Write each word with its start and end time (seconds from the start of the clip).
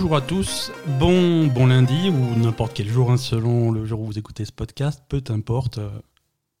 Bonjour 0.00 0.14
à 0.14 0.20
tous, 0.20 0.70
bon, 1.00 1.48
bon 1.48 1.66
lundi 1.66 2.08
ou 2.08 2.36
n'importe 2.38 2.72
quel 2.72 2.86
jour, 2.86 3.10
hein, 3.10 3.16
selon 3.16 3.72
le 3.72 3.84
jour 3.84 3.98
où 3.98 4.06
vous 4.06 4.16
écoutez 4.16 4.44
ce 4.44 4.52
podcast, 4.52 5.02
peu 5.08 5.20
importe. 5.30 5.78
euh, 5.78 5.90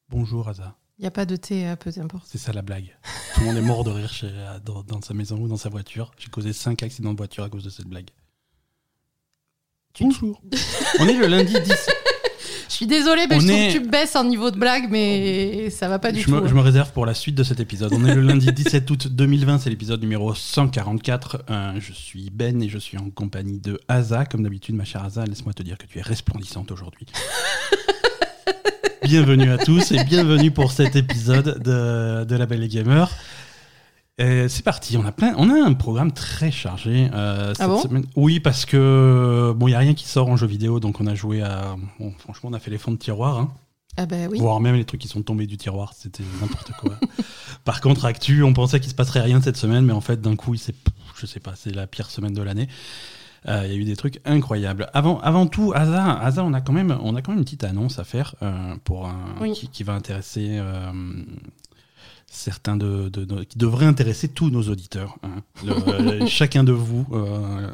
bonjour 0.08 0.48
Asa, 0.48 0.74
Il 0.98 1.02
n'y 1.02 1.06
a 1.06 1.12
pas 1.12 1.24
de 1.24 1.36
thé, 1.36 1.68
euh, 1.68 1.76
peu 1.76 1.92
importe. 1.98 2.26
c'est 2.26 2.36
ça 2.36 2.52
la 2.52 2.62
blague. 2.62 2.96
Tout 3.34 3.40
le 3.42 3.46
monde 3.46 3.56
est 3.56 3.60
mort 3.62 3.84
de 3.84 3.90
rire 3.90 4.12
chez, 4.12 4.26
euh, 4.28 4.58
dans, 4.64 4.82
dans 4.82 5.00
sa 5.00 5.14
maison 5.14 5.36
ou 5.38 5.46
dans 5.46 5.56
sa 5.56 5.68
voiture. 5.68 6.10
J'ai 6.18 6.30
causé 6.30 6.52
5 6.52 6.82
accidents 6.82 7.12
de 7.12 7.16
voiture 7.16 7.44
à 7.44 7.48
cause 7.48 7.62
de 7.62 7.70
cette 7.70 7.86
blague. 7.86 8.10
Bonjour. 10.00 10.42
On 10.98 11.06
est 11.06 11.14
le 11.14 11.28
lundi 11.28 11.52
10. 11.60 11.90
Je 12.78 12.84
suis 12.84 12.86
désolée, 12.86 13.26
mais 13.28 13.34
On 13.34 13.40
je 13.40 13.46
trouve 13.48 13.58
que 13.58 13.72
tu 13.72 13.80
baisses 13.80 14.14
en 14.14 14.22
niveau 14.22 14.52
de 14.52 14.56
blague, 14.56 14.84
mais 14.88 15.68
ça 15.68 15.88
va 15.88 15.98
pas 15.98 16.12
du 16.12 16.20
je, 16.20 16.26
tout. 16.26 16.30
me, 16.30 16.46
je 16.46 16.54
me 16.54 16.60
réserve 16.60 16.92
pour 16.92 17.06
la 17.06 17.14
suite 17.14 17.34
de 17.34 17.42
cet 17.42 17.58
épisode. 17.58 17.92
On 17.92 18.04
est 18.04 18.14
le 18.14 18.20
lundi 18.20 18.52
17 18.52 18.88
août 18.88 19.08
2020, 19.08 19.58
c'est 19.58 19.68
l'épisode 19.68 20.00
numéro 20.00 20.32
144. 20.32 21.42
Euh, 21.50 21.72
je 21.80 21.92
suis 21.92 22.30
Ben 22.32 22.62
et 22.62 22.68
je 22.68 22.78
suis 22.78 22.96
en 22.96 23.10
compagnie 23.10 23.58
de 23.58 23.80
Asa. 23.88 24.26
Comme 24.26 24.44
d'habitude, 24.44 24.76
ma 24.76 24.84
chère 24.84 25.02
Asa, 25.02 25.24
laisse-moi 25.24 25.54
te 25.54 25.64
dire 25.64 25.76
que 25.76 25.86
tu 25.86 25.98
es 25.98 26.02
resplendissante 26.02 26.70
aujourd'hui. 26.70 27.06
bienvenue 29.02 29.50
à 29.50 29.58
tous 29.58 29.90
et 29.90 30.04
bienvenue 30.04 30.52
pour 30.52 30.70
cet 30.70 30.94
épisode 30.94 31.60
de, 31.60 32.22
de 32.22 32.36
La 32.36 32.46
Belle 32.46 32.62
et 32.62 32.68
Gamer. 32.68 33.10
Euh, 34.20 34.48
c'est 34.48 34.64
parti, 34.64 34.96
on 34.96 35.04
a, 35.06 35.12
plein, 35.12 35.32
on 35.36 35.48
a 35.48 35.54
un 35.54 35.74
programme 35.74 36.10
très 36.12 36.50
chargé 36.50 37.08
euh, 37.14 37.54
cette 37.54 37.60
Ah 37.62 37.68
bon? 37.68 37.80
semaine. 37.80 38.04
Oui, 38.16 38.40
parce 38.40 38.64
que 38.64 39.54
bon, 39.56 39.68
il 39.68 39.70
n'y 39.70 39.76
a 39.76 39.78
rien 39.80 39.94
qui 39.94 40.06
sort 40.08 40.28
en 40.28 40.36
jeu 40.36 40.46
vidéo, 40.48 40.80
donc 40.80 41.00
on 41.00 41.06
a 41.06 41.14
joué 41.14 41.40
à. 41.42 41.76
bon, 42.00 42.12
franchement, 42.18 42.50
on 42.50 42.52
a 42.52 42.58
fait 42.58 42.70
les 42.72 42.78
fonds 42.78 42.90
de 42.90 42.96
tiroir. 42.96 43.38
Hein 43.38 43.52
Ah 43.96 44.06
ben 44.06 44.28
oui. 44.30 44.38
voire 44.40 44.58
même 44.60 44.74
les 44.74 44.84
trucs 44.84 45.00
qui 45.00 45.08
sont 45.08 45.22
tombés 45.22 45.46
du 45.46 45.56
tiroir, 45.56 45.92
c'était 45.96 46.24
n'importe 46.40 46.72
quoi. 46.80 46.94
Par 47.64 47.80
contre, 47.80 48.04
Actu, 48.06 48.42
on 48.42 48.52
pensait 48.54 48.80
qu'il 48.80 48.90
se 48.90 48.94
passerait 48.96 49.20
rien 49.20 49.40
cette 49.40 49.56
semaine, 49.56 49.84
mais 49.84 49.92
en 49.92 50.00
fait, 50.00 50.20
d'un 50.20 50.34
coup, 50.36 50.54
il 50.54 50.58
s'est, 50.58 50.74
je 51.16 51.26
sais 51.26 51.40
pas, 51.40 51.52
c'est 51.54 51.74
la 51.74 51.86
pire 51.86 52.10
semaine 52.10 52.32
de 52.34 52.42
l'année. 52.42 52.66
Euh, 53.46 53.62
Il 53.66 53.70
y 53.72 53.74
a 53.74 53.78
eu 53.78 53.84
des 53.84 53.94
trucs 53.94 54.20
incroyables. 54.24 54.88
Avant, 54.94 55.20
avant 55.20 55.46
tout, 55.46 55.72
Asa, 55.76 56.12
Asa, 56.18 56.42
on 56.44 56.54
a 56.54 56.60
quand 56.60 56.72
même, 56.72 56.98
on 57.02 57.14
a 57.14 57.22
quand 57.22 57.30
même 57.30 57.38
une 57.38 57.44
petite 57.44 57.62
annonce 57.62 58.00
à 58.00 58.04
faire 58.04 58.34
pour 58.82 59.06
un, 59.06 59.36
Oui. 59.40 59.52
qui, 59.52 59.68
qui 59.68 59.84
va 59.84 59.92
intéresser 59.92 60.58
certains 62.30 62.76
de, 62.76 63.08
de- 63.08 63.24
de- 63.24 63.44
qui 63.44 63.58
devrait 63.58 63.86
intéresser 63.86 64.28
tous 64.28 64.50
nos 64.50 64.62
auditeurs. 64.68 65.16
hein. 65.22 65.42
Le- 65.64 66.26
chacun 66.26 66.64
de 66.64 66.72
vous. 66.72 67.06
euh, 67.12 67.68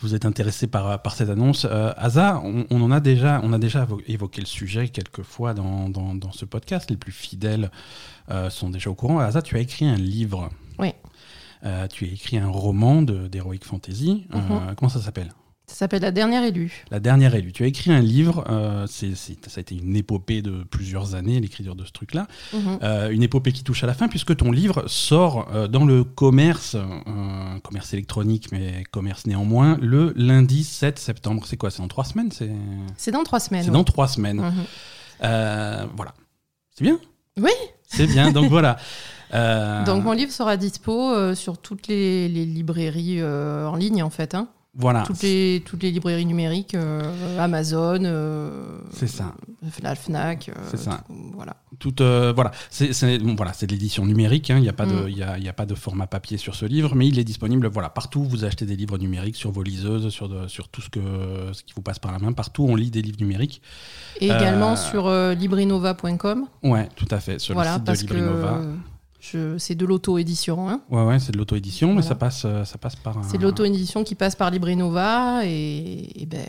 vous 0.00 0.14
êtes 0.14 0.24
intéressé 0.24 0.68
par, 0.68 1.02
par 1.02 1.14
cette 1.16 1.28
annonce. 1.28 1.66
Euh, 1.68 1.92
Asa, 1.96 2.40
on, 2.44 2.66
on 2.70 2.80
en 2.82 2.92
a 2.92 3.00
déjà, 3.00 3.40
on 3.42 3.52
a 3.52 3.58
déjà 3.58 3.84
évo- 3.84 4.00
évoqué 4.06 4.40
le 4.40 4.46
sujet 4.46 4.88
quelques 4.90 5.22
fois 5.22 5.54
dans, 5.54 5.88
dans, 5.88 6.14
dans 6.14 6.30
ce 6.30 6.44
podcast. 6.44 6.88
Les 6.90 6.96
plus 6.96 7.10
fidèles 7.10 7.70
euh, 8.30 8.48
sont 8.48 8.70
déjà 8.70 8.90
au 8.90 8.94
courant. 8.94 9.18
Asa, 9.18 9.42
tu 9.42 9.56
as 9.56 9.60
écrit 9.60 9.86
un 9.86 9.96
livre. 9.96 10.50
Oui. 10.78 10.92
Euh, 11.64 11.88
tu 11.88 12.04
as 12.04 12.08
écrit 12.12 12.38
un 12.38 12.46
roman 12.48 13.02
d'Heroic 13.02 13.58
Fantasy. 13.64 14.24
Euh, 14.34 14.38
Mhm. 14.38 14.74
comment 14.76 14.88
ça 14.88 15.00
s'appelle? 15.00 15.32
Ça 15.68 15.74
s'appelle 15.84 16.02
La 16.02 16.10
dernière 16.10 16.42
élue. 16.44 16.84
La 16.90 16.98
dernière 16.98 17.34
élue. 17.34 17.52
Tu 17.52 17.62
as 17.62 17.66
écrit 17.66 17.92
un 17.92 18.00
livre. 18.00 18.44
euh, 18.48 18.86
c'est 18.88 19.14
c'est- 19.14 19.48
ça 19.48 19.58
a 19.58 19.60
été 19.60 19.76
une 19.76 19.94
épopée 19.96 20.40
de 20.42 20.64
plusieurs 20.64 21.14
années, 21.14 21.38
l'écriture 21.40 21.76
de 21.76 21.84
ce 21.84 21.92
truc-là. 21.92 22.26
Mhm. 22.54 22.78
Euh, 22.82 23.10
une 23.10 23.22
épopée 23.22 23.52
qui 23.52 23.62
touche 23.64 23.84
à 23.84 23.86
la 23.86 23.92
fin, 23.94 24.08
puisque 24.08 24.34
ton 24.34 24.50
livre 24.50 24.84
sort 24.88 25.48
euh, 25.54 25.68
dans 25.68 25.84
le 25.84 26.04
commerce, 26.04 26.74
commerce 27.62 27.92
électronique, 27.92 28.50
mais 28.50 28.82
commerce 28.90 29.26
néanmoins, 29.26 29.76
le 29.82 30.12
lundi 30.16 30.64
7 30.64 30.98
septembre. 30.98 31.44
C'est 31.46 31.56
quoi 31.58 31.70
C'est 31.70 31.82
dans 31.82 31.88
trois 31.88 32.04
semaines 32.04 32.32
C'est? 32.32 32.50
C'est 32.96 33.10
dans 33.12 33.22
trois 33.24 33.38
semaines. 33.38 33.62
c'est 33.62 33.68
ouais. 33.68 33.72
dans 33.74 33.84
trois 33.84 34.08
semaines. 34.08 34.38
Mhm. 34.40 34.64
Voilà. 35.96 36.14
C'est 36.74 36.84
bien? 36.84 36.98
Oui. 37.38 37.52
C'est 37.84 38.06
bien, 38.06 38.32
donc 38.32 38.48
voilà. 38.50 38.78
Donc 39.84 40.02
mon 40.04 40.12
livre 40.12 40.32
sera 40.32 40.56
dispo 40.56 41.34
sur 41.34 41.58
toutes 41.58 41.86
les, 41.88 42.28
les 42.30 42.46
librairies 42.46 43.22
en 43.22 43.76
ligne 43.76 44.02
en 44.02 44.08
fait. 44.08 44.34
hein. 44.34 44.48
Voilà. 44.74 45.02
Toutes, 45.04 45.22
les, 45.22 45.62
toutes 45.64 45.82
les 45.82 45.90
librairies 45.90 46.26
numériques, 46.26 46.74
euh, 46.74 47.02
Amazon, 47.38 47.98
euh, 48.04 48.78
C'est 48.92 49.06
ça. 49.08 49.34
la 49.82 49.94
Fnac. 49.96 50.48
euh, 50.50 50.52
C'est 50.70 50.76
ça. 50.76 51.02
tout- 51.08 51.32
voilà. 51.34 51.56
Voilà, 52.34 52.50
c'est 52.70 53.18
bon, 53.18 53.34
voilà, 53.36 53.52
c'est 53.52 53.66
de 53.66 53.72
l'édition 53.72 54.04
numérique. 54.04 54.50
hein. 54.50 54.56
Il 54.58 54.62
n'y 54.62 54.68
a 54.68 54.72
pas 54.72 54.86
de, 54.86 55.06
Mm. 55.06 55.10
y 55.10 55.22
a, 55.22 55.38
y 55.38 55.48
a 55.48 55.52
pas 55.52 55.66
de 55.66 55.74
format 55.74 56.06
papier 56.06 56.36
sur 56.38 56.54
ce 56.54 56.64
livre, 56.66 56.94
mais 56.94 57.06
il 57.08 57.18
est 57.18 57.24
disponible. 57.24 57.68
Voilà, 57.68 57.88
partout 57.88 58.24
vous 58.24 58.44
achetez 58.44 58.66
des 58.66 58.76
livres 58.76 58.98
numériques 58.98 59.36
sur 59.36 59.50
vos 59.52 59.62
liseuses, 59.62 60.08
sur, 60.10 60.28
de- 60.28 60.48
sur 60.48 60.68
tout 60.68 60.80
ce 60.80 60.88
que 60.90 61.00
ce 61.52 61.62
qui 61.62 61.72
vous 61.74 61.82
passe 61.82 61.98
par 61.98 62.10
la 62.12 62.18
main. 62.18 62.32
Partout 62.32 62.64
on 62.68 62.74
lit 62.76 62.90
des 62.90 63.02
livres 63.02 63.20
numériques. 63.20 63.62
Et 64.20 64.26
également 64.26 64.74
sur 64.76 65.08
librinova.com. 65.34 66.46
Ouais, 66.62 66.88
tout 66.96 67.08
à 67.10 67.20
fait 67.20 67.38
sur 67.38 67.54
Voilà, 67.54 67.72
le 67.72 67.76
site 67.76 67.84
parce 67.86 68.02
de 68.02 68.08
que 68.08 68.14
Librinova. 68.14 68.60
je- 68.62 68.97
c'est 69.20 69.74
de 69.74 69.84
l'auto-édition. 69.84 70.68
hein. 70.68 70.80
Ouais, 70.90 71.02
ouais, 71.04 71.18
c'est 71.18 71.32
de 71.32 71.38
l'auto-édition, 71.38 71.92
mais 71.94 72.02
ça 72.02 72.14
passe, 72.14 72.42
euh, 72.44 72.64
ça 72.64 72.78
passe 72.78 72.94
par 72.96 73.18
un. 73.18 73.22
C'est 73.24 73.38
de 73.38 73.42
l'auto-édition 73.42 74.04
qui 74.04 74.14
passe 74.14 74.36
par 74.36 74.50
Librinova 74.50 75.44
et, 75.44 76.22
et 76.22 76.26
ben, 76.26 76.40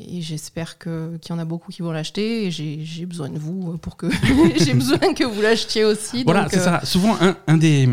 et 0.00 0.20
j'espère 0.22 0.78
que- 0.78 1.16
qu'il 1.18 1.34
y 1.34 1.36
en 1.36 1.38
a 1.38 1.44
beaucoup 1.44 1.70
qui 1.70 1.82
vont 1.82 1.92
l'acheter 1.92 2.46
et 2.46 2.50
j'ai 2.50 3.04
besoin 3.06 3.28
de 3.28 3.38
vous 3.38 3.76
pour 3.78 3.96
que 3.96 4.06
j'ai 4.64 4.74
besoin 4.74 5.12
que 5.14 5.24
vous 5.24 5.40
l'achetiez 5.42 5.84
aussi. 5.84 6.24
Voilà, 6.24 6.48
c'est 6.48 6.58
euh, 6.58 6.64
ça. 6.64 6.84
Souvent, 6.84 7.16
un, 7.20 7.36
un 7.46 7.56
des, 7.56 7.86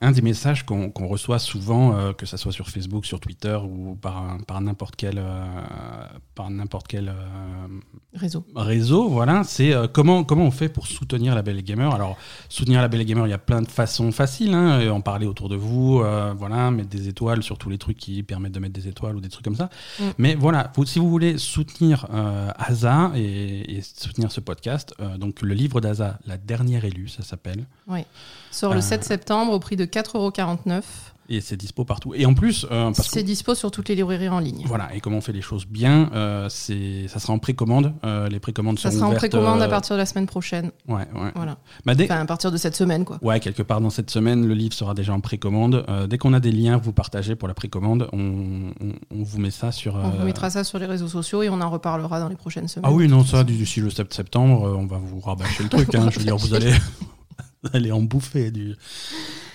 un 0.00 0.12
des 0.12 0.22
messages 0.22 0.64
qu'on 0.66 0.90
qu'on 0.90 1.06
reçoit 1.06 1.38
souvent, 1.38 1.96
euh, 1.96 2.12
que 2.12 2.26
ça 2.26 2.36
soit 2.36 2.52
sur 2.52 2.68
Facebook, 2.68 3.06
sur 3.06 3.20
Twitter 3.20 3.58
ou 3.64 3.94
par, 3.96 4.36
par 4.46 4.60
n'importe 4.60 4.96
quel, 4.96 5.18
euh, 5.18 5.44
par 6.34 6.50
n'importe 6.50 6.86
quel 6.88 7.12
Réseau. 8.14 8.44
réseau, 8.56 9.08
voilà, 9.08 9.44
c'est 9.44 9.72
comment, 9.92 10.24
comment 10.24 10.44
on 10.44 10.50
fait 10.50 10.68
pour 10.68 10.86
soutenir 10.86 11.34
la 11.34 11.42
Belle 11.42 11.62
Gamer? 11.62 11.94
Alors, 11.94 12.16
soutenir 12.48 12.80
la 12.80 12.88
Belle 12.88 13.04
Gamer, 13.04 13.26
il 13.26 13.30
y 13.30 13.34
a 13.34 13.38
plein 13.38 13.62
de 13.62 13.68
façons 13.78 14.10
faciles. 14.12 14.54
Hein, 14.54 14.80
euh, 14.80 14.90
en 14.90 15.00
parler 15.00 15.26
autour 15.26 15.48
de 15.48 15.54
vous, 15.56 16.00
euh, 16.00 16.34
voilà, 16.36 16.70
mettre 16.70 16.88
des 16.88 17.06
étoiles 17.08 17.42
sur 17.42 17.56
tous 17.58 17.70
les 17.70 17.78
trucs 17.78 17.96
qui 17.96 18.22
permettent 18.22 18.52
de 18.52 18.58
mettre 18.60 18.74
des 18.74 18.88
étoiles 18.88 19.14
ou 19.16 19.20
des 19.20 19.28
trucs 19.28 19.44
comme 19.44 19.54
ça. 19.56 19.70
Mm. 20.00 20.04
Mais 20.18 20.34
voilà, 20.34 20.72
vous- 20.74 20.84
si 20.84 20.98
vous 20.98 21.08
voulez 21.08 21.38
soutenir 21.38 22.06
euh, 22.12 22.50
Asa 22.58 23.12
et, 23.14 23.76
et 23.76 23.82
soutenir 23.82 24.32
ce 24.32 24.40
podcast, 24.40 24.94
euh, 25.00 25.16
donc 25.16 25.42
le 25.42 25.54
livre 25.54 25.80
d'Asa, 25.80 26.18
La 26.26 26.36
dernière 26.36 26.84
élue, 26.84 27.08
ça 27.08 27.22
s'appelle. 27.22 27.64
Sort 28.50 28.72
Euh, 28.72 28.74
le 28.74 28.80
7 28.80 29.04
septembre 29.04 29.52
au 29.52 29.60
prix 29.60 29.76
de 29.76 29.84
4,49€. 29.84 30.82
Et 31.30 31.42
c'est 31.42 31.58
dispo 31.58 31.84
partout. 31.84 32.14
Et 32.14 32.24
en 32.24 32.32
plus, 32.32 32.66
euh, 32.70 32.90
C'est 32.94 33.22
dispo 33.22 33.54
sur 33.54 33.70
toutes 33.70 33.90
les 33.90 33.94
librairies 33.94 34.30
en 34.30 34.38
ligne. 34.40 34.62
voilà, 34.64 34.94
et 34.94 35.00
comment 35.00 35.18
on 35.18 35.20
fait 35.20 35.32
les 35.34 35.42
choses 35.42 35.66
bien, 35.66 36.10
euh, 36.14 36.48
c'est, 36.48 37.06
ça 37.08 37.18
sera 37.18 37.34
en 37.34 37.38
précommande. 37.38 37.92
euh, 38.04 38.28
les 38.30 38.40
précommandes 38.40 38.78
Ça 38.78 38.90
sont 38.90 38.96
sera 39.00 39.08
en 39.10 39.14
précommande 39.14 39.60
à 39.60 39.66
euh, 39.66 39.68
partir 39.68 39.94
de 39.94 39.98
la 39.98 40.06
semaine 40.06 40.24
prochaine. 40.26 40.70
Ouais, 40.88 41.06
ouais. 41.14 41.30
Voilà. 41.34 41.58
Bah, 41.84 41.94
dès- 41.94 42.04
Enfin, 42.04 42.20
à 42.20 42.24
partir 42.24 42.50
de 42.50 42.56
cette 42.56 42.74
semaine, 42.76 43.04
quoi. 43.04 43.18
Ouais, 43.20 43.40
quelque 43.40 43.62
part 43.62 43.82
dans 43.82 43.90
cette 43.90 44.10
semaine, 44.10 44.46
le 44.46 44.54
livre 44.54 44.72
sera 44.72 44.94
déjà 44.94 45.12
en 45.12 45.20
précommande. 45.20 45.84
Dès 46.08 46.16
qu'on 46.16 46.32
a 46.32 46.40
des 46.40 46.50
liens, 46.52 46.78
vous 46.78 46.92
partagez 46.94 47.36
pour 47.36 47.46
la 47.46 47.52
précommande. 47.54 48.08
On, 48.14 48.72
on- 48.80 48.92
on 49.14 49.22
vous 49.22 49.38
met 49.38 49.50
ça 49.50 49.70
sur. 49.70 49.96
On 49.96 50.08
vous 50.08 50.24
mettra 50.24 50.48
ça 50.48 50.64
sur 50.64 50.78
les 50.78 50.86
réseaux 50.86 51.08
sociaux 51.08 51.42
et 51.42 51.50
on 51.50 51.60
en 51.60 51.68
reparlera 51.68 52.20
dans 52.20 52.28
les 52.28 52.36
prochaines 52.36 52.68
semaines. 52.68 52.88
Ah 52.90 52.94
oui, 52.94 53.06
non, 53.06 53.22
ça, 53.22 53.44
d'ici 53.44 53.80
le 53.80 53.90
7 53.90 54.14
septembre, 54.14 54.74
on 54.78 54.86
va 54.86 54.96
vous 54.96 55.20
rabâcher 55.20 55.62
le 55.64 55.68
truc. 55.68 55.94
hein. 55.94 56.08
Je 56.10 56.20
veux 56.20 56.24
dire, 56.24 56.38
vous 56.38 56.54
allez, 56.54 56.72
vous 57.62 57.70
allez 57.74 57.92
en 57.92 58.00
bouffer 58.00 58.50
du. 58.50 58.76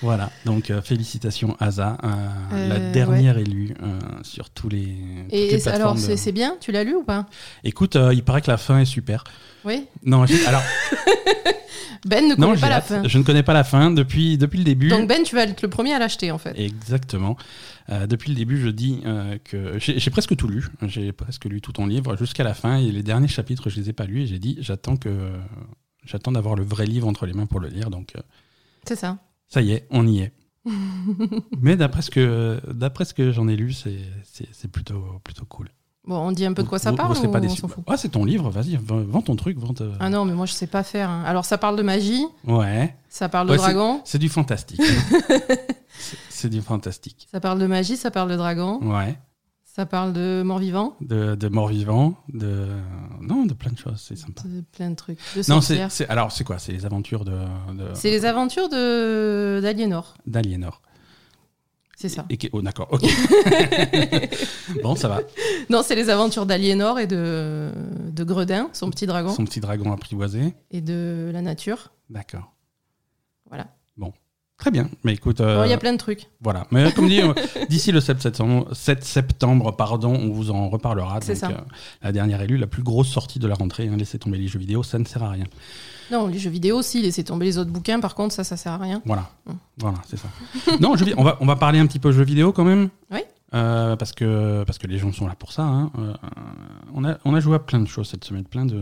Voilà, 0.04 0.30
donc 0.46 0.70
euh, 0.70 0.82
félicitations 0.82 1.56
Asa, 1.60 1.98
euh, 2.04 2.68
la 2.70 2.76
Euh, 2.76 2.92
dernière 2.92 3.38
élue 3.38 3.74
sur 4.22 4.50
tous 4.50 4.70
les. 4.70 4.96
Et, 5.32 5.52
les 5.52 5.68
alors, 5.70 5.96
de- 5.96 6.00
c'est 6.00 6.32
bien? 6.34 6.58
Tu 6.60 6.72
l'as 6.72 6.84
lu 6.84 6.94
ou 6.96 7.04
pas? 7.04 7.26
Écoute, 7.64 7.98
il 8.12 8.22
paraît 8.24 8.42
que 8.42 8.52
la 8.52 8.58
fin 8.58 8.80
est 8.80 8.86
super. 8.86 9.24
Oui. 9.66 9.86
Non, 10.04 10.26
alors, 10.48 10.62
Ben 12.06 12.28
ne 12.28 12.36
connaît 12.36 12.58
pas 12.60 12.68
la 12.70 12.76
hâte. 12.78 12.84
fin. 12.86 13.08
Je 13.08 13.18
ne 13.18 13.24
connais 13.24 13.44
pas 13.44 13.54
la 13.54 13.64
fin 13.64 13.90
depuis, 13.90 14.38
depuis 14.38 14.58
le 14.58 14.66
début. 14.66 14.90
Donc 14.90 15.08
Ben, 15.08 15.24
tu 15.24 15.36
vas 15.36 15.44
être 15.44 15.62
le 15.62 15.70
premier 15.70 15.94
à 15.94 16.00
l'acheter 16.00 16.32
en 16.32 16.38
fait. 16.38 16.54
Exactement. 16.60 17.38
Euh, 17.90 18.08
depuis 18.08 18.30
le 18.30 18.36
début, 18.36 18.60
je 18.62 18.68
dis 18.68 19.00
euh, 19.06 19.38
que 19.44 19.80
j'ai 19.80 20.00
j'ai 20.00 20.12
presque 20.12 20.36
tout 20.36 20.50
lu. 20.50 20.66
J'ai 20.82 21.14
presque 21.14 21.46
lu 21.46 21.62
tout 21.62 21.72
ton 21.72 21.86
livre 21.86 22.18
jusqu'à 22.18 22.44
la 22.44 22.54
fin. 22.54 22.76
Et 22.78 22.92
les 22.92 23.04
derniers 23.04 23.30
chapitres, 23.30 23.70
je 23.70 23.80
les 23.80 23.90
ai 23.90 23.94
pas 23.94 24.04
lus. 24.06 24.24
Et 24.24 24.28
j'ai 24.28 24.40
dit, 24.40 24.58
j'attends 24.60 24.98
que 24.98 25.32
j'attends 26.06 26.34
d'avoir 26.34 26.56
le 26.56 26.64
vrai 26.66 26.86
livre 26.86 27.08
entre 27.08 27.26
les 27.26 27.34
mains 27.34 27.46
pour 27.46 27.62
le 27.62 27.70
lire. 27.70 27.90
Donc, 27.90 28.14
euh, 28.18 28.22
C'est 28.86 28.98
ça. 28.98 29.18
Ça 29.48 29.62
y 29.62 29.72
est, 29.72 29.88
on 29.92 30.06
y 30.08 30.20
est. 30.20 30.34
Mais 31.62 31.76
d'après 31.76 32.02
ce 32.02 32.10
que 32.12 32.62
d'après 32.72 33.06
ce 33.06 33.14
que 33.14 33.32
j'en 33.32 33.48
ai 33.48 33.56
lu, 33.56 33.74
c'est 33.74 34.72
plutôt 34.72 35.20
plutôt 35.24 35.46
cool. 35.46 35.70
Bon, 36.06 36.18
on 36.18 36.32
dit 36.34 36.46
un 36.46 36.52
peu 36.52 36.64
de 36.64 36.68
quoi 36.68 36.80
ça 36.80 36.92
parle 36.92 37.10
vous 37.10 37.16
serez 37.16 37.28
ou 37.28 37.32
pas 37.32 37.38
on 37.40 37.42
déçus. 37.42 37.62
s'en 37.62 37.70
fout 37.70 37.84
Ah, 37.88 37.96
c'est 37.96 38.10
ton 38.10 38.26
livre. 38.26 38.50
Vas-y, 38.50 38.76
vends 38.78 39.22
ton 39.22 39.38
truc. 39.38 39.58
Vends. 39.58 39.74
te- 39.74 39.90
Ah 40.02 40.10
non, 40.10 40.26
mais 40.26 40.34
moi 40.34 40.46
je 40.46 40.52
sais 40.52 40.68
pas 40.68 40.84
faire. 40.84 41.10
hein. 41.10 41.24
Alors 41.26 41.46
ça 41.46 41.58
parle 41.58 41.78
de 41.78 41.82
magie, 41.84 42.26
Ouais. 42.46 42.94
ça 43.10 43.30
parle 43.30 43.48
de 43.48 43.52
Ouais, 43.54 43.58
dragon, 43.58 44.02
C'est 44.04 44.20
du 44.20 44.28
fantastique. 44.30 44.82
C'est- 45.96 46.18
c'est 46.30 46.50
du 46.50 46.62
fantastique. 46.62 47.28
ça 47.32 47.40
parle 47.40 47.60
de 47.60 47.68
magie, 47.68 47.96
ça 47.98 48.12
parle 48.12 48.30
de 48.32 48.36
dragon, 48.36 48.80
Ouais. 48.82 49.18
Ça 49.76 49.86
parle 49.88 50.14
de 50.14 50.44
mort-vivant, 50.46 50.96
De, 51.02 51.36
de 51.36 51.48
mort-vivant, 51.48 52.16
de 52.32 52.68
non, 53.22 53.46
de 53.46 53.54
plein 53.54 53.72
de 53.72 53.78
choses. 53.78 54.00
C'est 54.08 54.16
sympa. 54.16 54.44
de 54.46 54.62
plein 54.62 54.92
de 54.92 54.96
trucs. 54.96 55.18
De 55.36 55.42
Non, 55.50 55.62
c'est 55.62 56.08
alors 56.10 56.32
c'est 56.32 56.44
quoi? 56.44 56.60
C'est 56.60 56.72
les 56.74 56.86
aventures 56.86 57.26
de, 57.26 57.32
de- 57.74 57.94
C'est 57.96 58.12
les 58.12 58.26
aventures 58.26 58.70
de 58.70 59.60
d'Aliénor. 59.62 60.14
d'Aliénor. 60.28 60.82
C'est 61.96 62.10
ça. 62.10 62.26
Et 62.30 62.38
oh, 62.52 62.62
d'accord. 62.62 62.90
Ok. 62.92 63.04
bon, 64.84 64.96
ça 64.96 65.08
va. 65.08 65.22
Non, 65.70 65.82
c'est 65.84 65.96
les 65.96 66.10
aventures 66.10 66.46
d'Aliénor 66.46 67.00
et 67.00 67.08
de, 67.08 67.72
de 68.12 68.24
Gredin, 68.24 68.70
son 68.74 68.90
petit 68.90 69.06
dragon, 69.06 69.30
Son 69.30 69.46
petit 69.46 69.60
dragon 69.62 69.92
apprivoisé. 69.94 70.54
et 70.72 70.82
de 70.82 71.30
la 71.32 71.42
nature. 71.42 71.94
D'accord. 72.10 72.52
Voilà. 73.48 73.68
Bon. 73.96 74.12
Très 74.64 74.72
bien. 74.72 74.90
Mais 75.04 75.12
écoute. 75.16 75.40
Il 75.42 75.46
euh, 75.46 75.68
y 75.68 75.74
a 75.74 75.78
plein 75.78 75.92
de 75.92 75.98
trucs. 75.98 76.30
Voilà. 76.40 76.66
Mais 76.72 76.90
comme 76.94 77.10
dit, 77.10 77.20
euh, 77.20 77.34
d'ici 77.70 77.92
le 77.92 78.00
7 78.00 78.22
septembre, 78.22 78.66
7 78.72 79.04
septembre, 79.04 79.76
pardon, 79.76 80.16
on 80.16 80.32
vous 80.32 80.52
en 80.52 80.70
reparlera. 80.70 81.20
C'est 81.22 81.36
ça. 81.36 81.50
euh, 81.50 81.56
la 82.02 82.14
dernière 82.14 82.42
élue, 82.42 82.56
la 82.56 82.66
plus 82.66 82.82
grosse 82.82 83.10
sortie 83.10 83.40
de 83.40 83.48
la 83.50 83.56
rentrée. 83.56 83.90
Hein, 83.90 83.98
laissez 83.98 84.20
tomber 84.20 84.38
les 84.38 84.48
jeux 84.48 84.60
vidéo, 84.60 84.82
ça 84.82 84.98
ne 85.00 85.04
sert 85.04 85.22
à 85.22 85.32
rien. 85.32 85.44
Non, 86.14 86.28
les 86.28 86.40
jeux 86.40 86.50
vidéo 86.50 86.78
aussi, 86.78 87.02
laisser 87.02 87.26
tomber 87.26 87.44
les 87.46 87.58
autres 87.58 87.72
bouquins, 87.72 88.00
par 88.00 88.16
contre, 88.16 88.34
ça, 88.34 88.46
ça 88.46 88.56
sert 88.56 88.72
à 88.72 88.78
rien. 88.78 89.02
Voilà. 89.04 89.30
Mm. 89.48 89.52
Voilà, 89.80 89.98
c'est 90.08 90.16
ça. 90.18 90.30
non, 90.80 90.96
on 91.18 91.24
va, 91.26 91.38
on 91.42 91.46
va 91.46 91.58
parler 91.58 91.80
un 91.80 91.86
petit 91.86 92.00
peu 92.00 92.14
jeux 92.14 92.24
vidéo 92.24 92.54
quand 92.54 92.64
même. 92.64 92.88
Oui. 93.12 93.20
Euh, 93.54 93.98
parce, 93.98 94.14
que, 94.14 94.64
parce 94.64 94.78
que 94.78 94.88
les 94.88 94.98
gens 94.98 95.12
sont 95.12 95.28
là 95.28 95.36
pour 95.36 95.52
ça. 95.52 95.64
hein. 95.64 95.92
Euh, 96.00 96.14
on, 96.94 97.04
a, 97.04 97.18
on 97.26 97.34
a 97.36 97.42
joué 97.42 97.56
à 97.56 97.60
plein 97.60 97.82
de 97.82 97.88
choses 97.90 98.08
cette 98.08 98.24
semaine, 98.24 98.46
plein 98.46 98.66
de. 98.66 98.82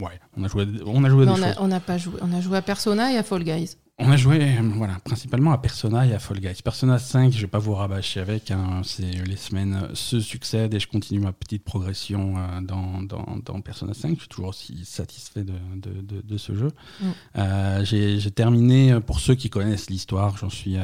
Ouais, 0.00 0.20
on 0.36 0.44
a 0.44 0.48
joué, 0.48 0.62
à- 0.62 0.66
on 0.86 1.02
a 1.02 1.10
joué 1.10 1.22
à 1.24 1.26
des 1.26 1.32
on 1.32 1.34
choses. 1.36 1.44
a, 1.44 1.54
on 1.62 1.72
a 1.72 1.80
pas 1.80 1.98
joué. 1.98 2.14
On 2.22 2.32
a 2.32 2.40
joué 2.40 2.56
à 2.58 2.62
Persona 2.62 3.12
et 3.12 3.16
à 3.16 3.24
Fall 3.24 3.42
Guys. 3.42 3.76
On 3.98 4.10
a 4.10 4.16
joué 4.18 4.38
euh, 4.42 4.60
voilà, 4.74 4.98
principalement 5.04 5.52
à 5.52 5.58
Persona 5.58 6.06
et 6.06 6.12
à 6.12 6.18
Fall 6.18 6.38
Guys. 6.38 6.60
Persona 6.62 6.98
5, 6.98 7.32
je 7.32 7.40
vais 7.40 7.46
pas 7.46 7.58
vous 7.58 7.72
rabâcher 7.74 8.20
avec. 8.20 8.50
hein, 8.50 8.82
c'est 8.84 9.10
les 9.10 9.36
semaines 9.36 9.80
euh, 9.90 9.94
se 9.94 10.20
succèdent 10.20 10.74
et 10.74 10.78
je 10.80 10.86
continue 10.86 11.18
ma 11.20 11.32
petite 11.32 11.64
progression 11.64 12.34
euh, 12.36 12.60
dans, 12.60 13.00
dans, 13.00 13.38
dans 13.42 13.60
Persona 13.62 13.94
5. 13.94 14.16
Je 14.16 14.20
suis 14.20 14.28
toujours 14.28 14.48
aussi 14.48 14.84
satisfait 14.84 15.44
de, 15.44 15.54
de, 15.76 16.02
de- 16.02 16.20
de 16.20 16.36
ce 16.36 16.54
jeu. 16.54 16.72
Mm. 17.00 17.04
Euh, 17.38 17.84
J'ai 17.86 18.30
terminé, 18.32 18.92
euh, 18.92 19.00
pour 19.00 19.18
ceux 19.18 19.34
qui 19.34 19.48
connaissent 19.48 19.88
l'histoire, 19.88 20.36
j'en 20.36 20.50
suis 20.50 20.76
euh, 20.76 20.82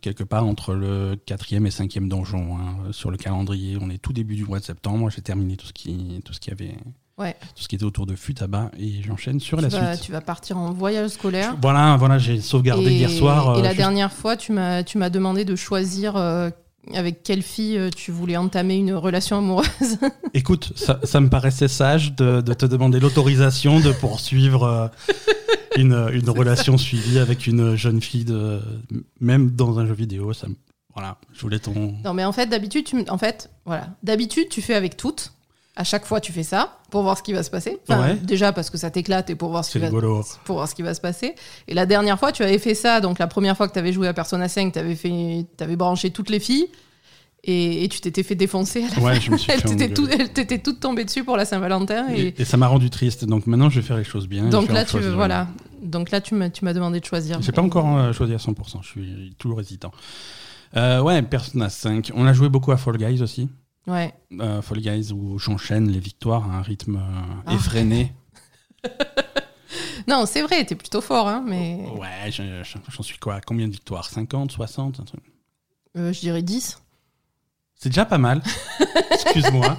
quelque 0.00 0.24
part 0.24 0.46
entre 0.46 0.74
le 0.74 1.14
quatrième 1.26 1.64
et 1.66 1.70
cinquième 1.70 2.08
donjon. 2.08 2.56
hein, 2.58 2.76
sur 2.90 3.12
le 3.12 3.18
calendrier, 3.18 3.78
on 3.80 3.88
est 3.88 3.98
tout 3.98 4.12
début 4.12 4.34
du 4.34 4.44
mois 4.44 4.58
de 4.58 4.64
septembre. 4.64 5.10
J'ai 5.10 5.22
terminé 5.22 5.56
tout 5.56 5.66
ce 5.68 5.72
qui, 5.72 6.22
tout 6.24 6.32
ce 6.32 6.40
qui 6.40 6.50
avait, 6.50 6.74
Ouais. 7.18 7.34
tout 7.54 7.62
ce 7.62 7.68
qui 7.68 7.76
était 7.76 7.84
autour 7.84 8.04
de 8.06 8.14
Futaba 8.14 8.70
et 8.78 9.02
j'enchaîne 9.02 9.40
sur 9.40 9.56
Tu 9.58 9.62
la 9.64 9.68
vas, 9.70 9.94
suite. 9.94 10.04
tu 10.06 10.12
vas 10.12 10.20
partir 10.20 10.58
en 10.58 10.72
voyage 10.72 11.10
scolaire. 11.10 11.56
Voilà, 11.62 11.96
voilà, 11.98 12.18
j'ai 12.18 12.40
sauvegardé 12.42 12.90
et, 12.90 12.96
hier 12.96 13.10
soir. 13.10 13.56
et 13.56 13.60
euh, 13.60 13.62
la 13.62 13.68
juste- 13.70 13.78
dernière 13.78 14.12
fois, 14.12 14.36
tu 14.36 14.52
m'as 14.52 14.82
tu 14.82 14.98
m'as 14.98 15.08
demandé 15.08 15.44
de 15.46 15.56
choisir 15.56 16.16
euh, 16.16 16.50
avec 16.92 17.22
quelle 17.22 17.40
fille 17.42 17.78
euh, 17.78 17.88
tu 17.88 18.10
voulais 18.12 18.36
entamer 18.36 18.76
une 18.76 18.92
relation 18.92 19.38
amoureuse. 19.38 19.98
Écoute, 20.34 20.72
ça, 20.76 21.00
ça 21.04 21.20
me 21.20 21.30
paraissait 21.30 21.68
sage 21.68 22.14
de, 22.16 22.42
de 22.42 22.52
te 22.52 22.66
demander 22.66 23.00
l'autorisation 23.00 23.80
de 23.80 23.92
poursuivre 23.92 24.64
euh, 24.64 24.88
une, 25.76 26.08
une 26.12 26.28
relation 26.28 26.76
suivie 26.76 27.18
avec 27.18 27.46
une 27.46 27.76
jeune 27.76 28.02
fille, 28.02 28.24
de, 28.26 28.60
même 29.20 29.52
dans 29.52 29.78
un 29.78 29.86
jeu 29.86 29.94
vidéo. 29.94 30.34
Ça, 30.34 30.48
me- 30.48 30.54
voilà, 30.94 31.16
je 31.32 31.40
voulais 31.40 31.58
ton. 31.60 31.94
non, 32.04 32.12
mais 32.14 32.24
en 32.26 32.32
fait, 32.32 32.46
d'habitude, 32.46 32.84
tu, 32.84 33.04
en 33.08 33.18
fait, 33.18 33.50
voilà, 33.64 33.88
d'habitude, 34.02 34.48
tu 34.50 34.60
fais 34.60 34.74
avec 34.74 34.96
toutes. 34.98 35.32
À 35.78 35.84
chaque 35.84 36.06
fois, 36.06 36.20
tu 36.22 36.32
fais 36.32 36.42
ça 36.42 36.78
pour 36.90 37.02
voir 37.02 37.18
ce 37.18 37.22
qui 37.22 37.34
va 37.34 37.42
se 37.42 37.50
passer. 37.50 37.78
Enfin, 37.88 38.00
Ouais. 38.00 38.14
Déjà 38.16 38.52
parce 38.52 38.70
que 38.70 38.78
ça 38.78 38.90
t'éclate 38.90 39.28
et 39.28 39.34
pour 39.34 39.50
voir 39.50 39.62
ce 39.64 39.72
qui 39.72 39.78
va 39.78 39.86
rigolo. 39.88 40.24
pour 40.44 40.56
voir 40.56 40.68
ce 40.68 40.74
qui 40.74 40.80
va 40.82 40.94
se 40.94 41.02
passer. 41.02 41.34
Et 41.68 41.74
la 41.74 41.84
dernière 41.84 42.18
fois, 42.18 42.32
tu 42.32 42.42
avais 42.42 42.58
fait 42.58 42.74
ça. 42.74 43.00
Donc 43.02 43.18
la 43.18 43.26
première 43.26 43.56
fois 43.56 43.68
que 43.68 43.74
tu 43.74 43.78
avais 43.78 43.92
joué 43.92 44.08
à 44.08 44.14
Persona 44.14 44.48
5, 44.48 44.72
tu 44.72 44.78
avais 44.78 44.94
fait, 44.96 45.44
avais 45.60 45.76
branché 45.76 46.10
toutes 46.10 46.30
les 46.30 46.40
filles 46.40 46.68
et, 47.44 47.84
et 47.84 47.88
tu 47.90 48.00
t'étais 48.00 48.22
fait 48.22 48.34
défoncer. 48.34 48.84
À 48.84 48.96
la 48.96 49.02
Ouais, 49.02 49.14
fin. 49.16 49.20
je 49.20 49.30
me 49.32 49.36
suis 49.36 49.52
Elle 49.54 49.60
fait 49.60 49.92
tout- 49.92 50.08
elle 50.10 50.32
t'était 50.32 50.58
toute 50.60 50.80
tombée 50.80 51.04
dessus 51.04 51.24
pour 51.24 51.36
la 51.36 51.44
Saint-Valentin. 51.44 52.06
Et, 52.14 52.28
Et, 52.28 52.40
et 52.40 52.44
ça 52.46 52.56
m'a 52.56 52.68
rendu 52.68 52.88
triste. 52.88 53.26
Donc 53.26 53.46
maintenant, 53.46 53.68
je 53.68 53.78
vais 53.80 53.86
faire 53.86 53.98
les 53.98 54.04
choses 54.04 54.26
bien. 54.28 54.46
je 54.46 54.50
donc 54.50 54.72
là, 54.72 54.84
tu 54.86 54.98
voilà. 54.98 55.46
Donc 55.82 56.10
là, 56.10 56.22
tu 56.22 56.34
m'as, 56.34 56.48
demandé 56.72 57.00
de 57.00 57.04
choisir. 57.04 57.40
J'ai 57.42 57.52
pas 57.52 57.60
Et- 57.60 57.64
encore 57.66 57.98
euh, 57.98 58.12
choisi 58.14 58.32
à 58.32 58.38
100%. 58.38 58.78
Je 58.82 58.88
suis 58.88 59.34
toujours 59.38 59.60
hésitant. 59.60 59.92
Euh, 60.74 61.00
ouais, 61.02 61.20
Persona 61.22 61.68
5. 61.68 62.12
On 62.14 62.26
a 62.26 62.32
joué 62.32 62.48
beaucoup 62.48 62.72
à 62.72 62.78
Fall 62.78 62.96
Guys 62.96 63.20
aussi. 63.22 63.48
Ouais. 63.86 64.12
Euh, 64.40 64.62
Fall 64.62 64.78
Guys 64.80 65.12
où 65.12 65.38
j'enchaîne 65.38 65.88
les 65.90 66.00
victoires 66.00 66.50
à 66.50 66.56
un 66.56 66.62
rythme 66.62 66.96
euh, 66.96 67.42
Ah. 67.46 67.54
effréné. 67.54 68.12
Non, 70.08 70.24
c'est 70.26 70.42
vrai, 70.42 70.64
t'es 70.64 70.76
plutôt 70.76 71.00
fort, 71.00 71.26
hein, 71.26 71.42
mais 71.44 71.84
Ouais, 71.98 72.30
je- 72.30 72.62
je- 72.62 72.78
j'en 72.88 73.02
suis 73.02 73.18
quoi? 73.18 73.40
Combien 73.40 73.66
de 73.66 73.72
victoires? 73.72 74.04
50, 74.08 74.52
60 74.52 75.00
un 75.00 75.04
truc? 75.04 75.20
Euh, 75.96 76.12
je 76.12 76.20
dirais 76.20 76.42
10. 76.42 76.80
C'est 77.74 77.88
déjà 77.88 78.04
pas 78.04 78.18
mal. 78.18 78.40
Excuse-moi. 79.10 79.76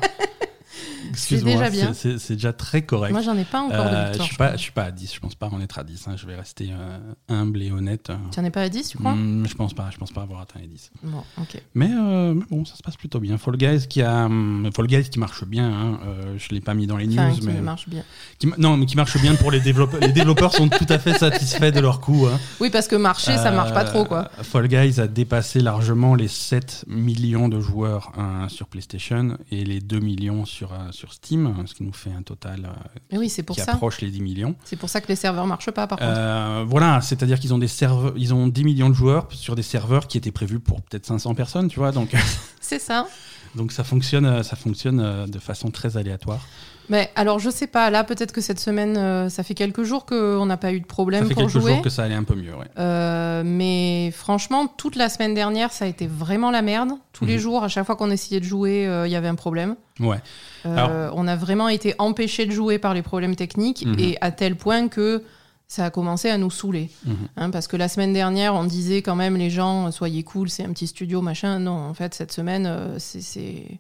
Excuse-moi, 1.18 1.54
déjà 1.54 1.70
bien. 1.70 1.94
c'est- 1.94 2.34
déjà 2.34 2.54
très 2.54 2.84
correct. 2.84 3.12
Moi, 3.12 3.22
j'en 3.22 3.38
ai 3.38 3.44
pas 3.46 3.62
encore 3.62 3.88
Euh, 3.88 3.90
de 3.90 3.96
je 4.06 4.08
victoire. 4.10 4.28
suis 4.28 4.38
pas, 4.38 4.52
je 4.56 4.62
suis 4.62 4.72
pas 4.72 4.84
à 4.84 4.92
10, 4.92 5.14
je 5.14 5.20
pense 5.20 5.36
pas 5.36 5.48
en 5.48 5.60
être 5.62 5.80
à 5.80 5.84
10. 5.84 6.08
hein. 6.08 6.16
Je 6.16 6.26
vais 6.28 6.36
rester 6.36 6.70
euh, 6.72 6.98
humble 7.30 7.62
et 7.62 7.72
honnête. 7.72 8.12
Tu 8.32 8.40
en 8.40 8.44
es 8.46 8.50
pas 8.52 8.62
à 8.62 8.70
10, 8.70 8.90
tu 8.90 8.98
crois? 8.98 9.14
Hmm, 9.14 9.46
je 9.48 9.54
pense 9.56 9.74
pas, 9.74 9.90
je 9.92 9.98
pense 9.98 10.12
pas 10.12 10.22
avoir 10.22 10.42
atteint 10.42 10.60
les 10.60 10.68
10. 10.68 10.92
Bon, 11.04 11.24
ok. 11.40 11.62
Mais, 11.74 11.90
euh, 11.92 12.34
mais 12.34 12.44
bon, 12.50 12.66
ça 12.66 12.76
se 12.76 12.84
passe 12.84 12.98
plutôt 12.98 13.20
bien. 13.20 13.38
Fall 13.38 13.58
Guys 13.58 13.88
qui 13.88 14.02
a, 14.02 14.30
Fall 14.76 14.88
Guys 14.88 15.10
qui 15.10 15.20
marche 15.20 15.44
bien. 15.46 15.68
Hein. 15.70 16.00
Euh, 16.06 16.36
je 16.38 16.50
l'ai 16.54 16.62
pas 16.62 16.74
mis 16.74 16.88
dans 16.88 16.98
les 16.98 17.08
news, 17.08 17.20
Enfin, 17.20 17.32
qui 17.34 17.46
mais 17.46 17.62
marche 17.62 17.90
bien. 17.90 18.04
qui 18.40 18.48
ma- 18.48 18.58
non, 18.58 18.78
mais 18.78 18.86
qui 18.86 18.96
marche 18.96 19.20
bien 19.22 19.36
pour 19.36 19.52
les 19.52 19.60
développeurs. 19.60 20.00
les 20.02 20.12
développeurs 20.12 20.54
sont 20.54 20.70
tout 20.70 20.86
à 20.90 21.00
fait 21.00 21.18
satisfaits 21.18 21.72
de 21.72 21.80
leur 21.80 22.00
coût. 22.00 22.28
hein. 22.28 22.40
Oui, 22.60 22.70
parce 22.70 22.88
que 22.88 22.96
marcher, 22.96 23.36
ça 23.38 23.52
marche 23.52 23.74
pas 23.74 23.84
trop, 23.86 24.06
quoi. 24.06 24.30
Euh, 24.40 24.44
Fall 24.44 24.68
Guys 24.68 25.00
a 25.00 25.08
dépassé 25.08 25.60
largement 25.62 26.16
les 26.16 26.28
7 26.28 26.86
millions 26.88 27.50
de 27.50 27.60
joueurs 27.60 28.12
hein, 28.18 28.48
sur 28.50 28.68
PlayStation 28.68 29.38
et 29.52 29.64
les 29.66 29.80
2 29.80 30.00
millions 30.00 30.46
sur, 30.46 30.74
euh, 30.74 30.78
sur 31.08 31.14
Steam, 31.14 31.64
ce 31.66 31.74
qui 31.74 31.84
nous 31.84 31.94
fait 31.94 32.12
un 32.12 32.22
total 32.22 32.70
euh, 33.14 33.18
oui, 33.18 33.34
pour 33.46 33.56
qui 33.56 33.62
ça. 33.62 33.74
approche 33.74 34.02
les 34.02 34.10
10 34.10 34.22
millions. 34.22 34.56
C'est 34.66 34.76
pour 34.76 34.90
ça 34.90 35.00
que 35.00 35.08
les 35.08 35.16
serveurs 35.16 35.48
marchent 35.48 35.72
pas, 35.72 35.88
par 35.88 35.98
contre. 35.98 36.12
Euh, 36.14 36.66
voilà, 36.68 37.00
c'est-à-dire 37.02 37.40
qu'ils 37.40 37.54
ont 37.54 37.58
des 37.58 37.68
serveurs, 37.68 38.14
ils 38.18 38.34
ont 38.34 38.48
10 38.48 38.64
millions 38.64 38.90
de 38.90 38.94
joueurs 38.96 39.28
sur 39.32 39.56
des 39.56 39.64
serveurs 39.64 40.08
qui 40.08 40.18
étaient 40.18 40.32
prévus 40.32 40.60
pour 40.60 40.82
peut-être 40.82 41.06
500 41.06 41.34
personnes, 41.36 41.70
tu 41.70 41.80
vois, 41.80 41.92
donc, 41.92 42.14
C'est 42.62 42.80
ça. 42.80 43.08
donc 43.56 43.72
ça 43.72 43.84
fonctionne, 43.84 44.26
euh, 44.26 44.44
ça 44.44 44.56
fonctionne 44.56 45.26
de 45.28 45.40
façon 45.40 45.72
très 45.72 45.96
aléatoire. 45.98 46.46
Mais 46.90 47.10
alors, 47.16 47.40
je 47.40 47.50
sais 47.50 47.68
pas, 47.68 47.90
là, 47.90 48.04
peut-être 48.04 48.32
que 48.32 48.40
cette 48.42 48.60
semaine, 48.60 48.96
euh, 48.98 49.30
ça 49.30 49.44
fait 49.44 49.54
quelques 49.54 49.84
jours 49.84 50.06
qu'on 50.06 50.46
n'a 50.46 50.56
pas 50.58 50.72
eu 50.72 50.80
de 50.80 50.86
Ça 50.86 50.88
problème 50.88 51.28
fait 51.28 51.34
pour 51.34 51.44
quelques 51.44 51.60
jouer. 51.60 51.74
jours 51.74 51.82
que 51.82 51.90
ça 51.90 52.04
allait 52.04 52.16
un 52.16 52.24
peu 52.24 52.36
mieux, 52.36 52.56
ouais. 52.56 52.66
Euh, 52.80 53.44
mais 53.46 54.12
franchement, 54.16 54.68
toute 54.68 54.96
la 54.96 55.10
semaine 55.10 55.34
dernière, 55.34 55.72
ça 55.74 55.86
a 55.86 55.88
été 55.90 56.08
vraiment 56.08 56.50
la 56.50 56.62
merde. 56.62 56.92
Tous 57.12 57.26
les 57.26 57.34
Mhm. 57.36 57.40
jours, 57.40 57.64
à 57.64 57.68
chaque 57.68 57.86
fois 57.86 57.96
qu'on 57.98 58.10
essayait 58.12 58.40
de 58.40 58.46
jouer, 58.46 58.88
euh, 58.88 59.06
il 59.08 59.12
y 59.12 59.16
avait 59.18 59.28
un 59.28 59.36
problème. 59.36 59.76
Ouais. 60.00 60.18
Alors- 60.64 61.14
on 61.16 61.28
a 61.28 61.36
vraiment 61.36 61.68
été 61.70 61.94
empêchés 61.98 62.46
de 62.46 62.52
jouer 62.52 62.78
par 62.80 62.94
les 62.94 63.02
problèmes 63.02 63.36
techniques 63.36 63.86
Mhm. 63.86 64.00
et 64.00 64.18
à 64.22 64.32
tel 64.32 64.56
point 64.56 64.88
que 64.88 65.24
ça 65.70 65.84
a 65.86 65.90
commencé 65.90 66.30
à 66.30 66.38
nous 66.38 66.50
saouler. 66.50 66.90
Mhm. 67.06 67.16
Hein, 67.36 67.50
parce 67.50 67.68
que 67.68 67.76
la 67.76 67.90
semaine 67.90 68.14
dernière, 68.14 68.54
on 68.56 68.64
disait 68.64 69.02
quand 69.02 69.16
même 69.16 69.36
les 69.36 69.50
gens, 69.50 69.92
soyez 69.92 70.24
cool, 70.24 70.50
c'est 70.50 70.64
un 70.64 70.72
petit 70.72 70.88
studio, 70.88 71.22
machin. 71.22 71.60
Non, 71.60 71.72
en 71.90 71.94
fait, 71.94 72.14
cette 72.14 72.32
semaine, 72.32 72.70
c'est... 72.98 73.80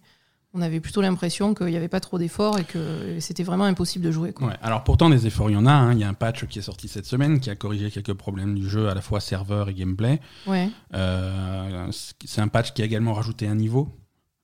on 0.53 0.61
avait 0.61 0.79
plutôt 0.79 1.01
l'impression 1.01 1.53
qu'il 1.53 1.67
n'y 1.67 1.75
avait 1.75 1.87
pas 1.89 1.99
trop 1.99 2.17
d'efforts 2.17 2.57
et 2.57 2.63
que 2.63 3.17
c'était 3.19 3.43
vraiment 3.43 3.65
impossible 3.65 4.03
de 4.05 4.11
jouer. 4.11 4.31
Quoi. 4.33 4.47
Ouais, 4.47 4.55
alors 4.61 4.83
pourtant 4.83 5.09
des 5.09 5.27
efforts 5.27 5.49
il 5.49 5.53
y 5.53 5.57
en 5.57 5.65
a. 5.65 5.71
hein. 5.71 5.93
Il 5.93 5.99
y 5.99 6.03
a 6.03 6.09
un 6.09 6.13
patch 6.13 6.45
qui 6.47 6.59
est 6.59 6.63
sorti 6.63 6.87
cette 6.87 7.05
semaine 7.05 7.39
qui 7.39 7.49
a 7.49 7.55
corrigé 7.55 7.91
quelques 7.91 8.13
problèmes 8.13 8.55
du 8.55 8.67
jeu 8.67 8.89
à 8.89 8.95
la 8.95 9.01
fois 9.01 9.19
serveur 9.19 9.69
et 9.69 9.73
gameplay. 9.73 10.19
Ouais. 10.47 10.69
Euh, 10.93 11.87
c'est 12.25 12.41
un 12.41 12.47
patch 12.47 12.73
qui 12.73 12.81
a 12.81 12.85
également 12.85 13.13
rajouté 13.13 13.47
un 13.47 13.55
niveau. 13.55 13.93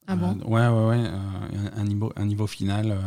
Ah 0.05 0.17
bon? 0.17 0.37
Euh, 0.41 0.45
Ouais, 0.45 0.67
ouais, 0.67 0.97
ouais. 0.99 1.07
euh, 1.07 1.69
un, 1.77 1.83
niveau, 1.85 2.11
un 2.17 2.25
niveau 2.25 2.45
final 2.45 2.97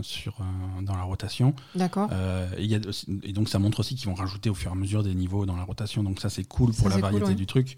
sur, 0.00 0.38
dans 0.80 0.94
la 0.96 1.02
rotation. 1.02 1.54
D'accord. 1.74 2.08
Et, 2.56 3.32
donc 3.34 3.50
ça 3.50 3.58
montre 3.58 3.80
aussi 3.80 3.94
qu'ils 3.94 4.08
vont 4.08 4.14
rajouter 4.14 4.48
au 4.48 4.54
fur 4.54 4.70
et 4.70 4.72
à 4.72 4.76
mesure 4.76 5.02
des 5.02 5.14
niveaux 5.14 5.44
dans 5.44 5.56
la 5.56 5.64
rotation. 5.64 6.02
Donc 6.02 6.18
ça 6.20 6.30
c'est 6.30 6.44
cool 6.44 6.72
Ça, 6.72 6.80
pour 6.80 6.88
la 6.88 6.94
cool, 6.94 7.02
variété 7.02 7.26
ouais. 7.26 7.34
du 7.34 7.44
truc. 7.46 7.76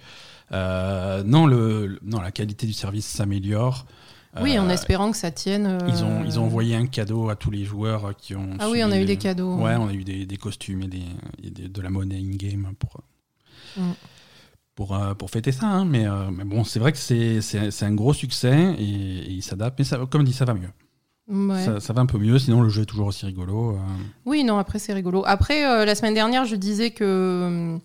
Non, 0.53 1.47
le- 1.49 1.99
non, 2.05 2.21
la 2.21 2.31
qualité 2.31 2.67
du 2.69 2.73
service 2.73 3.07
s'améliore. 3.07 3.85
Oui, 4.43 4.59
en 4.59 4.69
Euh, 4.69 4.73
espérant 4.73 5.11
que 5.11 5.17
ça 5.17 5.31
tienne. 5.31 5.67
euh, 5.67 5.79
Ils 5.89 6.05
ont, 6.05 6.25
ils 6.25 6.39
ont 6.39 6.45
envoyé 6.45 6.77
un 6.77 6.87
cadeau 6.87 7.29
à 7.31 7.37
tous 7.37 7.51
les 7.51 7.65
joueurs 7.65 8.15
qui 8.17 8.35
ont. 8.35 8.51
Ah 8.59 8.69
oui, 8.71 8.83
on 8.85 8.91
a 8.91 8.99
eu 9.01 9.05
des 9.05 9.17
cadeaux. 9.17 9.57
Ouais, 9.57 9.75
on 9.77 9.89
a 9.89 9.93
eu 9.93 10.05
des, 10.05 10.27
des 10.27 10.37
costumes 10.37 10.83
et, 10.83 10.89
des, 10.89 11.03
et 11.43 11.51
des- 11.51 11.69
de 11.69 11.81
la 11.83 11.91
monnaie 11.91 12.19
in-game 12.19 12.73
pour, 12.79 13.01
Mm. 13.77 13.91
pour, 14.75 14.95
euh, 14.97 15.15
pour 15.15 15.31
fêter 15.31 15.53
ça. 15.53 15.67
hein. 15.67 15.85
Mais, 15.85 16.07
euh, 16.07 16.31
mais 16.31 16.45
bon, 16.45 16.65
c'est 16.65 16.79
vrai 16.79 16.93
que 16.93 16.99
c'est 16.99 17.83
un 17.83 17.95
gros 17.95 18.13
succès 18.15 18.75
et, 18.79 18.83
et 18.83 19.31
il 19.33 19.43
s'adapte. 19.43 19.79
Mais 19.79 19.85
ça, 19.85 19.99
comme 20.11 20.25
dit, 20.25 20.33
ça 20.33 20.45
va 20.45 20.55
mieux. 20.55 20.71
Ouais. 21.31 21.63
Ça, 21.65 21.81
ça 21.81 21.93
va 21.93 22.01
un 22.01 22.07
peu 22.07 22.17
mieux, 22.19 22.39
sinon 22.39 22.63
le 22.63 22.71
jeu 22.71 22.83
est 22.83 22.87
toujours 22.87 23.09
aussi 23.09 23.27
rigolo. 23.27 23.73
euh. 23.77 23.79
Oui, 24.25 24.45
non, 24.45 24.57
après 24.59 24.79
c'est 24.79 24.95
rigolo. 24.95 25.23
Après, 25.27 25.67
euh, 25.67 25.85
la 25.85 25.95
semaine 25.95 26.15
dernière, 26.15 26.45
je 26.47 26.57
disais 26.57 26.91
que 26.91 27.79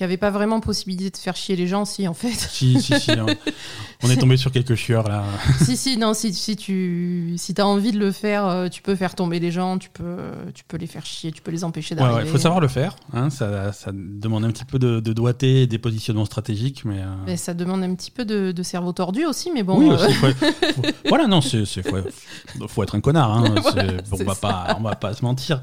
n'y 0.00 0.04
avait 0.06 0.16
pas 0.16 0.30
vraiment 0.30 0.58
possibilité 0.58 1.08
de 1.10 1.16
faire 1.16 1.36
chier 1.36 1.54
les 1.54 1.68
gens, 1.68 1.84
si 1.84 2.08
en 2.08 2.14
fait. 2.14 2.32
Si, 2.32 2.80
si, 2.82 2.98
si. 2.98 3.12
hein. 3.12 3.26
On 4.02 4.10
est 4.10 4.16
tombé 4.16 4.36
sur 4.36 4.50
quelques 4.50 4.74
chieurs 4.74 5.08
là. 5.08 5.22
si, 5.64 5.76
si, 5.76 5.96
non, 5.96 6.14
si, 6.14 6.34
si 6.34 6.56
tu 6.56 7.34
si 7.38 7.54
as 7.56 7.64
envie 7.66 7.92
de 7.92 7.98
le 8.00 8.10
faire, 8.10 8.44
euh, 8.44 8.68
tu 8.68 8.82
peux 8.82 8.96
faire 8.96 9.14
tomber 9.14 9.38
les 9.38 9.52
gens, 9.52 9.78
tu 9.78 9.90
peux, 9.90 10.16
tu 10.52 10.64
peux 10.64 10.76
les 10.78 10.88
faire 10.88 11.06
chier, 11.06 11.30
tu 11.30 11.40
peux 11.42 11.52
les 11.52 11.62
empêcher 11.62 11.94
Il 11.94 11.98
d'arriver. 11.98 12.28
faut 12.28 12.38
savoir 12.38 12.60
le 12.60 12.66
faire. 12.66 12.96
hein. 13.12 13.30
Ça, 13.30 13.72
ça 13.72 13.92
demande 13.94 14.44
un 14.44 14.50
petit 14.50 14.64
peu 14.64 14.80
de, 14.80 14.98
de 14.98 15.12
doigté 15.12 15.62
et 15.62 15.66
des 15.68 15.78
positionnements 15.78 16.24
stratégiques. 16.24 16.84
Mais, 16.84 16.98
euh, 16.98 17.14
Mais 17.26 17.36
ça 17.36 17.54
demande 17.54 17.84
un 17.84 17.94
petit 17.94 18.10
peu 18.10 18.24
de, 18.24 18.50
de 18.50 18.62
cerveau 18.64 18.92
tordu 18.92 19.24
aussi, 19.26 19.52
mais 19.52 19.62
bon. 19.62 19.78
oui, 19.78 19.88
euh, 19.90 19.94
aussi, 19.94 20.12
faut- 20.14 20.26
faut- 20.32 20.82
voilà, 21.08 21.28
non, 21.28 21.40
c'est, 21.40 21.64
c'est- 21.64 21.88
faut, 21.88 22.66
faut 22.66 22.82
être 22.82 22.96
un 22.96 23.00
connard. 23.00 23.30
Hein. 23.32 23.54
Voilà, 23.62 23.92
on 24.10 24.16
va 24.24 24.34
ça. 24.34 24.40
pas, 24.40 24.76
on 24.78 24.82
va 24.82 24.96
pas 24.96 25.14
se 25.14 25.24
mentir. 25.24 25.60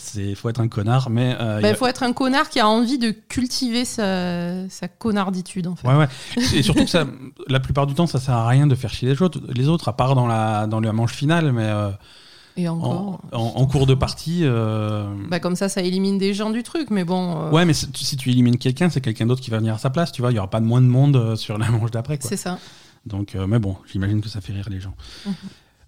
C'est, 0.00 0.34
faut 0.36 0.48
être 0.48 0.60
un 0.60 0.68
connard, 0.68 1.10
mais 1.10 1.34
euh, 1.40 1.56
il 1.58 1.62
bah, 1.62 1.68
il 1.68 1.72
a- 1.72 1.74
faut 1.74 1.86
être 1.86 2.04
un 2.04 2.12
connard 2.12 2.48
qui 2.48 2.60
a 2.60 2.68
envie 2.68 2.98
de 2.98 3.10
cultiver 3.10 3.84
sa, 3.84 4.68
sa 4.68 4.86
connarditude, 4.88 5.66
en 5.66 5.74
fait. 5.76 5.88
Ouais, 5.88 5.96
ouais. 5.96 6.08
Et 6.54 6.62
surtout 6.62 6.84
que 6.84 6.90
ça, 6.90 7.04
la 7.48 7.58
plupart 7.60 7.86
du 7.86 7.94
temps, 7.94 8.06
ça 8.06 8.20
sert 8.20 8.34
à 8.34 8.46
rien 8.46 8.66
de 8.68 8.74
faire 8.76 8.90
chier 8.92 9.08
les 9.08 9.20
autres, 9.22 9.40
les 9.52 9.68
autres 9.68 9.88
à 9.88 9.92
part 9.96 10.14
dans 10.14 10.26
la, 10.28 10.66
dans 10.68 10.80
la 10.80 10.92
manche 10.92 11.12
finale, 11.14 11.52
mais. 11.52 11.64
euh, 11.64 11.90
Et 12.56 12.68
en, 12.68 12.76
encore. 12.78 13.20
en- 13.32 13.52
en 13.56 13.66
cours 13.66 13.86
de 13.86 13.94
partie. 13.94 14.40
euh, 14.44 15.04
Bah, 15.28 15.40
comme 15.40 15.56
ça, 15.56 15.68
ça 15.68 15.80
élimine 15.82 16.16
des 16.16 16.32
gens 16.32 16.50
du 16.50 16.62
truc, 16.62 16.90
mais 16.90 17.04
bon. 17.04 17.46
euh, 17.46 17.50
Ouais, 17.50 17.64
mais 17.64 17.72
si 17.74 18.16
tu 18.16 18.30
élimines 18.30 18.56
quelqu'un, 18.58 18.88
c'est 18.90 19.00
quelqu'un 19.00 19.26
d'autre 19.26 19.40
qui 19.42 19.50
va 19.50 19.58
venir 19.58 19.74
à 19.74 19.78
sa 19.78 19.90
place, 19.90 20.12
tu 20.12 20.22
vois. 20.22 20.30
Il 20.30 20.36
y 20.36 20.38
aura 20.38 20.48
pas 20.50 20.60
de 20.60 20.66
moins 20.66 20.80
de 20.80 20.86
monde 20.86 21.34
sur 21.36 21.58
la 21.58 21.68
manche 21.70 21.90
d'après. 21.90 22.18
C'est 22.20 22.36
ça. 22.36 22.58
Donc, 23.04 23.34
euh, 23.34 23.46
mais 23.46 23.58
bon, 23.58 23.76
j'imagine 23.90 24.20
que 24.20 24.28
ça 24.28 24.40
fait 24.40 24.52
rire 24.52 24.68
les 24.70 24.80
gens. 24.80 24.94
Mhm. 25.26 25.34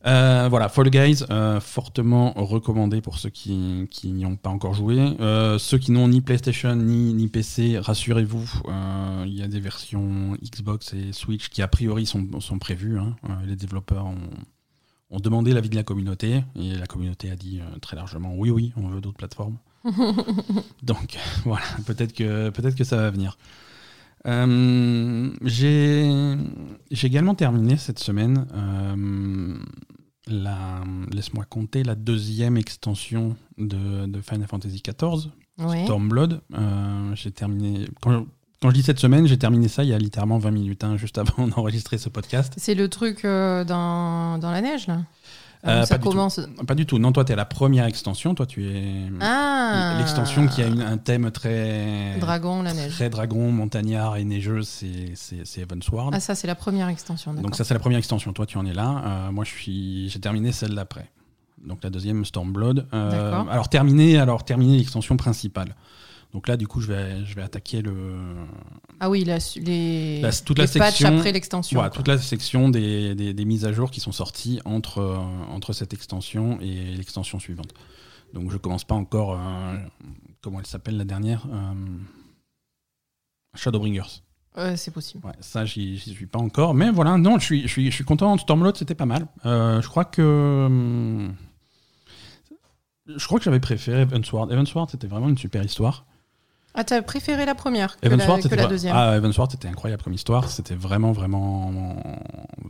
Euh, 0.06 0.46
voilà, 0.48 0.68
Fall 0.68 0.88
Guys, 0.88 1.24
euh, 1.30 1.60
fortement 1.60 2.32
recommandé 2.34 3.00
pour 3.02 3.18
ceux 3.18 3.28
qui, 3.28 3.86
qui 3.90 4.12
n'y 4.12 4.24
ont 4.24 4.36
pas 4.36 4.48
encore 4.50 4.72
joué. 4.72 4.98
Euh, 5.20 5.58
ceux 5.58 5.78
qui 5.78 5.92
n'ont 5.92 6.08
ni 6.08 6.20
PlayStation 6.22 6.74
ni, 6.74 7.12
ni 7.12 7.28
PC, 7.28 7.78
rassurez-vous, 7.78 8.62
il 9.26 9.34
y 9.34 9.42
a 9.42 9.48
des 9.48 9.60
versions 9.60 10.36
Xbox 10.42 10.94
et 10.94 11.12
Switch 11.12 11.48
qui 11.50 11.60
a 11.60 11.68
priori 11.68 12.06
sont, 12.06 12.40
sont 12.40 12.58
prévues. 12.58 12.98
hein. 12.98 13.14
Les 13.46 13.56
développeurs 13.56 14.06
ont, 14.06 14.30
ont 15.10 15.20
demandé 15.20 15.52
l'avis 15.52 15.68
de 15.68 15.76
la 15.76 15.82
communauté 15.84 16.44
et 16.56 16.74
la 16.74 16.86
communauté 16.86 17.30
a 17.30 17.36
dit 17.36 17.60
très 17.82 17.96
largement 17.96 18.34
oui, 18.34 18.50
oui, 18.50 18.72
on 18.76 18.88
veut 18.88 19.00
d'autres 19.02 19.18
plateformes. 19.18 19.58
Donc 20.82 21.18
voilà, 21.44 21.64
peut-être 21.86 22.14
que, 22.14 22.48
peut 22.50 22.70
que 22.70 22.84
ça 22.84 22.96
va 22.96 23.10
venir. 23.10 23.36
Euh, 24.26 25.30
J'ai 25.44 27.06
également 27.06 27.34
terminé 27.34 27.76
cette 27.76 27.98
semaine, 27.98 28.46
euh, 28.54 29.58
la, 30.26 30.82
laisse-moi 31.12 31.44
compter, 31.44 31.82
la 31.82 31.94
deuxième 31.94 32.56
extension 32.56 33.36
de, 33.58 34.06
de 34.06 34.20
Final 34.20 34.46
Fantasy 34.46 34.82
XIV, 34.82 35.30
Ouais. 35.58 35.84
Stormblood. 35.84 36.40
Euh, 36.54 37.14
j'ai 37.14 37.30
terminé. 37.32 37.86
Quand, 38.00 38.24
quand 38.62 38.70
je 38.70 38.74
dis 38.74 38.82
cette 38.82 38.98
semaine, 38.98 39.26
j'ai 39.26 39.36
terminé 39.38 39.68
ça 39.68 39.84
il 39.84 39.90
y 39.90 39.92
a 39.92 39.98
littéralement 39.98 40.38
20 40.38 40.50
minutes, 40.52 40.84
hein, 40.84 40.96
juste 40.96 41.18
avant 41.18 41.46
d'enregistrer 41.48 41.98
ce 41.98 42.08
podcast. 42.08 42.54
C'est 42.56 42.74
le 42.74 42.88
truc 42.88 43.24
euh, 43.26 43.62
dans, 43.64 44.38
dans 44.38 44.50
la 44.50 44.62
neige, 44.62 44.86
là 44.86 45.02
Euh, 45.66 45.82
Où 45.82 45.84
Ça 45.86 45.94
pas 45.94 45.98
du 45.98 46.04
tout. 46.04 46.10
commence. 46.10 46.40
Pas 46.66 46.74
du 46.74 46.86
tout. 46.86 46.98
Non, 46.98 47.12
toi, 47.12 47.24
tu 47.24 47.32
es 47.32 47.36
la 47.36 47.44
première 47.44 47.84
extension. 47.84 48.34
Toi, 48.34 48.46
tu 48.46 48.66
es 48.66 49.10
Ah 49.20 49.96
l'extension 49.98 50.46
qui 50.48 50.62
a 50.62 50.66
une- 50.68 50.80
un 50.80 50.96
thème 50.96 51.30
très. 51.30 52.16
Dragon, 52.18 52.62
la 52.62 52.72
neige. 52.72 52.92
Très 52.92 53.10
dragon, 53.10 53.50
montagnard 53.52 54.16
et 54.16 54.24
neigeux, 54.24 54.62
c'est 54.62 55.12
Evansward. 55.60 56.12
Ah, 56.14 56.20
ça, 56.20 56.34
c'est 56.34 56.46
la 56.46 56.54
première 56.54 56.88
extension. 56.88 57.34
Donc 57.34 57.56
ça 57.56 57.64
c'est 57.64 57.74
la 57.74 57.80
première 57.80 57.98
extension. 57.98 58.32
Toi 58.32 58.46
tu 58.46 58.56
en 58.58 58.64
es 58.64 58.72
là. 58.72 59.02
Euh, 59.04 59.32
moi 59.32 59.44
je 59.44 59.50
suis, 59.50 60.08
j'ai 60.08 60.18
terminé 60.20 60.50
celle 60.52 60.74
d'après. 60.74 61.10
Donc 61.62 61.84
la 61.84 61.90
deuxième 61.90 62.24
Stormblood. 62.24 62.86
Euh, 62.94 63.10
D'accord. 63.10 63.52
alors 63.52 63.68
terminé, 63.68 64.18
alors 64.18 64.44
terminé 64.44 64.78
l'extension 64.78 65.16
principale. 65.18 65.74
Donc 66.32 66.46
là 66.46 66.56
du 66.56 66.68
coup 66.68 66.80
je 66.80 66.86
vais, 66.86 67.24
je 67.24 67.34
vais 67.34 67.42
attaquer 67.42 67.82
le, 67.82 67.92
Ah 69.00 69.10
oui, 69.10 69.24
la, 69.24 69.38
les, 69.56 70.20
La- 70.20 70.30
toute 70.32 70.58
les 70.58 70.66
section- 70.68 71.18
après 71.18 71.32
l'extension. 71.32 71.80
quoi. 71.80 71.90
toute 71.90 72.06
la 72.06 72.18
section 72.18 72.68
des, 72.68 73.14
des, 73.16 73.34
des 73.34 73.44
mises 73.44 73.64
à 73.64 73.72
jour 73.72 73.90
qui 73.90 73.98
sont 74.00 74.12
sorties 74.12 74.60
entre, 74.64 74.98
euh, 74.98 75.16
entre 75.50 75.72
cette 75.72 75.92
extension 75.92 76.60
et 76.60 76.94
l'extension 76.94 77.38
suivante. 77.40 77.74
Donc 78.32 78.52
je 78.52 78.56
commence 78.58 78.84
pas 78.84 78.94
encore. 78.94 79.32
euh, 79.34 79.76
comment 80.40 80.60
elle 80.60 80.66
s'appelle 80.66 80.96
la 80.96 81.04
dernière 81.04 81.46
Euh, 81.52 81.74
Shadowbringers. 83.56 84.22
Ouais, 84.56 84.76
c'est 84.76 84.90
possible. 84.92 85.24
Ouais, 85.26 85.32
ça, 85.40 85.64
j'y 85.64 85.98
suis 85.98 86.26
pas 86.26 86.38
encore. 86.38 86.74
Mais 86.74 86.90
voilà, 86.90 87.16
non, 87.18 87.38
je 87.38 87.44
suis, 87.44 87.62
je 87.62 87.66
suis, 87.68 87.86
je 87.90 87.94
suis 87.94 88.04
content. 88.04 88.36
Stormload, 88.38 88.76
c'était 88.76 88.94
pas 88.94 89.06
mal. 89.06 89.26
Euh, 89.46 89.80
je 89.82 89.88
crois 89.88 90.04
que. 90.04 91.28
Je 93.06 93.26
crois 93.26 93.38
que 93.38 93.44
j'avais 93.44 93.60
préféré 93.60 94.02
Evansward. 94.02 94.52
Evansward, 94.52 94.90
c'était 94.90 95.06
vraiment 95.08 95.28
une 95.28 95.38
super 95.38 95.64
histoire. 95.64 96.06
Ah, 96.74 96.84
t'as 96.84 97.02
préféré 97.02 97.44
la 97.46 97.56
première 97.56 97.98
que, 97.98 98.08
la, 98.08 98.16
que 98.38 98.54
la 98.54 98.66
deuxième 98.66 98.94
Ah, 98.96 99.16
Evansward, 99.16 99.50
c'était 99.50 99.66
incroyable 99.66 100.02
comme 100.04 100.12
histoire. 100.12 100.48
C'était 100.48 100.76
vraiment, 100.76 101.10
vraiment, 101.10 101.96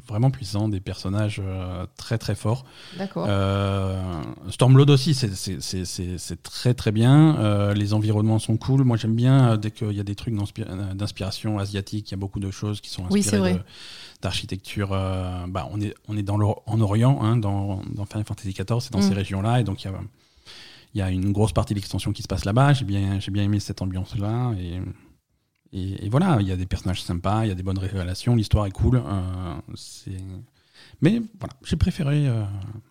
vraiment 0.09 0.31
puissant. 0.31 0.69
Des 0.69 0.81
personnages 0.81 1.41
euh, 1.45 1.85
très, 1.99 2.17
très 2.17 2.35
forts. 2.35 2.65
D'accord. 2.99 3.27
Euh, 3.29 4.01
Stormload 4.49 4.89
aussi, 4.89 5.15
c'est- 5.15 6.43
très 6.43 6.73
très 6.75 6.93
bien. 6.93 7.37
Euh, 7.39 7.75
les 7.75 7.93
environnements 7.93 8.39
sont 8.39 8.57
cool. 8.57 8.85
Moi 8.85 8.97
j'aime 8.97 9.15
bien 9.15 9.51
euh, 9.53 9.57
dès 9.59 9.71
qu'il 9.71 9.93
y 9.93 10.01
a 10.01 10.05
des 10.05 10.15
trucs 10.15 10.35
d'inspi- 10.35 10.95
d'inspiration 10.95 11.59
asiatique, 11.59 12.09
il 12.09 12.13
y 12.13 12.15
a 12.15 12.19
beaucoup 12.19 12.41
de 12.41 12.51
choses 12.51 12.81
qui 12.81 12.89
sont 12.91 13.05
Oui, 13.11 13.21
inspirées 13.21 13.55
de- 13.55 13.61
d'architecture. 14.23 14.89
bah, 14.91 15.69
on 15.73 15.81
est, 15.81 15.95
on 16.09 16.17
est 16.17 16.23
dans 16.23 16.37
l'Or- 16.39 16.63
en 16.67 16.81
Orient, 16.81 17.19
hein, 17.23 17.37
dans, 17.37 17.81
dans 17.95 18.07
Final 18.07 18.25
Fantasy 18.25 18.53
XIV, 18.53 18.81
c'est 18.81 18.93
dans 18.93 18.99
Mm. 19.01 19.03
ces 19.03 19.15
régions-là. 19.15 19.61
Et 19.61 19.65
donc 19.65 19.85
il 19.85 19.89
y 19.91 19.91
a, 19.91 19.95
il 20.95 20.99
y 20.99 21.03
a 21.03 21.11
une 21.11 21.33
grosse 21.33 21.53
partie 21.53 21.75
de 21.75 21.79
l'extension 21.79 22.13
qui 22.13 22.23
se 22.23 22.29
passe 22.29 22.45
là-bas. 22.45 22.73
J'ai 22.73 22.85
bien, 22.85 23.21
j'ai 23.21 23.31
bien 23.31 23.45
aimé 23.45 23.61
cette 23.61 23.81
ambiance-là. 23.83 24.53
Et, 24.59 24.81
et, 25.73 26.07
et 26.07 26.09
voilà, 26.09 26.39
il 26.41 26.47
y 26.49 26.53
a 26.53 26.57
des 26.57 26.67
personnages 26.67 27.03
sympas, 27.03 27.45
il 27.45 27.49
y 27.49 27.53
a 27.53 27.55
des 27.55 27.63
bonnes 27.63 27.79
révélations, 27.79 28.35
l'histoire 28.35 28.67
est 28.67 28.71
cool. 28.73 28.97
euh, 29.05 29.55
c'est- 29.75 30.11
mais 31.01 31.23
voilà, 31.39 31.55
j'ai 31.65 31.77
préféré 31.77 32.27
euh, 32.29 32.45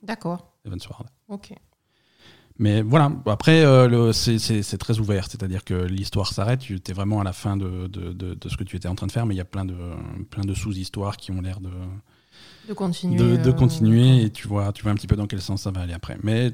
D'accord. 0.04 0.54
Evansward. 0.66 1.08
Ok. 1.28 1.54
Mais 2.62 2.82
voilà, 2.82 3.12
après, 3.26 3.64
euh, 3.64 3.88
le- 3.88 4.12
c'est- 4.14 4.38
c'est 4.38 4.64
c'est 4.64 4.78
très 4.78 5.00
ouvert, 5.00 5.26
c'est-à-dire 5.30 5.64
que 5.64 5.74
l'histoire 5.74 6.32
s'arrête, 6.34 6.60
tu 6.60 6.76
es 6.86 6.94
vraiment 6.94 7.22
à 7.22 7.24
la 7.24 7.32
fin 7.34 7.56
de, 7.56 7.88
de, 7.88 8.12
de- 8.12 8.34
de 8.34 8.50
ce 8.50 8.58
que 8.58 8.64
tu 8.66 8.76
étais 8.76 8.88
en 8.90 8.96
train 8.96 9.08
de 9.08 9.12
faire, 9.14 9.26
mais 9.26 9.34
il 9.34 9.38
y 9.38 9.42
a 9.42 9.46
plein 9.46 9.64
de, 9.66 9.76
plein 10.30 10.44
de 10.44 10.54
sous-histoires 10.54 11.16
qui 11.18 11.32
ont 11.32 11.40
l'air 11.42 11.62
de, 11.62 11.70
De 12.68 12.74
continuer. 12.74 13.18
de, 13.18 13.38
de 13.42 13.50
euh, 13.50 13.54
continuer, 13.54 14.24
et 14.24 14.30
tu 14.30 14.48
vois, 14.48 14.74
tu 14.74 14.84
vois 14.84 14.92
un 14.92 14.96
petit 14.96 15.08
peu 15.08 15.16
dans 15.16 15.28
quel 15.28 15.42
sens 15.42 15.62
ça 15.62 15.72
va 15.72 15.82
aller 15.82 15.94
après. 15.94 16.18
Mais 16.22 16.52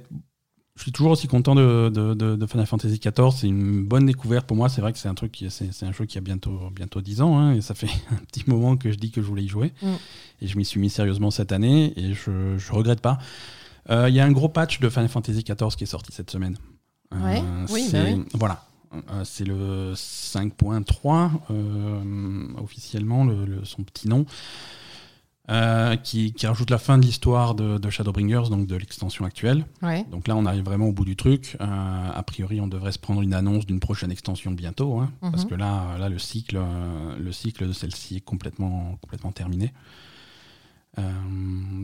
je 0.78 0.82
suis 0.84 0.92
toujours 0.92 1.12
aussi 1.12 1.28
content 1.28 1.56
de, 1.56 1.90
de, 1.94 2.14
de- 2.14 2.36
de 2.36 2.46
Final 2.48 2.66
Fantasy 2.66 3.00
XIV, 3.00 3.32
c'est 3.36 3.48
une 3.48 3.84
bonne 3.86 4.06
découverte 4.06 4.46
pour 4.46 4.58
moi, 4.58 4.68
c'est 4.70 4.82
vrai 4.82 4.92
que 4.92 5.00
c'est 5.00 5.08
un 5.08 5.14
truc 5.16 5.32
qui 5.32 5.50
c'est 5.50 5.84
un 5.86 5.92
jeu 5.94 6.06
qui 6.06 6.18
a 6.18 6.22
bientôt, 6.22 6.70
bientôt 6.74 7.02
10 7.02 7.22
ans, 7.22 7.38
hein, 7.38 7.54
et 7.54 7.62
ça 7.62 7.74
fait 7.74 7.88
un 8.12 8.18
petit 8.18 8.44
moment 8.48 8.76
que 8.76 8.92
je 8.92 8.98
dis 8.98 9.10
que 9.12 9.22
je 9.22 9.28
voulais 9.28 9.44
y 9.44 9.48
jouer, 9.48 9.74
Mm. 9.82 9.88
et 10.42 10.48
je 10.48 10.58
m'y 10.58 10.66
suis 10.66 10.80
mis 10.80 10.90
sérieusement 10.90 11.32
cette 11.32 11.52
année, 11.54 11.94
et 11.98 12.14
je, 12.14 12.58
je 12.58 12.72
regrette 12.74 13.00
pas. 13.02 13.18
Euh, 13.90 14.10
Il 14.10 14.16
y 14.16 14.20
a 14.20 14.26
un 14.26 14.32
gros 14.32 14.50
patch 14.50 14.80
de 14.80 14.90
Final 14.90 15.08
Fantasy 15.10 15.44
XIV 15.44 15.76
qui 15.78 15.84
est 15.84 15.88
sorti 15.88 16.12
cette 16.12 16.30
semaine. 16.32 16.58
Ouais, 17.14 17.42
oui, 17.72 17.88
bah 17.94 18.00
oui. 18.04 18.24
Voilà. 18.34 18.66
Euh, 19.12 19.24
c'est 19.24 19.44
le 19.46 19.94
5.3 19.94 21.30
euh, 21.52 22.48
officiellement, 22.58 23.24
le- 23.26 23.46
le- 23.46 23.66
son 23.66 23.84
petit 23.84 24.08
nom, 24.08 24.26
euh, 25.50 25.96
qui, 25.96 26.34
qui 26.34 26.48
rajoute 26.48 26.70
la 26.72 26.78
fin 26.80 26.98
de 26.98 27.06
l'histoire 27.06 27.54
de, 27.56 27.78
de 27.78 27.90
Shadowbringers, 27.90 28.50
donc 28.50 28.66
de 28.68 28.76
l'extension 28.76 29.26
actuelle. 29.26 29.66
Ouais. 29.84 30.04
Donc 30.12 30.28
là, 30.28 30.36
on 30.36 30.46
arrive 30.46 30.64
vraiment 30.64 30.88
au 30.88 30.92
bout 30.92 31.06
du 31.06 31.16
truc. 31.16 31.56
Euh, 31.62 31.66
a 32.14 32.24
priori, 32.24 32.60
on 32.62 32.68
devrait 32.68 32.92
se 32.92 33.00
prendre 33.00 33.22
une 33.22 33.34
annonce 33.34 33.66
d'une 33.66 33.80
prochaine 33.80 34.12
extension 34.12 34.52
bientôt, 34.52 35.00
hein, 35.00 35.12
Mhm. 35.22 35.32
parce 35.32 35.46
que 35.46 35.56
là, 35.56 35.98
là, 36.00 36.10
le 36.10 36.18
cycle, 36.20 36.58
euh, 36.58 37.16
le 37.20 37.32
cycle 37.32 37.68
de 37.68 37.74
celle-ci 37.74 38.18
est 38.18 38.22
complètement, 38.22 38.98
complètement 39.02 39.32
terminé. 39.32 39.72
Euh, 40.98 41.02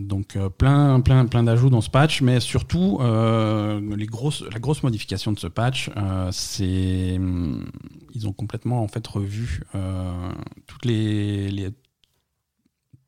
donc 0.07 0.37
euh, 0.37 0.47
plein, 0.47 1.01
plein, 1.01 1.25
plein 1.25 1.43
d'ajouts 1.43 1.69
dans 1.69 1.81
ce 1.81 1.89
patch, 1.89 2.21
mais 2.21 2.39
surtout 2.39 2.97
euh, 3.01 3.81
les 3.97 4.05
grosses, 4.05 4.41
la 4.53 4.59
grosse 4.59 4.83
modification 4.83 5.33
de 5.33 5.39
ce 5.39 5.47
patch, 5.47 5.89
euh, 5.97 6.29
c'est 6.31 7.17
hum, 7.17 7.69
ils 8.13 8.25
ont 8.25 8.31
complètement 8.31 8.81
en 8.81 8.87
fait 8.87 9.05
revu 9.05 9.63
euh, 9.75 10.31
toutes 10.65 10.85
les, 10.85 11.51
les 11.51 11.71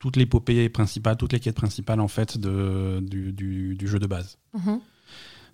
toute 0.04 0.18
l'épopée 0.18 0.68
principale, 0.68 1.16
toutes 1.16 1.32
les 1.32 1.40
quêtes 1.40 1.56
principales 1.56 2.02
en 2.02 2.10
fait 2.10 2.38
du 2.38 3.88
jeu 3.88 4.00
de 4.00 4.06
base 4.06 4.38
Mhm. 4.54 4.82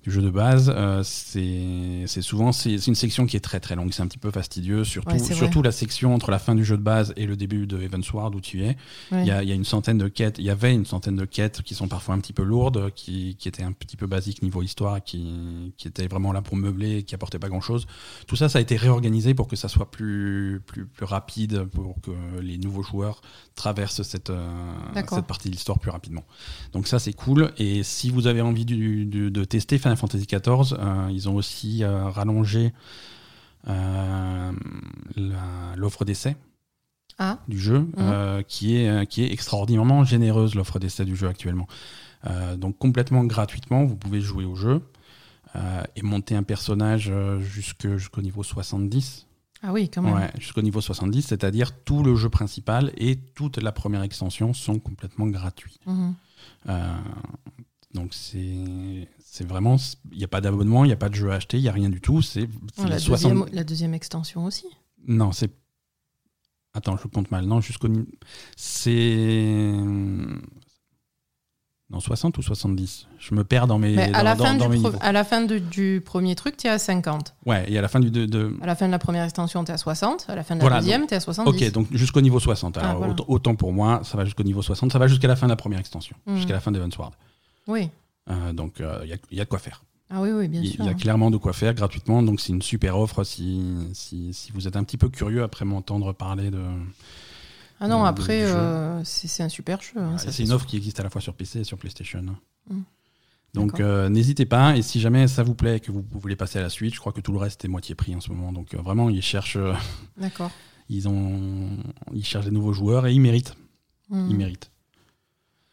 Du 0.04 0.12
jeu 0.12 0.22
de 0.22 0.30
base, 0.30 0.72
euh, 0.76 1.04
c'est 1.04 2.22
souvent 2.22 2.52
c'est 2.52 2.76
une 2.88 2.96
section 2.96 3.26
qui 3.26 3.36
est 3.36 3.42
très 3.42 3.60
très 3.60 3.76
longue, 3.76 3.92
c'est 3.92 4.02
un 4.02 4.08
petit 4.08 4.18
peu 4.18 4.32
fastidieux, 4.32 4.84
surtout 4.84 5.12
Ouais, 5.16 5.20
surtout 5.20 5.62
la 5.62 5.72
section 5.72 6.14
entre 6.16 6.32
la 6.32 6.40
fin 6.40 6.56
du 6.56 6.64
jeu 6.64 6.78
de 6.78 6.82
base 6.82 7.14
et 7.18 7.26
le 7.26 7.36
début 7.36 7.68
de 7.68 7.78
Evansward 7.82 8.34
où 8.36 8.42
tu 8.42 8.64
es. 8.64 8.78
Ouais. 9.12 9.22
Il 9.22 9.26
y, 9.28 9.32
a, 9.32 9.44
y 9.44 9.52
a 9.52 9.56
une 9.56 9.66
centaine 9.66 9.98
de 9.98 10.08
quêtes, 10.08 10.38
il 10.40 10.46
y 10.46 10.50
avait 10.50 10.74
une 10.74 10.86
centaine 10.86 11.16
de 11.18 11.26
quêtes 11.26 11.62
qui 11.64 11.76
sont 11.76 11.88
parfois 11.88 12.16
un 12.16 12.20
petit 12.20 12.34
peu 12.34 12.44
lourdes, 12.44 12.92
qui, 12.96 13.36
qui 13.38 13.48
étaient 13.48 13.64
un 13.64 13.72
petit 13.74 13.98
peu 13.98 14.08
basiques 14.08 14.42
niveau 14.42 14.62
histoire, 14.62 15.04
qui, 15.04 15.74
qui 15.78 15.88
étaient 15.88 16.08
vraiment 16.08 16.32
là 16.32 16.42
pour 16.42 16.56
meubler, 16.56 17.04
qui 17.04 17.14
apportaient 17.16 17.40
pas 17.40 17.50
grand 17.50 17.62
chose. 17.62 17.86
Tout 18.28 18.36
ça, 18.36 18.48
ça 18.50 18.60
a 18.60 18.62
été 18.62 18.78
réorganisé 18.78 19.34
pour 19.34 19.48
que 19.48 19.56
ça 19.56 19.68
soit 19.68 19.92
plus 19.92 20.62
plus, 20.66 20.86
plus 20.86 21.06
rapide, 21.06 21.64
pour 21.66 22.00
que 22.02 22.12
les 22.42 22.58
nouveaux 22.58 22.84
joueurs 22.84 23.22
traversent 23.56 24.04
cette 24.04 24.30
euh, 24.30 24.48
cette 24.96 25.26
partie 25.26 25.50
de 25.50 25.54
l'histoire 25.54 25.80
plus 25.80 25.92
rapidement. 25.92 26.24
Donc 26.74 26.88
ça 26.88 27.00
c'est 27.00 27.14
cool. 27.14 27.52
Et 27.58 27.84
si 27.84 28.10
vous 28.10 28.28
avez 28.28 28.42
envie 28.42 28.66
du- 28.66 29.06
du- 29.06 29.32
de 29.32 29.44
tester 29.44 29.78
Final 29.90 29.98
Fantasy 29.98 30.28
XIV, 30.28 30.78
euh, 30.80 31.08
ils 31.12 31.30
ont 31.30 31.36
aussi 31.36 31.84
euh, 31.84 32.10
rallongé 32.10 32.74
euh, 33.68 34.52
l'offre 35.76 36.06
d'essai 36.06 36.36
Ah, 37.18 37.40
du 37.48 37.60
jeu, 37.60 37.88
euh, 37.98 38.42
qui, 38.44 38.76
est, 38.78 39.08
qui 39.08 39.24
est 39.24 39.32
extraordinairement 39.32 40.04
généreuse, 40.04 40.56
l'offre 40.56 40.80
d'essai 40.80 41.06
du 41.06 41.16
jeu 41.16 41.28
actuellement. 41.28 41.68
Donc 42.58 42.78
complètement 42.78 43.24
gratuitement, 43.24 43.86
vous 43.86 43.96
pouvez 43.96 44.20
jouer 44.22 44.44
au 44.46 44.56
jeu 44.56 44.82
euh, 45.56 45.84
et 45.96 46.02
monter 46.02 46.36
un 46.36 46.44
personnage 46.44 47.12
jusqu'au 47.40 48.22
niveau 48.22 48.44
70. 48.44 49.26
ah 49.64 49.72
oui, 49.72 49.90
quand 49.90 50.02
même. 50.02 50.14
Ouais, 50.14 50.30
jusqu'au 50.38 50.62
niveau 50.62 50.82
70, 50.82 51.22
c'est-à-dire 51.24 51.72
tout 51.84 52.04
le 52.04 52.16
jeu 52.16 52.30
principal 52.30 52.92
et 52.98 53.16
toute 53.16 53.58
la 53.58 53.72
première 53.72 54.04
extension 54.04 54.54
sont 54.54 54.80
complètement 54.80 55.28
gratuits. 55.28 55.80
Mhm. 55.86 56.14
Euh, 56.68 56.94
donc 57.94 58.14
c'est 58.14 59.46
vraiment, 59.48 59.78
il 60.12 60.18
n'y 60.18 60.24
a 60.24 60.28
pas 60.28 60.42
d'abonnement, 60.42 60.84
il 60.84 60.88
n'y 60.88 60.94
a 60.94 60.98
pas 60.98 61.10
de 61.10 61.16
jeu 61.16 61.32
à 61.32 61.36
acheter, 61.36 61.58
il 61.58 61.64
n'y 61.64 61.70
a 61.70 61.74
rien 61.74 61.90
du 61.90 62.02
tout. 62.02 62.22
C'est 62.22 62.48
Oh, 62.78 62.84
la, 62.84 62.96
les 62.96 63.00
60 63.00 63.32
deuxième, 63.32 63.50
la 63.56 63.64
deuxième 63.64 63.94
extension 63.94 64.46
aussi? 64.46 64.66
Non, 65.08 65.32
c'est. 65.32 65.52
Attends, 66.74 66.98
je 66.98 67.08
compte 67.08 67.32
mal. 67.32 67.46
Non, 67.46 67.62
jusqu'au. 67.62 67.88
C'est. 68.56 69.74
Non, 71.92 72.00
60 72.00 72.38
ou 72.38 72.44
70 72.44 73.08
Je 73.18 73.34
me 73.34 73.44
perds 73.44 73.66
dans 73.66 73.80
mes, 73.80 73.96
Mais 73.96 74.04
à, 74.14 74.20
dans, 74.20 74.24
la 74.24 74.36
dans- 74.36 74.54
dans 74.54 74.70
mes 74.70 74.80
à 75.02 75.12
la 75.12 75.24
fin 75.24 75.42
du 75.42 76.04
premier 76.06 76.36
truc, 76.36 76.56
tu 76.56 76.68
es 76.68 76.70
à 76.70 76.78
50. 76.78 77.34
Ouais, 77.48 77.66
et 77.72 77.80
à 77.80 77.82
la 77.82 77.88
fin 77.88 78.00
du. 78.00 78.12
De, 78.12 78.28
de- 78.28 78.56
À 78.62 78.68
la 78.68 78.76
fin 78.76 78.86
de 78.86 78.92
la 78.92 79.00
première 79.00 79.24
extension, 79.24 79.64
tu 79.64 79.72
es 79.72 79.74
à 79.74 79.78
60. 79.80 80.28
À 80.30 80.36
la 80.36 80.44
fin 80.44 80.54
de 80.56 80.60
la 80.60 80.66
Voilà, 80.66 80.80
deuxième, 80.82 81.08
tu 81.08 81.16
es 81.16 81.18
à 81.18 81.20
70. 81.20 81.50
Ok, 81.68 81.72
donc 81.72 81.88
jusqu'au 81.92 82.22
niveau 82.22 82.40
60. 82.40 82.78
Alors, 82.78 82.92
Ah, 82.92 82.96
voilà. 82.96 83.16
autant, 83.28 83.56
pour 83.56 83.74
moi, 83.74 84.02
ça 84.04 84.18
va 84.18 84.26
jusqu'au 84.26 84.44
niveau 84.44 84.62
60. 84.62 84.92
Ça 84.92 85.00
va 85.00 85.08
jusqu'à 85.08 85.28
la 85.28 85.36
fin 85.36 85.48
de 85.48 85.52
la 85.52 85.56
première 85.56 85.80
extension, 85.80 86.16
Mhm. 86.28 86.36
jusqu'à 86.36 86.54
la 86.54 86.60
fin 86.60 86.72
d'Evansward. 86.72 87.14
Oui. 87.70 87.90
Euh, 88.30 88.52
donc, 88.54 88.76
il 88.80 89.08
y, 89.10 89.14
a, 89.14 89.18
y 89.32 89.40
a 89.40 89.46
de 89.46 89.50
quoi 89.50 89.60
faire. 89.60 89.84
Ah 90.10 90.22
oui, 90.22 90.32
oui, 90.32 90.48
bien 90.48 90.62
Il 90.62 90.72
sûr. 90.72 90.84
y 90.86 90.90
a 90.90 90.94
clairement 90.96 91.30
de 91.32 91.38
quoi 91.38 91.54
faire 91.54 91.74
gratuitement. 91.74 92.22
Donc, 92.24 92.42
c'est 92.42 92.52
une 92.52 92.62
super 92.62 92.98
offre 92.98 93.24
si, 93.24 93.62
si, 93.94 94.34
si 94.34 94.52
vous 94.52 94.68
êtes 94.68 94.76
un 94.76 94.84
petit 94.84 94.98
peu 94.98 95.08
curieux 95.10 95.44
après 95.44 95.64
m'entendre 95.66 96.12
parler 96.14 96.50
de. 96.52 96.62
Ah 97.80 97.88
non, 97.88 98.04
après, 98.04 98.42
euh, 98.44 99.02
c'est 99.06 99.42
un 99.44 99.48
super 99.50 99.82
jeu. 99.82 99.94
hein, 100.00 100.18
c'est 100.18 100.44
une 100.44 100.52
offre 100.52 100.66
qui 100.66 100.76
existe 100.76 101.00
à 101.00 101.04
la 101.04 101.10
fois 101.10 101.22
sur 101.22 101.34
PC 101.34 101.60
et 101.60 101.64
sur 101.64 101.78
PlayStation. 101.78 102.22
Mhm. 102.70 102.84
Donc 103.56 103.80
euh, 103.80 104.10
n'hésitez 104.10 104.46
pas, 104.46 104.78
et 104.78 104.84
si 104.84 105.00
jamais 105.00 105.28
ça 105.28 105.42
vous 105.42 105.56
plaît 105.56 105.78
et 105.78 105.80
que 105.80 105.92
vous, 105.92 106.06
vous 106.12 106.20
voulez 106.20 106.36
passer 106.36 106.60
à 106.60 106.62
la 106.62 106.70
suite, 106.70 106.94
je 106.94 107.00
crois 107.00 107.14
que 107.14 107.22
tout 107.22 107.32
le 107.32 107.40
reste 107.40 107.66
est 107.66 107.68
moitié 107.68 107.96
prix 107.96 108.14
en 108.16 108.20
ce 108.22 108.30
moment. 108.32 108.52
Donc 108.52 108.74
euh, 108.76 108.78
vraiment, 108.82 109.10
ils 109.10 109.24
cherchent, 109.24 109.56
euh, 109.56 109.74
D'accord. 110.18 110.52
ils 110.88 111.08
ont, 111.08 111.70
ils 112.14 112.24
cherchent 112.26 112.46
des 112.46 112.52
nouveaux 112.52 112.74
joueurs 112.74 113.08
et 113.08 113.14
ils 113.14 113.20
méritent. 113.22 113.56
Mhm. 114.10 114.28
Ils 114.30 114.36
méritent. 114.38 114.70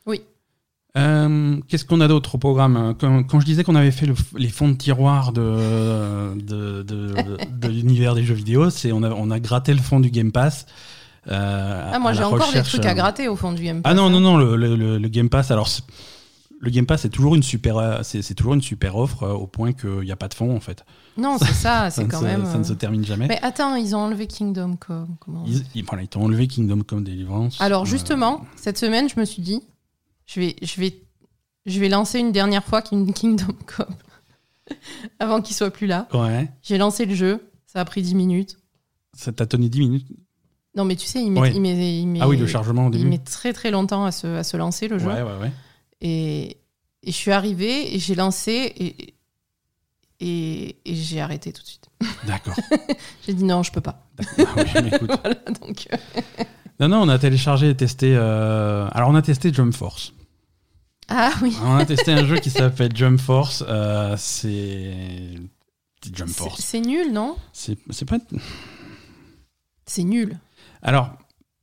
Oui. 0.07 0.23
Euh, 0.97 1.57
Qu'est-ce 1.69 1.85
qu'on 1.85 2.01
a 2.01 2.09
d'autre 2.09 2.37
au 2.37 2.39
programme 2.39 2.95
quand, 2.99 3.23
quand 3.25 3.41
je 3.41 3.45
disais 3.45 3.65
qu'on 3.65 3.75
avait 3.75 3.91
fait 3.91 4.07
le 4.07 4.15
les 4.37 4.49
fonds 4.49 4.69
de 4.71 4.75
tiroir 4.77 5.33
de, 5.33 6.35
de, 6.37 6.83
de, 6.83 7.15
de 7.51 7.69
l'univers 7.69 8.15
des 8.15 8.25
jeux 8.25 8.35
vidéo, 8.35 8.71
c'est 8.71 8.93
on 8.93 9.03
a, 9.03 9.11
on 9.11 9.31
a 9.31 9.39
gratté 9.39 9.75
le 9.75 9.81
fond 9.81 10.01
du 10.01 10.11
Game 10.11 10.33
Pass. 10.33 10.67
euh, 11.29 11.91
Ah, 11.93 11.99
moi, 11.99 12.13
j'ai 12.15 12.25
encore 12.25 12.53
des 12.53 12.63
trucs 12.63 12.85
à 12.87 12.91
euh, 12.91 12.95
gratter 12.95 13.29
au 13.29 13.37
fond 13.37 13.53
du 13.53 13.63
Game 13.63 13.83
Pass. 13.83 13.93
Ah 13.93 13.95
non, 13.95 14.07
hein. 14.07 14.11
non, 14.11 14.21
non, 14.21 14.37
le, 14.39 14.57
le- 14.57 14.77
le- 14.77 14.99
le 14.99 15.09
Game 15.09 15.29
Pass, 15.29 15.51
alors 15.51 15.69
c'est- 15.69 15.83
le 16.59 16.71
Game 16.71 16.87
Pass 16.87 17.03
c'est 17.03 17.11
toujours 17.11 17.35
une 17.35 17.43
super, 17.43 17.77
euh, 17.77 17.99
c'est 18.03 18.33
toujours 18.35 18.55
une 18.55 18.63
super 18.63 18.97
offre 18.97 19.25
euh, 19.25 19.33
au 19.35 19.47
point 19.47 19.73
qu'il 19.75 20.01
n'y 20.01 20.11
a 20.13 20.17
pas 20.17 20.29
de 20.29 20.35
fond 20.35 20.57
en 20.57 20.61
fait. 20.61 20.85
Non, 21.19 21.37
c'est 21.41 21.53
Ça, 21.53 21.91
c'est 21.91 22.07
quand 22.09 22.21
se, 22.21 22.25
même. 22.25 22.47
ça 22.47 22.57
ne 22.57 22.65
se 22.65 22.73
euh, 22.73 22.77
termine 22.77 23.05
jamais. 23.05 23.27
Mais 23.29 23.39
attends, 23.43 23.75
ils 23.75 23.95
ont 23.95 23.99
enlevé 23.99 24.27
Kingdom 24.27 24.77
Come. 24.77 25.17
Comment 25.21 25.45
Ils, 25.47 25.63
ils- 25.75 25.85
voilà, 25.85 26.03
ils 26.05 26.09
t'ont 26.09 26.25
enlevé 26.25 26.47
Kingdom 26.47 26.81
Come 26.87 27.05
Deliverance. 27.05 27.61
Alors 27.61 27.83
Euh, 27.83 27.85
justement, 27.85 28.41
cette 28.57 28.79
semaine, 28.79 29.07
je 29.15 29.21
me 29.21 29.27
suis 29.27 29.43
dit, 29.43 29.61
je 30.27 30.41
vais, 30.41 30.57
je 30.63 30.81
vais, 30.81 30.95
je 31.67 31.81
vais 31.81 31.89
lancer 31.89 32.19
une 32.19 32.33
dernière 32.33 32.65
fois 32.65 32.83
King- 32.83 33.13
Kingdom 33.13 33.55
Come 33.67 33.95
avant 35.19 35.41
qu'il 35.41 35.55
soit 35.57 35.71
plus 35.71 35.87
là. 35.87 36.09
ouais, 36.13 36.49
J'ai 36.63 36.79
lancé 36.79 37.07
le 37.07 37.15
jeu, 37.15 37.51
ça 37.67 37.81
a 37.81 37.85
pris 37.85 38.03
10 38.03 38.15
minutes. 38.15 38.57
ça 39.15 39.33
t'a 39.33 39.47
tenu 39.47 39.69
10 39.69 39.81
minutes? 39.81 40.07
Non, 40.75 40.85
mais 40.85 40.97
tu 40.97 41.07
sais, 41.07 41.23
il 41.23 41.31
met, 41.31 41.41
Ouais. 41.41 41.53
il 41.55 41.61
met, 41.61 42.01
il 42.01 42.07
met- 42.07 42.19
Ah 42.21 42.29
oui, 42.29 42.37
le 42.37 42.47
chargement 42.47 42.87
au 42.89 42.93
il 42.93 43.07
met 43.07 43.19
très 43.19 43.53
très 43.55 43.71
longtemps 43.71 44.05
à 44.05 44.13
se, 44.13 44.27
à 44.27 44.45
se 44.45 44.57
lancer 44.59 44.89
le 44.89 44.99
jeu. 44.99 45.07
Ouais, 45.07 45.23
ouais, 45.23 45.39
ouais. 45.41 45.53
Et, 46.03 46.59
et 47.03 47.07
je 47.07 47.17
suis 47.17 47.31
arrivée 47.31 47.95
et 47.95 47.99
j'ai 47.99 48.15
lancé 48.15 48.73
et, 48.77 49.15
et, 50.21 50.77
et 50.85 50.95
j'ai 50.95 51.21
arrêté 51.21 51.53
tout 51.53 51.63
de 51.63 51.67
suite. 51.67 51.87
D'accord. 52.27 52.55
J'ai 53.27 53.35
dit 53.35 53.45
non, 53.45 53.63
je 53.63 53.73
peux 53.73 53.81
pas. 53.81 54.07
Ah 54.39 54.43
oui, 54.57 54.89
écoute. 54.93 55.11
Voilà, 55.23 55.35
donc, 55.61 55.89
euh, 55.93 55.97
Non, 56.81 56.89
non, 56.89 57.03
on 57.03 57.09
a 57.09 57.19
téléchargé 57.19 57.71
et 57.71 57.77
testé. 57.77 58.15
euh, 58.17 58.89
Alors, 58.93 59.11
on 59.11 59.15
a 59.15 59.23
testé 59.23 59.53
Jump 59.53 59.75
Force. 59.75 60.13
Ah 61.09 61.31
oui, 61.43 61.57
On 61.63 61.77
a 61.77 61.85
testé 61.87 62.13
un 62.13 62.27
jeu 62.27 62.39
qui 62.39 62.51
s'appelle 62.51 62.95
Jump 62.97 63.21
Force. 63.21 63.65
euh, 63.69 64.15
c'est. 64.19 64.95
Jump 66.13 66.29
Force. 66.31 66.61
c'est 66.61 66.81
nul, 66.81 67.13
non? 67.13 67.37
C'est 67.53 67.77
pas. 68.05 68.17
C'est 69.87 70.03
nul. 70.05 70.39
Alors, 70.83 71.11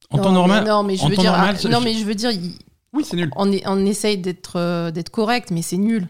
en 0.10 0.18
Non, 0.18 0.24
temps 0.24 0.30
mais- 0.30 0.36
normal. 0.36 0.66
Non, 0.66 0.84
mais 0.84 0.96
je 0.96 1.04
veux 1.08 1.16
dire, 1.16 1.32
normal, 1.32 1.58
ah, 1.64 1.68
non, 1.70 1.82
mais 1.82 1.94
je 1.94 2.06
veux 2.06 2.16
dire, 2.16 2.32
il- 2.32 2.58
Oui, 2.94 3.04
c'est 3.06 3.16
nul. 3.18 3.30
on, 3.36 3.52
on 3.66 3.86
essaye 3.86 4.18
d'être 4.18 4.58
euh, 4.58 4.92
d'être 4.92 5.10
correct, 5.10 5.50
mais 5.52 5.62
c'est 5.62 5.78
nul. 5.78 6.08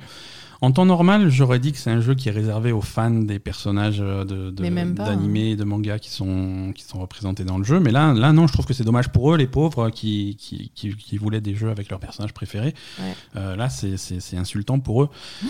En 0.63 0.71
temps 0.71 0.85
normal, 0.85 1.29
j'aurais 1.29 1.59
dit 1.59 1.73
que 1.73 1.77
c'est 1.77 1.89
un 1.89 1.99
jeu 1.99 2.15
qui 2.15 2.29
est 2.29 2.31
réservé 2.31 2.71
aux 2.71 2.79
fans 2.79 3.09
des 3.09 3.37
personnages 3.37 3.99
euh, 3.99 4.23
de, 4.23 4.49
pas, 4.49 4.67
hein. 4.67 4.85
d'animés 4.85 5.49
et 5.49 5.55
de 5.57 5.65
mangas 5.65 5.99
qui 5.99 6.09
sont, 6.09 6.71
qui 6.73 6.83
sont 6.83 7.01
représentés 7.01 7.43
dans 7.43 7.57
le 7.57 7.65
jeu. 7.65 7.81
Mais 7.81 7.91
là, 7.91 8.13
là, 8.13 8.31
non, 8.31 8.47
je 8.47 8.53
trouve 8.53 8.65
que 8.65 8.73
c'est 8.73 8.85
dommage 8.85 9.09
pour 9.09 9.33
eux, 9.33 9.37
les 9.37 9.45
pauvres, 9.45 9.89
qui, 9.89 10.37
qui, 10.39 10.71
qui, 10.73 10.95
qui 10.95 11.17
voulaient 11.17 11.41
des 11.41 11.53
jeux 11.53 11.69
avec 11.69 11.89
leurs 11.89 11.99
personnages 11.99 12.31
préférés. 12.31 12.73
Ouais. 12.97 13.13
Euh, 13.35 13.57
là, 13.57 13.67
c'est 13.69 14.37
insultant 14.37 14.79
pour 14.79 15.03
eux. 15.03 15.09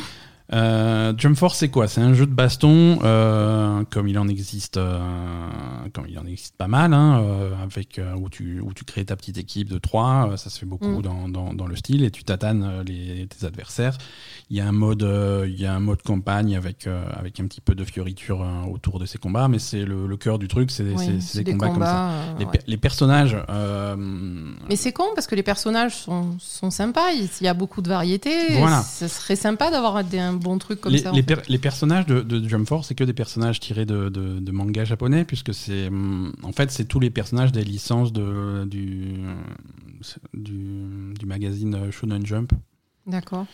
Euh, 0.51 1.13
Jump 1.17 1.37
Force, 1.37 1.57
c'est 1.57 1.69
quoi? 1.69 1.87
C'est 1.87 2.01
un 2.01 2.13
jeu 2.13 2.25
de 2.25 2.33
baston, 2.33 2.99
euh, 3.03 3.83
comme 3.89 4.07
il 4.09 4.19
en 4.19 4.27
existe, 4.27 4.75
euh, 4.77 4.99
comme 5.93 6.05
il 6.07 6.19
en 6.19 6.25
existe 6.25 6.55
pas 6.57 6.67
mal, 6.67 6.93
hein, 6.93 7.21
euh, 7.23 7.51
avec 7.63 7.99
où 8.17 8.29
tu 8.29 8.59
où 8.59 8.73
tu 8.73 8.83
crées 8.83 9.05
ta 9.05 9.15
petite 9.15 9.37
équipe 9.37 9.69
de 9.69 9.77
trois. 9.77 10.31
ça 10.35 10.49
se 10.49 10.59
fait 10.59 10.65
beaucoup 10.65 10.99
Mm. 10.99 11.01
dans, 11.01 11.29
dans, 11.29 11.53
dans 11.53 11.65
le 11.65 11.75
style 11.77 12.03
et 12.03 12.11
tu 12.11 12.23
tatanes 12.23 12.83
les 12.85 13.25
tes 13.27 13.45
adversaires. 13.45 13.97
Il 14.49 14.57
y 14.57 14.59
a 14.61 14.67
un 14.67 14.71
mode, 14.73 15.07
il 15.47 15.59
y 15.59 15.65
a 15.65 15.73
un 15.73 15.79
mode 15.79 16.01
campagne 16.01 16.55
avec 16.57 16.87
avec 17.17 17.39
un 17.39 17.47
petit 17.47 17.61
peu 17.61 17.73
de 17.73 17.83
fioriture 17.85 18.45
autour 18.69 18.99
de 18.99 19.05
ces 19.05 19.17
combats, 19.17 19.47
mais 19.47 19.59
c'est 19.59 19.85
le, 19.85 20.07
le 20.07 20.17
cœur 20.17 20.39
du 20.39 20.47
truc, 20.49 20.71
c'est 20.71 20.83
Oui, 20.83 21.19
des, 21.43 21.51
combats, 21.53 21.69
comme 21.69 21.83
ça. 21.83 22.09
Les, 22.37 22.45
ouais. 22.45 22.51
per- 22.51 22.59
les 22.67 22.77
personnages. 22.77 23.37
Mais 24.69 24.75
c'est 24.75 24.91
con 24.91 25.05
parce 25.15 25.27
que 25.27 25.35
les 25.35 25.43
personnages 25.43 25.95
sont, 25.95 26.35
sont 26.39 26.69
sympas, 26.69 27.11
il 27.13 27.29
y 27.45 27.47
a 27.47 27.53
beaucoup 27.53 27.81
de 27.81 27.89
variétés. 27.89 28.57
Voilà. 28.57 28.81
Ce 28.83 29.07
serait 29.07 29.35
sympa 29.37 29.71
d'avoir 29.71 30.03
des- 30.03 30.19
un 30.19 30.33
bon 30.43 30.57
truc 30.59 30.81
comme 30.81 30.91
les, 30.91 30.99
ça. 30.99 31.11
fait. 31.11 31.57
personnages 31.57 32.05
de, 32.05 32.21
de 32.21 32.47
Jump 32.47 32.67
Force, 32.67 32.87
c'est 32.87 32.95
que 32.95 33.03
des 33.03 33.13
personnages 33.13 33.59
tirés 33.59 33.85
de, 33.85 34.09
de, 34.09 34.39
de 34.39 34.51
mangas 34.51 34.85
japonais, 34.85 35.25
puisque 35.25 35.53
c'est 35.53 35.87
hum, 35.87 36.33
en 36.43 36.51
fait 36.51 36.69
c'est 36.69 36.85
tous 36.85 36.99
les 36.99 37.09
personnages 37.09 37.51
des 37.51 37.63
licences 37.63 38.13
de, 38.13 38.65
du, 38.65 39.15
du, 40.33 41.13
du 41.17 41.25
magazine 41.25 41.91
Shonen 41.91 42.25
Jump. 42.25 42.51
D'accord. 43.07 43.45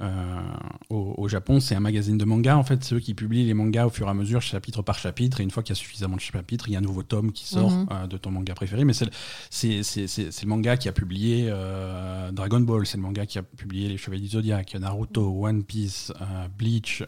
Euh, 0.00 0.40
au, 0.88 1.14
au 1.18 1.28
Japon, 1.28 1.60
c'est 1.60 1.74
un 1.74 1.80
magazine 1.80 2.16
de 2.18 2.24
manga. 2.24 2.56
En 2.56 2.64
fait, 2.64 2.82
c'est 2.82 2.94
eux 2.94 3.00
qui 3.00 3.14
publient 3.14 3.44
les 3.44 3.54
mangas 3.54 3.86
au 3.86 3.90
fur 3.90 4.06
et 4.06 4.10
à 4.10 4.14
mesure, 4.14 4.40
chapitre 4.42 4.82
par 4.82 4.98
chapitre. 4.98 5.40
Et 5.40 5.42
une 5.44 5.50
fois 5.50 5.62
qu'il 5.62 5.74
y 5.74 5.78
a 5.78 5.80
suffisamment 5.80 6.16
de 6.16 6.20
chapitres, 6.20 6.68
il 6.68 6.72
y 6.72 6.76
a 6.76 6.78
un 6.78 6.82
nouveau 6.82 7.02
tome 7.02 7.32
qui 7.32 7.46
sort 7.46 7.70
Mhm. 7.70 7.86
euh, 7.90 8.06
de 8.06 8.16
ton 8.16 8.30
manga 8.30 8.54
préféré. 8.54 8.84
Mais 8.84 8.92
c'est 8.94 9.04
le, 9.04 10.46
manga 10.46 10.76
qui 10.76 10.88
a 10.88 10.92
publié 10.92 11.46
euh, 11.48 12.30
Dragon 12.32 12.60
Ball, 12.60 12.86
c'est 12.86 12.96
le 12.96 13.02
manga 13.02 13.26
qui 13.26 13.38
a 13.38 13.42
publié 13.42 13.88
Les 13.88 13.96
Chevaliers 13.96 14.22
du 14.22 14.28
Zodiac, 14.28 14.74
Naruto, 14.74 15.22
One 15.46 15.64
Piece, 15.64 16.12
Bleach. 16.58 17.02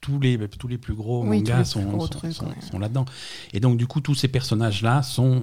tous, 0.00 0.18
les, 0.20 0.38
tous 0.48 0.68
les 0.68 0.78
plus 0.78 0.94
gros 0.94 1.22
Oui, 1.22 1.38
mangas 1.38 1.64
sont, 1.64 1.82
gros 1.84 2.00
sont- 2.06 2.08
trucs, 2.08 2.32
sont- 2.32 2.46
ouais. 2.46 2.54
sont 2.60 2.78
là-dedans. 2.78 3.04
Et 3.52 3.60
donc, 3.60 3.76
du 3.78 3.86
coup, 3.86 4.00
tous 4.00 4.14
ces 4.14 4.28
personnages-là 4.28 5.02
sont, 5.02 5.42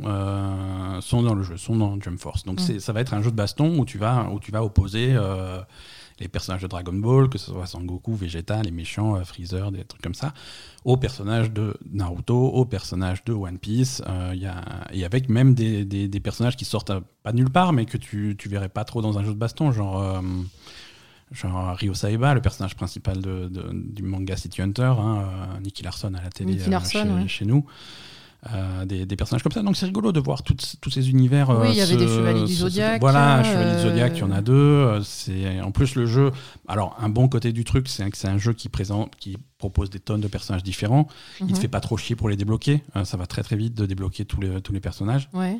sont 1.01 1.21
dans 1.23 1.33
le 1.35 1.43
jeu, 1.43 1.57
sont 1.57 1.75
dans 1.77 1.99
Jump 1.99 2.19
Force. 2.19 2.43
Donc, 2.43 2.59
Mhm. 2.61 2.79
ça 2.79 2.93
va 2.93 3.01
être 3.01 3.13
un 3.13 3.21
jeu 3.21 3.31
de 3.31 3.35
baston 3.35 3.79
où 3.79 3.85
tu 3.85 3.97
vas, 3.97 4.29
où 4.31 4.39
tu 4.39 4.51
vas 4.51 4.63
opposer. 4.63 5.13
euh, 5.13 5.61
les 6.19 6.27
personnages 6.27 6.61
de 6.61 6.67
Dragon 6.67 6.93
Ball, 6.93 7.29
que 7.29 7.37
ce 7.37 7.51
soit 7.51 7.65
Sangoku, 7.65 8.13
Vegeta, 8.15 8.61
les 8.61 8.71
méchants, 8.71 9.15
euh, 9.15 9.23
Freezer, 9.23 9.71
des 9.71 9.83
trucs 9.83 10.01
comme 10.01 10.13
ça, 10.13 10.33
aux 10.85 10.97
personnages 10.97 11.51
de 11.51 11.75
Naruto, 11.91 12.35
aux 12.49 12.65
personnages 12.65 13.23
de 13.25 13.33
One 13.33 13.57
Piece, 13.57 14.01
euh, 14.07 14.31
il 14.33 14.41
y 14.41 14.45
a, 14.45 14.61
et 14.91 15.05
avec 15.05 15.29
même 15.29 15.53
des, 15.53 15.85
des- 15.85 16.07
des 16.07 16.19
personnages 16.19 16.55
qui 16.55 16.65
sortent 16.65 16.91
pas 17.23 17.33
nulle 17.33 17.49
part, 17.49 17.73
mais 17.73 17.85
que 17.85 17.97
tu, 17.97 18.35
tu 18.37 18.47
verrais 18.49 18.69
pas 18.69 18.83
trop 18.85 19.01
dans 19.01 19.17
un 19.17 19.23
jeu 19.23 19.33
de 19.33 19.37
baston, 19.39 19.71
genre, 19.71 20.01
euh, 20.01 20.21
genre 21.31 21.75
Ryo 21.75 21.93
Saiba, 21.93 22.33
le 22.33 22.41
personnage 22.41 22.75
principal 22.75 23.19
de, 23.19 23.47
de- 23.47 23.71
du 23.73 24.03
manga 24.03 24.35
City 24.37 24.61
Hunter, 24.61 24.93
hein, 24.99 25.23
euh, 25.55 25.59
Nicky 25.61 25.83
Larson 25.83 26.13
à 26.13 26.21
la 26.21 26.29
télé 26.29 26.51
Nicky 26.53 26.67
euh, 26.67 26.71
Larson, 26.71 27.03
chez, 27.03 27.09
ouais. 27.09 27.27
chez 27.27 27.45
nous. 27.45 27.65
Euh, 28.53 28.83
des, 28.83 29.05
des 29.05 29.15
personnages 29.15 29.41
comme 29.41 29.53
ça. 29.53 29.61
Donc 29.63 29.77
c'est 29.77 29.85
rigolo 29.85 30.11
de 30.11 30.19
voir 30.19 30.43
toutes- 30.43 30.75
tous 30.81 30.89
ces 30.89 31.09
univers. 31.09 31.49
Oui, 31.49 31.55
euh, 31.55 31.69
il 31.69 31.75
y 31.77 31.81
avait 31.81 31.95
des 31.95 32.07
Chevaliers 32.07 32.43
du 32.43 32.53
Zodiac, 32.53 32.99
Voilà, 32.99 33.39
euh, 33.39 33.43
Chevaliers 33.45 33.75
du 33.77 33.81
Zodiac, 33.89 34.11
il 34.15 34.19
y 34.19 34.23
en 34.23 34.31
a 34.31 34.41
deux. 34.41 34.99
C'est 35.01 35.61
en 35.61 35.71
plus 35.71 35.95
le 35.95 36.05
jeu. 36.05 36.31
Alors 36.67 36.97
un 36.99 37.07
bon 37.07 37.29
côté 37.29 37.53
du 37.53 37.63
truc, 37.63 37.87
c'est 37.87 38.09
que 38.09 38.17
c'est 38.17 38.27
un 38.27 38.37
jeu 38.37 38.51
qui 38.51 38.67
présente, 38.67 39.15
qui 39.15 39.37
propose 39.57 39.89
des 39.89 40.01
tonnes 40.01 40.19
de 40.19 40.27
personnages 40.27 40.61
différents. 40.63 41.07
Il 41.39 41.47
te 41.47 41.51
Mhm. 41.53 41.57
fait 41.57 41.67
pas 41.69 41.79
trop 41.79 41.95
chier 41.95 42.17
pour 42.17 42.27
les 42.27 42.35
débloquer. 42.35 42.83
Ça 43.05 43.15
va 43.15 43.27
très 43.27 43.43
très 43.43 43.55
vite 43.55 43.75
de 43.75 43.85
débloquer 43.85 44.25
tous 44.25 44.41
les 44.41 44.59
tous 44.59 44.73
les 44.73 44.81
personnages. 44.81 45.29
Ouais. 45.33 45.57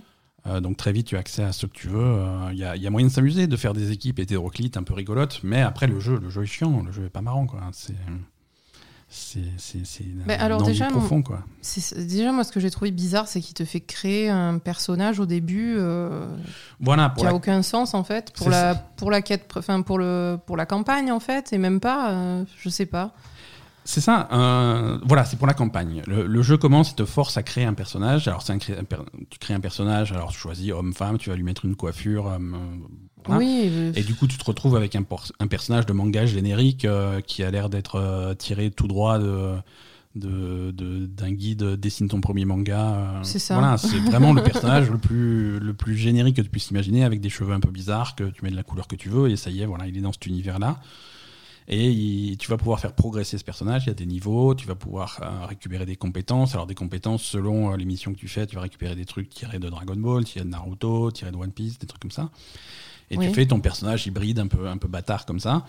Euh, 0.48 0.60
donc 0.60 0.76
très 0.76 0.92
vite 0.92 1.08
tu 1.08 1.16
as 1.16 1.20
accès 1.20 1.42
à 1.44 1.54
ce 1.54 1.68
que 1.68 1.72
tu 1.72 1.88
veux. 1.88 2.04
Euh, 2.04 2.50
Il 2.52 2.58
y, 2.58 2.66
a, 2.66 2.76
il 2.76 2.82
y 2.84 2.88
a 2.88 2.90
moyen 2.90 3.08
de 3.08 3.12
s'amuser, 3.14 3.48
de 3.48 3.56
faire 3.56 3.72
des 3.72 3.94
équipes 3.94 4.20
hétéroclites 4.20 4.76
un 4.76 4.84
peu 4.84 4.94
rigolotes. 4.94 5.40
Mais 5.42 5.62
après 5.62 5.88
le 5.88 6.02
jeu, 6.02 6.20
le 6.22 6.30
jeu 6.30 6.44
est 6.44 6.48
chiant. 6.48 6.84
Le 6.86 6.92
jeu 6.92 7.06
est 7.06 7.10
pas 7.10 7.22
marrant 7.22 7.46
quoi. 7.48 7.62
C'est 9.16 9.44
Mais 10.26 10.36
un 10.38 10.46
alors, 10.46 10.64
déjà, 10.64 10.88
profond 10.88 11.22
quoi. 11.22 11.44
Déjà, 11.98 12.32
moi, 12.32 12.44
ce 12.44 12.52
que 12.52 12.60
j'ai 12.60 12.72
trouvé 12.72 12.90
bizarre, 12.90 13.28
c'est 13.28 13.42
qu'il 13.42 13.54
te 13.54 13.64
fait 13.64 13.80
créer 13.80 14.28
un 14.30 14.58
personnage 14.58 15.20
au 15.20 15.28
début 15.28 15.76
euh, 15.78 16.36
Voilà 16.80 17.14
qui 17.16 17.24
a 17.24 17.30
la- 17.30 17.36
aucun 17.36 17.62
sens, 17.62 17.94
en 17.94 18.04
fait, 18.04 18.34
pour 18.36 18.50
la, 18.50 18.74
pour 18.74 19.12
la 19.12 19.22
quête, 19.22 19.52
enfin, 19.56 19.84
pour, 19.84 20.00
le, 20.00 20.38
pour 20.48 20.58
la 20.58 20.66
campagne, 20.66 21.12
en 21.12 21.20
fait, 21.20 21.54
et 21.54 21.60
même 21.60 21.80
pas, 21.80 22.12
euh, 22.12 22.44
je 22.58 22.70
sais 22.70 22.88
pas. 22.88 23.14
C'est 23.86 24.02
ça, 24.02 24.30
euh, 24.32 24.98
voilà, 25.04 25.26
c'est 25.26 25.36
pour 25.38 25.46
la 25.48 25.54
campagne. 25.54 26.02
Le, 26.08 26.26
le 26.26 26.42
jeu 26.42 26.58
commence, 26.58 26.92
il 26.92 26.96
te 26.96 27.06
force 27.06 27.38
à 27.38 27.44
créer 27.44 27.66
un 27.66 27.74
personnage. 27.74 28.28
Alors, 28.28 28.44
un 28.50 28.58
tu 28.58 28.74
crées 29.40 29.54
un 29.54 29.60
personnage, 29.60 30.12
alors 30.12 30.32
tu 30.32 30.40
choisis 30.40 30.72
homme-femme, 30.72 31.18
tu 31.20 31.30
vas 31.30 31.36
lui 31.36 31.44
mettre 31.44 31.66
une 31.66 31.76
coiffure. 31.76 32.36
Oui, 33.30 33.64
euh, 33.70 33.92
Et 33.96 34.04
du 34.04 34.14
coup, 34.16 34.28
tu 34.28 34.38
te 34.38 34.46
retrouves 34.46 34.76
avec 34.76 34.96
un, 34.96 35.04
personnage 35.48 35.86
de 35.86 35.94
manga 35.94 36.26
générique 36.26 36.86
euh, 36.86 37.22
qui 37.22 37.44
a 37.44 37.52
l'air 37.52 37.70
d'être 37.70 37.96
euh, 37.96 38.34
tiré 38.34 38.72
tout 38.72 38.88
droit 38.88 39.20
de, 39.20 39.56
de, 40.16 40.72
de- 40.72 41.06
d'un 41.06 41.32
guide 41.32 41.64
dessine 41.76 42.08
ton 42.08 42.22
premier 42.22 42.46
manga. 42.46 43.22
C'est 43.24 43.40
ça. 43.40 43.56
Voilà, 43.56 43.78
c'est 43.78 43.98
vraiment 44.12 44.34
le 44.34 44.44
personnage 44.44 44.90
le 44.90 44.98
plus, 44.98 45.60
le 45.60 45.74
plus 45.74 45.96
générique 45.98 46.36
que 46.38 46.42
tu 46.42 46.50
puisses 46.50 46.70
imaginer, 46.72 47.04
avec 47.04 47.22
des 47.22 47.30
cheveux 47.30 47.54
un 47.54 47.60
peu 47.60 47.72
bizarres, 47.72 48.16
que 48.16 48.26
tu 48.26 48.44
mets 48.44 48.52
de 48.52 48.56
la 48.56 48.64
couleur 48.64 48.88
que 48.88 48.96
tu 48.96 49.10
veux, 49.10 49.30
et 49.30 49.36
ça 49.38 49.50
y 49.50 49.62
est, 49.62 49.66
voilà, 49.66 49.88
il 49.88 49.98
est 49.98 50.02
dans 50.02 50.12
cet 50.14 50.26
univers-là. 50.26 50.80
Et 51.70 51.90
il- 51.92 52.38
tu 52.38 52.50
vas 52.50 52.58
pouvoir 52.58 52.82
faire 52.82 52.92
progresser 52.94 53.38
ce 53.38 53.44
personnage, 53.46 53.84
il 53.86 53.88
y 53.88 53.92
a 53.92 53.94
des 53.96 54.06
niveaux, 54.06 54.54
tu 54.54 54.68
vas 54.68 54.76
pouvoir 54.76 55.20
euh, 55.24 55.46
récupérer 55.46 55.86
des 55.86 55.96
compétences. 55.96 56.56
Alors 56.56 56.68
des 56.68 56.76
compétences 56.76 57.24
selon 57.24 57.72
euh, 57.72 57.78
les 57.78 57.86
missions 57.86 58.12
que 58.14 58.20
tu 58.20 58.28
fais, 58.28 58.46
tu 58.46 58.56
vas 58.56 58.62
récupérer 58.62 58.96
des 58.96 59.06
trucs 59.06 59.30
tirés 59.30 59.60
de 59.60 59.70
Dragon 59.70 59.96
Ball, 59.96 60.26
tirés 60.26 60.44
de 60.44 60.50
Naruto, 60.50 61.10
tirés 61.12 61.32
de 61.32 61.38
One 61.38 61.54
Piece, 61.54 61.80
des 61.80 61.88
trucs 61.88 62.02
comme 62.02 62.12
ça. 62.12 62.30
Et 63.12 63.18
Oui. 63.18 63.28
tu 63.28 63.34
fais 63.34 63.46
ton 63.46 63.60
personnage 63.60 64.08
hybride 64.08 64.40
un 64.40 64.48
peu, 64.48 64.68
un 64.68 64.78
peu 64.78 64.88
bâtard 64.88 65.26
comme 65.26 65.40
ça. 65.40 65.66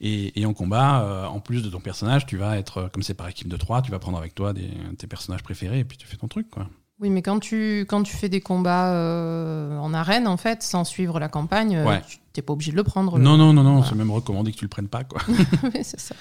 Et, 0.00 0.40
et 0.40 0.46
en 0.46 0.54
combat, 0.54 1.02
euh, 1.02 1.26
en 1.26 1.40
plus 1.40 1.62
de 1.62 1.68
ton 1.68 1.80
personnage, 1.80 2.24
tu 2.26 2.36
vas 2.38 2.56
être, 2.58 2.88
comme 2.92 3.02
c'est 3.02 3.14
par 3.14 3.28
équipe 3.28 3.48
de 3.48 3.56
3, 3.56 3.82
tu 3.82 3.90
vas 3.90 3.98
prendre 3.98 4.16
avec 4.18 4.34
toi 4.34 4.52
des, 4.54 4.70
tes 4.98 5.06
personnages 5.06 5.42
préférés 5.42 5.80
et 5.80 5.84
puis 5.84 5.98
tu 5.98 6.06
fais 6.06 6.16
ton 6.16 6.26
truc. 6.26 6.48
Quoi. 6.50 6.66
Oui, 7.00 7.10
mais 7.10 7.20
quand 7.22 7.38
tu, 7.38 7.80
quand 7.88 8.02
tu 8.02 8.16
fais 8.16 8.28
des 8.30 8.40
combats 8.40 8.92
euh, 8.94 9.76
en 9.78 9.92
arène, 9.94 10.26
en 10.26 10.36
fait, 10.36 10.62
sans 10.62 10.84
suivre 10.84 11.18
la 11.20 11.28
campagne, 11.28 11.76
euh, 11.76 11.84
Ouais. 11.86 12.02
tu 12.08 12.18
t'es 12.32 12.42
pas 12.42 12.52
obligé 12.54 12.72
de 12.72 12.76
le 12.76 12.84
prendre. 12.84 13.18
le- 13.18 13.22
Non, 13.24 13.36
non, 13.36 13.52
non, 13.52 13.62
non, 13.62 13.72
Voilà. 13.76 13.88
c'est 13.88 13.94
même 13.96 14.10
recommandé 14.10 14.52
que 14.52 14.56
tu 14.56 14.64
le 14.64 14.68
prennes 14.70 14.88
pas. 14.88 15.04
Quoi. 15.04 15.20
Oui, 15.74 15.80
c'est 15.82 16.00
ça. 16.00 16.14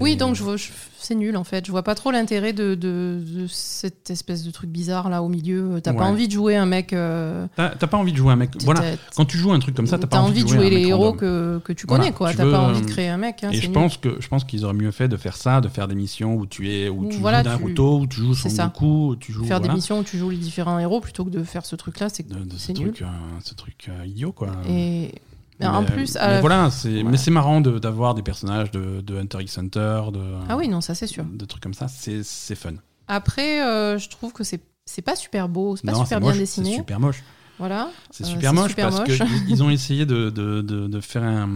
Oui, 0.00 0.16
donc 0.16 0.34
je 0.34 0.42
vois- 0.42 0.56
je- 0.56 0.68
c'est 0.98 1.14
nul 1.14 1.36
en 1.36 1.44
fait. 1.44 1.64
Je 1.66 1.70
vois 1.70 1.82
pas 1.82 1.94
trop 1.94 2.10
l'intérêt 2.10 2.52
de, 2.52 2.74
de- 2.74 3.22
de 3.24 3.46
cette 3.46 4.10
espèce 4.10 4.42
de 4.42 4.50
truc 4.50 4.70
bizarre 4.70 5.08
là 5.08 5.22
au 5.22 5.28
milieu. 5.28 5.80
T'as 5.82 5.92
pas 5.92 6.04
envie 6.04 6.26
de 6.28 6.32
jouer 6.32 6.56
un 6.56 6.66
mec. 6.66 6.92
euh, 6.92 7.46
T'as 7.56 7.74
pas 7.76 7.96
envie 7.96 8.12
de 8.12 8.16
jouer 8.16 8.32
un 8.32 8.36
mec. 8.36 8.50
Voilà, 8.64 8.82
quand 9.14 9.24
tu 9.24 9.36
joues 9.38 9.52
un 9.52 9.58
truc 9.58 9.74
comme 9.76 9.86
ça, 9.86 9.98
t'as 9.98 10.06
pas 10.06 10.18
envie, 10.18 10.30
envie 10.30 10.44
de 10.44 10.48
jouer 10.48 10.70
les 10.70 10.82
héros 10.88 11.12
que, 11.12 11.60
que 11.64 11.72
tu 11.72 11.86
Voilà, 11.86 12.04
connais, 12.04 12.14
quoi. 12.14 12.30
tu 12.30 12.36
T'as 12.38 12.50
pas 12.50 12.60
envie 12.60 12.78
euh, 12.80 12.82
de 12.84 12.86
créer 12.90 13.08
un 13.08 13.16
mec. 13.18 13.44
hein, 13.44 13.50
Et 13.52 13.56
je 13.56 13.66
nul. 13.66 13.72
pense 13.72 13.96
que 13.98 14.16
je 14.20 14.28
pense 14.28 14.44
qu'ils 14.44 14.64
auraient 14.64 14.74
mieux 14.74 14.90
fait 14.90 15.08
de 15.08 15.16
faire 15.16 15.36
ça, 15.36 15.60
de 15.60 15.68
faire 15.68 15.88
des 15.88 15.94
missions 15.94 16.34
où 16.34 16.46
tu 16.46 16.70
es 16.70 16.88
où 16.88 17.06
tu 17.08 17.18
voilà, 17.18 17.38
joues 17.42 17.44
tu- 17.44 17.48
Naruto, 17.62 17.98
où 18.00 18.06
tu 18.06 18.20
joues 18.20 18.34
Son. 18.34 18.48
Goku, 18.48 19.08
où 19.10 19.16
tu 19.16 19.32
joues 19.32 19.44
Faire 19.44 19.58
voilà, 19.58 19.72
des 19.72 19.76
missions 19.76 20.00
où 20.00 20.02
tu 20.04 20.18
joues 20.18 20.30
les 20.30 20.36
différents 20.36 20.78
héros 20.78 21.00
plutôt 21.00 21.24
que 21.24 21.30
de 21.30 21.42
faire 21.44 21.64
ce 21.66 21.76
truc-là, 21.76 22.08
c'est 22.08 22.26
de, 22.28 22.34
de 22.34 22.52
ce 22.52 22.58
c'est 22.58 22.72
nul. 22.78 22.92
truc, 22.92 23.06
ce 23.44 23.54
truc 23.54 23.86
euh, 23.88 24.04
idiot 24.06 24.32
quoi. 24.32 24.48
Et 24.68 25.12
Mais, 25.60 25.66
en 25.66 25.82
euh, 25.82 25.86
plus, 25.86 26.14
mais 26.14 26.20
la- 26.20 26.40
voilà, 26.40 26.70
c'est 26.70 27.02
mais 27.02 27.16
c'est 27.16 27.30
marrant 27.30 27.60
de- 27.60 27.78
d'avoir 27.78 28.14
des 28.14 28.22
personnages 28.22 28.70
de, 28.70 29.00
de 29.00 29.16
Hunter 29.16 29.38
x 29.40 29.56
Hunter, 29.58 30.02
de 30.12 30.20
ah 30.48 30.56
oui, 30.56 30.68
non, 30.68 30.80
ça 30.80 30.94
c'est 30.94 31.06
sûr. 31.06 31.24
de 31.24 31.44
trucs 31.46 31.62
comme 31.62 31.74
ça, 31.74 31.88
c'est 31.88 32.22
c'est 32.22 32.54
fun. 32.54 32.74
Après, 33.08 33.62
euh, 33.64 33.98
je 33.98 34.08
trouve 34.08 34.32
que 34.32 34.44
c'est 34.44 34.60
c'est 34.84 35.02
pas 35.02 35.16
super 35.16 35.48
beau, 35.48 35.76
c'est 35.76 35.86
pas 35.86 35.92
Non, 35.92 36.02
super 36.04 36.20
bien 36.20 36.28
moche, 36.30 36.38
dessiné. 36.38 36.70
C'est 36.72 36.76
super 36.76 37.00
moche. 37.00 37.22
Voilà. 37.58 37.88
C'est 38.10 38.24
Euh, 38.24 38.28
super 38.28 38.52
moche 38.52 38.68
super 38.70 38.90
parce 38.90 39.04
qu'ils 39.04 39.18
ils 39.48 39.62
ont 39.62 39.70
essayé 39.78 40.04
de, 40.04 40.28
de, 40.28 40.60
de, 40.60 40.86
de 40.88 41.00
faire 41.00 41.22
un, 41.24 41.48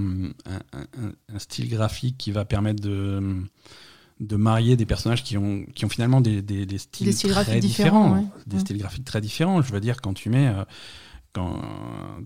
un, 0.46 1.38
style 1.38 1.68
graphique 1.68 2.16
qui 2.16 2.32
va 2.32 2.46
permettre 2.46 2.80
de, 2.82 3.20
de 4.20 4.36
marier 4.36 4.76
des 4.76 4.86
personnages 4.86 5.22
qui 5.22 5.36
ont, 5.36 5.64
qui 5.74 5.84
ont 5.84 5.90
finalement 5.90 6.22
des, 6.22 6.40
des, 6.40 6.64
des 6.64 6.78
styles, 6.78 7.06
Des 7.06 7.12
styles 7.12 7.32
très 7.32 7.44
graphiques 7.44 7.60
différents. 7.62 8.04
différents, 8.08 8.20
ouais. 8.22 8.26
Des 8.46 8.58
styles 8.60 8.78
graphiques 8.78 9.04
très 9.04 9.20
différents. 9.20 9.60
Je 9.60 9.70
veux 9.72 9.80
dire, 9.80 10.00
quand 10.00 10.14
tu 10.14 10.30
mets. 10.30 10.48
euh, 10.48 10.64
quand, 11.32 11.60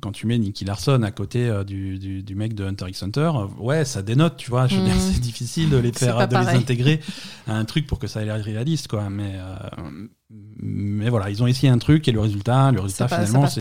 quand 0.01 0.13
tu 0.13 0.27
mets 0.27 0.39
Nicky 0.39 0.65
Larson 0.65 1.03
à 1.03 1.11
côté 1.11 1.47
euh, 1.49 1.65
du, 1.65 1.99
du, 1.99 2.23
du 2.23 2.35
mec 2.35 2.55
de 2.55 2.65
Hunter 2.65 2.87
x 2.89 3.03
Hunter, 3.03 3.31
euh, 3.35 3.47
ouais, 3.59 3.85
ça 3.85 4.03
dénote, 4.03 4.37
tu 4.37 4.51
vois. 4.51 4.67
Je 4.67 4.77
veux 4.77 4.83
Mm. 4.83 4.85
dire, 4.87 4.95
c'est 5.01 5.21
difficile 5.21 5.71
de 5.71 5.77
les 5.77 5.93
faire, 5.93 6.27
de 6.27 6.37
les 6.37 6.49
intégrer 6.49 7.01
à 7.47 7.55
un 7.57 7.65
truc 7.65 7.87
pour 7.87 7.99
que 7.99 8.07
ça 8.07 8.23
ait 8.23 8.25
l'air 8.25 8.43
réaliste, 8.43 8.89
quoi. 8.89 9.11
Mais, 9.11 9.33
euh, 9.37 10.07
mais 10.31 11.11
voilà, 11.11 11.29
ils 11.31 11.43
ont 11.43 11.47
essayé 11.47 11.71
un 11.71 11.77
truc 11.79 12.09
et 12.09 12.13
le 12.13 12.19
résultat, 12.19 12.73
le 12.73 12.81
résultat 12.81 13.09
finalement, 13.09 13.43
passe 13.43 13.59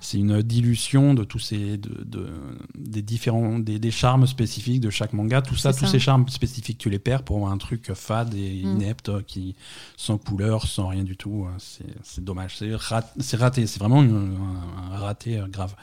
c'est 0.00 0.16
une 0.18 0.42
dilution 0.42 1.12
de 1.12 1.24
tous 1.24 1.40
ces 1.40 1.76
de, 1.76 2.04
de- 2.04 2.30
des 2.76 3.02
différents 3.02 3.58
des, 3.58 3.78
des 3.80 3.90
charmes 3.90 4.26
spécifiques 4.26 4.80
de 4.80 4.90
chaque 4.90 5.12
manga. 5.12 5.42
Tout 5.42 5.56
ça 5.56 5.72
tous 5.74 5.86
ces 5.86 5.98
charmes 5.98 6.28
spécifiques 6.28 6.78
tu 6.78 6.88
les 6.88 7.00
perds 7.00 7.24
pour 7.24 7.48
un 7.50 7.58
truc 7.58 7.92
fade 7.94 8.32
et 8.34 8.62
Mm. 8.64 8.76
inepte 8.80 9.08
euh, 9.08 9.22
qui 9.26 9.56
sans 9.96 10.16
couleur 10.16 10.66
sans 10.68 10.86
rien 10.88 11.02
du 11.02 11.16
tout 11.16 11.46
euh, 11.46 11.54
c'est 12.02 12.22
dommage. 12.22 12.56
C'est 12.58 12.74
rat- 12.74 13.12
c'est 13.18 13.36
raté. 13.36 13.66
C'est 13.66 13.80
vraiment 13.80 14.02
une- 14.02 14.36
un, 14.36 14.94
un 14.94 14.98
raté 14.98 15.38
euh, 15.38 15.48
grave. 15.48 15.74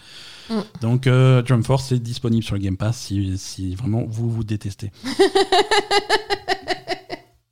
Mm. 0.49 0.53
donc 0.81 1.07
euh, 1.07 1.41
Drum 1.41 1.63
Force 1.63 1.87
c'est 1.89 1.99
disponible 1.99 2.43
sur 2.43 2.55
le 2.55 2.61
Game 2.61 2.77
Pass 2.77 2.97
si, 2.97 3.37
si 3.37 3.75
vraiment 3.75 4.05
vous 4.07 4.31
vous 4.31 4.43
détestez 4.45 4.91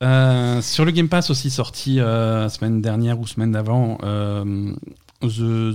Euh, 0.02 0.62
sur 0.62 0.86
le 0.86 0.92
Game 0.92 1.10
Pass 1.10 1.30
aussi 1.30 1.50
sorti 1.50 2.00
euh, 2.00 2.48
semaine 2.48 2.82
dernière 2.82 3.20
ou 3.20 3.28
semaine 3.28 3.52
d'avant 3.52 3.98
euh, 4.04 4.74
The, 5.22 5.28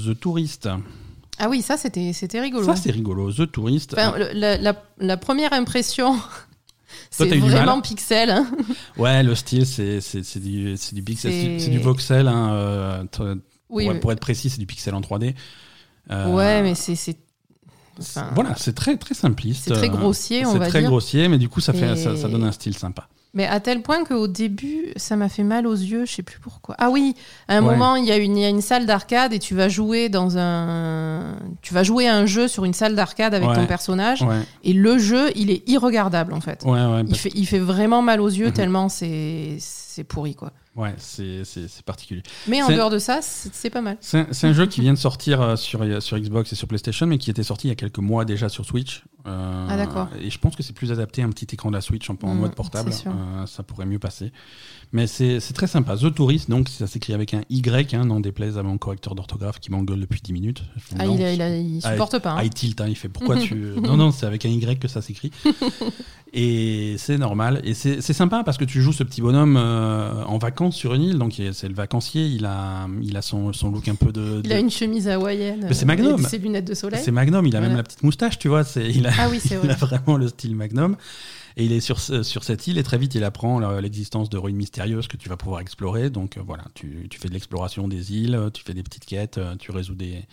The 0.02 0.18
Tourist 0.18 0.66
Ah 1.38 1.48
oui, 1.50 1.60
ça 1.60 1.76
c'était 1.76 2.12
c'était 2.14 2.40
rigolo. 2.40 2.64
ça, 2.64 2.74
c'est 2.74 2.90
rigolo. 2.90 3.30
The 3.30 3.50
Tourist. 3.52 3.92
Enfin, 3.92 4.14
le- 4.16 4.30
la, 4.32 4.56
la- 4.56 4.82
la 4.98 5.16
première 5.18 5.52
impression, 5.52 6.18
c'est 7.10 7.28
vraiment 7.36 7.82
pixel. 7.82 8.30
hein. 8.30 8.46
Ouais, 8.96 9.22
le 9.22 9.34
style, 9.34 9.66
c'est 9.66 10.00
c'est- 10.00 10.22
c'est 10.22 10.40
du, 10.40 10.74
c'est 10.78 10.94
du 10.94 11.02
pixel, 11.02 11.30
C'est- 11.30 11.42
c'est- 11.42 11.58
c'est 11.66 11.70
du 11.70 11.78
voxel. 11.80 12.26
hein, 12.26 13.06
Oui, 13.68 13.84
pour, 13.84 13.92
mais- 13.94 14.00
pour 14.00 14.12
être 14.12 14.20
précis, 14.20 14.48
c'est 14.48 14.58
du 14.58 14.66
pixel 14.66 14.94
en 14.94 15.02
3D. 15.02 15.34
Euh, 16.10 16.32
ouais, 16.32 16.62
mais 16.62 16.74
c'est 16.74 16.96
c'est 16.96 17.18
c'est- 17.98 18.20
enfin, 18.20 18.30
voilà, 18.34 18.54
c'est 18.56 18.74
très 18.74 18.96
très 18.96 19.14
simpliste. 19.14 19.64
c'est 19.68 19.74
très 19.74 19.90
grossier, 19.90 20.46
on 20.46 20.52
C'est 20.52 20.58
va 20.58 20.68
très 20.68 20.80
dire. 20.80 20.88
grossier, 20.88 21.28
mais 21.28 21.36
du 21.36 21.50
coup, 21.50 21.60
ça, 21.60 21.74
fait, 21.74 21.92
Et- 21.92 21.96
ça, 21.96 22.16
ça 22.16 22.28
donne 22.28 22.44
un 22.44 22.52
style 22.52 22.76
sympa. 22.76 23.06
Mais 23.36 23.46
à 23.46 23.58
tel 23.58 23.82
point 23.82 24.04
qu'au 24.04 24.28
début, 24.28 24.92
ça 24.96 25.16
m'a 25.16 25.28
fait 25.28 25.42
mal 25.42 25.66
aux 25.66 25.74
yeux, 25.74 26.06
je 26.06 26.12
sais 26.12 26.22
plus 26.22 26.38
pourquoi. 26.38 26.76
Ah 26.78 26.88
oui, 26.90 27.14
à 27.48 27.56
un 27.58 27.64
Ouais. 27.64 27.72
moment, 27.72 27.96
il 27.96 28.04
y, 28.04 28.12
a 28.12 28.16
une- 28.16 28.36
il 28.36 28.42
y 28.42 28.44
a 28.44 28.48
une 28.48 28.60
salle 28.60 28.86
d'arcade 28.86 29.32
et 29.32 29.40
tu 29.40 29.54
vas 29.56 29.68
jouer 29.68 30.08
dans 30.08 30.38
un, 30.38 31.36
tu 31.60 31.74
vas 31.74 31.82
jouer 31.82 32.06
à 32.06 32.16
un 32.16 32.26
jeu 32.26 32.46
sur 32.48 32.64
une 32.64 32.74
salle 32.74 32.94
d'arcade 32.94 33.34
avec 33.34 33.48
Ouais. 33.48 33.54
ton 33.56 33.66
personnage 33.66 34.22
Ouais, 34.22 34.40
et 34.62 34.72
le 34.72 34.98
jeu, 34.98 35.30
il 35.36 35.50
est 35.50 35.68
irregardable 35.68 36.32
en 36.32 36.40
fait. 36.40 36.62
ouais, 36.64 36.70
ouais, 36.70 37.00
Il 37.00 37.06
parce- 37.08 37.18
fait, 37.20 37.32
il 37.34 37.46
fait 37.46 37.58
vraiment 37.58 38.02
mal 38.02 38.20
aux 38.20 38.28
yeux 38.28 38.46
Mhm. 38.46 38.52
tellement 38.52 38.88
c'est 38.88 39.56
c'est 39.58 40.04
pourri 40.04 40.34
quoi. 40.34 40.52
ouais, 40.76 40.94
c'est 40.98 41.42
particulier. 41.84 42.22
Mais 42.48 42.62
en 42.62 42.68
dehors 42.68 42.90
de 42.90 42.98
ça, 42.98 43.20
c'est 43.22 43.70
pas 43.70 43.80
mal. 43.80 43.96
C'est 44.00 44.18
un, 44.44 44.48
un 44.48 44.52
jeu 44.52 44.66
qui 44.66 44.80
vient 44.80 44.92
de 44.92 44.98
sortir 44.98 45.40
euh, 45.40 45.56
sur, 45.56 45.84
sur 46.02 46.18
Xbox 46.18 46.52
et 46.52 46.56
sur 46.56 46.66
PlayStation, 46.68 47.06
mais 47.06 47.18
qui 47.18 47.30
était 47.30 47.44
sorti 47.44 47.68
il 47.68 47.70
y 47.70 47.72
a 47.72 47.76
quelques 47.76 47.98
mois 47.98 48.24
déjà 48.24 48.48
sur 48.48 48.64
Switch. 48.64 49.04
Euh, 49.26 49.66
Ah, 49.70 49.76
d'accord. 49.76 50.08
Et 50.20 50.30
je 50.30 50.38
pense 50.38 50.54
que 50.56 50.62
c'est 50.62 50.74
plus 50.74 50.92
adapté 50.92 51.22
à 51.22 51.24
un 51.24 51.30
petit 51.30 51.46
écran 51.52 51.70
de 51.70 51.74
la 51.76 51.80
Switch 51.80 52.08
en, 52.10 52.16
en 52.22 52.34
Mm, 52.34 52.38
mode 52.38 52.54
portable. 52.54 52.90
Euh, 53.06 53.46
ça 53.46 53.62
pourrait 53.62 53.86
mieux 53.86 53.98
passer. 53.98 54.32
Mais 54.92 55.06
c'est 55.06 55.40
très 55.54 55.66
sympa. 55.66 55.96
The 55.96 56.14
Tourist, 56.14 56.48
donc 56.50 56.68
ça 56.68 56.86
s'écrit 56.86 57.14
avec 57.14 57.34
un 57.34 57.40
Y, 57.50 57.94
hein, 57.94 58.04
non 58.04 58.20
déplaise 58.20 58.58
à 58.58 58.62
mon 58.62 58.78
correcteur 58.78 59.14
d'orthographe 59.16 59.58
qui 59.58 59.70
m'engueule 59.72 59.98
depuis 60.00 60.20
10 60.22 60.32
minutes. 60.32 60.62
Ah, 60.98 61.06
non, 61.06 61.16
il, 61.18 61.22
il, 61.22 61.80
Ah, 61.82 61.92
supporte 61.92 62.18
pas. 62.20 62.32
hein. 62.32 62.36
ah, 62.38 62.44
il 62.44 62.50
tilt, 62.50 62.80
hein, 62.80 62.86
il 62.88 62.94
fait 62.96 63.08
pourquoi 63.08 63.36
tu. 63.38 63.54
non, 63.82 63.96
non, 63.96 64.12
c'est 64.12 64.26
avec 64.26 64.44
un 64.46 64.50
Y 64.50 64.78
que 64.78 64.86
ça 64.88 65.02
s'écrit. 65.02 65.32
et 66.32 66.96
c'est 66.98 67.18
normal. 67.18 67.60
Et 67.64 67.74
c'est 67.74 68.00
sympa 68.12 68.42
parce 68.44 68.56
que 68.58 68.64
tu 68.64 68.82
joues 68.82 68.92
ce 68.92 69.02
petit 69.04 69.20
bonhomme 69.20 69.56
euh, 69.56 70.22
en 70.24 70.38
vacances 70.38 70.76
sur 70.76 70.94
une 70.94 71.02
île. 71.02 71.18
Donc 71.18 71.40
c'est 71.52 71.68
le 71.68 71.74
vacancier, 71.74 72.26
il 72.26 72.44
a, 72.44 72.86
il 73.02 73.16
a 73.16 73.22
son, 73.22 73.52
son 73.52 73.70
look 73.70 73.88
un 73.88 73.94
peu 73.94 74.12
de. 74.12 74.42
Il 74.44 74.52
a 74.52 74.58
une 74.58 74.70
chemise 74.70 75.08
hawaïenne. 75.08 75.68
C'est 75.72 75.84
Magnum. 75.86 76.22
ses 76.24 76.38
lunettes 76.38 76.66
de 76.66 76.74
soleil. 76.74 77.00
C'est 77.04 77.10
Magnum, 77.12 77.46
il 77.46 77.56
a 77.56 77.60
même 77.60 77.76
la 77.76 77.82
petite 77.82 78.02
moustache, 78.02 78.38
tu 78.38 78.48
vois. 78.48 78.62
Il 78.76 79.06
a, 79.06 79.12
Ah 79.18 79.28
oui, 79.30 79.40
c'est 79.40 79.58
il 79.62 79.70
a 79.70 79.74
vrai. 79.74 79.98
vraiment 79.98 80.16
le 80.16 80.28
style 80.28 80.56
Magnum. 80.56 80.96
Et 81.56 81.64
il 81.66 81.72
est 81.72 81.80
sur, 81.80 82.00
sur 82.00 82.42
cette 82.42 82.66
île 82.66 82.78
et 82.78 82.82
très 82.82 82.98
vite 82.98 83.14
il 83.14 83.22
apprend 83.22 83.60
l'existence 83.78 84.28
de 84.28 84.36
ruines 84.36 84.56
mystérieuses 84.56 85.06
que 85.06 85.16
tu 85.16 85.28
vas 85.28 85.36
pouvoir 85.36 85.60
explorer. 85.60 86.10
Donc 86.10 86.36
euh, 86.36 86.42
voilà, 86.44 86.64
tu, 86.74 87.06
tu 87.08 87.20
fais 87.20 87.28
de 87.28 87.32
l'exploration 87.32 87.86
des 87.86 88.12
îles, 88.12 88.50
tu 88.52 88.64
fais 88.64 88.74
des 88.74 88.82
petites 88.82 89.04
quêtes, 89.04 89.38
euh, 89.38 89.54
tu 89.54 89.70
résous 89.70 89.94
des, 89.94 90.24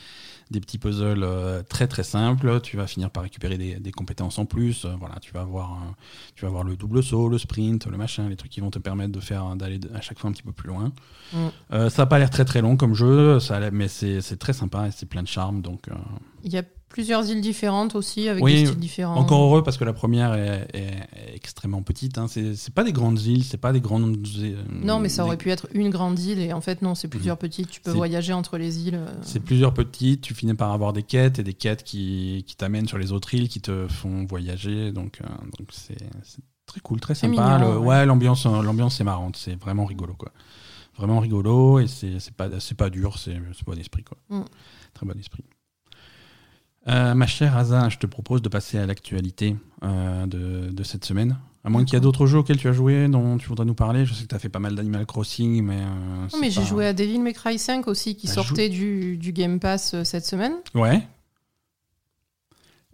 des 0.49 0.59
petits 0.59 0.79
puzzles 0.79 1.23
euh, 1.23 1.61
très 1.61 1.87
très 1.87 2.03
simples. 2.03 2.59
Tu 2.61 2.75
vas 2.75 2.87
finir 2.87 3.11
par 3.11 3.21
récupérer 3.21 3.59
des, 3.59 3.75
des 3.75 3.91
compétences 3.91 4.39
en 4.39 4.45
plus. 4.45 4.85
Euh, 4.85 4.95
voilà, 4.99 5.17
tu 5.21 5.31
vas 5.31 5.41
avoir 5.41 5.79
tu 6.35 6.41
vas 6.41 6.47
avoir 6.47 6.63
le 6.63 6.75
double 6.75 7.03
saut, 7.03 7.29
le 7.29 7.37
sprint, 7.37 7.85
le 7.85 7.97
machin, 7.97 8.27
les 8.27 8.35
trucs 8.35 8.51
qui 8.51 8.61
vont 8.61 8.71
te 8.71 8.79
permettre 8.79 9.11
de 9.11 9.19
faire 9.19 9.55
d'aller 9.55 9.79
à 9.93 10.01
chaque 10.01 10.17
fois 10.17 10.31
un 10.31 10.33
petit 10.33 10.43
peu 10.43 10.53
plus 10.53 10.69
loin. 10.69 10.91
Mm. 11.33 11.89
Ça 11.89 12.01
n'a 12.01 12.05
pas 12.07 12.17
l'air 12.17 12.31
très 12.31 12.45
très 12.45 12.61
long 12.61 12.77
comme 12.77 12.95
jeu, 12.95 13.39
ça 13.39 13.59
mais 13.71 13.87
c'est 13.87 14.37
très 14.39 14.53
sympa 14.53 14.87
et 14.87 14.91
c'est 14.91 15.05
plein 15.05 15.21
de 15.21 15.27
charme. 15.27 15.61
Donc 15.61 15.87
Il 16.43 16.51
y 16.51 16.57
a 16.57 16.63
plusieurs 16.91 17.27
îles 17.29 17.41
différentes 17.41 17.95
aussi, 17.95 18.27
avec 18.29 18.43
Oui, 18.43 18.53
des 18.61 18.65
styles 18.67 18.79
différents. 18.79 19.15
encore 19.15 19.41
heureux 19.43 19.63
parce 19.63 19.77
que 19.77 19.83
la 19.83 19.93
première 19.93 20.33
est, 20.35 20.67
est- 20.73 20.79
est 21.31 21.35
extrêmement 21.35 21.81
petite. 21.81 22.17
Hein. 22.17 22.27
C'est 22.27 22.73
pas 22.73 22.83
des 22.83 22.91
grandes 22.93 23.19
îles, 23.21 23.43
c'est 23.43 23.57
pas 23.57 23.71
des 23.73 23.81
grandes. 23.81 24.17
euh, 24.39 24.55
Non, 24.69 24.99
mais 24.99 25.09
ça 25.09 25.25
aurait 25.25 25.37
pu 25.37 25.49
être 25.51 25.67
une 25.73 25.89
grande 25.89 26.19
île, 26.19 26.39
et 26.39 26.53
en 26.53 26.61
fait, 26.61 26.81
non, 26.81 26.93
c'est 26.95 27.07
plusieurs 27.07 27.37
petites. 27.37 27.69
Tu 27.69 27.81
peux 27.81 27.91
voyager 27.91 28.33
entre 28.33 28.57
les 28.57 28.87
îles. 28.87 28.95
euh. 28.95 29.07
C'est 29.23 29.39
plusieurs 29.39 29.73
petites, 29.73 30.21
tu 30.21 30.33
finis 30.33 30.53
par 30.53 30.71
avoir 30.71 30.93
des 30.93 31.03
quêtes 31.03 31.39
et 31.39 31.43
des 31.43 31.53
quêtes 31.53 31.83
qui, 31.83 32.43
qui 32.47 32.55
t'amènent 32.55 32.87
sur 32.87 32.97
les 32.97 33.11
autres 33.11 33.33
îles, 33.33 33.49
qui 33.49 33.61
te 33.61 33.87
font 33.87 34.25
voyager. 34.29 34.91
Donc 34.91 35.19
euh, 35.21 35.27
donc 35.57 35.69
c'est 35.71 35.97
très 36.65 36.79
cool, 36.81 36.99
très 36.99 37.15
sympa. 37.15 37.57
mignon, 37.57 37.73
Le- 37.73 37.77
ouais. 37.79 38.05
l'ambiance 38.05 38.45
l'ambiance 38.45 38.95
c'est 38.97 39.03
marrante, 39.03 39.35
c'est 39.37 39.55
vraiment 39.59 39.85
rigolo 39.85 40.13
quoi. 40.13 40.31
Vraiment 40.97 41.19
rigolo 41.19 41.79
et 41.79 41.87
c'est 41.87 42.17
pas 42.35 42.47
c'est 42.59 42.77
pas 42.77 42.89
dur, 42.89 43.17
c'est 43.17 43.39
c'est 43.53 43.65
bon 43.65 43.79
esprit 43.79 44.03
quoi. 44.03 44.17
Mm. 44.29 44.43
Très 44.93 45.05
bon 45.05 45.17
esprit. 45.19 45.43
Euh, 46.87 47.13
ma 47.13 47.27
chère 47.27 47.55
Asa, 47.57 47.89
je 47.89 47.97
te 47.97 48.07
propose 48.07 48.41
de 48.41 48.49
passer 48.49 48.77
à 48.79 48.85
l'actualité 48.85 49.55
euh, 49.83 50.25
de, 50.25 50.71
de 50.71 50.83
cette 50.83 51.05
semaine. 51.05 51.37
À 51.63 51.69
moins 51.69 51.85
qu'il 51.85 51.93
y 51.93 51.97
ait 51.97 52.01
d'autres 52.01 52.25
jeux 52.25 52.39
auxquels 52.39 52.57
tu 52.57 52.67
as 52.67 52.73
joué, 52.73 53.07
dont 53.07 53.37
tu 53.37 53.47
voudrais 53.47 53.65
nous 53.65 53.75
parler. 53.75 54.03
Je 54.05 54.15
sais 54.15 54.23
que 54.23 54.29
tu 54.29 54.33
as 54.35 54.39
fait 54.39 54.49
pas 54.49 54.57
mal 54.57 54.73
d'Animal 54.73 55.05
Crossing, 55.05 55.63
mais. 55.63 55.77
euh, 55.79 56.27
Non, 56.33 56.39
mais 56.39 56.49
j'ai 56.49 56.61
pas- 56.61 56.67
joué 56.67 56.87
à 56.87 56.93
Devil 56.93 57.19
May 57.19 57.33
Cry 57.33 57.59
5 57.59 57.87
aussi, 57.87 58.15
qui 58.15 58.25
T'as 58.25 58.33
sortait 58.33 58.67
du, 58.69 59.17
du 59.17 59.31
Game 59.31 59.59
Pass 59.59 60.01
cette 60.03 60.25
semaine. 60.25 60.53
Ouais. 60.73 61.07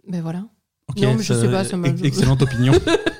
Ben 0.06 0.20
voilà. 0.20 0.44
Ok, 0.88 1.00
Non, 1.00 1.14
mais 1.14 1.22
je 1.22 1.32
sais 1.32 1.50
pas, 1.50 1.64
ça 1.64 1.76
m'a- 1.78 1.88
ex- 1.88 2.02
Excellente 2.02 2.42
opinion. 2.42 2.72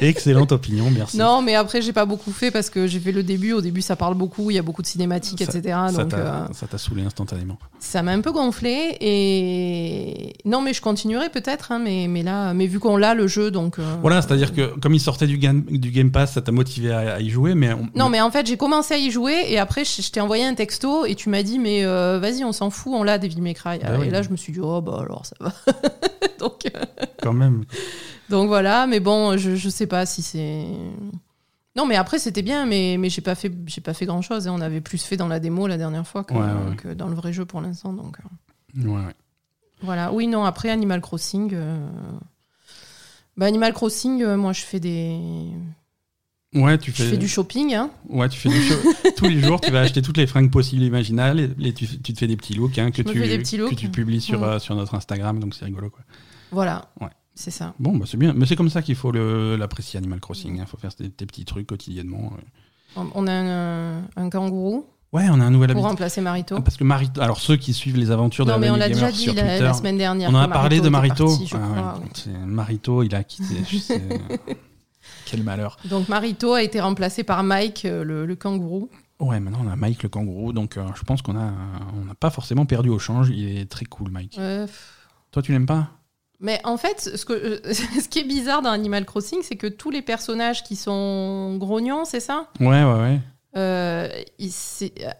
Excellente 0.00 0.50
opinion, 0.52 0.90
merci. 0.90 1.16
Non, 1.16 1.40
mais 1.40 1.54
après, 1.54 1.80
j'ai 1.80 1.92
pas 1.92 2.04
beaucoup 2.04 2.32
fait 2.32 2.50
parce 2.50 2.68
que 2.68 2.86
j'ai 2.88 2.98
fait 2.98 3.12
le 3.12 3.22
début. 3.22 3.52
Au 3.52 3.60
début, 3.60 3.80
ça 3.80 3.94
parle 3.94 4.14
beaucoup, 4.14 4.50
il 4.50 4.54
y 4.54 4.58
a 4.58 4.62
beaucoup 4.62 4.82
de 4.82 4.86
cinématiques, 4.88 5.38
Ça- 5.44 5.56
etc. 5.56 5.76
ça 5.92 6.02
Donc, 6.02 6.08
t'a 6.10 6.16
euh, 6.16 6.46
ça 6.52 6.66
t'a 6.66 6.78
saoulé 6.78 7.02
instantanément. 7.02 7.58
ça 7.78 8.02
m'a 8.02 8.10
un 8.10 8.20
peu 8.20 8.32
gonflé. 8.32 8.96
Et 9.00 10.32
non, 10.44 10.60
mais 10.62 10.72
je 10.74 10.80
continuerai 10.82 11.28
peut-être. 11.28 11.70
hein, 11.70 11.78
mais, 11.78 12.06
mais 12.08 12.22
là, 12.24 12.54
mais 12.54 12.66
vu 12.66 12.80
qu'on 12.80 12.96
l'a 12.96 13.14
le 13.14 13.26
jeu, 13.28 13.50
donc. 13.52 13.78
euh, 13.78 13.82
Voilà, 14.00 14.20
c'est-à-dire 14.20 14.52
que 14.52 14.76
comme 14.80 14.94
il 14.94 15.00
sortait 15.00 15.26
du 15.28 15.38
Game, 15.38 15.62
du 15.70 15.90
game 15.90 16.10
Pass, 16.10 16.32
ça 16.32 16.42
t'a 16.42 16.50
motivé 16.52 16.90
à, 16.90 17.14
à 17.14 17.20
y 17.20 17.30
jouer, 17.30 17.54
mais 17.54 17.72
on- 17.72 17.88
Non, 17.94 18.08
mais 18.08 18.20
en 18.20 18.30
fait, 18.32 18.46
j'ai 18.46 18.56
commencé 18.56 18.94
à 18.94 18.98
y 18.98 19.10
jouer 19.12 19.44
et 19.48 19.58
après, 19.58 19.84
je, 19.84 20.02
je 20.02 20.10
t'ai 20.10 20.20
envoyé 20.20 20.44
un 20.44 20.54
texto 20.54 21.06
et 21.06 21.14
tu 21.14 21.28
m'as 21.28 21.42
dit, 21.44 21.58
mais 21.60 21.84
euh, 21.84 22.18
vas-y, 22.20 22.44
on 22.44 22.52
s'en 22.52 22.70
fout, 22.70 22.92
on 22.96 23.04
l'a, 23.04 23.18
Devil 23.18 23.40
May 23.40 23.54
Cry. 23.54 23.78
Bah 23.78 23.94
et 23.94 23.98
oui. 23.98 24.10
là, 24.10 24.22
je 24.22 24.30
me 24.30 24.36
suis 24.36 24.52
dit, 24.52 24.60
oh, 24.60 24.80
bah 24.80 24.98
alors, 25.02 25.24
ça 25.24 25.36
va. 25.38 25.52
donc, 26.40 26.62
quand 27.22 27.32
même. 27.32 27.64
Donc 28.30 28.48
voilà, 28.48 28.86
mais 28.86 29.00
bon, 29.00 29.36
je, 29.36 29.54
je 29.56 29.68
sais 29.68 29.86
pas 29.86 30.06
si 30.06 30.22
c'est. 30.22 30.64
Non, 31.76 31.86
mais 31.86 31.96
après, 31.96 32.18
c'était 32.18 32.42
bien, 32.42 32.66
mais, 32.66 32.96
mais 32.98 33.10
j'ai 33.10 33.20
pas 33.22 33.34
fait, 33.34 33.52
j'ai 33.66 33.80
pas 33.80 33.94
fait 33.94 34.06
grand 34.06 34.22
chose. 34.22 34.46
On 34.46 34.60
avait 34.60 34.80
plus 34.80 35.02
fait 35.02 35.16
dans 35.16 35.26
la 35.28 35.40
démo 35.40 35.66
la 35.66 35.76
dernière 35.76 36.06
fois 36.06 36.22
que, 36.24 36.32
Ouais, 36.34 36.40
ouais. 36.40 36.76
que 36.76 36.88
dans 36.94 37.08
le 37.08 37.14
vrai 37.16 37.32
jeu 37.32 37.44
pour 37.44 37.60
l'instant. 37.60 37.92
Donc 37.92 38.16
euh, 38.20 38.88
Ouais, 38.88 39.12
voilà. 39.82 40.12
Oui, 40.12 40.26
non, 40.28 40.44
après 40.44 40.70
Animal 40.70 41.00
Crossing. 41.00 41.50
euh, 41.52 41.88
Bah, 43.36 43.46
Animal 43.46 43.72
Crossing, 43.72 44.22
euh, 44.22 44.36
moi, 44.36 44.52
je 44.52 44.62
fais 44.62 44.78
des. 44.78 45.18
Ouais, 46.54 46.78
tu 46.78 46.92
Je 46.92 46.96
fais, 46.96 47.10
fais 47.10 47.16
du 47.16 47.26
shopping, 47.26 47.74
hein. 47.74 47.90
ouais, 48.08 48.28
tu 48.28 48.38
fais 48.38 48.48
du 48.48 48.62
show. 48.62 48.76
Tous 49.16 49.24
les 49.28 49.40
jours, 49.40 49.60
tu 49.60 49.72
vas 49.72 49.80
acheter 49.80 50.00
toutes 50.02 50.18
les 50.18 50.28
fringues 50.28 50.52
possibles 50.52 50.84
et 50.84 50.86
imaginables 50.86 51.40
et, 51.40 51.50
et 51.68 51.72
tu, 51.74 51.88
tu 52.00 52.12
te 52.12 52.18
fais 52.20 52.28
des 52.28 52.36
petits 52.36 52.54
looks 52.54 52.78
hein, 52.78 52.92
que, 52.92 53.02
tu, 53.02 53.18
fais 53.18 53.26
des 53.26 53.38
petits 53.38 53.56
looks. 53.56 53.70
que 53.70 53.74
tu 53.74 53.88
publies 53.88 54.20
sur, 54.20 54.40
Ouais. 54.40 54.46
euh, 54.46 54.58
sur 54.60 54.76
notre 54.76 54.94
Instagram, 54.94 55.40
donc 55.40 55.56
c'est 55.56 55.64
rigolo. 55.64 55.90
Quoi. 55.90 56.02
Voilà. 56.52 56.92
Ouais. 57.00 57.08
C'est 57.34 57.50
ça. 57.50 57.74
Bon, 57.80 57.96
bah, 57.96 58.04
c'est 58.08 58.16
bien. 58.16 58.32
Mais 58.34 58.46
c'est 58.46 58.56
comme 58.56 58.70
ça 58.70 58.80
qu'il 58.82 58.94
faut 58.94 59.10
l'apprécier, 59.12 59.98
Animal 59.98 60.20
Crossing. 60.20 60.58
Il 60.58 60.66
faut 60.66 60.76
faire 60.76 60.94
tes, 60.94 61.10
tes 61.10 61.26
petits 61.26 61.44
trucs 61.44 61.66
quotidiennement. 61.66 62.32
euh. 62.96 63.02
On- 63.14 63.26
a 63.26 63.32
un, 63.32 64.02
un 64.16 64.30
kangourou 64.30 64.86
Ouais, 65.12 65.26
on 65.30 65.40
a 65.40 65.44
un 65.44 65.50
nouvel 65.50 65.68
pour 65.70 65.78
habitude. 65.78 65.88
remplacer 65.90 66.20
Marito. 66.20 66.56
Ah, 66.58 66.60
Parce 66.60 66.76
que 66.76 66.82
Marito, 66.84 67.20
alors 67.20 67.38
ceux 67.40 67.56
qui 67.56 67.72
suivent 67.72 67.96
les 67.96 68.10
aventures 68.10 68.44
de 68.46 68.50
non, 68.50 68.56
la 68.56 68.60
mais 68.60 68.70
on 68.70 68.76
l'a 68.76 68.88
déjà 68.88 69.10
dit 69.12 69.26
la, 69.26 69.32
Twitter, 69.32 69.58
la 69.62 69.72
semaine 69.74 69.96
dernière. 69.98 70.30
on 70.30 70.34
en 70.34 70.38
a 70.40 70.48
parlé 70.48 70.80
de 70.80 70.88
Marito. 70.88 71.26
parti, 71.26 71.50
Ah 71.54 71.94
crois. 71.98 72.32
Marito, 72.46 73.02
il 73.04 73.14
a 73.14 73.22
quitté. 73.24 73.56
je 73.68 73.78
sais. 73.78 74.02
Quel 75.26 75.42
malheur. 75.42 75.76
Donc 75.86 76.08
Marito 76.08 76.52
a 76.54 76.62
été 76.62 76.80
remplacé 76.80 77.24
par 77.24 77.42
Mike, 77.44 77.84
euh, 77.84 78.04
le, 78.04 78.26
le 78.26 78.36
kangourou. 78.36 78.88
Ouais, 79.20 79.38
maintenant 79.40 79.60
on 79.64 79.70
a 79.70 79.76
Mike 79.76 80.02
le 80.02 80.08
kangourou, 80.08 80.52
donc 80.52 80.76
euh, 80.76 80.84
je 80.96 81.02
pense 81.02 81.22
qu'on 81.22 81.36
a, 81.36 81.52
on 82.00 82.04
n'a 82.04 82.14
pas 82.14 82.30
forcément 82.30 82.66
perdu 82.66 82.88
au 82.90 82.98
change. 82.98 83.28
Il 83.30 83.56
est 83.58 83.66
très 83.70 83.84
cool, 83.84 84.10
Mike. 84.10 84.36
Euh, 84.38 84.66
Toi, 85.30 85.42
tu 85.42 85.52
l'aimes 85.52 85.66
pas? 85.66 85.90
Mais 86.40 86.60
en 86.64 86.76
fait, 86.76 87.10
ce, 87.16 87.24
que, 87.24 87.32
euh, 87.32 87.58
ce 87.72 88.08
qui 88.08 88.18
est 88.18 88.24
bizarre 88.24 88.60
dans 88.62 88.70
Animal 88.70 89.04
Crossing, 89.04 89.38
c'est 89.42 89.56
que 89.56 89.66
tous 89.66 89.90
les 89.90 90.02
personnages 90.02 90.62
qui 90.64 90.76
sont 90.76 91.56
grognons, 91.56 92.04
c'est 92.04 92.20
ça? 92.20 92.48
Ouais, 92.60 92.66
ouais, 92.84 93.00
ouais. 93.00 93.18
Euh, 93.56 94.08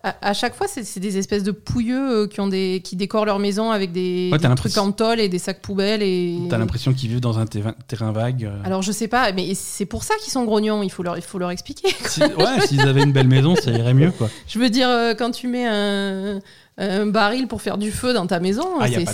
à, 0.02 0.30
à 0.30 0.34
chaque 0.34 0.56
fois, 0.56 0.66
c'est 0.66 0.98
des 0.98 1.18
espèces 1.18 1.44
de 1.44 1.52
pouilleux 1.52 2.22
euh, 2.22 2.26
qui, 2.26 2.40
ont 2.40 2.48
des, 2.48 2.80
qui 2.82 2.96
décorent 2.96 3.26
leur 3.26 3.38
maison 3.38 3.70
avec 3.70 3.92
des, 3.92 4.28
Ouais, 4.32 4.38
des 4.38 4.54
trucs 4.56 4.76
en 4.76 4.90
tôle 4.90 5.20
et 5.20 5.28
des 5.28 5.38
sacs 5.38 5.60
poubelles. 5.62 6.02
Et... 6.02 6.38
T'as 6.50 6.58
l'impression 6.58 6.92
qu'ils 6.92 7.10
vivent 7.10 7.20
dans 7.20 7.38
un 7.38 7.46
terrain, 7.46 8.10
vague. 8.10 8.44
euh. 8.44 8.58
Alors 8.64 8.82
je 8.82 8.90
sais 8.90 9.06
pas, 9.06 9.30
mais 9.30 9.54
c'est 9.54 9.86
pour 9.86 10.02
ça 10.02 10.14
qu'ils 10.20 10.32
sont 10.32 10.44
grognons, 10.44 10.82
il 10.82 10.90
faut 10.90 11.04
leur, 11.04 11.16
il 11.16 11.22
faut 11.22 11.38
leur 11.38 11.52
expliquer. 11.52 11.94
Si- 12.06 12.22
ouais, 12.22 12.66
s'ils 12.66 12.80
avaient 12.80 13.04
une 13.04 13.12
belle 13.12 13.28
maison, 13.28 13.54
ça 13.54 13.70
irait 13.70 13.94
mieux, 13.94 14.10
quoi. 14.10 14.28
Je 14.48 14.58
veux 14.58 14.68
dire, 14.70 14.88
quand 15.16 15.30
tu 15.30 15.46
mets 15.46 15.66
un, 15.66 16.40
un 16.78 17.06
baril 17.06 17.46
pour 17.48 17.62
faire 17.62 17.78
du 17.78 17.90
feu 17.92 18.12
dans 18.12 18.26
ta 18.26 18.40
maison, 18.40 18.64
Ah, 18.80 18.88
c'est- 18.88 19.04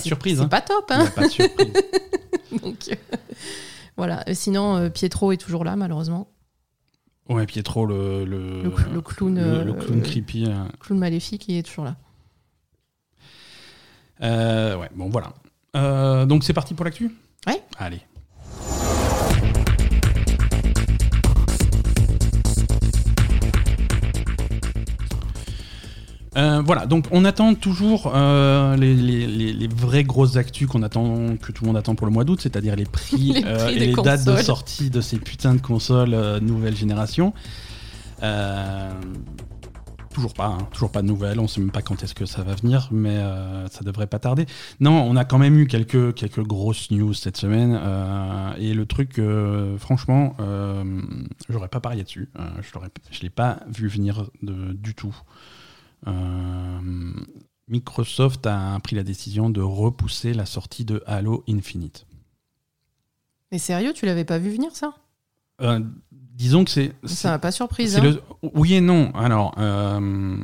pas 0.49 0.59
hein. 0.59 0.62
top, 0.66 0.85
hein 0.90 1.05
a 1.07 1.11
pas 1.11 1.27
de 1.27 1.31
surprise. 1.31 1.73
Donc, 2.62 2.96
voilà. 3.96 4.25
Sinon, 4.33 4.90
Pietro 4.90 5.33
est 5.33 5.37
toujours 5.37 5.64
là, 5.64 5.77
malheureusement. 5.77 6.29
Ouais, 7.29 7.46
Pietro, 7.46 7.87
le, 7.87 8.25
le, 8.25 8.62
Le 8.64 8.70
cl- 8.70 8.92
le 8.92 9.01
clown, 9.03 9.35
le, 9.37 9.62
le 9.64 9.70
euh, 9.70 9.75
clown 9.75 10.03
creepy. 10.03 10.46
euh. 10.49 10.64
Clown 10.81 10.99
maléfique, 10.99 11.44
il 11.49 11.59
est 11.59 11.62
toujours 11.62 11.85
là. 11.85 11.96
Euh, 14.23 14.77
ouais, 14.77 14.90
bon, 14.94 15.09
voilà. 15.11 15.33
Euh, 15.77 16.27
donc 16.27 16.44
c'est 16.44 16.53
parti 16.53 16.75
pour 16.75 16.85
l'actu? 16.85 17.14
Ouais. 17.46 17.62
Allez. 17.79 18.01
Euh, 26.36 26.62
voilà, 26.64 26.86
donc 26.86 27.06
on 27.10 27.24
attend 27.24 27.54
toujours 27.54 28.12
euh, 28.14 28.76
les, 28.76 28.94
les- 28.94 29.26
les- 29.26 29.52
les 29.52 29.66
vraies 29.68 30.04
grosses 30.04 30.36
actus 30.36 30.68
qu'on 30.68 30.82
attend, 30.84 31.36
que 31.36 31.50
tout 31.50 31.64
le 31.64 31.68
monde 31.68 31.76
attend 31.76 31.96
pour 31.96 32.06
le 32.06 32.12
mois 32.12 32.22
d'août, 32.24 32.40
c'est-à-dire 32.40 32.76
les 32.76 32.84
prix, 32.84 33.32
Les 33.34 33.44
euh, 33.44 33.68
et 33.68 33.78
les 33.80 33.92
dates 34.04 34.24
de 34.24 34.30
sortie 34.44 34.90
de 34.90 35.00
ces 35.00 35.18
putains 35.18 35.54
de 35.56 35.60
consoles 35.60 36.14
nouvelle 36.40 36.76
génération. 36.76 37.32
Toujours 40.12 40.34
pas, 40.34 40.46
hein, 40.46 40.58
toujours 40.72 40.90
pas 40.90 41.02
de 41.02 41.06
nouvelles, 41.06 41.38
on 41.38 41.46
sait 41.46 41.60
même 41.60 41.70
pas 41.70 41.82
quand 41.82 42.02
est-ce 42.02 42.14
que 42.16 42.26
ça 42.26 42.42
va 42.42 42.56
venir, 42.56 42.88
mais 42.90 43.16
ça 43.70 43.84
devrait 43.84 44.08
pas 44.08 44.18
tarder. 44.18 44.44
Non, 44.80 45.02
on 45.02 45.14
a 45.14 45.24
quand 45.24 45.38
même 45.38 45.56
eu 45.56 45.68
quelques, 45.68 46.14
quelques 46.14 46.42
grosses 46.42 46.90
news 46.90 47.14
cette 47.14 47.36
semaine, 47.36 47.78
et 48.58 48.74
le 48.74 48.86
truc, 48.86 49.20
franchement, 49.78 50.34
j'aurais 51.48 51.68
pas 51.68 51.78
parié 51.80 52.02
dessus, 52.02 52.28
je 52.60 52.68
l'aurais- 52.74 52.90
je 53.12 53.20
l'ai 53.20 53.30
pas 53.30 53.60
vu 53.72 53.86
venir 53.86 54.28
de- 54.42 54.72
du 54.72 54.94
tout. 54.94 55.14
Euh, 56.06 57.12
Microsoft 57.68 58.46
a 58.46 58.78
pris 58.80 58.96
la 58.96 59.02
décision 59.02 59.50
de 59.50 59.60
repousser 59.60 60.34
la 60.34 60.46
sortie 60.46 60.84
de 60.84 61.02
Halo 61.06 61.44
Infinite. 61.48 62.06
Mais 63.52 63.58
sérieux, 63.58 63.92
tu 63.92 64.06
l'avais 64.06 64.24
pas 64.24 64.38
vu 64.38 64.50
venir, 64.50 64.74
ça? 64.74 64.94
Euh, 65.60 65.80
disons 66.40 66.64
que 66.64 66.70
c'est 66.70 66.92
Ça 67.05 67.31
m'a 67.33 67.38
pas 67.38 67.53
surprise. 67.53 67.96
hein. 67.98 68.03
le- 68.03 68.20
Oui 68.55 68.72
et 68.74 68.81
non. 68.81 69.12
Alors, 69.14 69.55
euh, 69.59 70.37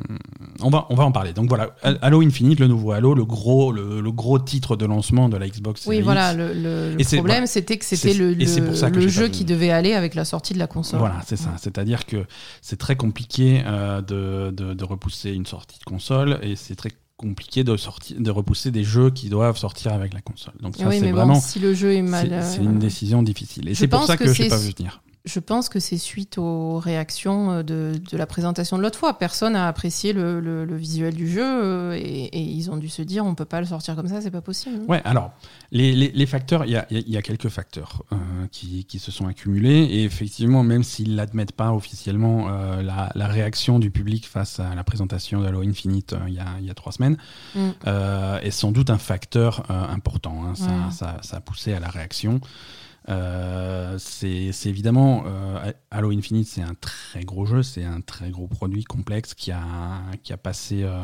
on, 0.61 0.69
va, 0.69 0.85
on 0.91 0.95
va 0.95 1.03
en 1.05 1.11
parler. 1.11 1.33
Donc 1.33 1.49
voilà, 1.49 1.71
Halo 2.01 2.21
Infinite, 2.21 2.59
le 2.59 2.67
nouveau 2.67 2.91
Halo, 2.91 3.15
le 3.15 3.25
gros, 3.25 3.71
le, 3.71 3.99
le 3.99 4.11
gros 4.11 4.37
titre 4.37 4.75
de 4.75 4.85
lancement 4.85 5.27
de 5.27 5.37
la 5.37 5.47
Xbox 5.49 5.81
Series 5.81 5.97
Oui, 5.97 6.03
voilà, 6.03 6.33
le, 6.33 6.95
problème, 6.97 7.21
voilà. 7.25 7.47
c'était 7.47 7.77
que 7.77 7.85
c'était 7.85 8.13
le, 8.13 8.33
que 8.35 8.99
j'ai 9.01 9.09
jeu 9.09 9.27
qui 9.27 9.43
devait 9.43 9.71
aller 9.71 9.93
avec 9.93 10.13
la 10.13 10.23
sortie 10.23 10.53
de 10.53 10.59
la 10.59 10.67
console. 10.67 10.99
Voilà, 10.99 11.21
c'est 11.25 11.35
ça. 11.37 11.53
C'est-à-dire 11.57 12.05
que 12.05 12.25
c'est 12.61 12.77
très 12.77 12.95
compliqué 12.95 13.63
euh, 13.65 14.01
de, 14.01 14.51
de- 14.51 14.73
de 14.75 14.83
repousser 14.85 15.31
une 15.31 15.45
sortie 15.47 15.79
de 15.79 15.83
console 15.83 16.39
et 16.43 16.55
c'est 16.55 16.75
très 16.75 16.91
compliqué 17.17 17.63
de, 17.63 17.75
sortir, 17.75 18.17
de 18.19 18.29
repousser 18.29 18.69
des 18.69 18.83
jeux 18.83 19.09
qui 19.09 19.29
doivent 19.29 19.57
sortir 19.57 19.93
avec 19.93 20.13
la 20.13 20.21
console. 20.21 20.53
Donc 20.61 20.75
ça, 20.77 20.87
oui, 20.87 20.99
c'est 20.99 21.11
vraiment 21.11 21.33
bon, 21.33 21.39
si 21.41 21.57
le 21.59 21.73
jeu 21.73 21.93
est 21.95 22.03
mal. 22.03 22.43
c'est 22.43 22.59
euh, 22.59 22.63
une 22.63 22.77
décision 22.77 23.23
difficile. 23.23 23.67
Et 23.67 23.73
c'est 23.73 23.87
pour 23.87 24.03
ça 24.03 24.15
que 24.17 24.27
je 24.31 24.43
c'est- 24.43 24.49
pas 24.49 24.57
vu 24.57 24.71
venir. 24.77 25.01
Je 25.27 25.39
pense 25.39 25.67
que 25.69 25.79
c'est 25.79 25.97
suite 25.97 26.37
aux 26.37 26.79
réactions 26.79 27.51
euh, 27.51 27.63
de, 27.63 27.93
de 28.11 28.17
la 28.17 28.25
présentation 28.25 28.77
de 28.77 28.81
l'autre 28.81 28.97
fois. 28.97 29.19
Personne 29.19 29.53
n'a 29.53 29.67
apprécié 29.67 30.13
le, 30.13 30.39
le- 30.39 30.63
le 30.65 30.75
visuel 30.75 31.13
du 31.13 31.29
jeu 31.29 31.43
euh, 31.43 31.93
et, 31.95 32.25
et 32.25 32.39
ils 32.41 32.71
ont 32.71 32.77
dû 32.77 32.87
se 32.89 33.01
dire 33.01 33.25
on 33.25 33.35
peut 33.35 33.45
pas 33.45 33.59
le 33.59 33.67
sortir 33.67 33.95
comme 33.95 34.07
ça, 34.07 34.21
c'est 34.21 34.31
pas 34.31 34.41
possible. 34.41 34.79
Ouais, 34.87 35.01
alors, 35.03 35.31
les, 35.71 35.93
les- 35.93 36.11
les 36.11 36.25
facteurs, 36.25 36.63
il 36.65 36.71
y 36.71 36.77
a, 36.77 36.87
il 36.89 37.09
y 37.09 37.17
a 37.17 37.21
quelques 37.21 37.49
facteurs 37.49 38.03
euh, 38.13 38.15
qui, 38.51 38.85
qui 38.85 38.99
se 38.99 39.11
sont 39.11 39.27
accumulés. 39.27 39.83
Et 39.83 40.03
effectivement, 40.05 40.63
même 40.63 40.83
s'ils 40.83 41.15
l'admettent 41.15 41.51
pas 41.51 41.73
officiellement, 41.73 42.47
euh, 42.49 42.81
la, 42.81 43.11
la 43.13 43.27
réaction 43.27 43.79
du 43.79 43.91
public 43.91 44.25
face 44.27 44.59
à 44.61 44.73
la 44.75 44.83
présentation 44.83 45.41
d'Halo 45.41 45.61
Infinite 45.61 46.13
euh, 46.13 46.19
il 46.27 46.35
y, 46.35 46.39
a, 46.39 46.45
il 46.61 46.65
y 46.65 46.69
a 46.69 46.73
trois 46.73 46.91
semaines 46.93 47.17
Mm. 47.55 47.69
est 48.43 48.51
sans 48.51 48.71
doute 48.71 48.89
un 48.89 48.97
facteur 48.97 49.69
important. 49.69 50.43
hein. 50.45 50.55
Ça, 50.55 50.65
Ouais. 50.67 50.91
ça- 50.91 51.17
ça 51.21 51.37
a 51.37 51.39
poussé 51.41 51.73
à 51.73 51.79
la 51.79 51.89
réaction. 51.89 52.39
Euh, 53.09 53.97
c'est 53.99 54.51
évidemment 54.65 55.23
euh, 55.25 55.71
Halo 55.91 56.11
Infinite, 56.11 56.47
c'est 56.47 56.61
un 56.61 56.73
très 56.79 57.23
gros 57.23 57.45
jeu, 57.45 57.63
c'est 57.63 57.85
un 57.85 58.01
très 58.01 58.29
gros 58.31 58.47
produit 58.47 58.83
complexe 58.83 59.33
qui 59.33 59.51
a, 59.51 60.01
qui 60.23 60.33
a 60.33 60.37
passé 60.37 60.81
euh, 60.83 60.99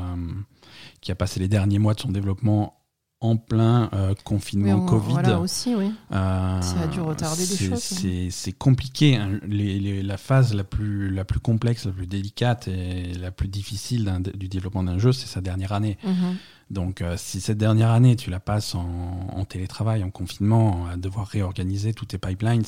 qui 1.01 1.11
a 1.11 1.15
passé 1.15 1.39
les 1.39 1.47
derniers 1.47 1.79
mois 1.79 1.93
de 1.93 1.99
son 2.01 2.11
développement 2.11 2.79
en 3.21 3.37
plein 3.37 3.89
euh, 3.93 4.13
confinement 4.25 4.83
on- 4.83 4.85
Covid. 4.85 5.13
Voilà 5.13 5.39
aussi, 5.39 5.73
oui. 5.75 5.93
Euh, 6.11 6.61
Ça 6.61 6.81
a 6.83 6.87
dû 6.87 6.99
retarder 6.99 7.47
des 7.47 7.55
choses, 7.55 7.79
C'est 7.79 8.29
c'est 8.31 8.51
compliqué. 8.51 9.15
hein. 9.15 9.39
Les- 9.47 9.79
les- 9.79 10.03
la 10.03 10.17
phase 10.17 10.53
la 10.53 10.65
plus, 10.65 11.09
la 11.09 11.23
plus 11.23 11.39
complexe, 11.39 11.85
la 11.85 11.93
plus 11.93 12.05
délicate 12.07 12.67
et 12.67 13.13
la 13.13 13.31
plus 13.31 13.47
difficile 13.47 14.11
du 14.35 14.49
développement 14.49 14.83
d'un 14.83 14.97
jeu, 14.99 15.13
c'est 15.13 15.27
sa 15.27 15.39
dernière 15.39 15.71
année. 15.71 15.97
Mhm. 16.03 16.35
Donc, 16.69 17.01
euh, 17.01 17.15
si 17.17 17.41
cette 17.41 17.57
dernière 17.57 17.91
année, 17.91 18.15
tu 18.15 18.29
la 18.29 18.39
passes 18.39 18.75
en, 18.75 19.45
télétravail, 19.45 20.03
en 20.03 20.09
confinement, 20.09 20.87
à 20.87 20.97
devoir 20.97 21.27
réorganiser 21.27 21.93
tous 21.93 22.05
tes 22.05 22.17
pipelines, 22.17 22.63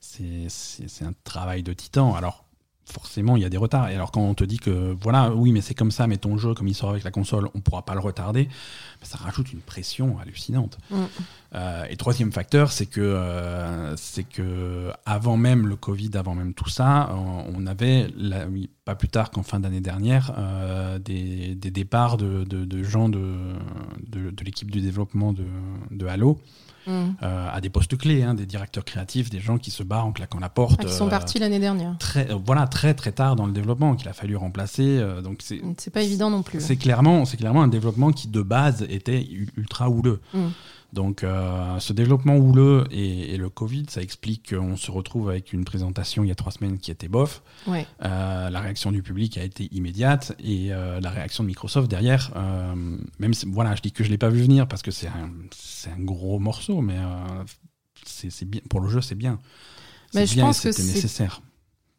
c'est 0.00 1.04
un 1.04 1.12
travail 1.24 1.62
de 1.62 1.72
titan. 1.72 2.14
Forcément, 2.90 3.36
il 3.36 3.42
y 3.42 3.44
a 3.44 3.48
des 3.48 3.56
retards. 3.56 3.90
Et 3.90 3.94
alors, 3.94 4.10
quand 4.10 4.22
on 4.22 4.34
te 4.34 4.44
dit 4.44 4.58
que, 4.58 4.96
voilà, 5.00 5.32
oui, 5.34 5.52
mais 5.52 5.60
c'est 5.60 5.74
comme 5.74 5.90
ça, 5.90 6.06
mais 6.06 6.16
ton 6.16 6.36
jeu, 6.38 6.54
comme 6.54 6.68
il 6.68 6.74
sort 6.74 6.90
avec 6.90 7.04
la 7.04 7.10
console, 7.10 7.48
on 7.54 7.60
pourra 7.60 7.84
pas 7.84 7.94
le 7.94 8.00
retarder, 8.00 8.44
ben, 8.44 9.04
ça 9.06 9.18
rajoute 9.18 9.52
une 9.52 9.60
pression 9.60 10.18
hallucinante. 10.18 10.78
Mm. 10.90 10.96
Euh, 11.54 11.84
et 11.88 11.96
troisième 11.96 12.32
facteur, 12.32 12.72
c'est 12.72 12.86
que, 12.86 13.00
euh, 13.00 13.94
c'est 13.96 14.24
que 14.24 14.90
avant 15.06 15.36
même 15.36 15.66
le 15.66 15.76
Covid, 15.76 16.10
avant 16.14 16.34
même 16.34 16.54
tout 16.54 16.68
ça, 16.68 17.14
on, 17.54 17.66
avait 17.66 18.08
la- 18.16 18.46
pas 18.84 18.94
plus 18.94 19.08
tard 19.08 19.30
qu'en 19.30 19.42
fin 19.42 19.60
d'année 19.60 19.80
dernière, 19.80 20.32
euh, 20.38 20.98
des, 20.98 21.54
des 21.54 21.70
départs 21.70 22.16
de, 22.16 22.44
de- 22.44 22.64
de 22.64 22.82
gens 22.82 23.08
de, 23.08 23.36
de, 24.06 24.30
de 24.30 24.44
l'équipe 24.44 24.70
du 24.70 24.80
développement 24.80 25.32
de 25.34 26.06
Halo 26.06 26.40
Mm. 26.86 26.90
euh, 27.22 27.48
à 27.52 27.60
des 27.60 27.68
postes 27.70 27.96
clés, 27.96 28.22
hein, 28.22 28.34
des 28.34 28.46
directeurs 28.46 28.84
créatifs, 28.84 29.30
des 29.30 29.40
gens 29.40 29.58
qui 29.58 29.70
se 29.70 29.82
barrent 29.82 30.06
en 30.06 30.12
claquant 30.12 30.38
la 30.38 30.48
porte. 30.48 30.80
Ah, 30.82 30.84
qui 30.86 30.92
sont 30.92 31.06
euh, 31.06 31.10
partis 31.10 31.38
l'année 31.38 31.58
dernière. 31.58 31.96
Très, 31.98 32.30
euh, 32.30 32.36
voilà, 32.44 32.66
très 32.66 32.94
très 32.94 33.12
tard 33.12 33.36
dans 33.36 33.46
le 33.46 33.52
développement, 33.52 33.94
qu'il 33.94 34.08
a 34.08 34.12
fallu 34.12 34.36
remplacer. 34.36 35.02
donc 35.22 35.40
c'est 35.42 35.60
C'est 35.78 35.92
pas 35.92 36.02
évident 36.02 36.30
non 36.30 36.42
plus. 36.42 36.60
c'est 36.60 36.76
clairement, 36.76 37.24
c'est 37.24 37.36
clairement 37.36 37.62
un 37.62 37.68
développement 37.68 38.12
qui 38.12 38.28
de 38.28 38.42
base 38.42 38.86
était 38.88 39.26
ultra 39.56 39.90
houleux. 39.90 40.20
Mm. 40.32 40.46
Donc 40.92 41.22
euh, 41.22 41.78
ce 41.80 41.92
développement 41.92 42.36
houleux 42.36 42.86
et, 42.90 43.34
et 43.34 43.36
le 43.36 43.50
Covid, 43.50 43.86
ça 43.90 44.00
explique 44.00 44.54
qu'on 44.54 44.76
se 44.76 44.90
retrouve 44.90 45.28
avec 45.28 45.52
une 45.52 45.64
présentation 45.64 46.24
il 46.24 46.28
y 46.28 46.32
a 46.32 46.34
trois 46.34 46.50
semaines 46.52 46.78
qui 46.78 46.90
était 46.90 47.08
bof. 47.08 47.42
Ouais. 47.66 47.86
Euh, 48.04 48.48
la 48.48 48.60
réaction 48.60 48.90
du 48.90 49.02
public 49.02 49.36
a 49.36 49.42
été 49.44 49.68
immédiate 49.74 50.34
et 50.42 50.72
euh, 50.72 50.98
la 51.00 51.10
réaction 51.10 51.44
de 51.44 51.48
Microsoft 51.48 51.90
derrière, 51.90 52.32
même 53.18 53.34
si, 53.34 53.44
voilà, 53.46 53.74
je 53.74 53.82
dis 53.82 53.92
que 53.92 54.02
je 54.02 54.08
l'ai 54.08 54.16
pas 54.18 54.30
vu 54.30 54.40
venir 54.42 54.66
parce 54.66 54.80
que 54.82 54.90
c'est 54.90 55.08
un, 55.08 55.28
gros 55.98 56.38
morceau, 56.38 56.80
mais 56.80 56.96
c'est 58.06 58.48
bien 58.48 58.62
pour 58.70 58.80
le 58.80 58.88
jeu, 58.88 59.00
c'est 59.02 59.14
bien. 59.14 59.38
Mais 60.14 60.26
je 60.26 60.34
bien 60.34 60.46
pense 60.46 60.60
que 60.60 60.72
c'était 60.72 60.86
c'est- 60.88 60.94
nécessaire. 60.94 61.42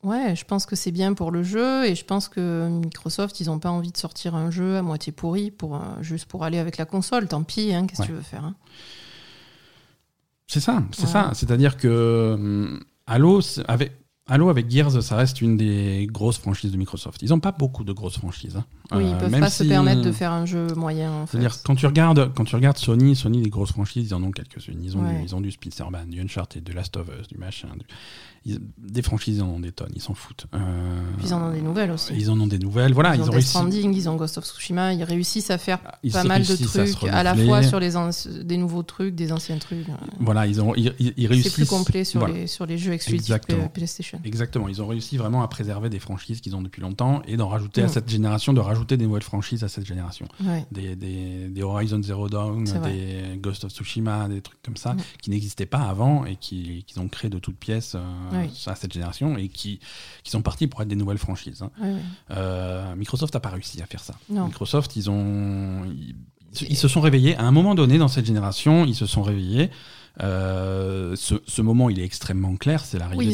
Ouais, 0.01 0.33
je 0.35 0.45
pense 0.45 0.65
que 0.65 0.77
c'est 0.77 0.91
bien 0.91 1.13
pour 1.13 1.29
le 1.29 1.43
jeu 1.43 1.85
et 1.85 1.93
je 1.93 2.05
pense 2.05 2.29
que 2.29 2.69
Microsoft, 2.69 3.41
ils 3.41 3.49
ont 3.49 3.59
pas 3.59 3.69
envie 3.69 3.91
de 3.91 3.97
sortir 3.97 4.33
un 4.33 4.49
jeu 4.49 4.77
à 4.77 4.81
moitié 4.81 5.11
pourri 5.11 5.51
pour 5.51 5.75
euh, 5.75 5.79
juste 6.01 6.25
pour 6.25 6.45
aller 6.45 6.57
avec 6.57 6.77
la 6.77 6.85
console. 6.85 7.27
Tant 7.27 7.43
pis, 7.43 7.73
hein, 7.73 7.85
qu'est-ce 7.85 7.97
que 7.99 8.03
Ouais. 8.03 8.07
tu 8.07 8.13
veux 8.13 8.21
faire 8.21 8.45
hein. 8.45 8.55
C'est 10.47 10.61
ça, 10.61 10.81
c'est 10.93 11.03
Ouais. 11.03 11.07
ça. 11.11 11.31
C'est-à-dire 11.33 11.75
que 11.77 12.31
hum, 12.35 12.79
Halo, 13.07 13.41
avec, 13.67 13.91
Halo 14.27 14.49
avec 14.49 14.69
Gears, 14.71 15.03
ça 15.03 15.15
reste 15.17 15.41
une 15.41 15.57
des 15.57 16.07
grosses 16.09 16.37
franchises 16.37 16.71
de 16.71 16.77
Microsoft. 16.77 17.21
Ils 17.21 17.29
n'ont 17.29 17.39
pas 17.41 17.51
beaucoup 17.51 17.83
de 17.83 17.91
grosses 17.91 18.17
franchises. 18.17 18.55
hein. 18.55 18.65
Oui, 18.91 19.05
ils 19.07 19.13
Euh, 19.13 19.17
peuvent 19.19 19.39
pas 19.39 19.49
se 19.49 19.63
permettre 19.63 20.01
de 20.01 20.11
faire 20.11 20.31
un 20.31 20.45
jeu 20.45 20.67
moyen. 20.75 21.11
En. 21.11 21.27
C'est-à-dire 21.27 21.55
quand 21.63 21.75
tu 21.75 21.85
regardes 21.85 22.33
quand 22.33 22.43
tu 22.45 22.55
regardes 22.55 22.77
Sony, 22.77 23.15
Sony 23.15 23.41
des 23.41 23.49
grosses 23.49 23.71
franchises, 23.71 24.07
ils 24.09 24.13
en 24.15 24.23
ont 24.23 24.31
quelques-unes. 24.31 24.81
Ils 24.83 24.97
ont 24.97 25.01
Ouais. 25.01 25.17
du, 25.19 25.23
ils 25.25 25.35
ont 25.35 25.41
du 25.41 25.51
Spider-Man, 25.51 26.09
du 26.09 26.21
Uncharted, 26.21 26.63
du 26.63 26.73
Last 26.73 26.97
of 26.97 27.07
Us, 27.21 27.27
du 27.27 27.37
machin. 27.37 27.67
du- 27.77 27.85
ils- 28.45 28.59
des 28.77 29.01
franchises, 29.01 29.37
ils 29.37 29.41
en 29.43 29.47
ont 29.49 29.59
des 29.59 29.71
tonnes. 29.73 29.91
Ils 29.95 30.01
s'en 30.01 30.13
foutent. 30.13 30.47
Euh, 30.55 31.01
Puis 31.17 31.27
ils 31.27 31.33
en 31.33 31.41
ont 31.49 31.51
des 31.51 31.61
nouvelles 31.61 31.91
aussi. 31.91 32.13
Ils 32.15 32.31
en 32.31 32.39
ont 32.39 32.47
des 32.47 32.57
nouvelles. 32.57 32.93
Voilà, 32.93 33.15
ils, 33.15 33.19
ils, 33.19 33.25
ont 33.25 33.27
ont 33.27 33.31
réussi. 33.33 33.49
Stranding, 33.49 33.93
ils 33.93 34.07
ont 34.09 34.15
Ghost 34.15 34.37
of 34.37 34.45
Tsushima, 34.45 34.93
ils 34.93 35.03
réussissent 35.03 35.51
à 35.51 35.57
faire 35.57 35.79
ils 36.03 36.11
pas 36.13 36.23
mal 36.23 36.43
de 36.43 36.53
à 36.53 36.55
trucs, 36.57 37.03
à, 37.11 37.21
la 37.23 37.35
fois 37.35 37.61
sur 37.63 37.79
les 37.81 37.91
des 38.43 38.57
nouveaux 38.57 38.83
trucs, 38.83 39.13
des 39.13 39.31
anciens 39.33 39.57
trucs. 39.57 39.87
Voilà, 40.19 40.47
ils 40.47 40.61
ont 40.61 40.73
ils, 40.75 41.27
réussissent. 41.27 41.53
C'est 41.53 41.61
plus 41.61 41.65
complet 41.67 42.03
sur, 42.05 42.21
voilà. 42.21 42.33
les, 42.35 42.47
sur 42.47 42.65
les 42.65 42.77
jeux 42.77 42.93
exclusifs 42.93 43.19
Exactement. 43.21 43.67
PlayStation. 43.67 44.19
Exactement, 44.23 44.67
ils 44.69 44.81
ont 44.81 44.87
réussi 44.87 45.17
vraiment 45.17 45.43
à 45.43 45.47
préserver 45.49 45.89
des 45.89 45.99
franchises 45.99 46.39
qu'ils 46.41 46.55
ont 46.55 46.61
depuis 46.61 46.81
longtemps 46.81 47.21
et 47.27 47.35
d'en 47.35 47.49
rajouter 47.49 47.81
à 47.81 47.85
Mm. 47.85 47.89
cette 47.89 48.09
génération, 48.09 48.53
de 48.53 48.61
rajouter 48.61 48.78
des 48.87 49.05
nouvelles 49.05 49.23
franchises 49.23 49.63
à 49.63 49.67
cette 49.69 49.85
génération. 49.85 50.27
Ouais. 50.43 50.65
Des, 50.71 50.95
des, 50.95 51.47
des 51.49 51.63
Horizon 51.63 52.01
Zero 52.03 52.29
Dawn, 52.29 52.63
des 52.83 53.37
Ghost 53.41 53.63
of 53.65 53.71
Tsushima, 53.71 54.27
des 54.27 54.41
trucs 54.41 54.61
comme 54.61 54.77
ça, 54.77 54.93
Mm. 54.93 54.97
qui 55.21 55.29
n'existaient 55.29 55.65
pas 55.65 55.81
avant 55.81 56.25
et 56.25 56.35
qui- 56.35 56.83
qu'ils 56.85 56.99
ont 56.99 57.07
créé 57.07 57.29
de 57.29 57.39
toutes 57.39 57.57
pièces 57.57 57.95
euh, 57.95 58.47
à 58.67 58.75
cette 58.75 58.93
génération 58.93 59.37
et 59.37 59.47
qui, 59.49 59.79
qui 60.23 60.31
sont 60.31 60.41
partis 60.41 60.67
pour 60.67 60.81
être 60.81 60.87
des 60.87 60.95
nouvelles 60.95 61.17
franchises. 61.17 61.61
hein. 61.61 61.71
Euh, 62.31 62.95
Microsoft 62.95 63.33
n'a 63.33 63.39
pas 63.39 63.49
réussi 63.49 63.81
à 63.81 63.85
faire 63.85 64.03
ça. 64.03 64.15
Non. 64.29 64.45
Microsoft, 64.45 64.95
ils 64.95 65.09
ont. 65.09 65.85
Ils, 65.85 66.15
ils 66.67 66.77
se 66.77 66.87
sont 66.87 67.01
réveillés. 67.01 67.35
À 67.35 67.43
un 67.43 67.51
moment 67.51 67.75
donné, 67.75 67.97
dans 67.99 68.07
cette 68.07 68.25
génération, 68.25 68.85
ils 68.85 68.95
se 68.95 69.05
sont 69.05 69.21
réveillés. 69.21 69.69
Euh, 70.21 71.15
ce, 71.15 71.35
ce 71.47 71.61
moment, 71.61 71.89
il 71.89 71.99
est 71.99 72.03
extrêmement 72.03 72.55
clair. 72.55 72.83
C'est 72.85 72.99
l'arrivée 72.99 73.17
Oui, 73.17 73.27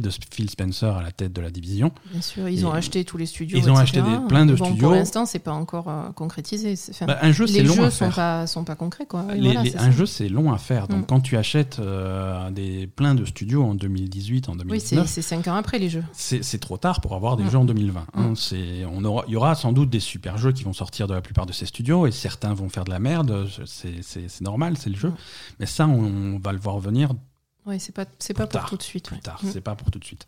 de, 0.00 0.10
Phil 0.30 0.46
de 0.46 0.50
Spencer 0.50 0.96
à 0.96 1.02
la 1.02 1.10
tête 1.12 1.32
de 1.32 1.40
la 1.40 1.50
division. 1.50 1.92
Bien 2.12 2.20
sûr, 2.22 2.48
ils 2.48 2.60
Et 2.60 2.64
ont 2.64 2.72
acheté 2.72 3.04
tous 3.04 3.16
les 3.16 3.26
studios. 3.26 3.58
ils 3.58 3.70
ont 3.70 3.76
acheté 3.76 4.02
des- 4.02 4.26
plein 4.28 4.46
de 4.46 4.54
Bon, 4.54 4.66
studios. 4.66 4.88
Pour 4.88 4.92
l'instant, 4.96 5.24
c'est 5.26 5.38
pas 5.38 5.52
encore 5.52 5.88
euh, 5.88 6.10
concrétisé. 6.12 6.74
Enfin, 6.90 7.06
Bah, 7.06 7.18
un 7.22 7.32
jeu, 7.32 7.46
c'est 7.46 7.58
les 7.62 7.64
long 7.64 7.74
jeux 7.74 7.84
à 7.84 7.90
sont 7.90 8.10
pas, 8.10 8.46
sont 8.46 8.64
pas 8.64 8.74
concrets. 8.74 9.06
Quoi. 9.06 9.24
Oui, 9.28 9.34
Les- 9.36 9.42
voilà, 9.52 9.62
les- 9.62 9.76
un 9.76 9.80
ça. 9.80 9.90
jeu, 9.90 10.06
c'est 10.06 10.28
long 10.28 10.52
à 10.52 10.58
faire. 10.58 10.88
Donc, 10.88 11.02
Mm. 11.02 11.06
quand 11.06 11.20
tu 11.20 11.36
achètes 11.36 11.78
euh, 11.80 12.50
des, 12.50 12.86
plein 12.86 13.14
de 13.14 13.24
studios 13.24 13.62
en 13.64 13.74
2018, 13.74 14.48
en 14.48 14.52
Oui, 14.52 14.58
2019, 14.58 15.06
c'est 15.08 15.22
5 15.22 15.48
ans 15.48 15.54
après 15.54 15.78
les 15.78 15.88
jeux. 15.88 16.04
c'est 16.12 16.60
trop 16.60 16.76
tard 16.76 17.00
pour 17.00 17.14
avoir 17.14 17.36
des 17.36 17.44
Mm. 17.44 17.50
jeux 17.50 17.58
en 17.58 17.64
2020. 17.64 18.06
hein. 18.14 18.22
Mm. 18.30 18.36
C'est- 18.36 18.84
on 18.92 19.04
aura, 19.04 19.24
il 19.26 19.32
y 19.32 19.36
aura 19.36 19.54
sans 19.54 19.72
doute 19.72 19.90
des 19.90 20.00
super 20.00 20.36
jeux 20.38 20.52
qui 20.52 20.64
vont 20.64 20.72
sortir 20.72 21.06
de 21.08 21.14
la 21.14 21.20
plupart 21.20 21.46
de 21.46 21.52
ces 21.52 21.66
studios 21.66 22.06
et 22.06 22.10
certains 22.10 22.54
vont 22.54 22.68
faire 22.68 22.84
de 22.84 22.90
la 22.90 22.98
merde. 22.98 23.48
C'est 23.66 24.40
normal, 24.40 24.76
c'est 24.78 24.90
le 24.90 24.96
jeu. 24.96 25.12
Mais 25.60 25.66
ça, 25.66 25.86
on, 25.86 26.38
va 26.38 26.52
le 26.52 26.58
voir 26.58 26.78
venir 26.78 27.10
Oui, 27.66 27.78
c'est 27.80 27.92
pas, 27.94 28.04
c'est 28.18 28.34
pas 28.34 28.46
pour 28.46 28.64
tout 28.64 28.76
de 28.76 28.82
suite. 28.82 29.06
plus 29.08 29.20
tard. 29.20 29.40
C'est 29.44 29.60
pas 29.60 29.74
pour 29.74 29.90
tout 29.90 29.98
de 29.98 30.04
suite. 30.04 30.26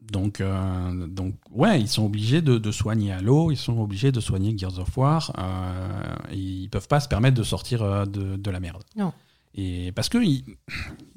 Donc, 0.00 0.40
euh, 0.40 1.06
donc, 1.06 1.34
ouais, 1.52 1.80
ils 1.80 1.88
sont 1.88 2.04
obligés 2.04 2.42
de, 2.42 2.58
de 2.58 2.72
soigner 2.72 3.12
Halo, 3.12 3.52
ils 3.52 3.56
sont 3.56 3.78
obligés 3.78 4.10
de 4.10 4.20
soigner 4.20 4.56
Gears 4.58 4.78
of 4.80 4.96
War. 4.98 5.32
euh, 5.38 6.14
ils 6.32 6.68
peuvent 6.68 6.88
pas 6.88 6.98
se 7.00 7.08
permettre 7.08 7.36
de 7.36 7.44
sortir 7.44 7.82
euh, 7.82 8.04
de, 8.04 8.36
de 8.36 8.50
la 8.50 8.58
merde. 8.58 8.82
Non. 8.96 9.12
Et 9.54 9.92
parce 9.92 10.08
que 10.08 10.18
ils, 10.18 10.44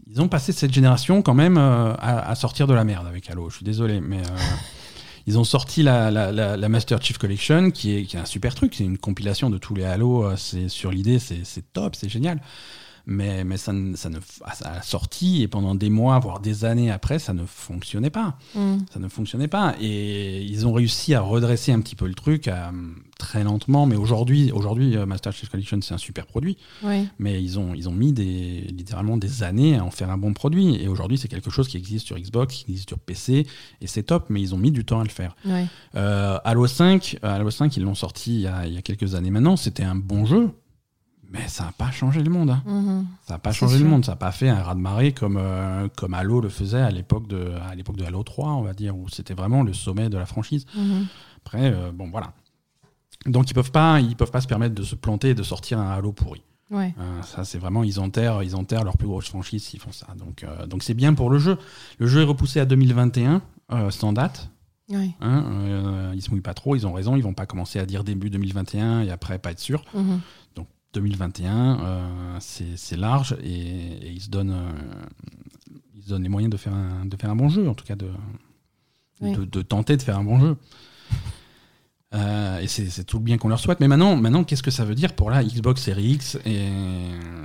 ils 0.08 0.22
ont 0.22 0.28
passé 0.28 0.52
cette 0.52 0.72
génération 0.72 1.24
quand 1.24 1.34
même 1.34 1.58
euh, 1.58 1.94
à, 1.96 2.30
à 2.30 2.36
sortir 2.36 2.68
de 2.68 2.74
la 2.76 2.84
merde 2.84 3.08
avec 3.08 3.28
Halo. 3.30 3.50
Je 3.50 3.56
suis 3.58 3.66
désolé, 3.66 4.02
mais 4.02 4.22
ils 5.28 5.38
ont 5.40 5.44
sorti 5.44 5.84
la, 5.84 6.12
la, 6.12 6.32
la- 6.32 6.70
Master 6.70 7.02
Chief 7.02 7.18
Collection, 7.18 7.72
qui 7.72 7.96
est, 7.96 8.04
qui 8.06 8.16
est 8.18 8.20
un 8.20 8.26
super 8.26 8.54
truc. 8.56 8.76
C'est 8.76 8.84
une 8.84 8.98
compilation 8.98 9.50
de 9.50 9.58
tous 9.58 9.76
les 9.76 9.84
Halo. 9.84 10.24
euh, 10.26 10.36
C'est 10.38 10.70
sur 10.70 10.92
l'idée, 10.92 11.20
c'est 11.20 11.74
top, 11.74 11.96
c'est 11.96 12.10
génial. 12.10 12.42
Mais, 13.08 13.44
mais 13.44 13.58
ça, 13.58 13.72
ne- 13.74 13.96
ça 13.96 14.10
ne 14.10 14.18
à 14.44 14.74
la 14.76 14.82
sortie 14.82 15.44
et 15.44 15.48
pendant 15.48 15.76
des 15.76 15.90
mois, 15.90 16.18
voire 16.20 16.40
des 16.40 16.66
années 16.66 16.92
après, 16.92 17.20
ça 17.20 17.34
ne 17.34 17.46
fonctionnait 17.46 18.10
pas. 18.10 18.38
Mm. 18.56 18.78
Ça 18.92 19.00
ne 19.00 19.08
fonctionnait 19.08 19.48
pas. 19.48 19.76
Et 19.80 20.44
ils 20.44 20.66
ont 20.68 20.74
réussi 20.74 21.14
à 21.14 21.22
redresser 21.22 21.72
un 21.72 21.82
petit 21.82 21.96
peu 21.96 22.08
le 22.08 22.16
truc 22.16 22.48
à, 22.48 22.72
très 23.18 23.44
lentement. 23.44 23.86
Mais 23.86 23.96
aujourd'hui, 23.96 24.52
aujourd'hui, 24.52 24.98
euh, 24.98 25.06
Master 25.06 25.32
Chief 25.34 25.50
Collection, 25.50 25.80
c'est 25.82 25.94
un 25.94 25.98
super 25.98 26.26
produit. 26.26 26.58
Mais 27.20 27.42
ils 27.42 27.60
ont, 27.60 27.74
ils 27.74 27.88
ont 27.90 27.94
mis 27.94 28.12
des, 28.14 28.62
littéralement 28.72 29.18
des 29.18 29.44
années 29.44 29.78
à 29.78 29.84
en 29.84 29.92
faire 29.92 30.10
un 30.10 30.18
bon 30.18 30.34
produit. 30.34 30.76
Et 30.82 30.88
aujourd'hui, 30.88 31.18
c'est 31.18 31.28
quelque 31.28 31.50
chose 31.50 31.68
qui 31.68 31.78
existe 31.78 32.06
sur 32.06 32.18
Xbox, 32.18 32.56
qui 32.56 32.72
existe 32.72 32.90
sur 32.90 33.00
PC, 33.00 33.46
et 33.82 33.88
c'est 33.88 34.04
top, 34.04 34.26
mais 34.30 34.42
ils 34.42 34.54
ont 34.54 34.58
mis 34.58 34.72
du 34.72 34.86
temps 34.86 35.00
à 35.00 35.04
le 35.04 35.10
faire. 35.10 35.36
Euh, 35.96 36.38
Halo 36.44 36.68
5, 36.68 37.20
euh, 37.24 37.36
Halo 37.36 37.52
5, 37.52 37.76
ils 37.78 37.84
l'ont 37.84 37.96
sorti 37.96 38.36
il 38.36 38.42
y, 38.42 38.48
a, 38.48 38.66
il 38.68 38.74
y 38.74 38.78
a 38.78 38.82
quelques 38.82 39.16
années 39.16 39.32
maintenant, 39.32 39.56
c'était 39.56 39.84
un 39.84 39.96
bon 39.96 40.26
jeu, 40.26 40.50
mais 41.32 41.48
ça 41.48 41.66
n'a 41.66 41.72
pas 41.72 41.92
changé 41.92 42.22
le 42.24 42.30
monde. 42.30 42.50
hein. 42.50 42.64
Mhm. 42.66 43.06
Ça 43.28 43.34
n'a 43.36 43.40
pas 43.40 43.52
changé 43.52 43.80
le 43.80 43.86
monde, 43.86 44.06
ça 44.06 44.14
n'a 44.14 44.16
pas 44.18 44.32
fait 44.32 44.50
un 44.50 44.62
raz-de-marée 44.62 45.12
comme, 45.14 45.38
euh, 45.38 45.88
comme 45.96 46.14
Halo 46.14 46.42
le 46.42 46.50
faisait 46.50 46.82
à 46.82 46.92
l'époque 46.92 47.28
de, 47.28 47.54
à 47.70 47.76
de 47.76 48.04
Halo 48.04 48.24
3, 48.24 48.52
on 48.54 48.62
va 48.62 48.74
dire, 48.74 48.96
où 48.98 49.10
c'était 49.10 49.34
vraiment 49.34 49.64
le 49.64 49.74
sommet 49.74 50.10
de 50.10 50.18
la 50.18 50.26
franchise. 50.26 50.66
Mhm. 50.76 51.06
Après, 51.46 51.72
euh, 51.74 51.92
bon, 51.94 52.10
voilà. 52.10 52.34
Donc, 53.26 53.50
ils 53.50 53.54
peuvent 53.54 53.72
pas, 53.72 54.00
ils 54.02 54.16
peuvent 54.16 54.32
pas 54.32 54.42
se 54.42 54.48
permettre 54.48 54.76
de 54.76 54.84
se 54.84 54.96
planter 54.96 55.30
et 55.30 55.36
de 55.36 55.44
sortir 55.44 55.80
un 55.80 55.90
Halo 55.92 56.12
pourri. 56.12 56.42
Ouais. 56.72 56.94
Euh, 57.00 57.22
ça, 57.22 57.44
c'est 57.46 57.58
vraiment, 57.60 57.84
ils 57.84 58.00
enterrent, 58.00 58.42
ils 58.44 58.56
enterrent 58.56 58.84
leur 58.84 58.98
plus 58.98 59.08
grosse 59.08 59.30
franchise 59.30 59.64
s'ils 59.64 59.80
font 59.80 59.92
ça. 59.92 60.08
Donc, 60.18 60.44
euh, 60.44 60.66
donc 60.66 60.84
c'est 60.84 60.94
bien 60.96 61.14
pour 61.14 61.30
le 61.30 61.38
jeu. 61.38 61.58
Le 62.00 62.08
jeu 62.08 62.22
est 62.22 62.26
repoussé 62.26 62.60
à 62.60 62.66
2021, 62.66 63.42
euh, 63.72 63.92
sans 63.92 64.14
date. 64.14 64.50
Ouais. 64.90 65.12
Hein, 65.22 65.44
euh, 65.48 66.12
ils 66.16 66.22
se 66.22 66.30
mouillent 66.30 66.42
pas 66.42 66.54
trop, 66.54 66.76
ils 66.76 66.86
ont 66.86 66.94
raison. 66.94 67.16
Ils 67.16 67.24
vont 67.24 67.34
pas 67.34 67.46
commencer 67.46 67.80
à 67.80 67.86
dire 67.86 68.04
début 68.04 68.30
2021 68.30 69.02
et 69.02 69.12
après 69.12 69.40
pas 69.40 69.52
être 69.52 69.60
sûr. 69.60 69.84
Mhm. 69.94 70.20
2021, 70.96 71.80
euh, 71.80 72.38
c'est 72.40 72.98
large 72.98 73.38
et, 73.44 73.50
et 73.52 74.10
ils 74.12 74.22
se 74.22 74.30
donnent, 74.30 74.52
euh, 74.52 74.72
ils 75.96 76.04
se 76.04 76.10
donnent 76.10 76.24
les 76.24 76.30
moyens 76.30 76.52
de 76.52 76.58
faire 76.58 76.74
un, 76.74 77.06
de 77.06 77.16
faire 77.16 77.30
un 77.30 77.36
bon 77.36 77.50
jeu, 77.50 77.68
en 77.70 77.74
tout 77.76 77.86
cas 77.86 77.96
de, 77.96 78.10
Oui. 79.22 79.34
de, 79.34 79.46
de 79.46 79.62
tenter 79.62 79.96
de 79.98 80.02
faire 80.02 80.18
un 80.18 80.24
bon 80.24 80.40
jeu. 80.40 80.56
Euh, 82.14 82.60
et 82.60 82.68
c'est 82.68 83.04
tout 83.04 83.18
le 83.18 83.24
bien 83.24 83.38
qu'on 83.38 83.50
leur 83.50 83.60
souhaite. 83.60 83.80
Mais 83.82 83.88
maintenant, 83.90 84.16
maintenant 84.16 84.44
qu'est-ce 84.46 84.64
que 84.64 84.72
ça 84.72 84.86
veut 84.86 84.96
dire 84.96 85.14
pour 85.14 85.30
la 85.30 85.44
Xbox 85.44 85.82
Series 85.82 86.12
X 86.14 86.38
et... 86.46 86.70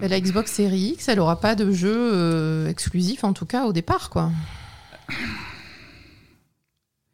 Mais 0.00 0.06
La 0.08 0.20
Xbox 0.20 0.52
Series 0.52 0.92
X, 0.94 1.08
elle 1.08 1.18
aura 1.18 1.40
pas 1.40 1.56
de 1.56 1.72
jeu 1.72 2.66
exclusif, 2.68 3.24
en 3.24 3.32
tout 3.32 3.46
cas 3.46 3.64
au 3.66 3.72
départ, 3.72 4.10
quoi. 4.10 4.30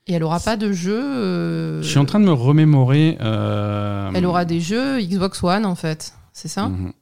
Et 0.09 0.13
elle 0.13 0.23
aura 0.23 0.39
pas 0.39 0.57
de 0.57 0.71
jeu. 0.73 1.03
euh, 1.03 1.83
Je 1.83 1.89
suis 1.89 1.99
en 1.99 2.05
train 2.05 2.21
de 2.21 2.25
me 2.27 2.33
remémorer. 2.33 3.17
euh, 3.21 4.11
Elle 4.15 4.27
aura 4.27 4.45
des 4.45 4.61
jeux 4.61 5.01
Xbox 5.01 5.43
One, 5.43 5.67
en 5.67 5.75
fait. 5.75 6.15
C'est 6.39 6.49
ça 6.49 6.69
Mhm. 6.69 6.93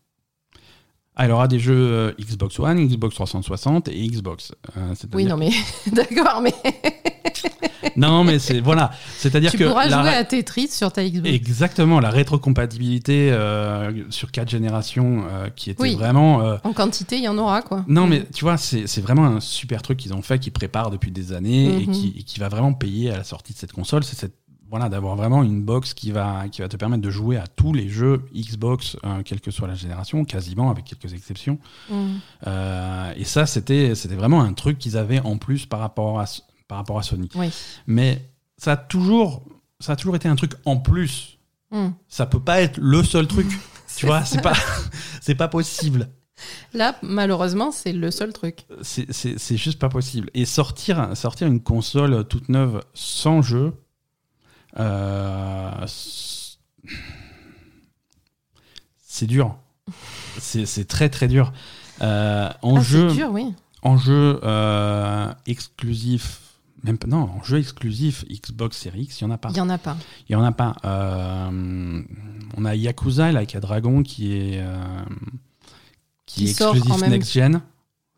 Ah, 1.16 1.24
elle 1.26 1.30
aura 1.32 1.46
des 1.48 1.58
jeux 1.60 1.74
euh, 1.76 2.12
Xbox 2.20 2.58
One, 2.58 2.86
Xbox 2.88 3.14
360 3.16 3.88
et 3.88 4.06
Xbox. 4.08 4.52
Euh, 4.76 4.94
Oui, 5.12 5.24
non, 5.24 5.36
mais 5.36 5.50
d'accord, 5.92 6.40
mais 6.40 6.52
Non, 7.96 8.24
mais 8.24 8.38
c'est 8.40 8.60
voilà, 8.60 8.90
c'est-à-dire 9.18 9.50
tu 9.52 9.58
que 9.58 9.64
pourras 9.64 9.86
la- 9.86 10.00
jouer 10.02 10.08
à 10.14 10.24
Tetris 10.24 10.68
sur 10.68 10.90
ta 10.92 11.04
Xbox. 11.08 11.28
exactement 11.32 12.00
la 12.00 12.10
rétrocompatibilité 12.10 13.30
euh, 13.32 13.92
sur 14.10 14.32
quatre 14.32 14.48
générations 14.50 15.24
euh, 15.30 15.48
qui 15.54 15.70
était 15.70 15.82
Oui. 15.82 15.94
vraiment. 15.94 16.38
En 16.64 16.72
quantité, 16.72 17.16
il 17.18 17.22
y 17.24 17.28
en 17.28 17.38
aura, 17.38 17.62
quoi. 17.62 17.84
Non, 17.86 18.06
mais 18.08 18.24
tu 18.34 18.44
vois, 18.44 18.56
c'est 18.56 18.86
c'est 18.88 19.00
vraiment 19.00 19.26
un 19.26 19.40
super 19.40 19.82
truc 19.82 19.98
qu'ils 19.98 20.14
ont 20.14 20.22
fait, 20.22 20.38
qu'ils 20.40 20.52
préparent 20.52 20.90
depuis 20.90 21.10
des 21.12 21.32
années 21.32 21.82
et, 21.82 21.86
Mhm. 21.86 21.92
qui, 21.92 22.14
et 22.18 22.22
qui 22.24 22.40
va 22.40 22.48
vraiment 22.48 22.72
payer 22.72 23.10
à 23.12 23.16
la 23.18 23.24
sortie 23.24 23.52
de 23.52 23.58
cette 23.58 23.72
console. 23.72 24.02
C'est 24.04 24.16
cette 24.18 24.34
voilà, 24.68 24.88
d'avoir 24.88 25.16
vraiment 25.16 25.42
une 25.42 25.62
box 25.62 25.94
qui 25.94 26.10
va, 26.10 26.48
qui 26.48 26.62
va 26.62 26.68
te 26.68 26.76
permettre 26.76 27.02
de 27.02 27.10
jouer 27.10 27.36
à 27.36 27.46
tous 27.46 27.72
les 27.72 27.88
jeux 27.88 28.24
Xbox, 28.34 28.96
euh, 29.04 29.22
quelle 29.24 29.40
que 29.40 29.50
soit 29.50 29.68
la 29.68 29.74
génération, 29.74 30.24
quasiment, 30.24 30.70
avec 30.70 30.84
quelques 30.84 31.12
exceptions. 31.12 31.58
Mm. 31.90 32.06
Euh, 32.46 33.12
et 33.16 33.24
ça, 33.24 33.46
c'était 33.46 33.94
c'était 33.94 34.16
vraiment 34.16 34.42
un 34.42 34.52
truc 34.52 34.78
qu'ils 34.78 34.96
avaient 34.96 35.20
en 35.20 35.36
plus 35.36 35.66
par 35.66 35.80
rapport 35.80 36.20
à, 36.20 36.24
par 36.66 36.78
rapport 36.78 36.98
à 36.98 37.02
Sony. 37.02 37.28
Oui. 37.34 37.50
Mais 37.86 38.28
ça 38.56 38.72
a 38.72 38.76
toujours, 38.76 39.44
ça 39.80 39.92
a 39.92 39.96
toujours 39.96 40.16
été 40.16 40.28
un 40.28 40.36
truc 40.36 40.52
en 40.64 40.76
plus. 40.76 41.38
Mm. 41.70 41.88
Ça 42.08 42.26
peut 42.26 42.40
pas 42.40 42.60
être 42.60 42.78
le 42.78 43.02
seul 43.02 43.26
truc. 43.26 43.46
tu 43.96 44.06
vois, 44.06 44.24
c'est 44.24 44.42
pas, 44.42 44.54
c'est 45.20 45.34
pas 45.34 45.48
possible. 45.48 46.08
Là, 46.72 46.96
malheureusement, 47.02 47.70
c'est 47.70 47.92
le 47.92 48.10
seul 48.10 48.32
truc. 48.32 48.66
C'est- 48.82 49.56
juste 49.56 49.78
pas 49.78 49.88
possible. 49.88 50.30
Et 50.34 50.44
sortir, 50.46 51.16
sortir 51.16 51.46
une 51.46 51.60
console 51.60 52.26
toute 52.26 52.48
neuve 52.48 52.80
sans 52.92 53.40
jeu, 53.40 53.72
c'est 58.98 59.26
dur. 59.26 59.56
C'est 60.38 60.88
très 60.88 61.08
très 61.08 61.28
dur. 61.28 61.52
Euh, 62.02 62.50
en 62.62 62.76
Ah, 62.76 62.80
jeu, 62.82 63.12
dur, 63.12 63.28
oui. 63.30 63.54
en 63.82 63.96
jeu 63.96 64.40
euh, 64.42 65.32
exclusif, 65.46 66.40
même 66.82 66.98
pas- 66.98 67.06
non, 67.06 67.30
en 67.38 67.42
jeu 67.44 67.58
exclusif 67.58 68.24
Xbox 68.28 68.76
Series 68.76 69.02
X, 69.02 69.20
il 69.20 69.24
y 69.24 69.26
en 69.26 69.30
a 69.30 69.38
pas. 69.38 69.50
Il 69.50 69.56
y 69.56 69.60
en 69.60 69.68
a 69.70 69.78
pas. 69.78 69.96
Il 70.28 70.32
y 70.32 70.36
en 70.36 70.42
a 70.42 70.50
pas. 70.52 70.74
Euh, 70.84 72.02
on 72.56 72.64
a 72.64 72.74
Yakuza, 72.74 73.30
là, 73.30 73.46
qui 73.46 73.56
a 73.56 73.60
Dragon, 73.60 74.02
qui 74.02 74.32
est, 74.36 74.58
euh, 74.58 75.04
qui 76.26 76.34
Qui 76.34 76.46
est 76.46 76.50
exclusif 76.50 76.90
en 76.90 76.98
next-gen. 77.08 77.60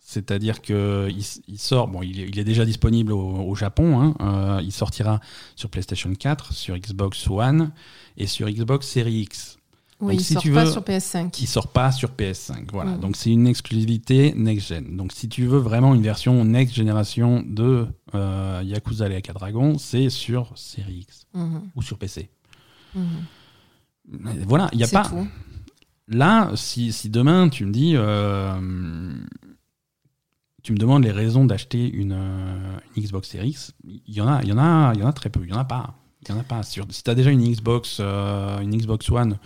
C'est-à-dire 0.08 0.62
que 0.62 1.08
il, 1.10 1.24
il 1.48 1.58
sort, 1.58 1.88
bon, 1.88 2.00
il 2.00 2.20
est, 2.20 2.28
il 2.28 2.38
est 2.38 2.44
déjà 2.44 2.64
disponible 2.64 3.12
au, 3.12 3.18
au 3.48 3.54
Japon. 3.56 4.00
hein. 4.00 4.14
Euh, 4.20 4.60
il 4.62 4.70
sortira 4.70 5.18
sur 5.56 5.68
PlayStation 5.68 6.12
4, 6.14 6.52
sur 6.52 6.78
Xbox 6.78 7.26
One 7.28 7.72
et 8.16 8.28
sur 8.28 8.48
Xbox 8.48 8.86
Series 8.86 9.22
X. 9.22 9.58
Oui, 9.98 10.12
Donc, 10.14 10.20
il 10.20 10.24
si 10.24 10.34
sort 10.34 10.42
tu 10.42 10.52
pas 10.52 10.64
veux- 10.64 10.70
sur 10.70 10.82
PS5. 10.82 11.30
Qui 11.32 11.46
sort 11.48 11.66
pas 11.68 11.90
sur 11.90 12.10
PS5. 12.10 12.66
Voilà. 12.70 12.92
Mm. 12.92 13.00
Donc 13.00 13.16
c'est 13.16 13.30
une 13.30 13.48
exclusivité 13.48 14.32
next-gen. 14.36 14.96
Donc 14.96 15.10
si 15.12 15.28
tu 15.28 15.44
veux 15.46 15.58
vraiment 15.58 15.92
une 15.92 16.02
version 16.02 16.44
next 16.44 16.72
génération 16.74 17.42
de 17.44 17.88
euh, 18.14 18.62
Yakuza 18.64 19.08
Like 19.08 19.28
a 19.28 19.32
Dragon, 19.32 19.76
c'est 19.76 20.08
sur 20.08 20.52
Series 20.54 21.00
X 21.00 21.26
Mhm. 21.34 21.62
ou 21.74 21.82
sur 21.82 21.98
PC. 21.98 22.30
Mhm. 22.94 23.04
Mais 24.08 24.30
Voilà, 24.46 24.68
il 24.72 24.78
y 24.78 24.84
a 24.84 24.88
pas. 24.88 25.02
tout. 25.08 25.26
Là, 26.08 26.52
si, 26.54 26.92
si 26.92 27.08
demain 27.10 27.48
tu 27.48 27.64
me 27.66 27.72
dis, 27.72 27.94
euh, 27.96 29.12
tu 30.66 30.72
me 30.72 30.78
demandes 30.78 31.04
les 31.04 31.12
raisons 31.12 31.44
d'acheter 31.44 31.88
une, 31.88 32.10
euh, 32.12 32.76
une 32.96 33.04
Xbox 33.04 33.28
Series 33.28 33.50
X, 33.50 33.72
il 33.84 34.00
y 34.12 34.20
en 34.20 34.26
a, 34.26 34.42
il 34.42 34.48
y 34.48 34.52
en 34.52 34.58
a, 34.58 34.92
il 34.94 35.00
y 35.00 35.04
en 35.04 35.06
a 35.06 35.12
très 35.12 35.30
peu. 35.30 35.38
Il 35.44 35.48
y 35.50 35.52
en 35.52 35.58
a 35.58 35.64
pas. 35.64 35.94
Il 36.22 36.28
y 36.28 36.32
en 36.36 36.40
a 36.40 36.42
pas. 36.42 36.64
Sur, 36.64 36.86
si 36.90 37.04
tu 37.04 37.08
as 37.10 37.14
déjà 37.14 37.30
une 37.30 37.40
Xbox, 37.48 37.98
euh, 38.00 38.58
une 38.58 38.76
Xbox 38.76 39.08
One 39.10 39.38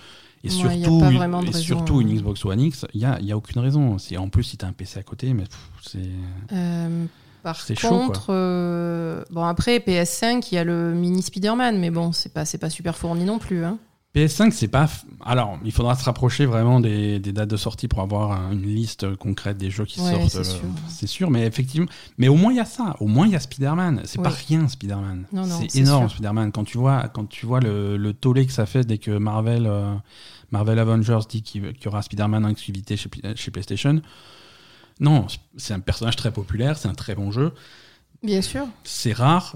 et 0.43 0.49
Ouais, 0.49 0.55
surtout, 0.55 1.01
une- 1.05 1.17
vraiment 1.19 1.41
de 1.43 1.49
et 1.49 1.51
raison, 1.51 1.63
surtout 1.63 2.01
une. 2.01 2.09
Xbox 2.17 2.43
One 2.47 2.59
X, 2.63 2.87
il 2.95 3.03
y 3.03 3.05
a, 3.05 3.19
il 3.21 3.27
y 3.27 3.33
a 3.33 3.37
aucune 3.37 3.61
raison. 3.61 3.99
En 4.17 4.29
plus 4.31 4.45
si 4.45 4.57
tu 4.57 4.65
as 4.65 4.69
un 4.69 4.73
PC 4.73 4.99
à 4.99 5.03
côté, 5.03 5.35
mais 5.35 5.45
c'est 5.83 5.99
Euh, 6.55 7.05
par 7.43 7.57
chaud, 7.61 7.89
contre, 7.91 8.29
euh, 8.31 9.23
bon 9.31 9.45
après 9.45 9.79
PS5, 9.79 10.49
il 10.51 10.55
y 10.55 10.59
a 10.59 10.65
le 10.65 10.95
mini 10.95 11.21
Spider-Man, 11.23 11.79
mais 11.79 11.91
bon, 11.91 12.13
c'est 12.13 12.33
pas 12.33 12.47
c'est 12.47 12.57
pas 12.57 12.71
super 12.71 12.97
fourni 12.97 13.25
non 13.25 13.39
plus. 13.39 13.63
Hein. 13.63 13.77
PS5, 14.15 14.51
c'est 14.51 14.67
pas. 14.67 14.89
Alors, 15.25 15.59
il 15.65 15.71
faudra 15.71 15.95
se 15.95 16.03
rapprocher 16.05 16.45
vraiment 16.45 16.81
des, 16.81 17.21
des 17.21 17.33
dates 17.33 17.49
de 17.51 17.57
sortie 17.57 17.87
pour 17.87 18.01
avoir 18.01 18.33
un- 18.33 18.51
une 18.53 18.63
liste 18.67 19.15
concrète 19.17 19.57
des 19.57 19.71
jeux 19.71 19.85
qui 19.85 20.01
Ouais, 20.01 20.11
sortent. 20.11 20.29
c'est 20.31 20.39
euh, 20.39 20.43
sûr. 20.45 20.61
C'est 20.89 21.07
sûr, 21.07 21.31
mais 21.31 21.47
effectivement. 21.47 21.87
Mais 22.19 22.27
au 22.27 22.35
moins, 22.35 22.53
il 22.53 22.57
y 22.57 22.61
a 22.61 22.65
ça. 22.65 22.97
Au 22.99 23.07
moins, 23.07 23.27
il 23.29 23.33
y 23.33 23.37
a 23.37 23.41
Spider-Man. 23.41 24.03
C'est 24.07 24.21
pas 24.21 24.31
rien, 24.31 24.67
Spider-Man. 24.67 25.27
C'est 25.71 25.79
énorme. 25.79 26.09
Spider-Man. 26.09 26.51
Quand 26.51 26.65
tu 26.65 26.77
vois, 26.77 27.09
quand 27.09 27.27
tu 27.29 27.47
vois 27.47 27.61
le, 27.61 27.97
le 27.97 28.13
tollé 28.13 28.47
que 28.47 28.53
ça 28.53 28.67
fait 28.67 28.85
dès 28.85 28.99
que 28.99 29.13
Marvel, 29.13 29.67
euh, 29.67 29.95
Marvel 30.51 30.81
Avengers 30.81 31.21
dit 31.29 31.43
qu'il 31.43 31.63
y 31.65 31.89
aura 31.89 32.03
Spider-Man 32.03 32.45
en 32.45 32.49
exclusivité 32.49 32.97
chez, 32.97 33.09
Pl- 33.09 33.37
chez 33.37 33.53
PlayStation. 33.53 34.03
Non, 34.99 35.29
c'est 35.57 35.73
un 35.73 35.81
personnage 35.81 36.17
très 36.17 36.33
populaire, 36.33 36.77
c'est 36.77 36.89
un 36.89 36.95
très 36.95 37.15
bon 37.15 37.31
jeu. 37.31 37.53
Bien 38.25 38.43
sûr. 38.43 38.67
C'est 38.83 39.13
rare. 39.13 39.55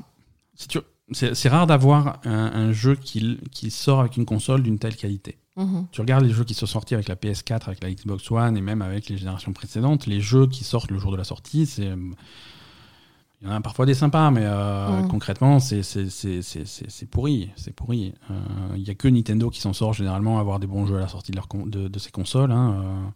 si 0.55 0.69
tu- 0.69 0.79
C'est 1.13 1.49
rare 1.49 1.67
d'avoir 1.67 2.21
un, 2.25 2.31
un 2.33 2.73
jeu 2.73 2.95
qui, 2.97 3.39
qui 3.51 3.71
sort 3.71 4.01
avec 4.01 4.17
une 4.17 4.25
console 4.25 4.63
d'une 4.63 4.79
telle 4.79 4.97
qualité. 4.97 5.37
Mhm. 5.57 5.87
Tu 5.93 6.01
regardes 6.01 6.25
les 6.25 6.33
jeux 6.33 6.45
qui 6.45 6.55
sont 6.55 6.67
sortis 6.67 6.95
avec 6.95 7.09
la 7.09 7.15
PS4, 7.15 7.67
avec 7.67 7.83
la 7.83 7.93
Xbox 7.93 8.31
One 8.31 8.57
et 8.57 8.61
même 8.63 8.81
avec 8.83 9.09
les 9.09 9.17
générations 9.19 9.53
précédentes, 9.53 10.07
les 10.07 10.21
jeux 10.21 10.47
qui 10.47 10.65
sortent 10.65 10.91
le 10.91 10.99
jour 10.99 11.13
de 11.13 11.17
la 11.17 11.25
sortie, 11.25 11.67
c'est. 11.67 11.93
Il 13.43 13.49
y 13.49 13.51
en 13.51 13.57
a 13.57 13.61
parfois 13.61 13.85
des 13.85 13.93
sympas, 13.93 14.31
mais 14.31 14.41
euh, 14.45 15.03
Mm. 15.03 15.09
concrètement, 15.09 15.61
c'est 15.61 15.83
pourri. 17.11 17.51
C'est 17.57 17.75
pourri. 17.75 18.15
Euh, 18.31 18.35
Il 18.77 18.83
y 18.83 18.91
a 18.91 18.95
que 18.95 19.07
Nintendo 19.09 19.51
qui 19.51 19.61
s'en 19.61 19.75
sort 19.75 19.93
généralement 19.93 20.39
à 20.39 20.41
avoir 20.41 20.59
des 20.59 20.67
bons 20.67 20.87
jeux 20.87 20.97
à 20.97 21.01
la 21.01 21.09
sortie 21.09 21.31
de, 21.33 21.37
leur 21.37 21.47
con- 21.49 21.67
de, 21.67 21.89
de 21.89 21.99
ses 21.99 22.11
consoles. 22.11 22.51
hein. 22.53 22.77
Euh, 22.83 23.09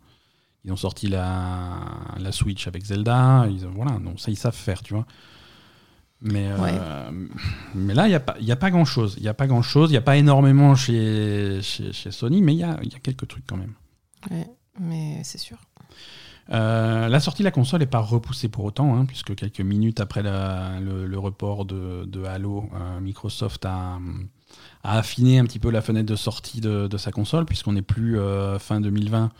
Ils 0.64 0.72
ont 0.72 0.76
sorti 0.76 1.06
la, 1.08 1.78
la 2.18 2.32
Switch 2.32 2.66
avec 2.66 2.84
Zelda. 2.84 3.46
Ils, 3.48 3.64
voilà, 3.66 3.92
donc 3.98 4.20
ça, 4.20 4.30
ils 4.30 4.36
savent 4.36 4.54
faire, 4.54 4.82
tu 4.82 4.92
vois. 4.92 5.06
Mais, 6.20 6.48
euh, 6.50 7.10
mais 7.74 7.94
là, 7.94 8.06
il 8.06 8.10
n'y 8.10 8.14
a 8.16 8.20
pas, 8.20 8.36
y 8.40 8.50
a 8.50 8.56
pas 8.56 8.70
grand-chose. 8.70 9.14
Il 9.18 9.22
n'y 9.22 9.28
a 9.28 9.34
pas 9.34 9.46
grand-chose. 9.46 9.90
Il 9.90 9.92
n'y 9.92 9.98
a 9.98 10.02
pas 10.02 10.16
énormément 10.16 10.74
chez, 10.74 11.60
chez, 11.62 11.92
chez 11.92 12.10
Sony, 12.10 12.42
mais 12.42 12.54
il 12.54 12.58
y 12.58 12.64
a, 12.64 12.78
y 12.82 12.94
a 12.94 12.98
quelques 12.98 13.28
trucs 13.28 13.46
quand 13.46 13.56
même. 13.56 13.74
Ouais, 14.30 14.46
mais 14.80 15.20
c'est 15.22 15.38
sûr. 15.38 15.58
Euh, 16.50 17.08
la 17.08 17.20
sortie 17.20 17.42
de 17.42 17.44
la 17.44 17.50
console 17.50 17.80
n'est 17.80 17.86
pas 17.86 18.00
repoussée 18.00 18.48
pour 18.48 18.64
autant, 18.64 18.96
hein, 18.96 19.04
puisque 19.04 19.34
quelques 19.34 19.60
minutes 19.60 20.00
après 20.00 20.22
la- 20.22 20.80
le, 20.80 21.06
le 21.06 21.18
report 21.18 21.66
de, 21.66 22.04
de 22.06 22.24
Halo, 22.24 22.68
euh, 22.74 23.00
Microsoft 23.00 23.64
a, 23.66 23.98
a 24.82 24.98
affiné 24.98 25.38
un 25.38 25.44
petit 25.44 25.58
peu 25.58 25.70
la 25.70 25.82
fenêtre 25.82 26.08
de 26.08 26.16
sortie 26.16 26.60
de, 26.62 26.88
de 26.88 26.96
sa 26.96 27.12
console, 27.12 27.44
puisqu'on 27.44 27.72
n'est 27.74 27.82
plus 27.82 28.18
fin 28.58 28.80
2020, 28.80 29.30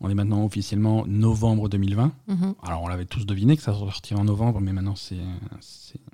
on 0.00 0.08
est 0.10 0.14
maintenant 0.14 0.44
officiellement 0.44 1.04
novembre 1.06 1.68
2020. 1.68 2.12
Mhm. 2.28 2.54
Alors 2.62 2.82
on 2.82 2.88
l'avait 2.88 3.04
tous 3.04 3.26
deviné 3.26 3.56
que 3.56 3.62
ça 3.62 3.72
sortirait 3.72 4.20
en 4.20 4.24
novembre, 4.24 4.60
mais 4.60 4.72
maintenant 4.72 4.94
c'est... 4.96 5.16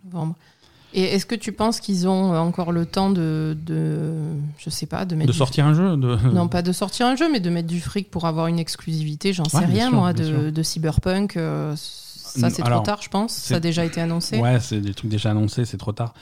Novembre. 0.04 0.34
Et 0.96 1.02
est-ce 1.02 1.26
que 1.26 1.34
tu 1.34 1.50
penses 1.52 1.80
qu'ils 1.80 2.06
ont 2.06 2.36
encore 2.36 2.70
le 2.70 2.86
temps 2.86 3.10
de, 3.10 3.56
de 3.66 4.12
je 4.58 4.70
sais 4.70 4.86
pas, 4.86 5.04
de 5.04 5.16
mettre 5.16 5.26
De 5.26 5.32
du- 5.32 5.38
sortir 5.38 5.66
un 5.66 5.74
jeu 5.74 5.96
de... 5.96 6.16
Non, 6.32 6.46
pas 6.46 6.62
de 6.62 6.70
sortir 6.72 7.06
un 7.06 7.16
jeu, 7.16 7.30
mais 7.32 7.40
de 7.40 7.50
mettre 7.50 7.66
du 7.66 7.80
fric 7.80 8.10
pour 8.10 8.26
avoir 8.26 8.46
une 8.46 8.60
exclusivité, 8.60 9.32
j'en 9.32 9.44
sais 9.44 9.58
Ouais, 9.58 9.64
rien, 9.66 9.88
sûr, 9.88 9.98
moi, 9.98 10.12
de, 10.12 10.62
Cyberpunk. 10.62 11.36
euh, 11.36 11.74
ça, 11.76 12.48
c'est 12.50 12.62
trop 12.62 12.80
tard, 12.80 13.02
je 13.02 13.08
pense. 13.08 13.32
Ça 13.32 13.56
a 13.56 13.60
déjà 13.60 13.84
été 13.84 14.00
annoncé. 14.00 14.38
Ouais, 14.38 14.60
c'est 14.60 14.80
des 14.80 14.94
trucs 14.94 15.10
déjà 15.10 15.30
annoncés, 15.32 15.64
c'est 15.64 15.78
trop 15.78 15.92
tard. 15.92 16.14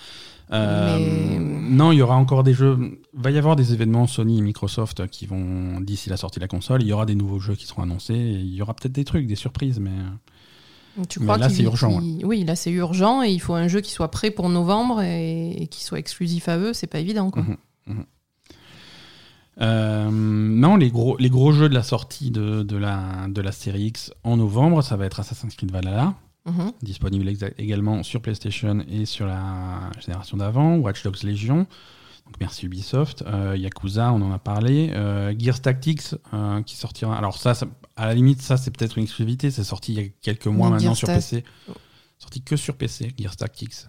Euh, 0.52 0.98
Mais- 0.98 1.38
Non, 1.74 1.92
il 1.92 1.98
y 1.98 2.02
aura 2.02 2.16
encore 2.16 2.42
des 2.42 2.52
jeux. 2.52 3.00
Va 3.14 3.30
y 3.30 3.38
avoir 3.38 3.56
des 3.56 3.72
événements 3.72 4.06
Sony 4.06 4.38
et 4.38 4.42
Microsoft 4.42 5.06
qui 5.08 5.26
vont, 5.26 5.80
d'ici 5.80 6.10
la 6.10 6.16
sortie 6.18 6.38
de 6.38 6.44
la 6.44 6.48
console, 6.48 6.82
il 6.82 6.88
y 6.88 6.92
aura 6.92 7.06
des 7.06 7.14
nouveaux 7.14 7.38
jeux 7.38 7.54
qui 7.54 7.66
seront 7.66 7.82
annoncés. 7.82 8.14
il 8.14 8.54
y 8.54 8.60
aura 8.60 8.74
peut-être 8.74 8.92
des 8.92 9.04
trucs, 9.04 9.26
des 9.26 9.36
surprises, 9.36 9.80
mais. 9.80 9.90
Tu 11.08 11.20
Mais 11.20 11.24
crois 11.26 11.38
là, 11.38 11.48
c'est 11.48 11.62
urgent, 11.62 11.98
Oui, 12.22 12.44
là, 12.44 12.54
c'est 12.54 12.70
urgent 12.70 13.22
et 13.22 13.30
il 13.30 13.38
faut 13.40 13.54
un 13.54 13.66
jeu 13.68 13.80
qui 13.80 13.90
soit 13.90 14.10
prêt 14.10 14.30
pour 14.30 14.50
novembre 14.50 15.00
et, 15.00 15.52
et 15.62 15.66
qui 15.68 15.82
soit 15.82 15.98
exclusif 15.98 16.48
à 16.50 16.58
eux. 16.58 16.74
C'est 16.74 16.86
pas 16.86 16.98
évident, 16.98 17.30
quoi. 17.30 17.42
Mhm. 17.86 18.04
Euh, 19.60 20.08
non, 20.10 20.76
les 20.76 20.90
gros, 20.90 21.16
les 21.18 21.28
gros 21.30 21.52
jeux 21.52 21.68
de 21.68 21.74
la 21.74 21.82
sortie 21.82 22.30
de, 22.30 22.62
de, 22.62 22.76
la, 22.76 23.26
de 23.28 23.40
la 23.40 23.52
série 23.52 23.84
X 23.84 24.12
en 24.24 24.36
novembre, 24.38 24.82
ça 24.82 24.96
va 24.96 25.04
être 25.06 25.20
Assassin's 25.20 25.54
Creed 25.54 25.70
Valhalla, 25.70 26.14
Mhm. 26.44 26.72
disponible 26.82 27.28
également 27.58 28.02
sur 28.02 28.20
PlayStation 28.20 28.80
et 28.88 29.04
sur 29.06 29.26
la 29.26 29.90
génération 30.00 30.36
d'avant, 30.36 30.76
Watch 30.76 31.02
Dogs 31.04 31.22
Legion. 31.22 31.66
Donc 32.26 32.36
merci 32.40 32.66
Ubisoft, 32.66 33.22
Euh, 33.26 33.56
Yakuza, 33.56 34.12
on 34.12 34.22
en 34.22 34.32
a 34.32 34.38
parlé, 34.38 34.90
Euh, 34.94 35.32
Gears 35.38 35.60
Tactics 35.60 36.14
euh, 36.34 36.62
qui 36.62 36.76
sortira. 36.76 37.16
Alors 37.16 37.36
ça, 37.38 37.54
ça- 37.54 37.66
à 37.96 38.06
la 38.06 38.14
limite, 38.14 38.42
ça 38.42 38.56
c'est 38.56 38.70
peut-être 38.76 38.96
une 38.98 39.04
exclusivité, 39.04 39.50
c'est 39.50 39.64
sorti 39.64 39.92
il 39.94 40.02
y 40.02 40.04
a 40.04 40.08
quelques 40.20 40.46
mois 40.46 40.68
Mais 40.68 40.74
maintenant 40.76 40.90
Gears 40.90 40.96
sur 40.96 41.06
Ta- 41.08 41.14
PC. 41.14 41.44
Sorti 42.18 42.42
que 42.42 42.56
sur 42.56 42.76
PC, 42.76 43.12
Gears 43.18 43.36
Tactics. 43.36 43.86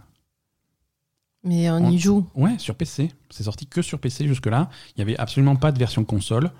Mais 1.43 1.70
on 1.70 1.76
On- 1.86 1.91
y 1.91 1.99
joue. 1.99 2.26
Ouais, 2.36 2.58
sur 2.58 2.76
PC. 2.76 3.12
C'est 3.30 3.43
sorti 3.43 3.66
que 3.68 3.82
sur 3.82 3.99
PC 3.99 4.28
jusque-là. 4.28 4.70
Il 4.89 4.99
n'y 5.04 5.10
avait 5.12 5.20
absolument 5.20 5.56
pas 5.56 5.72
de 5.72 5.80
version 5.80 6.06
console. 6.06 6.51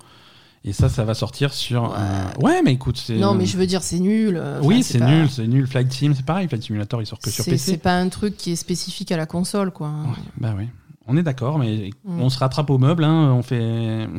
Et 0.66 0.72
ça, 0.72 0.88
ça 0.88 1.04
va 1.04 1.12
sortir 1.14 1.52
sur. 1.52 1.82
Ouais. 1.82 1.88
euh, 1.98 2.24
Ouais, 2.40 2.62
mais 2.62 2.72
écoute, 2.72 2.96
c'est. 2.96 3.16
Non, 3.16 3.34
mais 3.34 3.44
je 3.44 3.56
veux 3.58 3.66
dire, 3.66 3.82
c'est 3.82 3.98
nul. 4.00 4.36
euh, 4.36 4.60
Oui, 4.62 4.82
c'est 4.82 4.98
pas- 4.98 5.06
nul, 5.10 5.28
c'est 5.30 5.46
nul. 5.46 5.66
Flight 5.66 5.92
Sim, 5.92 6.12
c'est 6.16 6.24
pareil. 6.24 6.48
Flight 6.48 6.62
Simulator, 6.62 7.02
il 7.02 7.06
sort 7.06 7.18
que 7.18 7.28
sur 7.30 7.44
PC. 7.44 7.72
c'est 7.72 7.76
pas 7.78 7.98
un 7.98 8.08
truc 8.08 8.36
qui 8.36 8.52
est 8.52 8.56
spécifique 8.56 9.12
à 9.12 9.16
la 9.18 9.26
console, 9.26 9.70
quoi. 9.72 9.88
Ouais, 9.90 10.22
bah 10.38 10.54
oui. 10.56 10.68
On 11.06 11.18
est 11.18 11.22
d'accord, 11.22 11.58
mais 11.58 11.90
Mm. 12.04 12.20
on 12.22 12.30
se 12.30 12.38
rattrape 12.38 12.70
au 12.70 12.78
meuble. 12.78 13.04
hein, 13.04 13.30
On 13.32 13.42
fait. 13.42 14.08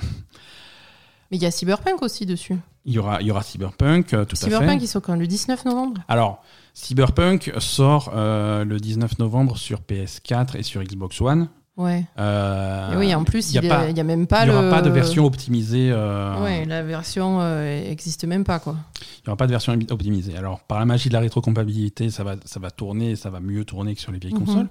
Mais 1.32 1.38
il 1.38 1.42
y 1.44 1.48
a 1.48 1.52
Cyberpunk 1.52 2.04
aussi 2.04 2.28
dessus. 2.28 2.56
Il 2.86 2.94
y 2.94 3.00
aura, 3.00 3.20
il 3.20 3.26
y 3.26 3.32
aura 3.32 3.42
Cyberpunk, 3.42 4.14
euh, 4.14 4.26
tout 4.26 4.36
à 4.36 4.40
Cyberpunk, 4.40 4.78
fait. 4.80 4.86
il 4.86 4.88
sort 4.88 5.02
quand 5.02 5.16
Le 5.16 5.26
19 5.26 5.66
novembre 5.66 6.02
Alors, 6.08 6.44
Cyberpunk 6.76 7.52
sort 7.58 8.12
euh, 8.14 8.64
le 8.64 8.80
19 8.80 9.18
novembre 9.18 9.58
sur 9.58 9.80
PS4 9.82 10.56
et 10.56 10.62
sur 10.62 10.84
Xbox 10.84 11.20
One. 11.22 11.50
Ouais. 11.78 12.06
Euh, 12.18 12.94
Et 12.94 12.98
oui, 12.98 13.14
en 13.14 13.24
plus, 13.26 13.54
il 13.54 13.60
n'y 13.62 13.70
a, 13.70 13.92
n'y 13.92 14.04
même 14.04 14.28
pas 14.28 14.44
il 14.44 14.48
y 14.48 14.52
le. 14.52 14.58
aura 14.58 14.70
pas 14.70 14.82
de 14.82 14.90
version 14.90 15.26
optimisée. 15.26 15.90
euh, 15.92 16.42
Ouais, 16.42 16.64
la 16.66 16.84
version 16.84 17.40
euh, 17.42 17.92
existe 17.92 18.24
même 18.24 18.46
pas, 18.46 18.60
quoi. 18.60 18.76
Il 19.02 19.28
n'y 19.28 19.30
aura 19.32 19.36
pas 19.38 19.46
de 19.48 19.52
version 19.52 19.78
optimisée. 19.90 20.38
Alors, 20.38 20.62
par 20.62 20.80
la 20.80 20.86
magie 20.86 21.10
de 21.10 21.14
la 21.14 21.20
rétrocompatibilité, 21.20 22.10
ça 22.10 22.24
va, 22.24 22.36
ça 22.46 22.60
va 22.62 22.72
tourner, 22.72 23.16
ça 23.18 23.30
va 23.30 23.40
mieux 23.42 23.66
tourner 23.66 23.94
que 23.94 24.00
sur 24.02 24.12
les 24.14 24.20
vieilles 24.20 24.34
Mhm. 24.34 24.46
consoles. 24.46 24.68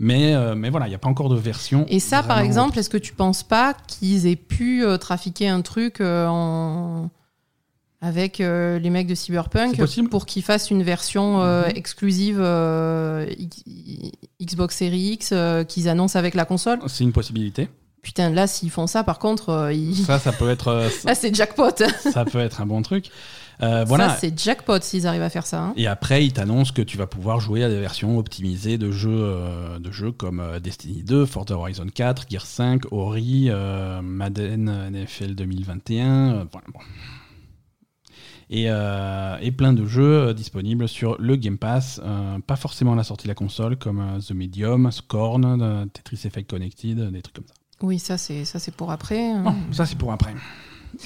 Mais, 0.00 0.34
euh, 0.34 0.54
mais 0.56 0.70
voilà, 0.70 0.86
il 0.86 0.88
n'y 0.88 0.94
a 0.96 0.98
pas 0.98 1.08
encore 1.08 1.28
de 1.28 1.36
version. 1.36 1.84
Et 1.88 2.00
ça, 2.00 2.22
par 2.22 2.40
exemple, 2.40 2.78
est-ce 2.78 2.90
que 2.90 2.96
tu 2.96 3.12
penses 3.12 3.42
pas 3.42 3.74
qu'ils 3.86 4.26
aient 4.26 4.34
pu 4.34 4.82
euh, 4.84 4.96
trafiquer 4.96 5.48
un 5.48 5.60
truc 5.60 6.00
euh, 6.00 6.26
en... 6.26 7.10
avec 8.04 8.40
euh, 8.40 8.78
les 8.78 8.90
mecs 8.90 9.06
de 9.06 9.14
Cyberpunk 9.14 9.80
pour 10.10 10.26
qu'ils 10.26 10.42
fassent 10.42 10.70
une 10.70 10.82
version 10.82 11.40
euh, 11.42 11.64
Mhm. 11.68 11.72
exclusive 11.76 12.38
euh, 12.40 13.26
Xbox 14.42 14.76
Series 14.76 15.12
X 15.14 15.32
qu'ils 15.68 15.88
annoncent 15.88 16.18
avec 16.18 16.34
la 16.34 16.44
console 16.44 16.80
C'est 16.86 17.04
une 17.04 17.12
possibilité. 17.12 17.68
Putain, 18.02 18.28
là, 18.28 18.46
s'ils 18.46 18.70
font 18.70 18.86
ça, 18.86 19.02
par 19.02 19.18
contre, 19.18 19.70
ils- 19.72 19.96
Ça, 20.04 20.18
ça 20.18 20.32
peut 20.32 20.50
être, 20.50 20.88
ça, 20.90 21.08
là, 21.08 21.14
c'est 21.14 21.34
jackpot. 21.34 21.70
ça 22.12 22.24
peut 22.26 22.38
être 22.40 22.60
un 22.60 22.66
bon 22.66 22.82
truc. 22.82 23.06
Euh, 23.62 23.84
voilà. 23.86 24.10
Ça, 24.10 24.16
c'est 24.20 24.38
jackpot 24.38 24.80
s'ils 24.82 25.06
arrivent 25.06 25.22
à 25.22 25.30
faire 25.30 25.46
ça. 25.46 25.62
hein. 25.62 25.72
Et 25.76 25.86
après, 25.86 26.26
ils 26.26 26.32
t'annoncent 26.32 26.72
que 26.74 26.82
tu 26.82 26.98
vas 26.98 27.06
pouvoir 27.06 27.38
jouer 27.40 27.62
à 27.64 27.68
des 27.70 27.78
versions 27.80 28.18
optimisées 28.18 28.76
de 28.78 28.90
jeux, 28.90 29.10
euh, 29.16 29.78
de 29.78 29.90
jeux 29.92 30.10
comme 30.12 30.40
euh, 30.40 30.58
Destiny 30.60 31.02
2, 31.04 31.24
Forza 31.24 31.54
Horizon 31.56 31.86
4, 31.94 32.26
Gear 32.28 32.44
5, 32.44 32.82
Ori, 32.92 33.48
Madden 34.02 34.90
NFL 34.92 35.34
2021. 35.34 36.06
euh, 36.34 36.44
voilà, 36.52 36.66
bon. 36.74 36.80
Et, 38.56 38.66
euh, 38.68 39.36
et 39.40 39.50
plein 39.50 39.72
de 39.72 39.84
jeux 39.84 40.28
euh, 40.28 40.32
disponibles 40.32 40.88
sur 40.88 41.16
le 41.18 41.34
Game 41.34 41.58
Pass, 41.58 42.00
euh, 42.04 42.38
pas 42.46 42.54
forcément 42.54 42.92
à 42.92 42.96
la 42.96 43.02
sortie 43.02 43.24
de 43.24 43.28
la 43.28 43.34
console, 43.34 43.76
comme 43.76 44.00
The 44.24 44.30
Medium, 44.30 44.92
Scorn, 44.92 45.88
Tetris 45.92 46.20
Effect 46.24 46.48
Connected, 46.48 47.10
des 47.10 47.20
trucs 47.22 47.34
comme 47.34 47.46
ça. 47.48 47.54
Oui, 47.82 47.98
ça, 47.98 48.16
c'est 48.16 48.44
ça, 48.44 48.60
c'est 48.60 48.72
pour 48.74 48.92
après. 48.92 49.30
hein. 49.30 49.42
Bon, 49.42 49.54
ça 49.72 49.86
c'est 49.86 49.98
pour 49.98 50.12
après. 50.12 50.34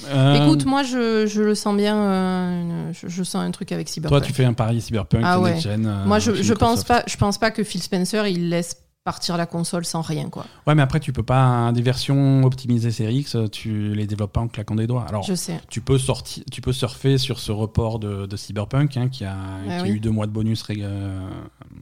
Euh, 0.09 0.45
Écoute, 0.45 0.65
moi, 0.65 0.83
je, 0.83 1.25
je 1.25 1.41
le 1.41 1.55
sens 1.55 1.75
bien. 1.75 1.97
euh, 1.97 2.93
je, 2.93 3.07
je 3.07 3.23
sens 3.23 3.41
un 3.41 3.49
truc 3.49 3.71
avec 3.71 3.89
Cyberpunk. 3.89 4.21
toi 4.21 4.27
tu 4.27 4.33
fais 4.33 4.45
un 4.45 4.53
pari 4.53 4.79
Cyberpunk, 4.79 5.23
Ah 5.25 5.39
ouais. 5.39 5.59
Gen, 5.59 5.87
euh, 5.87 6.05
Moi, 6.05 6.19
je, 6.19 6.31
je 6.35 6.53
pense 6.53 6.83
pas, 6.83 7.01
je 7.07 7.17
pense 7.17 7.39
pas 7.39 7.49
que 7.49 7.63
Phil 7.63 7.81
Spencer 7.81 8.27
il 8.27 8.49
laisse 8.49 8.77
partir 9.03 9.37
la 9.37 9.45
console 9.45 9.85
sans 9.85 10.01
rien, 10.01 10.29
quoi. 10.29 10.45
Ouais, 10.67 10.75
mais 10.75 10.81
après, 10.81 10.99
tu 10.99 11.13
peux 11.13 11.23
pas. 11.23 11.41
hein, 11.41 11.71
des 11.71 11.81
versions 11.81 12.43
optimisées 12.43 12.91
Series 12.91 13.19
X, 13.19 13.37
tu 13.51 13.93
les 13.95 14.05
développes 14.05 14.33
pas 14.33 14.41
en 14.41 14.47
claquant 14.47 14.75
des 14.75 14.87
doigts. 14.87 15.05
Alors, 15.07 15.23
Je 15.23 15.33
sais. 15.33 15.59
tu 15.69 15.81
peux, 15.81 15.97
sortir, 15.97 16.43
tu 16.51 16.61
peux 16.61 16.73
surfer 16.73 17.17
sur 17.17 17.39
ce 17.39 17.51
report 17.51 17.99
de, 17.99 18.25
de 18.25 18.37
Cyberpunk, 18.37 18.97
hein, 18.97 19.07
qui, 19.07 19.23
a, 19.25 19.35
qui 19.65 19.71
a 19.71 19.81
oui. 19.83 19.89
eu 19.91 19.99
deux 19.99 20.11
mois 20.11 20.27
de 20.27 20.31
bonus 20.31 20.61
ré- 20.63 20.75
euh, 20.81 21.27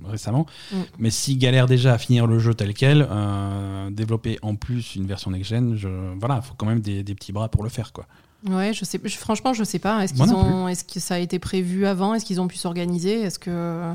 récemment. 0.06 0.46
Mm. 0.72 0.78
Mais 1.00 1.10
s'ils 1.10 1.38
galèrent 1.38 1.66
déjà 1.66 1.94
à 1.94 1.98
finir 1.98 2.28
le 2.28 2.40
jeu 2.40 2.54
tel 2.54 2.74
quel, 2.74 3.08
euh, 3.10 3.90
développer 3.90 4.38
en 4.42 4.56
plus 4.56 4.96
une 4.96 5.08
version 5.08 5.32
next-gen, 5.32 5.76
je... 5.76 5.90
voilà, 6.20 6.40
il 6.42 6.48
faut 6.48 6.54
quand 6.56 6.68
même 6.68 6.82
des, 6.82 7.04
des 7.04 7.16
petits 7.16 7.32
bras 7.34 7.50
pour 7.50 7.64
le 7.64 7.70
faire. 7.70 7.92
Quoi. 7.94 8.06
Ouais, 8.48 8.72
je 8.74 8.86
sais. 8.86 9.02
je- 9.04 9.18
franchement, 9.18 9.54
je 9.54 9.64
sais 9.64 9.80
pas. 9.80 10.04
Est-ce 10.04 10.14
qu'ils 10.14 10.32
ont, 10.34 10.68
est-ce 10.68 10.84
que 10.84 11.00
ça 11.00 11.16
a 11.16 11.20
été 11.20 11.40
prévu 11.40 11.88
avant? 11.88 12.14
Est-ce 12.14 12.24
qu'ils 12.26 12.40
ont 12.40 12.48
pu 12.48 12.58
s'organiser? 12.58 13.22
Est-ce 13.22 13.40
que 13.40 13.94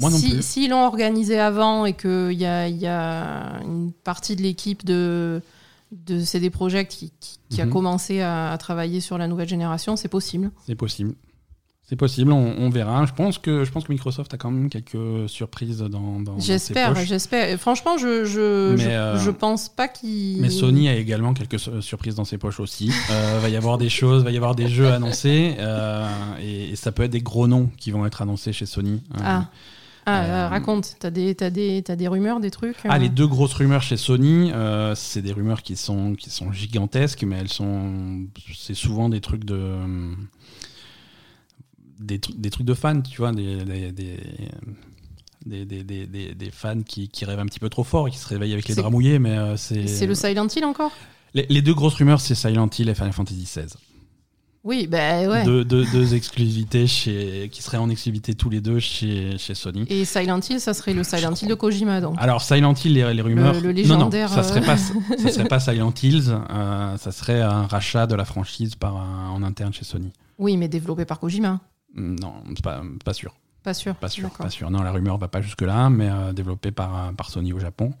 Moi 0.00 0.10
non 0.10 0.16
si, 0.16 0.30
plus. 0.30 0.42
S'ils 0.42 0.70
l'ont 0.70 0.84
organisé 0.86 1.38
avant 1.38 1.84
et 1.86 1.92
qu'il 1.94 2.32
y 2.32 2.46
a, 2.46 2.66
il 2.68 2.76
y 2.78 2.86
a 2.86 3.60
une 3.62 3.92
partie 4.04 4.36
de 4.36 4.42
l'équipe 4.42 4.84
de 4.84 5.42
de 6.06 6.20
CD 6.20 6.48
Projekt 6.48 6.90
qui, 6.90 7.12
qui- 7.20 7.38
qui 7.50 7.60
a 7.60 7.66
Mhm. 7.66 7.70
commencé 7.72 8.22
à, 8.22 8.50
à 8.50 8.56
travailler 8.56 9.00
sur 9.02 9.18
la 9.18 9.28
nouvelle 9.28 9.48
génération, 9.48 9.94
c'est 9.96 10.08
possible. 10.08 10.50
C'est 10.66 10.74
possible. 10.74 11.14
C'est 11.84 11.96
possible, 11.96 12.32
on, 12.32 12.54
on 12.58 12.70
verra. 12.70 13.04
Je 13.04 13.12
pense, 13.12 13.36
que, 13.36 13.64
je 13.64 13.70
pense 13.70 13.84
que 13.84 13.92
Microsoft 13.92 14.32
a 14.32 14.38
quand 14.38 14.50
même 14.50 14.70
quelques 14.70 15.28
surprises 15.28 15.80
dans, 15.80 16.18
dans, 16.20 16.38
J'espère, 16.38 16.94
poches. 16.94 17.04
j'espère. 17.04 17.58
Franchement, 17.60 17.98
je 17.98 18.24
je, 18.24 18.40
euh, 18.40 19.18
je 19.18 19.30
pense 19.30 19.68
pas 19.68 19.88
qu'ils. 19.88 20.40
Mais 20.40 20.48
Sony 20.48 20.88
a 20.88 20.94
également 20.94 21.34
quelques 21.34 21.58
su- 21.58 21.82
surprises 21.82 22.14
dans 22.14 22.24
ses 22.24 22.38
poches 22.38 22.60
aussi. 22.60 22.90
Euh, 23.10 23.38
va 23.42 23.50
y 23.50 23.56
avoir 23.56 23.76
des 23.76 23.90
choses, 23.90 24.24
va 24.24 24.30
y 24.30 24.36
avoir 24.38 24.54
des 24.54 24.68
jeux 24.68 24.90
annoncés, 24.90 25.56
euh, 25.58 26.08
et, 26.40 26.70
et 26.70 26.76
ça 26.76 26.92
peut 26.92 27.02
être 27.02 27.10
des 27.10 27.20
gros 27.20 27.46
noms 27.46 27.68
qui 27.76 27.90
vont 27.90 28.06
être 28.06 28.22
annoncés 28.22 28.54
chez 28.54 28.64
Sony. 28.64 29.02
Ah, 29.22 29.50
ah 30.06 30.24
euh, 30.24 30.48
raconte. 30.48 30.96
T'as 30.98 31.10
des, 31.10 31.34
t'as 31.34 31.50
des, 31.50 31.82
t'as 31.84 31.96
des 31.96 32.08
rumeurs, 32.08 32.40
des 32.40 32.50
trucs 32.50 32.76
ah, 32.84 32.96
euh 32.96 32.98
les 32.98 33.08
deux 33.08 33.26
grosses 33.26 33.54
rumeurs 33.54 33.82
chez 33.82 33.96
Sony, 33.96 34.50
euh, 34.52 34.94
c'est 34.94 35.22
des 35.22 35.32
rumeurs 35.32 35.62
qui 35.62 35.76
sont, 35.76 36.14
qui 36.14 36.30
sont 36.30 36.52
gigantesques, 36.52 37.22
mais 37.24 37.36
elles 37.36 37.48
sont, 37.48 38.26
c'est 38.54 38.74
souvent 38.74 39.08
des 39.08 39.20
trucs 39.20 39.44
de, 39.44 39.76
des, 42.00 42.18
tru- 42.18 42.36
des 42.36 42.50
trucs 42.50 42.66
de 42.66 42.74
fans, 42.74 43.00
tu 43.00 43.18
vois, 43.18 43.32
des, 43.32 43.64
des, 43.64 43.92
des, 46.34 46.50
fans 46.50 46.82
qui, 46.82 47.08
qui 47.08 47.24
rêvent 47.24 47.40
un 47.40 47.46
petit 47.46 47.60
peu 47.60 47.68
trop 47.68 47.84
fort 47.84 48.08
et 48.08 48.10
qui 48.10 48.18
se 48.18 48.28
réveillent 48.28 48.52
avec 48.52 48.68
les 48.68 48.74
draps 48.74 48.92
mouillés, 48.92 49.18
mais 49.18 49.36
euh, 49.36 49.56
c'est. 49.56 49.86
C'est 49.86 50.06
le 50.06 50.14
Silent 50.14 50.46
Hill 50.48 50.64
encore? 50.64 50.92
Les, 51.34 51.46
les 51.48 51.62
deux 51.62 51.74
grosses 51.74 51.94
rumeurs, 51.94 52.20
c'est 52.20 52.34
Silent 52.34 52.68
Hill 52.78 52.88
et 52.88 52.94
Final 52.94 53.12
Fantasy 53.12 53.44
XVI. 53.44 53.66
Oui, 54.64 54.86
ben 54.86 55.28
ouais. 55.28 55.44
deux, 55.44 55.64
deux- 55.64 55.84
deux 55.90 56.14
exclusivités 56.14 56.86
chez, 56.86 57.48
qui 57.50 57.62
seraient 57.62 57.78
en 57.78 57.90
exclusivité 57.90 58.34
tous 58.34 58.48
les 58.48 58.60
deux 58.60 58.78
chez, 58.78 59.36
chez 59.36 59.54
Sony. 59.54 59.84
Et 59.88 60.04
Silent 60.04 60.38
Hill, 60.48 60.60
ça 60.60 60.72
serait 60.72 60.94
le 60.94 61.02
Silent 61.02 61.34
Hill 61.34 61.48
de 61.48 61.54
Kojima, 61.54 62.00
donc. 62.00 62.14
Alors 62.18 62.42
Silent 62.42 62.72
Hill, 62.74 62.94
les, 62.94 63.12
les 63.12 63.22
rumeurs. 63.22 63.54
le 63.54 63.60
non, 63.60 63.72
légendaire, 63.74 64.28
non, 64.28 64.34
ça 64.36 64.44
serait 64.44 64.62
euh, 64.62 64.66
pas, 64.66 64.76
ça 64.76 65.30
serait 65.30 65.48
pas 65.48 65.58
Silent 65.60 65.92
Hills. 66.00 66.30
euh, 66.50 66.96
ça 66.96 67.10
serait 67.10 67.40
un 67.42 67.66
rachat 67.66 68.06
de 68.06 68.14
la 68.14 68.24
franchise 68.24 68.76
par 68.76 68.96
un- 68.96 69.30
en 69.30 69.42
interne 69.42 69.72
chez 69.72 69.84
Sony. 69.84 70.12
Oui, 70.38 70.56
mais 70.56 70.68
développé 70.68 71.04
par 71.06 71.18
Kojima. 71.18 71.58
Non, 71.96 72.34
c'est 72.48 72.62
pas, 72.62 72.82
pas 73.04 73.14
sûr, 73.14 73.34
Pas 73.64 73.74
sûr. 73.74 73.96
pas 73.96 74.08
sûr, 74.08 74.30
pas 74.30 74.48
sûr. 74.48 74.70
Non, 74.70 74.82
la 74.82 74.92
rumeur 74.92 75.18
va 75.18 75.26
pas 75.26 75.42
jusque 75.42 75.62
là, 75.62 75.90
mais 75.90 76.08
euh, 76.08 76.32
développé 76.32 76.70
par, 76.70 76.96
euh, 77.08 77.12
par 77.12 77.30
Sony 77.30 77.52
au 77.52 77.58
Japon. 77.58 77.92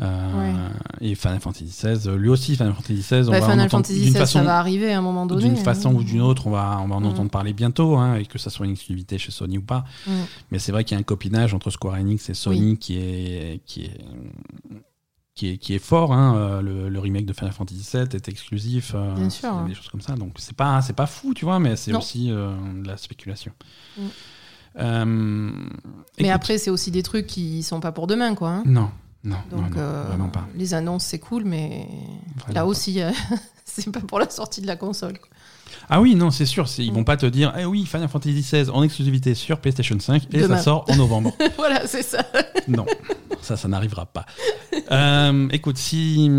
Euh, 0.00 0.68
Et 1.02 1.14
Final 1.14 1.40
Fantasy 1.40 1.64
XVI, 1.64 2.10
lui 2.16 2.28
aussi 2.30 2.56
Final 2.56 2.72
Fantasy 2.74 2.94
XVI, 2.94 3.28
on 3.28 3.32
Bah, 3.32 3.40
va 3.40 3.46
Final 3.46 3.52
entendre 3.66 3.70
Fantasy 3.70 3.94
d'une 4.00 4.08
XVI, 4.10 4.18
façon, 4.18 4.38
ça 4.38 4.44
va 4.44 4.58
arriver 4.58 4.92
à 4.92 4.98
un 4.98 5.02
moment 5.02 5.26
donné. 5.26 5.44
d'une 5.44 5.56
façon 5.56 5.90
hein. 5.90 5.94
ou 5.94 6.02
d'une 6.02 6.20
autre, 6.22 6.46
on 6.46 6.50
va, 6.50 6.78
on 6.82 6.88
va 6.88 6.94
en 6.96 7.00
Mm. 7.00 7.06
entendre 7.06 7.30
parler 7.30 7.52
bientôt, 7.52 7.96
hein, 7.96 8.14
et 8.16 8.24
que 8.24 8.38
ça 8.38 8.48
soit 8.50 8.64
une 8.66 8.72
exclusivité 8.72 9.18
chez 9.18 9.30
Sony 9.30 9.58
ou 9.58 9.62
pas. 9.62 9.84
Mm. 10.06 10.10
Mais 10.52 10.58
c'est 10.58 10.72
vrai 10.72 10.84
qu'il 10.84 10.94
y 10.94 10.98
a 10.98 11.00
un 11.00 11.04
copinage 11.04 11.52
entre 11.54 11.68
Square 11.70 11.94
Enix 11.96 12.30
et 12.30 12.34
Sony 12.34 12.78
qui, 12.78 12.96
est, 12.96 13.60
qui, 13.66 13.82
est, 13.84 14.00
qui, 15.34 15.48
est, 15.50 15.56
qui 15.58 15.74
est 15.74 15.78
fort. 15.78 16.12
hein. 16.14 16.34
Euh, 16.36 16.62
Le, 16.62 16.88
le 16.88 16.98
remake 16.98 17.26
de 17.26 17.32
Final 17.34 17.52
Fantasy 17.52 17.86
VII 17.92 18.02
est 18.14 18.28
exclusif. 18.28 18.92
euh, 18.94 19.14
Bien 19.16 19.28
sûr, 19.30 19.50
hein. 19.52 19.66
Des 19.68 19.74
choses 19.74 19.88
comme 19.88 20.00
ça. 20.00 20.14
Donc 20.14 20.32
c'est 20.38 20.56
pas, 20.56 20.80
c'est 20.82 20.92
pas 20.94 21.06
fou, 21.06 21.34
tu 21.34 21.44
vois, 21.44 21.58
mais 21.58 21.76
c'est 21.76 21.94
aussi 21.94 22.30
euh, 22.30 22.52
de 22.82 22.86
la 22.88 22.96
spéculation. 22.96 23.52
Mm. 23.98 24.02
Euh, 24.78 25.04
Mais 25.04 25.52
écoute, 26.18 26.30
après, 26.30 26.58
c'est 26.58 26.70
aussi 26.70 26.90
des 26.90 27.02
trucs 27.02 27.26
qui 27.26 27.62
sont 27.62 27.80
pas 27.80 27.92
pour 27.92 28.06
demain, 28.06 28.34
quoi. 28.34 28.50
hein. 28.50 28.62
Non, 28.66 28.90
non, 29.22 29.36
non, 29.52 29.58
Donc, 29.62 29.74
non, 29.74 29.80
euh, 29.80 30.04
vraiment 30.08 30.28
pas. 30.28 30.46
les 30.56 30.72
annonces, 30.74 31.04
c'est 31.04 31.18
cool, 31.18 31.44
mais 31.44 31.86
Vraiment 32.36 32.54
là 32.54 32.66
aussi, 32.66 33.02
euh, 33.02 33.10
c'est 33.64 33.90
pas 33.92 34.00
pour 34.00 34.18
la 34.18 34.28
sortie 34.30 34.60
de 34.62 34.66
la 34.66 34.76
console. 34.76 35.18
quoi. 35.18 35.28
Ah 35.88 36.00
oui, 36.00 36.14
non, 36.14 36.30
c'est 36.30 36.46
sûr. 36.46 36.66
Ils 36.78 36.92
vont 36.92 37.04
pas 37.04 37.16
te 37.16 37.26
dire, 37.26 37.52
eh 37.58 37.64
oui, 37.64 37.84
Final 37.86 38.08
Fantasy 38.08 38.40
XVI 38.40 38.70
en 38.70 38.82
exclusivité 38.82 39.34
sur 39.34 39.60
PlayStation 39.60 39.98
5 39.98 40.24
et 40.32 40.38
Demain. 40.40 40.56
ça 40.56 40.62
sort 40.64 40.84
en 40.88 40.96
novembre. 40.96 41.32
voilà, 41.56 41.86
c'est 41.86 42.02
ça. 42.02 42.24
Non, 42.68 42.84
ça, 43.40 43.56
ça 43.56 43.66
n'arrivera 43.68 44.06
pas. 44.06 44.26
Euh, 44.92 45.48
écoute, 45.50 45.76
si, 45.78 46.30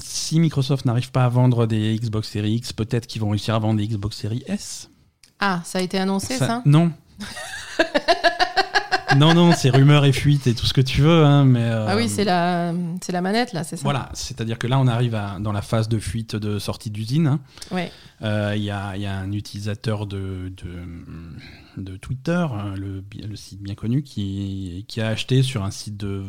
si 0.00 0.40
Microsoft 0.40 0.84
n'arrive 0.84 1.10
pas 1.10 1.24
à 1.24 1.28
vendre 1.28 1.66
des 1.66 1.96
Xbox 1.98 2.28
Series 2.28 2.54
X, 2.56 2.72
peut-être 2.72 3.06
qu'ils 3.06 3.22
vont 3.22 3.30
réussir 3.30 3.54
à 3.54 3.58
vendre 3.58 3.78
des 3.78 3.86
Xbox 3.86 4.16
Series 4.16 4.42
S. 4.48 4.90
Ah, 5.38 5.60
ça 5.64 5.78
a 5.78 5.82
été 5.82 5.98
annoncé, 5.98 6.36
ça, 6.36 6.62
Non. 6.66 6.92
Non, 9.16 9.34
non, 9.34 9.52
c'est 9.52 9.70
rumeurs 9.70 10.04
et 10.04 10.12
fuites 10.12 10.46
et 10.46 10.54
tout 10.54 10.66
ce 10.66 10.72
que 10.72 10.80
tu 10.80 11.00
veux, 11.02 11.24
hein, 11.24 11.44
mais. 11.44 11.62
euh, 11.64 11.86
Ah 11.88 11.96
oui, 11.96 12.08
c'est 12.08 12.24
la, 12.24 12.72
c'est 13.00 13.12
la 13.12 13.20
manette, 13.20 13.52
là, 13.52 13.64
c'est 13.64 13.76
ça 13.76 13.82
Voilà, 13.84 14.08
c'est-à-dire 14.14 14.58
que 14.58 14.66
là, 14.66 14.78
on 14.78 14.86
arrive 14.86 15.14
à- 15.14 15.38
dans 15.40 15.52
la 15.52 15.62
phase 15.62 15.88
de 15.88 15.98
fuite 15.98 16.36
de 16.36 16.58
sortie 16.58 16.90
d'usine. 16.90 17.26
hein. 17.26 17.40
Ouais. 17.70 17.90
Euh, 18.22 18.54
Il 18.56 18.62
y, 18.62 18.70
a, 18.70 18.96
il 18.96 19.02
y 19.02 19.06
a 19.06 19.16
un 19.18 19.32
utilisateur 19.32 20.06
de, 20.06 20.52
de, 21.76 21.82
de 21.82 21.96
Twitter, 21.96 22.32
hein, 22.52 22.74
le, 22.76 23.02
site 23.36 23.62
bien 23.62 23.74
connu, 23.74 24.02
qui, 24.02 24.84
qui 24.88 25.00
a 25.00 25.08
acheté 25.08 25.42
sur 25.42 25.64
un 25.64 25.70
site 25.70 25.96
de 25.96 26.24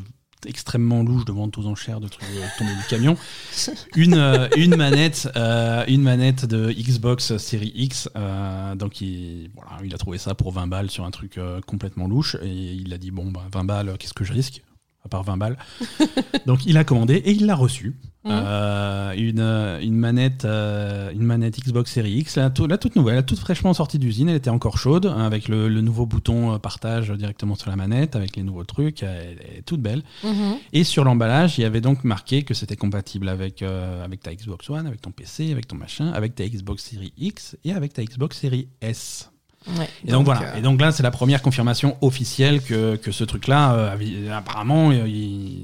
extrêmement 0.45 1.03
louche 1.03 1.25
de 1.25 1.31
vente 1.31 1.57
aux 1.57 1.67
enchères 1.67 1.99
de 1.99 2.07
trucs 2.07 2.23
euh, 2.23 2.45
tombés 2.57 2.75
du 2.75 2.83
camion. 2.89 3.17
Une, 3.95 4.15
euh, 4.15 4.47
une 4.57 4.75
manette 4.75 5.29
euh, 5.35 5.83
une 5.87 6.01
manette 6.01 6.45
de 6.45 6.71
Xbox 6.71 7.37
Series 7.37 7.71
X 7.75 8.09
euh, 8.15 8.75
donc 8.75 9.01
il, 9.01 9.49
voilà, 9.55 9.71
il 9.83 9.93
a 9.93 9.97
trouvé 9.97 10.17
ça 10.17 10.35
pour 10.35 10.51
20 10.51 10.67
balles 10.67 10.89
sur 10.89 11.05
un 11.05 11.11
truc 11.11 11.39
complètement 11.65 12.07
louche. 12.07 12.35
Et 12.41 12.49
il 12.49 12.93
a 12.93 12.97
dit 12.97 13.11
bon 13.11 13.31
bah, 13.31 13.45
20 13.51 13.63
balles 13.63 13.95
qu'est-ce 13.97 14.13
que 14.13 14.23
je 14.23 14.33
risque 14.33 14.63
à 15.05 15.09
part 15.09 15.23
20 15.23 15.37
balles. 15.37 15.57
Donc 16.45 16.65
il 16.65 16.77
a 16.77 16.83
commandé 16.83 17.15
et 17.15 17.31
il 17.31 17.45
l'a 17.45 17.55
reçu 17.55 17.95
Euh, 18.26 19.11
une, 19.17 19.39
euh, 19.41 19.82
une 19.82 19.95
manette 19.97 20.45
euh, 20.45 21.11
une 21.11 21.24
manette 21.24 21.59
Xbox 21.59 21.91
Series 21.91 22.19
X 22.19 22.38
la, 22.38 22.49
tout- 22.49 22.67
la 22.67 22.78
toute 22.78 22.95
nouvelle 22.95 23.15
la 23.15 23.24
toute 23.24 23.38
fraîchement 23.39 23.74
sortie 23.74 23.99
d'usine 23.99 24.30
elle 24.30 24.38
était 24.38 24.49
encore 24.49 24.78
chaude 24.78 25.07
hein, 25.07 25.26
avec 25.26 25.49
le, 25.49 25.67
le 25.67 25.82
nouveau 25.82 26.05
bouton 26.05 26.53
euh, 26.53 26.57
partage 26.57 27.09
directement 27.11 27.55
sur 27.55 27.69
la 27.69 27.76
manette 27.76 28.15
avec 28.15 28.38
les 28.38 28.43
nouveaux 28.43 28.63
trucs 28.63 29.03
elle, 29.03 29.38
elle 29.51 29.57
est 29.57 29.61
toute 29.63 29.82
belle 29.82 30.03
Mhm. 30.24 30.55
et 30.71 30.84
sur 30.86 31.03
l'emballage, 31.03 31.57
il 31.57 31.61
y 31.61 31.65
avait 31.65 31.82
donc 31.82 32.05
marqué 32.05 32.43
que 32.43 32.53
c'était 32.53 32.78
compatible 32.78 33.28
avec, 33.28 33.61
euh, 33.61 34.03
avec 34.05 34.21
ta 34.21 34.34
Xbox 34.34 34.69
One, 34.69 34.88
avec 34.88 35.01
ton 35.01 35.11
PC, 35.11 35.51
avec 35.51 35.67
ton 35.67 35.76
machin, 35.76 36.11
avec 36.13 36.34
ta 36.36 36.45
Xbox 36.47 36.84
Series 36.91 37.11
X 37.17 37.57
et 37.65 37.74
avec 37.74 37.91
ta 37.93 38.03
Xbox 38.03 38.39
Series 38.39 38.67
S. 38.82 39.30
Ouais. 39.78 39.88
Et 40.05 40.11
donc, 40.11 40.26
voilà. 40.26 40.41
euh, 40.43 40.57
Et 40.57 40.61
donc 40.61 40.80
là, 40.82 40.91
c'est 40.91 41.03
la 41.03 41.11
première 41.11 41.41
confirmation 41.41 41.95
officielle 42.01 42.61
que, 42.61 42.95
que 42.97 43.11
ce 43.11 43.24
truc-là, 43.24 43.74
euh, 43.76 44.32
apparemment, 44.38 44.91
il, 44.91 45.07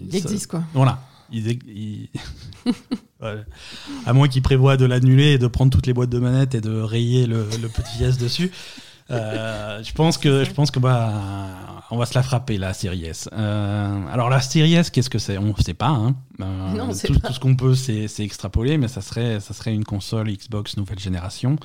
il 0.07 0.15
existe, 0.15 0.47
quoi. 0.47 0.63
Voilà. 0.73 0.99
À 4.05 4.13
moins 4.13 4.27
qu'il 4.27 4.41
prévoit 4.41 4.77
de 4.77 4.85
l'annuler 4.85 5.33
et 5.33 5.37
de 5.37 5.47
prendre 5.47 5.71
toutes 5.71 5.87
les 5.87 5.93
boîtes 5.93 6.09
de 6.09 6.19
manettes 6.19 6.55
et 6.55 6.61
de 6.61 6.79
rayer 6.79 7.25
le, 7.27 7.47
le 7.61 7.67
petit 7.67 8.03
S 8.03 8.17
dessus. 8.17 8.51
Euh, 9.11 9.81
je 9.83 9.91
pense 9.93 10.17
que, 10.19 10.43
je 10.43 10.51
pense 10.51 10.69
que 10.69 10.77
bah, 10.79 11.11
on 11.89 11.97
va 11.97 12.05
se 12.05 12.13
la 12.13 12.21
frapper 12.23 12.57
la 12.57 12.73
série 12.73 13.05
S. 13.05 13.27
Euh, 13.33 14.07
alors 14.07 14.29
la 14.29 14.39
série 14.39 14.75
S, 14.75 14.89
qu'est-ce 14.91 15.09
que 15.09 15.17
c'est? 15.19 15.37
On 15.39 15.45
ne 15.45 15.53
sait 15.63 15.73
pas. 15.73 15.87
Hein. 15.87 16.15
Euh, 16.41 16.73
Non, 16.75 16.89
tout, 16.93 17.19
pas. 17.19 17.27
tout 17.29 17.33
ce 17.33 17.39
qu'on 17.39 17.55
peut, 17.55 17.73
c'est 17.75 18.07
c'est 18.07 18.23
extrapoler, 18.23 18.77
mais 18.77 18.87
ça 18.87 19.01
serait, 19.01 19.39
ça 19.39 19.53
serait 19.55 19.73
une 19.73 19.83
console 19.83 20.31
Xbox 20.31 20.77
nouvelle 20.77 20.99
génération, 20.99 21.57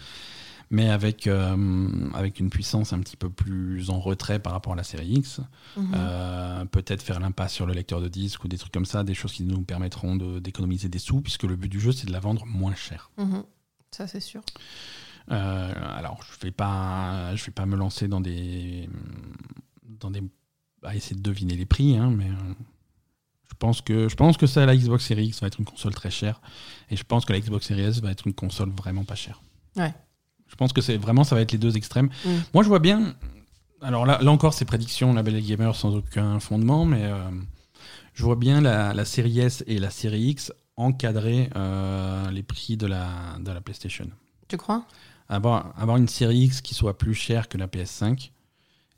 mais 0.71 0.89
avec, 0.91 1.27
euh, 1.27 1.89
avec 2.15 2.41
une 2.41 2.51
puissance 2.51 2.93
un 2.93 3.01
petit 3.01 3.17
peu 3.17 3.31
plus 3.31 3.91
en 3.91 4.01
retrait 4.01 4.39
par 4.39 4.53
rapport 4.53 4.73
à 4.73 4.77
la 4.77 4.83
série 4.85 5.09
X. 5.15 5.41
Mhm. 5.77 5.93
Euh, 5.95 6.65
Peut-être 6.67 7.03
faire 7.03 7.21
l'impasse 7.21 7.53
sur 7.53 7.67
le 7.67 7.73
lecteur 7.75 8.01
de 8.01 8.09
disque 8.09 8.43
ou 8.45 8.49
des 8.49 8.59
trucs 8.59 8.73
comme 8.73 8.87
ça, 8.87 9.05
des 9.05 9.15
choses 9.15 9.33
qui 9.33 9.45
nous 9.45 9.63
permettront 9.63 10.17
de- 10.17 10.39
d'économiser 10.39 10.89
des 10.89 10.99
sous, 10.99 11.21
puisque 11.21 11.45
le 11.45 11.57
but 11.57 11.69
du 11.69 11.81
jeu, 11.81 11.93
c'est 11.93 12.07
de 12.07 12.13
la 12.13 12.21
vendre 12.21 12.45
moins 12.47 12.75
cher. 12.75 13.11
Mhm. 13.19 13.45
Ça, 13.91 14.07
c'est 14.07 14.21
sûr. 14.21 14.43
Euh, 15.31 15.73
alors, 15.97 16.21
je 16.23 16.45
vais 16.47 16.51
pas, 16.53 17.35
je 17.37 17.45
vais 17.45 17.53
pas 17.53 17.65
me 17.67 17.77
lancer 17.77 18.09
dans 18.09 18.21
des, 18.21 18.89
dans 20.01 20.11
des, 20.11 20.23
à 20.83 20.95
essayer 20.97 21.17
de 21.17 21.23
deviner 21.23 21.57
les 21.57 21.65
prix, 21.67 21.97
hein, 21.97 22.11
mais 22.11 22.29
je 23.49 23.55
pense 23.59 23.81
que, 23.81 24.09
je 24.09 24.17
pense 24.17 24.37
que 24.37 24.47
ça, 24.47 24.67
la 24.67 24.77
Xbox 24.77 25.05
Series 25.07 25.27
X 25.29 25.41
va 25.41 25.47
être 25.47 25.59
une 25.61 25.65
console 25.65 25.95
très 25.95 26.11
chère, 26.11 26.41
et 26.91 26.97
je 26.97 27.05
pense 27.05 27.25
que 27.25 27.33
la 27.33 27.41
Xbox 27.41 27.67
Series 27.67 27.83
S 27.83 28.01
va 28.01 28.11
être 28.11 28.27
une 28.27 28.35
console 28.35 28.71
vraiment 28.71 29.05
pas 29.05 29.15
chère. 29.15 29.41
Ouais. 29.77 29.95
Je 30.55 30.57
pense 30.57 30.73
que 30.73 30.81
c'est 30.81 30.97
vraiment, 30.97 31.25
ça 31.25 31.35
va 31.35 31.41
être 31.41 31.51
les 31.51 31.59
deux 31.59 31.77
extrêmes. 31.77 32.11
Mm. 32.25 32.31
Moi, 32.55 32.63
je 32.63 32.69
vois 32.69 32.79
bien. 32.79 33.17
Alors 33.83 34.07
là, 34.07 34.21
là 34.23 34.31
encore, 34.31 34.55
c'est 34.55 34.65
prédictions, 34.65 35.13
label 35.13 35.45
gamer 35.45 35.75
sans 35.75 35.97
aucun 35.97 36.39
fondement, 36.39 36.85
mais 36.85 37.03
euh, 37.03 37.19
je 38.15 38.23
vois 38.23 38.37
bien 38.37 38.61
la, 38.61 38.95
la 38.95 39.05
série 39.05 39.41
S 39.41 39.65
et 39.67 39.81
la 39.81 39.91
série 39.91 40.23
X 40.23 40.53
encadrer 40.77 41.51
euh, 41.57 42.31
les 42.31 42.45
prix 42.45 42.77
de 42.77 42.87
la, 42.87 43.09
de 43.41 43.51
la 43.51 43.61
PlayStation 43.61 44.07
Tu 44.47 44.57
crois? 44.57 44.87
Avoir, 45.29 45.75
avoir 45.77 45.97
une 45.97 46.07
série 46.07 46.39
X 46.39 46.61
qui 46.61 46.75
soit 46.75 46.97
plus 46.97 47.15
chère 47.15 47.49
que 47.49 47.59
la 47.59 47.67
PS5 47.67 48.31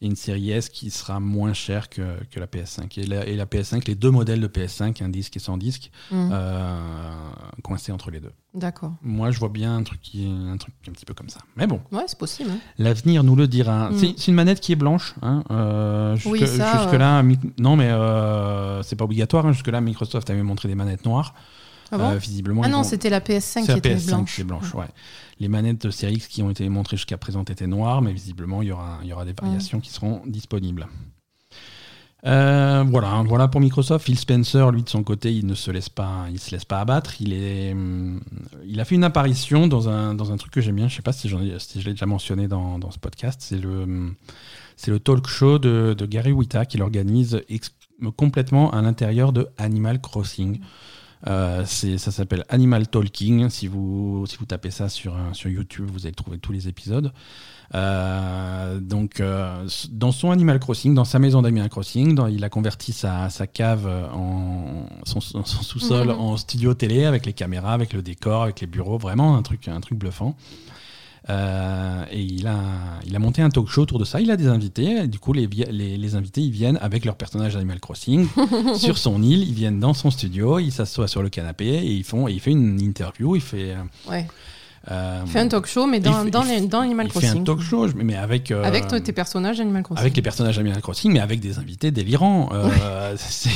et 0.03 0.07
une 0.07 0.17
série 0.17 0.51
S 0.51 0.69
qui 0.69 0.91
sera 0.91 1.21
moins 1.21 1.55
chère 1.55 1.89
que, 1.89 2.03
que 2.31 2.39
la 2.39 2.47
PS5. 2.47 3.01
Et 3.01 3.07
la, 3.07 3.27
et 3.27 3.35
la 3.35 3.47
PS5, 3.47 3.87
les 3.89 3.95
deux 3.95 4.11
modèles 4.11 4.41
de 4.41 4.47
PS5, 4.47 5.03
un 5.03 5.09
disque 5.09 5.37
et 5.37 5.41
sans 5.41 5.57
disque, 5.57 5.91
euh, 6.13 7.11
coincés 7.63 7.93
entre 7.93 8.11
les 8.11 8.21
deux. 8.21 8.33
D'accord. 8.55 8.93
Moi, 9.03 9.31
je 9.31 9.39
vois 9.39 9.49
bien 9.49 9.77
un 9.77 9.83
truc, 9.83 10.01
qui, 10.01 10.27
un 10.27 10.57
truc 10.57 10.75
un 10.89 10.93
petit 10.93 11.05
peu 11.05 11.15
comme 11.15 11.29
ça. 11.29 11.41
Mais 11.57 11.67
bon, 11.67 11.81
Ouais, 11.93 12.05
c'est 12.07 12.19
possible. 12.19 12.51
hein. 12.51 12.59
l'avenir 12.79 13.23
nous 13.25 13.37
le 13.37 13.49
dira. 13.49 13.91
Mm. 13.91 13.99
C'est 14.17 14.29
une 14.29 14.35
manette 14.35 14.61
qui 14.61 14.73
est 14.73 14.77
blanche. 14.77 15.15
Hein, 15.23 15.45
euh, 15.51 16.15
jusque, 16.17 16.27
Oui, 16.33 16.47
ça, 16.47 16.79
jusque 16.83 16.99
là, 16.99 17.23
mi- 17.23 17.39
non, 17.59 17.77
mais 17.77 17.89
euh, 17.91 18.83
c'est 18.83 18.97
pas 18.97 19.05
obligatoire. 19.05 19.47
hein, 19.47 19.53
jusque 19.53 19.69
là, 19.69 19.81
Microsoft 19.81 20.29
avait 20.31 20.43
montré 20.43 20.69
des 20.69 20.75
manettes 20.75 21.05
noires. 21.05 21.35
Ah 21.93 21.99
bon 21.99 22.11
Euh, 22.11 22.17
visiblement, 22.17 22.63
Ah 22.65 22.69
non, 22.69 22.83
c'était 22.83 23.11
la 23.11 23.21
PS5 23.21 23.63
qui 23.63 23.69
la 23.69 23.77
était 23.77 23.95
PS5 23.95 24.07
blanche. 24.09 24.35
qui 24.35 24.41
est 24.41 24.45
blanche, 24.45 24.75
ouais. 24.75 24.87
Les 25.39 25.49
manettes 25.49 25.87
de 25.87 25.91
série 25.91 26.15
X 26.15 26.27
qui 26.29 26.43
ont 26.43 26.51
été 26.51 26.69
montrées 26.69 26.97
jusqu'à 26.97 27.19
présent 27.19 27.43
étaient 27.45 27.67
noires, 27.67 28.03
mais 28.03 28.13
visiblement, 28.13 28.63
il 28.63 28.69
y 28.69 28.73
aura, 28.73 28.99
il 29.03 29.09
y 29.09 29.13
aura 29.13 29.25
des 29.25 29.35
variations 29.35 29.81
qui 29.81 29.91
seront 29.91 30.23
disponibles. 30.27 30.89
Euh, 32.25 32.83
voilà, 32.89 33.11
hein, 33.13 33.23
voilà 33.25 33.47
pour 33.47 33.61
Microsoft. 33.61 34.05
Phil 34.05 34.19
Spencer, 34.19 34.73
lui 34.73 34.83
de 34.83 34.89
son 34.89 35.05
côté, 35.05 35.33
il 35.33 35.47
ne 35.47 35.55
se 35.55 35.71
laisse 35.71 35.89
pas, 35.89 36.27
il 36.31 36.41
se 36.41 36.51
laisse 36.51 36.65
pas 36.65 36.81
abattre. 36.81 37.21
Il 37.21 37.33
est, 37.33 37.73
hum, 37.73 38.21
il 38.67 38.81
a 38.81 38.85
fait 38.85 38.97
une 38.97 39.05
apparition 39.05 39.69
dans 39.69 39.89
un, 39.89 40.15
dans 40.15 40.33
un 40.33 40.37
truc 40.37 40.53
que 40.53 40.61
j'aime 40.61 40.75
bien. 40.77 40.89
Je 40.89 40.97
sais 40.97 41.03
pas 41.03 41.13
si, 41.13 41.29
ai- 41.29 41.59
si 41.61 41.81
je 41.81 41.87
l'ai 41.87 41.93
déjà 41.93 42.07
mentionné 42.07 42.49
dans, 42.49 42.79
dans 42.81 42.91
ce 42.91 42.99
podcast. 42.99 43.41
C'est 43.45 43.59
le, 43.59 43.83
hum, 43.83 44.15
c'est 44.77 44.91
le 44.91 44.99
talk 44.99 45.27
show 45.29 45.59
de, 45.61 45.95
de 45.97 46.07
Gary 46.07 46.33
Wita 46.33 46.65
qu'il 46.67 46.83
organise 46.83 47.41
complètement 48.17 48.73
à 48.73 48.83
l'intérieur 48.83 49.33
de 49.33 49.47
Animal 49.57 50.01
Crossing. 50.01 50.59
Euh, 51.29 51.65
ça 51.65 52.11
s'appelle 52.13 52.45
Animal 52.49 52.87
Talking. 52.89 53.49
Si 53.51 53.67
vous, 53.67 54.25
si 54.29 54.37
vous 54.37 54.47
tapez 54.47 54.71
ça 54.71 54.89
sur, 54.89 55.15
euh, 55.15 55.33
sur 55.33 55.51
YouTube, 55.51 55.89
vous 55.93 56.07
allez 56.07 56.15
trouver 56.15 56.39
tous 56.39 56.53
les 56.53 56.69
épisodes. 56.69 57.13
Euh, 57.75 58.79
donc, 58.81 59.19
euh, 59.21 59.67
dans 59.91 60.13
son 60.13 60.31
Animal 60.31 60.61
Crossing, 60.61 60.95
dans 60.95 61.05
sa 61.05 61.19
maison 61.19 61.43
d'Animal 61.43 61.69
Crossing, 61.69 62.15
dans- 62.15 62.29
il 62.29 62.45
a 62.45 62.49
converti 62.49 62.93
sa, 62.93 63.29
sa 63.29 63.47
cave 63.49 63.87
en 64.15 64.87
son, 65.05 65.21
sous-sol 65.21 66.11
en 66.11 66.37
studio 66.37 66.75
télé 66.75 67.05
avec 67.05 67.27
les 67.27 67.33
caméras, 67.33 67.73
avec 67.73 67.93
le 67.93 68.03
décor, 68.03 68.45
avec 68.45 68.61
les 68.61 68.67
bureaux, 68.69 68.99
vraiment 68.99 69.37
un 69.37 69.43
truc, 69.43 69.67
un 69.69 69.81
truc 69.81 69.99
bluffant. 69.99 70.37
Euh, 71.29 72.05
et 72.13 72.21
il 72.21 72.47
a, 72.47 72.57
il 73.07 73.17
a 73.17 73.19
monté 73.19 73.43
un 73.43 73.51
talk 73.51 73.67
show 73.69 73.83
autour 73.83 73.99
de 73.99 74.05
ça. 74.05 74.21
Il 74.21 74.31
a 74.31 74.37
des 74.37 74.47
invités. 74.47 75.03
Et 75.05 75.07
du 75.09 75.19
coup, 75.19 75.33
les, 75.33 75.47
les, 75.49 75.97
les 75.97 76.15
invités, 76.15 76.41
ils 76.41 76.53
viennent 76.53 76.79
avec 76.81 77.05
leur 77.05 77.17
personnage 77.17 77.55
d'Animal 77.55 77.81
Crossing 77.81 78.29
sur 78.77 78.97
son 78.99 79.23
île. 79.23 79.43
Ils 79.43 79.55
viennent 79.55 79.81
dans 79.81 79.95
son 79.95 80.11
studio. 80.11 80.59
Ils 80.59 80.71
s'assoient 80.73 81.09
sur 81.09 81.23
le 81.23 81.29
canapé 81.29 81.67
et 81.67 81.93
ils 81.93 82.05
font. 82.05 82.29
Et 82.29 82.33
il 82.33 82.41
fait 82.41 82.53
une 82.53 82.81
interview. 82.81 83.35
Il 83.37 83.43
fait. 83.43 83.73
euh, 83.73 84.11
Ouais. 84.11 84.27
euh, 84.91 85.23
Il 85.27 85.31
fait 85.33 85.41
un 85.41 85.49
talk 85.49 85.67
show, 85.67 85.87
mais 85.87 85.99
dans, 85.99 86.21
il 86.21 86.25
fait- 86.27 86.31
dans, 86.31 86.43
il 86.45 86.49
les- 86.49 86.59
fait- 86.61 86.67
dans 86.69 86.81
Animal 86.81 87.07
il 87.07 87.13
fait 87.13 87.19
Crossing. 87.21 87.41
un 87.41 87.45
talk 87.45 87.61
show, 87.61 87.89
mais 87.97 88.15
avec. 88.15 88.53
euh, 88.53 88.63
Avec 88.63 88.87
toi, 88.87 89.01
tes 89.01 89.13
personnages 89.13 89.59
Animal 89.59 89.83
Crossing. 89.83 90.01
avec 90.01 90.15
les 90.17 90.23
personnages 90.23 90.57
d'Animal 90.59 90.81
Crossing, 90.81 91.13
mais 91.13 91.21
avec 91.21 91.41
des 91.41 91.59
invités 91.59 91.91
délirants. 91.91 92.51
Euh, 92.53 93.15
c'est 93.19 93.51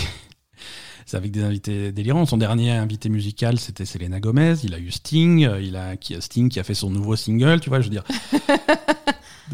c'est 1.10 1.16
avec 1.16 1.32
des 1.32 1.42
invités 1.42 1.90
délirants. 1.90 2.24
Son 2.24 2.36
dernier 2.36 2.70
invité 2.70 3.08
musical, 3.08 3.58
c'était 3.58 3.84
Selena 3.84 4.20
Gomez. 4.20 4.54
Il 4.62 4.74
a 4.74 4.78
eu 4.78 4.92
Sting. 4.92 5.44
euh, 5.44 5.60
Il 5.60 5.74
a 5.76 5.96
qui, 5.96 6.14
Sting 6.22 6.48
qui 6.48 6.60
a 6.60 6.62
fait 6.64 6.74
son 6.74 6.88
nouveau 6.88 7.16
single. 7.16 7.58
Tu 7.60 7.68
vois, 7.68 7.80
je 7.80 7.86
veux 7.86 7.90
dire. 7.90 8.04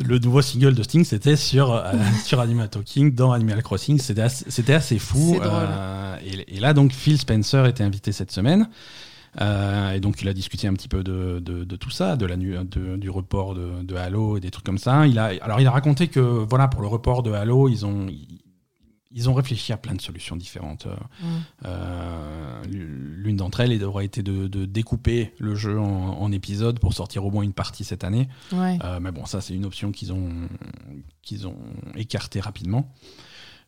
Le 0.04 0.18
nouveau 0.18 0.42
single 0.42 0.74
de 0.74 0.82
Sting, 0.82 1.04
c'était 1.04 1.36
sur, 1.36 1.72
euh, 1.72 1.92
sur 2.24 2.40
Animal 2.40 2.68
Talking, 2.68 3.14
dans 3.14 3.32
Animal 3.32 3.62
Crossing. 3.62 3.98
C'était 3.98 4.20
assez, 4.20 4.70
assez 4.70 4.98
fou. 4.98 5.38
Euh, 5.42 6.16
et, 6.26 6.56
et 6.56 6.60
là, 6.60 6.74
donc, 6.74 6.92
Phil 6.92 7.16
Spencer 7.18 7.64
était 7.66 7.82
invité 7.84 8.12
cette 8.12 8.30
semaine. 8.30 8.68
Euh, 9.40 9.92
et 9.92 10.00
donc, 10.00 10.20
il 10.20 10.28
a 10.28 10.34
discuté 10.34 10.66
un 10.66 10.74
petit 10.74 10.88
peu 10.88 11.02
de, 11.02 11.40
de, 11.42 11.64
de 11.64 11.76
tout 11.76 11.88
ça, 11.90 12.16
de 12.16 12.26
la, 12.26 12.36
nu- 12.36 12.56
de- 12.70 12.96
du 12.96 13.08
report 13.08 13.54
de, 13.54 13.82
de 13.82 13.94
Halo 13.96 14.36
et 14.36 14.40
des 14.40 14.50
trucs 14.50 14.66
comme 14.66 14.76
ça. 14.78 15.06
Il 15.06 15.18
a, 15.18 15.32
alors, 15.40 15.60
il 15.60 15.66
a 15.66 15.70
raconté 15.70 16.08
que, 16.08 16.20
voilà, 16.20 16.68
pour 16.68 16.82
le 16.82 16.88
report 16.88 17.22
de 17.22 17.32
Halo, 17.32 17.68
ils 17.70 17.86
ont, 17.86 18.06
ils 19.16 19.30
ont 19.30 19.34
réfléchi 19.34 19.72
à 19.72 19.78
plein 19.78 19.94
de 19.94 20.00
solutions 20.00 20.36
différentes. 20.36 20.86
Mm. 20.86 21.26
Euh, 21.64 22.62
L'une 22.68 23.36
d'entre 23.36 23.60
elles 23.60 23.82
aurait 23.82 24.04
été 24.04 24.22
de, 24.22 24.46
de 24.46 24.66
découper 24.66 25.32
le 25.38 25.54
jeu 25.54 25.80
en, 25.80 26.20
en 26.20 26.30
épisodes 26.30 26.78
pour 26.78 26.92
sortir 26.92 27.24
au 27.24 27.30
moins 27.30 27.42
une 27.42 27.54
partie 27.54 27.82
cette 27.82 28.04
année. 28.04 28.28
Ouais. 28.52 28.78
Euh, 28.84 29.00
mais 29.00 29.10
bon, 29.10 29.24
ça, 29.24 29.40
c'est 29.40 29.54
une 29.54 29.64
option 29.64 29.90
qu'ils 29.90 30.12
ont, 30.12 30.30
qu'ils 31.22 31.48
ont 31.48 31.56
écartée 31.96 32.40
rapidement. 32.40 32.92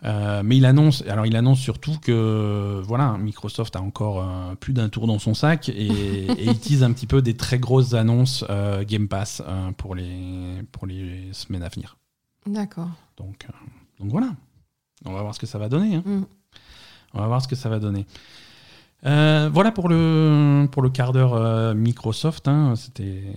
Euh, 0.04 0.42
mais 0.44 0.58
il 0.58 0.64
annonce, 0.66 1.02
alors 1.08 1.26
il 1.26 1.34
annonce 1.34 1.58
surtout 1.58 1.98
que 2.00 2.80
voilà, 2.84 3.16
Microsoft 3.18 3.74
a 3.74 3.80
encore 3.80 4.22
euh, 4.22 4.54
plus 4.54 4.72
d'un 4.72 4.88
tour 4.88 5.08
dans 5.08 5.18
son 5.18 5.34
sac 5.34 5.68
et, 5.70 5.72
et 5.82 6.44
il 6.44 6.58
tease 6.60 6.84
un 6.84 6.92
petit 6.92 7.06
peu 7.08 7.20
des 7.20 7.36
très 7.36 7.58
grosses 7.58 7.94
annonces 7.94 8.44
euh, 8.48 8.84
Game 8.84 9.08
Pass 9.08 9.42
euh, 9.44 9.72
pour, 9.72 9.94
les, 9.94 10.62
pour 10.70 10.86
les 10.86 11.32
semaines 11.32 11.64
à 11.64 11.68
venir. 11.68 11.96
D'accord. 12.46 12.90
Donc, 13.16 13.46
euh, 13.48 13.52
donc 13.98 14.10
voilà, 14.10 14.30
on 15.04 15.12
va 15.12 15.22
voir 15.22 15.34
ce 15.34 15.40
que 15.40 15.46
ça 15.46 15.58
va 15.58 15.68
donner. 15.68 15.96
hein. 15.96 16.02
Mm. 16.04 16.22
On 17.14 17.20
va 17.20 17.26
voir 17.26 17.42
ce 17.42 17.48
que 17.48 17.56
ça 17.56 17.68
va 17.68 17.78
donner. 17.78 18.06
Euh, 19.06 19.48
voilà 19.52 19.70
pour 19.72 19.88
le, 19.88 20.66
pour 20.72 20.82
le 20.82 20.90
quart 20.90 21.12
d'heure 21.12 21.34
euh, 21.34 21.72
Microsoft. 21.74 22.48
hein. 22.48 22.74
C'était. 22.76 23.34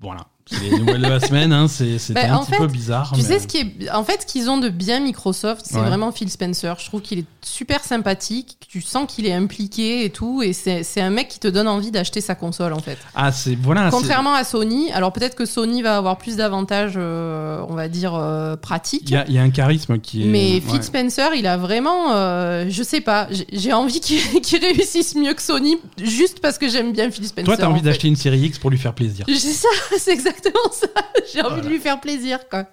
Voilà. 0.00 0.26
C'est 0.48 0.60
les 0.62 0.78
nouvelles 0.78 1.02
de 1.02 1.06
la 1.08 1.18
semaine. 1.20 1.52
hein. 1.52 1.66
C'est- 1.68 2.12
Bah, 2.12 2.20
un 2.32 2.38
petit 2.38 2.52
fait, 2.52 2.58
peu 2.58 2.66
bizarre. 2.68 3.10
Tu 3.14 3.20
mais- 3.20 3.26
sais 3.26 3.38
ce 3.40 3.46
qui 3.48 3.56
est, 3.58 3.90
en 3.90 4.04
fait, 4.04 4.22
ce 4.22 4.26
qu'ils 4.26 4.48
ont 4.48 4.58
de 4.58 4.68
bien 4.68 5.00
Microsoft, 5.00 5.62
c'est 5.68 5.76
Ouais. 5.76 5.82
vraiment 5.82 6.12
Phil 6.12 6.30
Spencer. 6.30 6.76
Je 6.78 6.86
trouve 6.86 7.00
qu'il 7.02 7.18
est 7.20 7.24
super 7.42 7.82
sympathique. 7.84 8.56
Tu 8.68 8.80
sens 8.80 9.06
qu'il 9.12 9.26
est 9.26 9.32
impliqué 9.32 10.04
et 10.04 10.10
tout, 10.10 10.42
et 10.42 10.52
c'est 10.52 11.00
un 11.00 11.10
mec 11.10 11.28
qui 11.28 11.38
te 11.40 11.48
donne 11.48 11.66
envie 11.68 11.90
d'acheter 11.90 12.20
sa 12.20 12.34
console 12.34 12.72
en 12.74 12.78
fait. 12.80 12.98
Ah, 13.14 13.32
c'est. 13.32 13.56
Voilà. 13.56 13.88
Contrairement 13.90 14.34
à 14.34 14.44
Sony, 14.44 14.90
alors 14.92 15.12
peut-être 15.12 15.34
que 15.34 15.46
Sony 15.46 15.82
va 15.82 15.96
avoir 15.96 16.18
plus 16.18 16.36
d'avantages, 16.36 16.94
euh, 16.96 17.60
on 17.68 17.74
va 17.74 17.88
dire 17.88 18.14
euh, 18.14 18.56
pratiques. 18.56 19.02
Il 19.06 19.12
y, 19.12 19.16
a, 19.16 19.24
il 19.26 19.34
y 19.34 19.38
a 19.38 19.42
un 19.42 19.50
charisme 19.50 19.98
qui 19.98 20.22
est. 20.22 20.26
Mais 20.26 20.54
ouais. 20.54 20.62
Phil 20.68 20.82
Spencer, 20.82 21.34
il 21.34 21.46
a 21.46 21.56
vraiment, 21.56 22.12
euh, 22.14 22.66
je 22.68 22.82
sais 22.82 23.00
pas, 23.00 23.28
j'ai- 23.52 23.72
envie 23.72 24.00
qu'il 24.00 24.60
réussisse 24.60 25.14
mieux 25.16 25.34
que 25.34 25.42
Sony, 25.42 25.76
juste 26.02 26.40
parce 26.40 26.56
que 26.58 26.68
j'aime 26.68 26.92
bien 26.92 27.10
Phil 27.10 27.26
Spencer. 27.26 27.44
Toi, 27.46 27.56
t'as 27.56 27.66
en 27.66 27.72
envie 27.72 27.82
d'acheter 27.82 28.08
une 28.08 28.16
série 28.16 28.40
X 28.40 28.58
pour 28.58 28.70
lui 28.70 28.78
faire 28.78 28.94
plaisir. 28.94 29.26
C'est 29.46 29.52
ça, 29.52 29.68
c'est 29.98 30.16
exactement 30.36 30.72
ça. 30.72 30.86
J'ai 31.32 31.40
envie 31.40 31.48
Voilà. 31.48 31.62
de 31.62 31.68
lui 31.68 31.78
faire 31.78 32.00
plaisir, 32.00 32.48
quoi. 32.48 32.66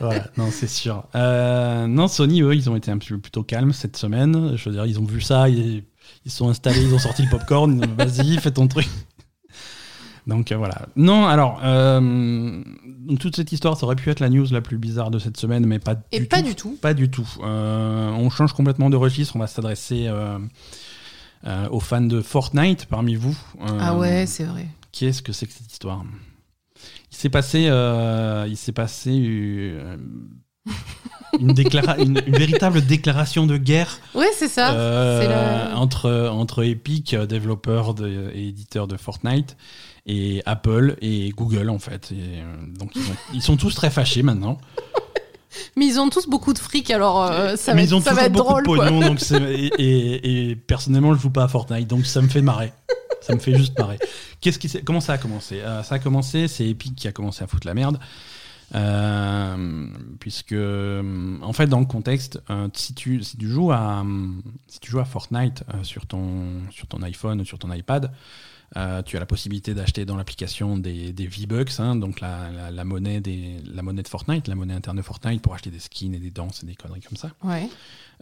voilà, 0.00 0.26
non, 0.36 0.48
c'est 0.50 0.68
sûr. 0.68 1.04
Euh, 1.14 1.86
non, 1.86 2.08
Sony, 2.08 2.42
eux, 2.42 2.54
ils 2.54 2.68
ont 2.70 2.76
été 2.76 2.90
un 2.90 2.98
petit 2.98 3.10
peu 3.10 3.18
plutôt 3.18 3.42
calmes 3.42 3.72
cette 3.72 3.96
semaine. 3.96 4.56
Je 4.56 4.68
veux 4.68 4.74
dire, 4.74 4.86
ils 4.86 4.98
ont 4.98 5.04
vu 5.04 5.20
ça, 5.20 5.48
ils 5.48 5.84
ils 6.24 6.30
se 6.30 6.38
sont 6.38 6.48
installés, 6.48 6.82
ils 6.82 6.94
ont 6.94 6.98
sorti 6.98 7.22
le 7.22 7.28
popcorn. 7.30 7.84
Vas-y, 7.98 8.36
fais 8.38 8.50
ton 8.52 8.68
truc. 8.68 8.88
Donc 10.26 10.50
euh, 10.50 10.56
voilà. 10.56 10.86
Non, 10.96 11.26
alors, 11.26 11.60
euh, 11.62 12.00
donc, 12.86 13.18
toute 13.20 13.36
cette 13.36 13.52
histoire, 13.52 13.76
ça 13.78 13.86
aurait 13.86 13.94
pu 13.96 14.10
être 14.10 14.18
la 14.20 14.28
news 14.28 14.46
la 14.50 14.60
plus 14.60 14.76
bizarre 14.78 15.10
de 15.12 15.18
cette 15.20 15.36
semaine, 15.36 15.64
mais 15.66 15.78
pas 15.78 15.94
Et 16.10 16.18
du 16.20 16.26
pas 16.26 16.38
tout. 16.42 16.44
du 16.48 16.54
tout. 16.56 16.78
Pas 16.82 16.94
du 16.94 17.10
tout. 17.10 17.28
Euh, 17.44 18.10
on 18.10 18.28
change 18.30 18.52
complètement 18.52 18.90
de 18.90 18.96
registre. 18.96 19.36
On 19.36 19.38
va 19.38 19.46
s'adresser 19.46 20.10
aux 21.70 21.80
fans 21.80 22.00
de 22.00 22.20
Fortnite 22.22 22.86
parmi 22.86 23.14
vous. 23.14 23.36
Ah 23.78 23.96
ouais, 23.96 24.26
c'est 24.26 24.44
vrai. 24.44 24.66
Qu'est-ce 24.90 25.22
que 25.22 25.32
c'est 25.32 25.46
que 25.46 25.52
cette 25.52 25.70
histoire? 25.70 26.02
Il 27.16 27.18
s'est 27.18 27.30
passé, 27.30 27.66
euh, 27.70 28.44
il 28.46 28.58
s'est 28.58 28.72
passé 28.72 29.10
euh, 29.24 29.96
une, 31.40 31.52
déclara- 31.54 31.96
une, 31.98 32.20
une 32.26 32.36
véritable 32.36 32.82
déclaration 32.84 33.46
de 33.46 33.56
guerre 33.56 33.98
Ouais, 34.14 34.28
c'est 34.34 34.48
ça. 34.48 34.74
euh, 34.74 35.72
entre, 35.72 36.28
entre 36.30 36.62
Epic, 36.62 37.14
développeur 37.14 37.94
de- 37.94 38.30
et 38.34 38.48
éditeur 38.48 38.86
de 38.86 38.98
Fortnite, 38.98 39.56
et 40.04 40.42
Apple 40.44 40.96
et 41.00 41.30
Google 41.30 41.70
en 41.70 41.78
fait. 41.78 42.12
Et, 42.12 42.42
donc 42.78 42.90
ils, 42.94 43.00
ont- 43.10 43.16
ils 43.32 43.42
sont 43.42 43.56
tous 43.56 43.74
très 43.74 43.88
fâchés 43.90 44.22
maintenant. 44.22 44.58
Mais 45.76 45.86
ils 45.86 45.98
ont 45.98 46.08
tous 46.10 46.26
beaucoup 46.28 46.52
de 46.52 46.58
fric, 46.58 46.90
alors 46.90 47.22
euh, 47.22 47.56
ça 47.56 47.72
va 47.72 47.76
Mais 47.76 47.84
ils 47.84 47.94
ont 47.94 48.00
ça 48.00 48.12
va 48.14 48.24
être 48.24 48.32
beaucoup 48.32 48.60
drôle. 48.62 48.78
de 48.78 48.84
pognon, 48.84 49.00
donc 49.00 49.22
et, 49.32 49.66
et- 49.78 50.50
et 50.50 50.56
personnellement 50.56 51.14
je 51.14 51.20
joue 51.20 51.30
pas 51.30 51.44
à 51.44 51.48
Fortnite, 51.48 51.88
donc 51.88 52.04
ça 52.06 52.20
me 52.22 52.28
fait 52.28 52.42
marrer. 52.42 52.72
Ça 53.22 53.34
me 53.34 53.40
fait 53.40 53.54
juste 53.56 53.78
marrer. 53.78 53.98
Qu'est-ce 54.40 54.58
qui 54.58 54.68
s'est- 54.68 54.82
comment 54.82 55.00
ça 55.00 55.14
a 55.14 55.18
commencé? 55.18 55.60
Euh, 55.60 55.82
Ça 55.82 55.96
a 55.96 55.98
commencé, 55.98 56.46
c'est 56.48 56.68
Epic 56.68 56.94
qui 56.94 57.08
a 57.08 57.12
commencé 57.12 57.42
à 57.42 57.46
foutre 57.46 57.66
la 57.66 57.74
merde. 57.74 57.98
Euh, 58.74 59.86
puisque 60.18 60.52
euh, 60.52 61.38
en 61.42 61.52
fait 61.52 61.66
dans 61.68 61.78
le 61.78 61.86
contexte 61.86 62.40
si 62.74 62.94
tu 62.94 63.22
si 63.22 63.36
tu 63.36 63.48
joues 63.48 63.70
à 63.70 64.04
si 64.66 64.80
tu 64.80 64.90
joues 64.90 64.98
à 64.98 65.04
Fortnite 65.04 65.62
sur 65.84 66.04
ton 66.06 66.62
sur 66.70 66.86
ton 66.88 67.00
iPhone 67.02 67.40
ou 67.40 67.44
sur 67.44 67.58
ton 67.60 67.72
iPad 67.72 68.10
euh, 68.76 69.02
tu 69.02 69.16
as 69.16 69.20
la 69.20 69.26
possibilité 69.26 69.74
d'acheter 69.74 70.04
dans 70.04 70.16
l'application 70.16 70.76
des, 70.76 71.12
des 71.12 71.26
V-Bucks, 71.26 71.78
hein, 71.78 71.94
donc 71.94 72.20
la, 72.20 72.50
la, 72.50 72.70
la 72.70 72.84
monnaie 72.84 73.20
des, 73.20 73.62
la 73.64 73.82
monnaie 73.82 74.02
de 74.02 74.08
Fortnite, 74.08 74.48
la 74.48 74.54
monnaie 74.56 74.74
interne 74.74 74.96
de 74.96 75.02
Fortnite 75.02 75.40
pour 75.40 75.54
acheter 75.54 75.70
des 75.70 75.78
skins 75.78 76.14
et 76.14 76.18
des 76.18 76.30
danses 76.30 76.62
et 76.62 76.66
des 76.66 76.74
conneries 76.74 77.00
comme 77.02 77.16
ça. 77.16 77.30
Ouais. 77.44 77.68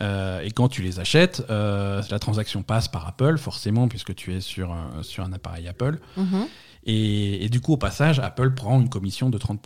Euh, 0.03 0.40
et 0.42 0.51
quand 0.51 0.68
tu 0.68 0.82
les 0.82 1.01
achètes, 1.01 1.42
euh, 1.51 2.03
la 2.11 2.18
transaction 2.18 2.62
passe 2.62 2.88
par 2.88 3.07
Apple, 3.09 3.38
forcément, 3.38 3.88
puisque 3.88 4.14
tu 4.14 4.34
es 4.34 4.40
sur 4.40 4.72
un, 4.72 5.03
sur 5.03 5.24
un 5.24 5.32
appareil 5.32 5.66
Apple. 5.68 5.99
Mhm. 6.16 6.47
Et, 6.86 7.45
et 7.45 7.49
du 7.49 7.61
coup, 7.62 7.72
au 7.72 7.76
passage, 7.78 8.18
Apple 8.18 8.53
prend 8.55 8.80
une 8.80 8.90
commission 8.90 9.30
de 9.30 9.38
30%. 9.38 9.59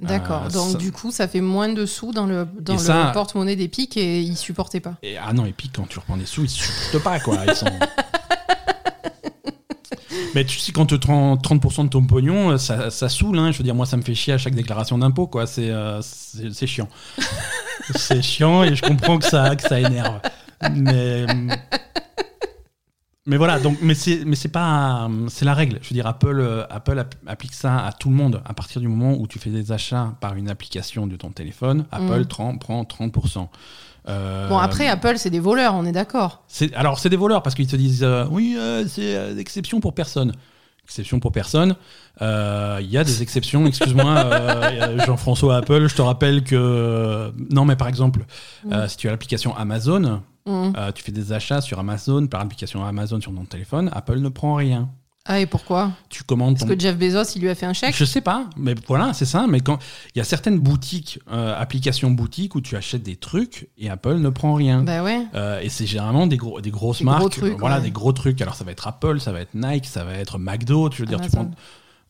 D'accord. 0.00 0.48
Donc 0.48 0.72
ça- 0.72 0.78
du 0.78 0.92
coup, 0.92 1.10
ça 1.10 1.26
fait 1.26 1.40
moins 1.40 1.68
de 1.70 1.86
sous 1.86 2.12
dans 2.12 2.26
le, 2.26 2.46
dans 2.60 2.76
ça- 2.76 3.12
porte-monnaie 3.14 3.56
d'Epic 3.56 3.96
et 3.96 4.20
ils 4.20 4.36
supportaient 4.36 4.80
pas. 4.80 4.96
Et, 5.02 5.16
ah 5.16 5.32
non, 5.32 5.46
et 5.46 5.52
puis 5.52 5.70
quand 5.70 5.88
tu 5.88 5.98
reprends 5.98 6.16
des 6.18 6.26
sous, 6.26 6.42
ils 6.42 6.44
ne 6.44 6.48
supportent 6.48 7.02
pas, 7.04 7.20
quoi. 7.20 7.38
Ils 7.46 7.54
sont... 7.54 7.66
Mais 10.36 10.44
tu 10.44 10.58
sais, 10.58 10.70
quand 10.70 10.84
tu 10.84 10.98
prends 10.98 11.34
30% 11.36 11.84
de 11.84 11.88
ton 11.88 12.04
pognon, 12.04 12.50
euh, 12.50 12.58
ça, 12.58 12.90
ça 12.90 13.08
saoule. 13.08 13.38
Hein. 13.38 13.52
Je 13.52 13.56
veux 13.58 13.64
dire, 13.64 13.74
moi, 13.74 13.86
ça 13.86 13.96
me 13.96 14.02
fait 14.02 14.14
chier 14.14 14.34
à 14.34 14.38
chaque 14.38 14.54
déclaration 14.54 14.98
d'impôt, 14.98 15.26
quoi. 15.26 15.46
C'est 15.46 15.70
euh, 15.70 16.02
chiant. 16.66 16.88
c'est 17.94 18.20
chiant 18.20 18.62
et 18.62 18.76
je 18.76 18.82
comprends 18.82 19.16
que 19.18 19.24
ça, 19.24 19.56
que 19.56 19.62
ça 19.62 19.80
énerve. 19.80 20.20
Mais, 20.72 21.24
mais 23.28 23.36
voilà, 23.38 23.58
donc, 23.58 23.78
mais 23.82 23.94
c'est 23.94 24.24
mais 24.24 24.36
c'est 24.36 24.50
pas. 24.50 25.08
C'est 25.28 25.44
la 25.44 25.54
règle. 25.54 25.78
Je 25.82 25.88
veux 25.88 25.94
dire, 25.94 26.06
Apple, 26.06 26.38
euh, 26.38 26.64
Apple 26.70 26.98
app- 26.98 27.14
applique 27.26 27.54
ça 27.54 27.84
à 27.84 27.92
tout 27.92 28.08
le 28.08 28.14
monde. 28.14 28.40
À 28.44 28.54
partir 28.54 28.80
du 28.80 28.88
moment 28.88 29.16
où 29.18 29.26
tu 29.26 29.38
fais 29.38 29.50
des 29.50 29.72
achats 29.72 30.12
par 30.20 30.34
une 30.36 30.48
application 30.48 31.06
de 31.06 31.16
ton 31.16 31.30
téléphone, 31.30 31.86
Apple 31.90 32.20
Mm. 32.20 32.26
tran- 32.26 32.58
prend 32.58 32.84
30%. 32.84 33.48
Euh, 34.08 34.48
Bon, 34.48 34.58
après, 34.58 34.86
Apple, 34.88 35.14
c'est 35.18 35.30
des 35.30 35.40
voleurs, 35.40 35.74
on 35.74 35.84
est 35.84 35.92
d'accord. 35.92 36.42
c'est- 36.48 36.72
alors, 36.74 36.98
c'est 36.98 37.08
des 37.08 37.16
voleurs 37.16 37.42
parce 37.42 37.54
qu'ils 37.56 37.66
te 37.66 37.76
disent 37.76 38.02
euh, 38.04 38.24
oui, 38.30 38.54
euh, 38.58 38.84
c'est 38.88 39.16
euh, 39.16 39.36
exception 39.38 39.80
pour 39.80 39.94
personne. 39.94 40.32
Exception 40.84 41.18
pour 41.18 41.32
personne. 41.32 41.74
Il 42.20 42.86
y 42.88 42.96
a 42.96 43.02
des 43.02 43.20
exceptions, 43.22 43.66
excuse-moi, 43.66 45.00
Jean-François 45.06 45.56
Apple. 45.56 45.88
Je 45.88 45.96
te 45.96 46.02
rappelle 46.02 46.44
que. 46.44 47.32
Non, 47.50 47.64
mais 47.64 47.74
par 47.74 47.88
exemple, 47.88 48.24
euh, 48.70 48.86
si 48.86 48.96
tu 48.96 49.08
as 49.08 49.10
l'application 49.10 49.56
Amazon, 49.56 50.22
euh, 50.48 50.92
tu 50.94 51.02
fais 51.02 51.10
des 51.10 51.32
achats 51.32 51.60
sur 51.60 51.80
Amazon 51.80 52.28
par 52.28 52.38
l'application 52.40 52.84
Amazon 52.84 53.20
sur 53.20 53.34
ton 53.34 53.44
téléphone, 53.44 53.90
Apple 53.92 54.18
ne 54.20 54.28
prend 54.28 54.54
rien. 54.54 54.88
Ah, 55.28 55.40
et 55.40 55.46
pourquoi 55.46 55.90
Tu 56.08 56.22
commandes 56.22 56.54
Parce 56.54 56.68
ton. 56.68 56.74
que 56.74 56.80
Jeff 56.80 56.96
Bezos, 56.96 57.24
il 57.34 57.42
lui 57.42 57.48
a 57.48 57.54
fait 57.54 57.66
un 57.66 57.72
chèque 57.72 57.96
Je 57.96 58.04
sais 58.04 58.20
pas, 58.20 58.44
mais 58.56 58.74
voilà, 58.86 59.12
c'est 59.12 59.24
ça. 59.24 59.46
Mais 59.48 59.60
quand 59.60 59.78
il 60.14 60.18
y 60.18 60.20
a 60.20 60.24
certaines 60.24 60.58
boutiques, 60.60 61.18
euh, 61.32 61.60
applications 61.60 62.10
boutiques 62.10 62.54
où 62.54 62.60
tu 62.60 62.76
achètes 62.76 63.02
des 63.02 63.16
trucs 63.16 63.68
et 63.76 63.90
Apple 63.90 64.16
ne 64.16 64.28
prend 64.28 64.54
rien. 64.54 64.82
Bah 64.82 65.02
ouais. 65.02 65.22
Euh, 65.34 65.60
et 65.60 65.68
c'est 65.68 65.86
généralement 65.86 66.26
des, 66.26 66.36
gros, 66.36 66.60
des 66.60 66.70
grosses 66.70 66.98
Des 66.98 67.04
gros 67.04 67.12
marques, 67.18 67.32
trucs, 67.32 67.58
voilà, 67.58 67.76
ouais. 67.78 67.82
des 67.82 67.90
gros 67.90 68.12
trucs. 68.12 68.40
Alors 68.40 68.54
ça 68.54 68.64
va 68.64 68.70
être 68.72 68.86
Apple, 68.86 69.18
ça 69.20 69.32
va 69.32 69.40
être 69.40 69.54
Nike, 69.54 69.86
ça 69.86 70.04
va 70.04 70.14
être 70.14 70.38
McDo. 70.38 70.88
Tu 70.90 71.02
veux 71.02 71.08
dire, 71.08 71.20
tu 71.20 71.30
prends, 71.30 71.50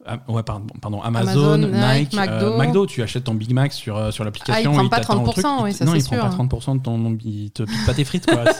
ah, 0.04 0.18
ouais, 0.28 0.42
pardon, 0.42 0.66
pardon, 0.80 1.00
Amazon, 1.02 1.54
Amazon, 1.54 1.68
Nike, 1.98 2.12
Nike, 2.12 2.28
euh, 2.30 2.58
McDo. 2.58 2.86
tu 2.86 3.02
achètes 3.02 3.24
ton 3.24 3.34
Big 3.34 3.52
Mac 3.52 3.72
sur, 3.72 3.96
euh, 3.96 4.10
sur 4.10 4.24
l'application. 4.24 4.70
Ah, 4.70 4.72
il 4.72 4.76
prend 4.76 4.88
pas 4.88 4.96
t'attends 4.98 5.14
le 5.22 5.28
30%, 5.30 5.32
truc, 5.32 5.44
oui, 5.64 5.70
il- 5.70 5.74
ça, 5.74 5.84
Non, 5.84 5.94
il 5.94 6.04
prend 6.04 6.16
pas 6.18 6.28
30% 6.28 6.74
de 6.76 6.80
ton, 6.82 7.18
il 7.24 7.50
te 7.50 7.62
pique 7.62 7.86
pas 7.86 7.94
tes 7.94 8.04
frites, 8.04 8.26
quoi. 8.26 8.44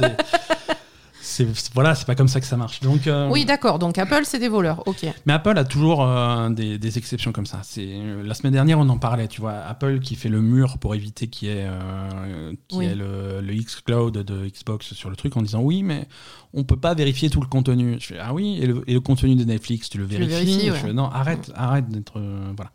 C'est- 1.37 1.71
voilà, 1.75 1.95
c'est 1.95 2.07
pas 2.07 2.15
comme 2.15 2.29
ça 2.29 2.41
que 2.41 2.47
ça 2.47 2.57
marche. 2.57 2.81
Donc, 2.81 3.07
euh, 3.07 3.29
Oui, 3.31 3.45
d'accord. 3.45 3.79
Donc 3.79 3.99
Apple, 3.99 4.23
c'est 4.25 4.39
des 4.39 4.49
voleurs. 4.49 4.83
Ok. 4.87 5.05
mais 5.27 5.33
Apple 5.35 5.59
a 5.59 5.65
toujours 5.65 6.03
euh, 6.03 6.49
des, 6.49 6.79
des 6.79 6.97
exceptions 6.99 7.31
comme 7.33 7.45
ça. 7.45 7.61
C'est 7.63 7.87
la 8.25 8.33
semaine 8.33 8.55
dernière, 8.55 8.79
on 8.79 8.89
en 8.89 8.97
parlait. 8.97 9.29
Tu 9.29 9.43
vois, 9.43 9.53
Apple 9.53 10.01
qui 10.01 10.15
fait 10.15 10.31
le 10.31 10.41
mur 10.41 10.79
pour 10.79 10.95
éviter 10.95 11.27
qu'il 11.29 11.49
y 11.49 11.51
ait, 11.53 11.67
euh, 11.69 12.53
y 12.73 12.85
ait 12.85 12.95
le, 12.95 13.41
le 13.43 13.55
xCloud 13.55 14.15
de 14.15 14.47
Xbox 14.49 14.95
sur 14.95 15.11
le 15.11 15.17
truc 15.17 15.37
en 15.37 15.43
disant 15.43 15.61
oui, 15.61 15.83
mais 15.83 16.09
on 16.55 16.65
peut 16.65 16.79
pas 16.79 16.95
vérifier 16.95 17.29
tout 17.29 17.41
le 17.43 17.49
contenu. 17.49 17.97
Je 18.01 18.07
fais 18.07 18.19
ah 18.19 18.33
oui, 18.33 18.59
et 18.63 18.67
le, 18.67 18.83
et 18.87 18.95
le 18.95 19.01
contenu 19.01 19.35
de 19.35 19.45
Netflix, 19.45 19.91
tu 19.91 19.99
le 19.99 20.09
Tu 20.09 20.17
le 20.19 20.25
vérifies. 20.25 20.69
Je 20.69 20.73
fais, 20.73 20.93
non, 20.95 21.05
arrête, 21.11 21.53
arrête 21.55 21.89
d'être 21.91 22.19
voilà. 22.57 22.71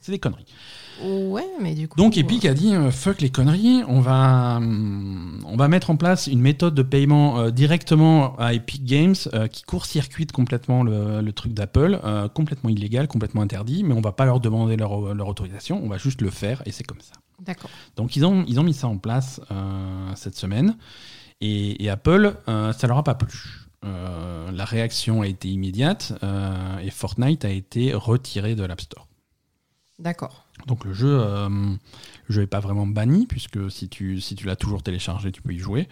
C'est 0.00 0.10
des 0.10 0.18
conneries. 0.18 0.46
Ouais, 1.00 1.46
mais 1.60 1.74
du 1.74 1.88
coup. 1.88 1.96
Donc 1.96 2.16
Epic 2.16 2.44
a 2.44 2.54
dit 2.54 2.74
euh, 2.74 2.90
fuck 2.90 3.20
les 3.20 3.30
conneries, 3.30 3.82
on 3.88 4.00
va 4.00 4.56
hum, 4.56 5.42
on 5.46 5.56
va 5.56 5.68
mettre 5.68 5.90
en 5.90 5.96
place 5.96 6.26
une 6.26 6.40
méthode 6.40 6.74
de 6.74 6.82
paiement 6.82 7.38
euh, 7.38 7.50
directement 7.50 8.36
à 8.36 8.52
Epic 8.52 8.84
Games 8.84 9.14
euh, 9.32 9.46
qui 9.48 9.62
court-circuite 9.62 10.32
complètement 10.32 10.82
le, 10.82 11.20
le 11.20 11.32
truc 11.32 11.54
d'Apple, 11.54 11.98
euh, 12.04 12.28
complètement 12.28 12.70
illégal, 12.70 13.08
complètement 13.08 13.42
interdit, 13.42 13.84
mais 13.84 13.94
on 13.94 14.00
va 14.00 14.12
pas 14.12 14.24
leur 14.26 14.40
demander 14.40 14.76
leur, 14.76 15.14
leur 15.14 15.28
autorisation, 15.28 15.80
on 15.82 15.88
va 15.88 15.98
juste 15.98 16.20
le 16.20 16.30
faire 16.30 16.62
et 16.66 16.72
c'est 16.72 16.84
comme 16.84 17.00
ça. 17.00 17.14
D'accord. 17.40 17.70
Donc 17.96 18.14
ils 18.16 18.24
ont 18.24 18.44
ils 18.46 18.60
ont 18.60 18.62
mis 18.64 18.74
ça 18.74 18.86
en 18.86 18.98
place 18.98 19.40
euh, 19.50 20.12
cette 20.14 20.36
semaine 20.36 20.76
et, 21.40 21.82
et 21.84 21.90
Apple 21.90 22.34
euh, 22.48 22.72
ça 22.72 22.86
leur 22.86 22.98
a 22.98 23.04
pas 23.04 23.14
plu. 23.14 23.30
Euh, 23.84 24.52
la 24.52 24.64
réaction 24.64 25.22
a 25.22 25.26
été 25.26 25.48
immédiate 25.48 26.12
euh, 26.22 26.78
et 26.78 26.90
Fortnite 26.90 27.44
a 27.44 27.50
été 27.50 27.94
retiré 27.94 28.54
de 28.54 28.62
l'App 28.62 28.80
Store. 28.80 29.08
D'accord. 30.02 30.46
Donc 30.66 30.84
le 30.84 30.92
jeu, 30.92 31.20
euh, 31.20 31.48
le 31.48 32.34
jeu 32.34 32.40
n'est 32.40 32.46
pas 32.48 32.58
vraiment 32.58 32.86
banni, 32.86 33.26
puisque 33.26 33.70
si 33.70 33.88
tu, 33.88 34.20
si 34.20 34.34
tu 34.34 34.46
l'as 34.46 34.56
toujours 34.56 34.82
téléchargé, 34.82 35.30
tu 35.30 35.42
peux 35.42 35.52
y 35.52 35.58
jouer. 35.58 35.88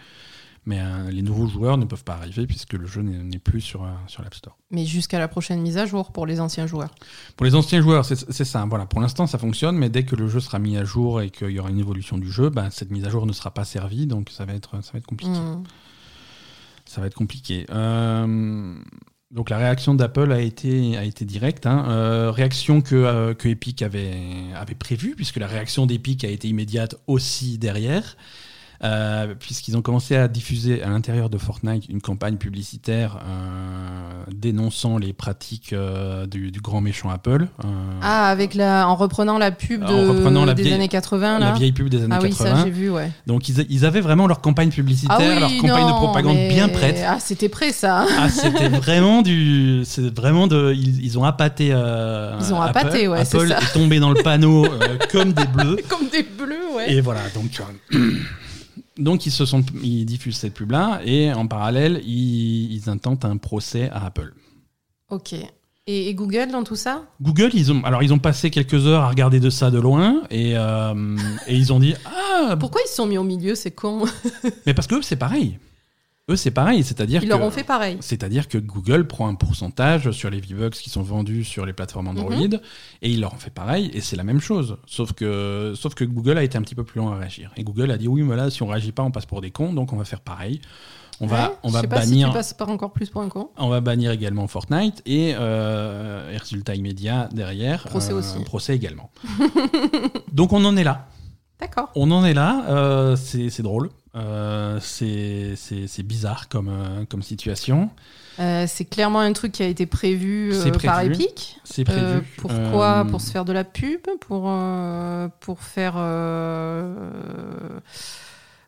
Mais 0.65 0.79
euh, 0.79 1.09
les 1.09 1.23
nouveaux 1.23 1.47
joueurs 1.47 1.77
ne 1.77 1.85
peuvent 1.85 2.03
pas 2.03 2.13
arriver, 2.13 2.45
puisque 2.45 2.73
le 2.73 2.85
jeu 2.85 3.01
n'est 3.01 3.39
plus 3.39 3.61
sur, 3.61 3.83
euh, 3.83 3.87
sur 4.07 4.21
l'App 4.21 4.35
Store. 4.35 4.57
Mais 4.69 4.85
jusqu'à 4.85 5.17
la 5.17 5.27
prochaine 5.27 5.61
mise 5.61 5.77
à 5.77 5.85
jour 5.85 6.11
pour 6.11 6.27
les 6.27 6.39
anciens 6.39 6.67
joueurs. 6.67 6.93
Pour 7.37 7.45
les 7.45 7.55
anciens 7.55 7.81
joueurs, 7.81 8.05
c'est 8.05 8.43
ça. 8.43 8.65
Voilà, 8.69 8.85
pour 8.85 8.99
l'instant, 8.99 9.25
ça 9.25 9.37
fonctionne, 9.37 9.77
mais 9.77 9.89
dès 9.89 10.03
que 10.03 10.15
le 10.15 10.27
jeu 10.27 10.41
sera 10.41 10.59
mis 10.59 10.77
à 10.77 10.83
jour 10.83 11.21
et 11.21 11.31
qu'il 11.31 11.49
y 11.49 11.59
aura 11.59 11.69
une 11.69 11.79
évolution 11.79 12.17
du 12.17 12.29
jeu, 12.29 12.49
bah, 12.49 12.69
cette 12.69 12.91
mise 12.91 13.05
à 13.05 13.09
jour 13.09 13.25
ne 13.25 13.33
sera 13.33 13.51
pas 13.51 13.63
servie, 13.63 14.05
donc 14.07 14.29
ça 14.29 14.45
va 14.45 14.53
être, 14.53 14.83
ça 14.83 14.91
va 14.91 14.99
être 14.99 15.07
compliqué. 15.07 15.39
Hmm. 15.39 15.63
Ça 16.85 16.99
va 16.99 17.07
être 17.07 17.15
compliqué. 17.15 17.65
Euh, 17.71 18.75
donc 19.31 19.49
la 19.49 19.57
réaction 19.57 19.93
d'Apple 19.93 20.31
a 20.31 20.41
été, 20.41 20.97
a 20.97 21.03
été 21.03 21.25
directe. 21.25 21.65
hein. 21.65 21.85
Euh, 21.89 22.31
réaction 22.31 22.81
que, 22.81 22.95
euh, 22.95 23.33
que 23.33 23.47
Epic 23.47 23.81
avait, 23.81 24.17
avait 24.55 24.75
prévue, 24.75 25.15
puisque 25.15 25.37
la 25.37 25.47
réaction 25.47 25.85
d'Epic 25.85 26.23
a 26.25 26.29
été 26.29 26.47
immédiate 26.49 26.95
aussi 27.07 27.57
derrière. 27.57 28.17
Euh, 28.83 29.33
puisqu'ils 29.39 29.77
ont 29.77 29.81
commencé 29.81 30.15
à 30.15 30.27
diffuser 30.27 30.81
à 30.81 30.89
l'intérieur 30.89 31.29
de 31.29 31.37
Fortnite 31.37 31.87
une 31.89 32.01
campagne 32.01 32.37
publicitaire 32.37 33.19
euh, 33.23 34.23
dénonçant 34.33 34.97
les 34.97 35.13
pratiques 35.13 35.73
euh, 35.73 36.25
du, 36.25 36.51
du 36.51 36.61
grand 36.61 36.81
méchant 36.81 37.09
Apple. 37.09 37.47
Ah, 38.01 38.27
avec 38.29 38.55
la, 38.55 38.87
en 38.87 38.95
reprenant 38.95 39.37
la 39.37 39.51
pub 39.51 39.83
En 39.83 39.87
de, 39.87 40.07
reprenant 40.09 40.45
la 40.45 40.53
des 40.55 40.63
vieille- 40.63 40.73
années 40.73 40.87
80, 40.87 41.39
là. 41.39 41.51
la 41.51 41.53
vieille 41.53 41.71
pub 41.73 41.89
des 41.89 42.03
années 42.03 42.15
ah 42.17 42.19
oui, 42.23 42.29
80. 42.31 42.55
ça 42.55 42.63
j'ai 42.65 42.71
vu, 42.71 42.89
ouais. 42.89 43.11
Donc 43.27 43.49
ils, 43.49 43.65
ils 43.69 43.85
avaient 43.85 44.01
vraiment 44.01 44.25
leur 44.27 44.41
campagne 44.41 44.69
publicitaire, 44.71 45.17
Ah 45.19 45.23
oui, 45.33 45.39
leur 45.39 45.49
campagne 45.57 45.87
de 45.87 45.91
propagande 45.93 46.35
mais- 46.35 46.49
bien 46.49 46.67
prête. 46.67 46.99
Ah, 47.07 47.17
c'était 47.19 47.49
prêt 47.49 47.71
ça. 47.71 48.05
Ah, 48.19 48.29
c'était 48.29 48.69
vraiment 48.81 49.21
du. 49.21 49.81
C'est 49.85 50.13
vraiment 50.17 50.47
de. 50.47 50.73
Ils, 50.75 51.03
ils 51.05 51.19
ont 51.19 51.23
appâté. 51.23 51.67
Ils 51.67 51.73
ont 52.53 52.61
Apple. 52.61 52.77
appâté, 52.79 53.07
ouais, 53.07 53.19
Apple 53.19 53.47
ça. 53.47 53.59
est 53.59 53.73
tombé 53.73 53.99
dans 53.99 54.09
le 54.11 54.21
panneau 54.23 54.65
comme 55.11 55.33
des 55.33 55.45
bleus. 55.45 55.77
Comme 55.89 56.07
des 56.11 56.23
bleus, 56.23 56.57
ouais. 56.75 56.93
Et 56.93 57.01
voilà, 57.01 57.21
donc. 57.35 57.61
donc 59.01 59.25
ils 59.25 59.31
se 59.31 59.45
sont, 59.45 59.63
ils 59.83 60.05
diffusent 60.05 60.37
cette 60.37 60.53
pub 60.53 60.71
là 60.71 61.01
et 61.03 61.33
en 61.33 61.47
parallèle 61.47 62.01
ils, 62.05 62.73
ils 62.73 62.89
intentent 62.89 63.25
un 63.25 63.37
procès 63.37 63.89
à 63.89 64.05
Apple. 64.05 64.33
Ok. 65.09 65.33
Et, 65.87 66.09
et 66.09 66.13
Google 66.13 66.51
dans 66.51 66.63
tout 66.63 66.75
ça? 66.75 67.03
Google, 67.21 67.49
ils 67.53 67.71
ont, 67.71 67.83
alors 67.83 68.03
ils 68.03 68.13
ont 68.13 68.19
passé 68.19 68.51
quelques 68.51 68.85
heures 68.85 69.01
à 69.01 69.09
regarder 69.09 69.39
de 69.39 69.49
ça 69.49 69.71
de 69.71 69.79
loin 69.79 70.21
et, 70.29 70.53
euh, 70.55 71.17
et 71.47 71.55
ils 71.55 71.73
ont 71.73 71.79
dit 71.79 71.95
ah 72.05 72.55
Pourquoi 72.57 72.81
ils 72.85 72.89
se 72.89 72.95
sont 72.95 73.07
mis 73.07 73.17
au 73.17 73.23
milieu, 73.23 73.55
c'est 73.55 73.71
con 73.71 74.05
mais 74.65 74.73
parce 74.73 74.87
que 74.87 74.95
eux 74.95 75.01
c'est 75.01 75.15
pareil. 75.15 75.57
Eux 76.29 76.35
c'est 76.35 76.51
pareil, 76.51 76.83
c'est-à-dire 76.83 77.21
Ils 77.23 77.27
que 77.27 77.33
leur 77.33 77.41
ont 77.41 77.49
fait 77.51 77.63
pareil. 77.63 77.97
C'est-à-dire 77.99 78.47
que 78.47 78.57
Google 78.59 79.07
prend 79.07 79.27
un 79.27 79.33
pourcentage 79.35 80.11
sur 80.11 80.29
les 80.29 80.39
V-Bucks 80.39 80.75
qui 80.75 80.89
sont 80.91 81.01
vendus 81.01 81.43
sur 81.43 81.65
les 81.65 81.73
plateformes 81.73 82.07
Android 82.07 82.35
Mhm. 82.35 82.59
et 83.01 83.09
il 83.09 83.21
leur 83.21 83.33
en 83.33 83.37
fait 83.37 83.49
pareil 83.49 83.89
et 83.93 84.01
c'est 84.01 84.15
la 84.15 84.23
même 84.23 84.39
chose. 84.39 84.77
Sauf 84.85 85.13
que, 85.13 85.73
sauf 85.75 85.95
que 85.95 86.03
Google 86.05 86.37
a 86.37 86.43
été 86.43 86.57
un 86.57 86.61
petit 86.61 86.75
peu 86.75 86.83
plus 86.83 86.99
long 86.99 87.09
à 87.11 87.17
réagir. 87.17 87.51
Et 87.57 87.63
Google 87.63 87.89
a 87.91 87.97
dit 87.97 88.07
oui, 88.07 88.21
mais 88.21 88.35
là, 88.35 88.49
si 88.51 88.61
on 88.61 88.67
réagit 88.67 88.91
pas, 88.91 89.03
on 89.03 89.11
passe 89.11 89.25
pour 89.25 89.41
des 89.41 89.49
cons, 89.51 89.73
donc 89.73 89.91
on 89.93 89.97
va 89.97 90.05
faire 90.05 90.21
pareil. 90.21 90.61
On 91.19 91.27
va, 91.27 91.49
Ouais, 91.49 91.55
on 91.63 91.69
je 91.69 91.73
va 91.73 91.83
pas 91.83 92.01
si 92.03 92.09
bannir. 92.11 92.31
passes 92.33 92.53
pas 92.53 92.65
encore 92.67 92.93
plus 92.93 93.09
pour 93.09 93.21
un 93.21 93.29
con. 93.29 93.49
on 93.57 93.69
va 93.69 93.79
bannir 93.81 94.11
également 94.11 94.47
Fortnite 94.47 95.01
et, 95.05 95.33
euh, 95.37 96.31
et 96.31 96.37
résultat 96.37 96.73
immédiat 96.75 97.29
derrière. 97.31 97.83
Procès 97.83 98.13
aussi. 98.13 98.39
Procès 98.43 98.75
également. 98.75 99.11
donc 100.31 100.53
on 100.53 100.63
en 100.65 100.77
est 100.77 100.83
là. 100.83 101.07
D'accord. 101.59 101.89
On 101.95 102.09
en 102.11 102.25
est 102.25 102.33
là, 102.33 102.65
euh, 102.69 103.15
c'est 103.15 103.61
drôle, 103.61 103.89
euh, 104.15 104.79
c'est 104.81 106.03
bizarre 106.03 106.49
comme, 106.49 106.69
euh, 106.69 107.05
comme 107.09 107.21
situation. 107.21 107.89
Euh, 108.39 108.65
c'est 108.67 108.85
clairement 108.85 109.19
un 109.19 109.33
truc 109.33 109.53
qui 109.53 109.63
a 109.63 109.67
été 109.67 109.85
prévu, 109.85 110.53
par 110.83 111.01
Epic. 111.01 111.59
C'est 111.63 111.83
prévu. 111.83 112.21
Pourquoi 112.37 113.05
Pour 113.05 113.21
se 113.21 113.31
faire 113.31 113.45
de 113.45 113.53
la 113.53 113.63
pub 113.63 114.01
Pour, 114.21 114.51
pour 115.39 115.59
faire. 115.61 115.93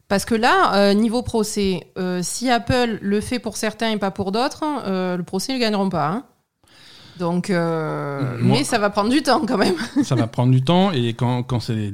Parce 0.10 0.26
que 0.26 0.36
là, 0.36 0.94
niveau 0.94 1.24
procès, 1.24 1.88
si 2.22 2.50
Apple 2.50 3.00
le 3.02 3.22
fait 3.22 3.40
pour 3.40 3.58
certains 3.58 3.92
et 3.92 3.98
pas 3.98 4.12
pour 4.12 4.32
d'autres, 4.32 4.64
le 4.86 5.24
procès, 5.24 5.54
ils 5.54 5.56
ne 5.56 5.62
gagneront 5.62 5.90
pas. 5.90 6.08
hein. 6.08 6.26
Donc, 7.20 7.50
euh, 7.50 8.38
Moi- 8.42 8.58
mais 8.60 8.64
ça 8.64 8.78
va 8.80 8.90
prendre 8.90 9.10
du 9.10 9.22
temps 9.22 9.46
quand 9.46 9.58
même. 9.58 9.76
ça 10.04 10.16
va 10.16 10.28
prendre 10.28 10.52
du 10.52 10.64
temps 10.64 10.92
et 10.92 11.10
quand, 11.14 11.44
quand 11.44 11.60
c'est 11.60 11.76
des, 11.76 11.92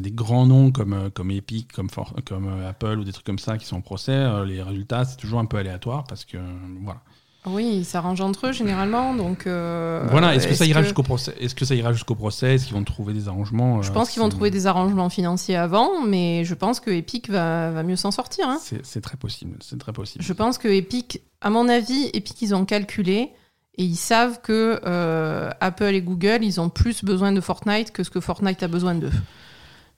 des 0.00 0.10
grands 0.10 0.46
noms 0.46 0.70
comme, 0.72 0.92
euh, 0.92 1.10
comme 1.10 1.30
Epic, 1.30 1.72
comme, 1.72 1.90
For- 1.90 2.14
comme 2.26 2.48
euh, 2.48 2.68
Apple 2.70 2.98
ou 2.98 3.04
des 3.04 3.12
trucs 3.12 3.26
comme 3.26 3.38
ça 3.38 3.56
qui 3.58 3.66
sont 3.66 3.76
en 3.76 3.80
procès, 3.80 4.12
euh, 4.12 4.44
les 4.44 4.62
résultats 4.62 5.04
c'est 5.04 5.16
toujours 5.16 5.38
un 5.40 5.44
peu 5.46 5.56
aléatoire 5.58 6.04
parce 6.08 6.24
que 6.24 6.36
euh, 6.36 6.40
voilà. 6.82 7.00
Oui, 7.46 7.76
ils 7.78 7.84
s'arrangent 7.84 8.20
entre 8.20 8.48
eux 8.48 8.52
généralement. 8.52 9.14
Donc, 9.14 9.46
euh, 9.46 10.06
voilà, 10.10 10.34
est-ce 10.34 10.48
que 10.48 10.54
ça 10.54 10.66
ira 10.66 10.82
jusqu'au 10.82 11.04
procès 11.04 11.34
Est-ce 11.40 11.54
que 11.54 11.64
ça 11.64 11.74
ira 11.76 11.92
jusqu'au 11.92 12.16
procès 12.16 12.56
Est-ce 12.56 12.66
qu'ils 12.66 12.74
vont 12.74 12.82
trouver 12.84 13.14
des 13.14 13.28
arrangements 13.28 13.80
Je 13.80 13.90
Euh, 13.90 13.94
pense 13.94 14.10
qu'ils 14.10 14.20
vont 14.20 14.28
trouver 14.28 14.50
des 14.50 14.66
arrangements 14.66 15.08
financiers 15.08 15.56
avant, 15.56 16.02
mais 16.04 16.44
je 16.44 16.52
pense 16.54 16.80
que 16.80 16.90
Epic 16.90 17.30
va, 17.30 17.70
va 17.70 17.82
mieux 17.84 17.96
s'en 17.96 18.10
sortir. 18.10 18.48
hein. 18.48 18.58
C'est 18.60 18.84
c'est 18.84 19.00
très 19.00 19.16
possible, 19.16 19.56
c'est 19.60 19.78
très 19.78 19.92
possible. 19.92 20.22
Je 20.22 20.32
pense 20.32 20.58
que 20.58 20.68
Epic, 20.68 21.22
à 21.40 21.48
mon 21.48 21.68
avis, 21.68 22.10
Epic, 22.12 22.42
ils 22.42 22.54
ont 22.54 22.64
calculé 22.66 23.30
et 23.78 23.84
ils 23.84 23.96
savent 23.96 24.40
que 24.42 24.80
euh, 24.84 25.50
Apple 25.60 25.94
et 25.94 26.02
Google, 26.02 26.40
ils 26.42 26.60
ont 26.60 26.68
plus 26.68 27.02
besoin 27.04 27.32
de 27.32 27.40
Fortnite 27.40 27.92
que 27.92 28.02
ce 28.02 28.10
que 28.10 28.20
Fortnite 28.20 28.62
a 28.62 28.68
besoin 28.68 28.94
d'eux. 28.94 29.12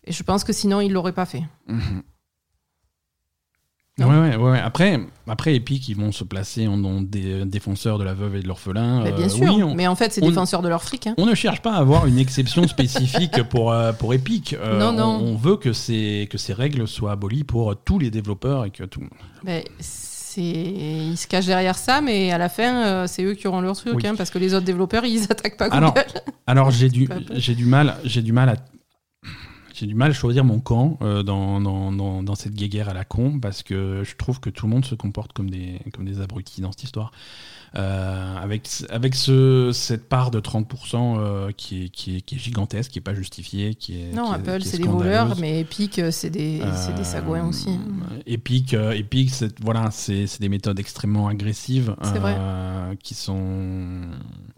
Et 0.04 0.12
je 0.12 0.22
pense 0.22 0.44
que 0.44 0.52
sinon, 0.52 0.80
ils 0.80 0.92
l'auraient 0.92 1.12
pas 1.12 1.26
fait. 1.26 1.42
Mhm. 1.66 2.02
Non. 3.98 4.08
Ouais, 4.08 4.36
ouais. 4.36 4.58
Après, 4.58 4.98
après, 5.26 5.54
Epic, 5.56 5.86
ils 5.90 5.96
vont 5.96 6.10
se 6.10 6.24
placer 6.24 6.66
en, 6.66 6.82
en 6.84 7.02
dé- 7.02 7.44
défenseurs 7.44 7.98
de 7.98 8.04
la 8.04 8.14
veuve 8.14 8.36
et 8.36 8.40
de 8.40 8.48
l'orphelin. 8.48 9.02
Mais 9.02 9.12
Euh, 9.12 9.16
bien 9.16 9.28
sûr, 9.28 9.54
oui, 9.54 9.62
on, 9.62 9.74
mais 9.74 9.86
en 9.86 9.94
fait, 9.94 10.10
c'est 10.10 10.22
défenseurs 10.22 10.62
de 10.62 10.68
leur 10.68 10.82
fric. 10.82 11.06
hein. 11.08 11.14
on 11.18 11.26
ne 11.26 11.34
cherche 11.34 11.60
pas 11.60 11.74
à 11.74 11.78
avoir 11.80 12.06
une 12.06 12.18
exception 12.18 12.66
spécifique 12.66 13.42
pour, 13.50 13.72
euh, 13.72 13.92
pour 13.92 14.14
Epic. 14.14 14.54
Euh, 14.54 14.78
Non, 14.78 14.92
non. 14.92 15.20
On, 15.22 15.32
on 15.32 15.36
veut 15.36 15.56
que 15.56 15.74
ces, 15.74 16.28
que 16.30 16.38
ces 16.38 16.54
règles 16.54 16.88
soient 16.88 17.12
abolies 17.12 17.44
pour 17.44 17.76
tous 17.76 17.98
les 17.98 18.10
développeurs 18.10 18.64
et 18.64 18.70
que 18.70 18.84
tout. 18.84 19.02
Ben, 19.44 19.62
c'est... 20.30 20.42
Ils 20.42 21.16
se 21.16 21.26
cachent 21.26 21.46
derrière 21.46 21.76
ça, 21.76 22.00
mais 22.00 22.30
à 22.32 22.38
la 22.38 22.48
fin, 22.48 22.84
euh, 22.84 23.06
c'est 23.06 23.22
eux 23.24 23.34
qui 23.34 23.46
auront 23.46 23.60
leur 23.60 23.76
truc, 23.76 23.94
Oui. 23.96 24.06
hein, 24.06 24.14
parce 24.16 24.30
que 24.30 24.38
les 24.38 24.54
autres 24.54 24.64
développeurs, 24.66 25.04
ils 25.04 25.24
attaquent 25.30 25.56
pas 25.56 25.68
Google. 25.68 25.84
Alors, 25.84 25.94
Alors 26.46 26.70
j'ai 26.70 26.88
du, 26.88 27.08
j'ai 27.32 27.54
du 27.54 27.66
mal, 27.66 27.96
j'ai 28.04 28.22
du 28.22 28.32
mal 28.32 28.48
à, 28.50 28.56
j'ai 29.74 29.86
du 29.86 29.94
mal 29.94 30.10
à 30.10 30.14
choisir 30.14 30.44
mon 30.44 30.60
camp 30.60 30.98
euh, 31.02 31.22
dans, 31.22 31.60
dans, 31.60 31.90
dans, 31.92 32.22
dans 32.22 32.34
cette 32.34 32.54
guéguerre 32.54 32.88
à 32.88 32.94
la 32.94 33.04
con 33.04 33.38
parce 33.40 33.62
que 33.62 34.02
je 34.04 34.14
trouve 34.16 34.38
que 34.40 34.50
tout 34.50 34.66
le 34.66 34.70
monde 34.72 34.84
se 34.84 34.94
comporte 34.94 35.32
comme 35.32 35.48
des, 35.50 35.80
comme 35.94 36.04
des 36.04 36.20
abrutis 36.20 36.60
dans 36.60 36.70
cette 36.70 36.84
histoire. 36.84 37.12
Euh, 37.76 38.36
avec 38.36 38.68
avec 38.90 39.14
ce, 39.14 39.70
cette 39.72 40.08
part 40.08 40.32
de 40.32 40.40
30% 40.40 41.18
euh, 41.18 41.52
qui, 41.56 41.84
est, 41.84 41.88
qui, 41.88 42.16
est, 42.16 42.20
qui 42.20 42.34
est 42.34 42.38
gigantesque, 42.38 42.90
qui 42.90 42.98
n'est 42.98 43.02
pas 43.04 43.14
justifiée, 43.14 43.76
qui 43.76 44.00
est 44.00 44.12
non, 44.12 44.30
qui 44.30 44.34
Apple, 44.34 44.62
c'est 44.62 44.78
des 44.78 44.88
voleurs, 44.88 45.36
mais 45.38 45.60
Epic, 45.60 46.00
euh, 46.00 46.10
c'est 46.10 46.30
des, 46.30 46.58
des 46.96 47.04
sagouins 47.04 47.46
aussi. 47.46 47.78
Epic, 48.26 48.74
Epic, 48.74 49.30
c'est 49.30 49.60
voilà, 49.60 49.88
des 50.08 50.48
méthodes 50.48 50.80
extrêmement 50.80 51.28
agressives 51.28 51.94
vrai. 52.00 52.36
qui 53.02 53.14
sont 53.14 54.00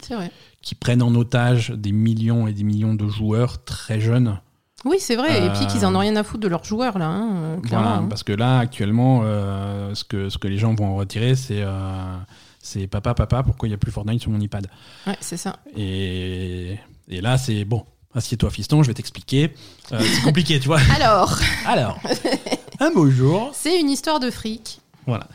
C'est 0.00 0.14
vrai. 0.14 0.30
qui 0.62 0.74
prennent 0.74 1.02
en 1.02 1.14
otage 1.14 1.70
des 1.70 1.92
millions 1.92 2.46
et 2.46 2.52
des 2.52 2.64
millions 2.64 2.94
de 2.94 3.08
joueurs 3.08 3.62
très 3.64 4.00
jeunes. 4.00 4.38
Oui, 4.84 4.96
c'est 4.98 5.16
vrai. 5.16 5.40
Euh, 5.40 5.54
Epic, 5.54 5.68
ils 5.74 5.86
en 5.86 5.94
ont 5.94 6.00
rien 6.00 6.16
à 6.16 6.24
foutre 6.24 6.42
de 6.42 6.48
leurs 6.48 6.64
joueurs, 6.64 6.98
là, 6.98 7.08
hein, 7.08 7.60
clairement. 7.62 7.86
Voilà, 7.86 8.02
hein. 8.02 8.06
parce 8.08 8.22
que 8.22 8.32
là, 8.32 8.58
actuellement, 8.58 9.20
euh, 9.24 9.94
ce, 9.94 10.04
que, 10.04 10.28
ce 10.28 10.38
que 10.38 10.48
les 10.48 10.58
gens 10.58 10.74
vont 10.74 10.86
en 10.86 10.96
retirer, 10.96 11.36
c'est 11.36 11.62
euh, 11.62 12.16
c'est 12.62 12.86
papa, 12.86 13.12
papa, 13.12 13.42
pourquoi 13.42 13.66
il 13.68 13.72
n'y 13.72 13.74
a 13.74 13.78
plus 13.78 13.90
Fortnite 13.92 14.22
sur 14.22 14.30
mon 14.30 14.40
iPad 14.40 14.66
Ouais, 15.06 15.16
c'est 15.20 15.36
ça. 15.36 15.56
et, 15.76 16.78
et 17.08 17.20
là, 17.20 17.36
c'est 17.36 17.64
bon, 17.64 17.84
assieds-toi, 18.14 18.50
fiston, 18.50 18.82
je 18.82 18.88
vais 18.88 18.94
t'expliquer. 18.94 19.52
Euh, 19.92 20.00
c'est 20.00 20.22
compliqué, 20.24 20.58
tu 20.60 20.68
vois. 20.68 20.80
Alors, 20.94 21.38
Alors, 21.66 21.98
un 22.80 22.90
beau 22.92 23.10
jour, 23.10 23.50
c'est 23.52 23.78
une 23.80 23.90
histoire 23.90 24.20
de 24.20 24.30
fric. 24.30 24.80
voilà. 25.06 25.26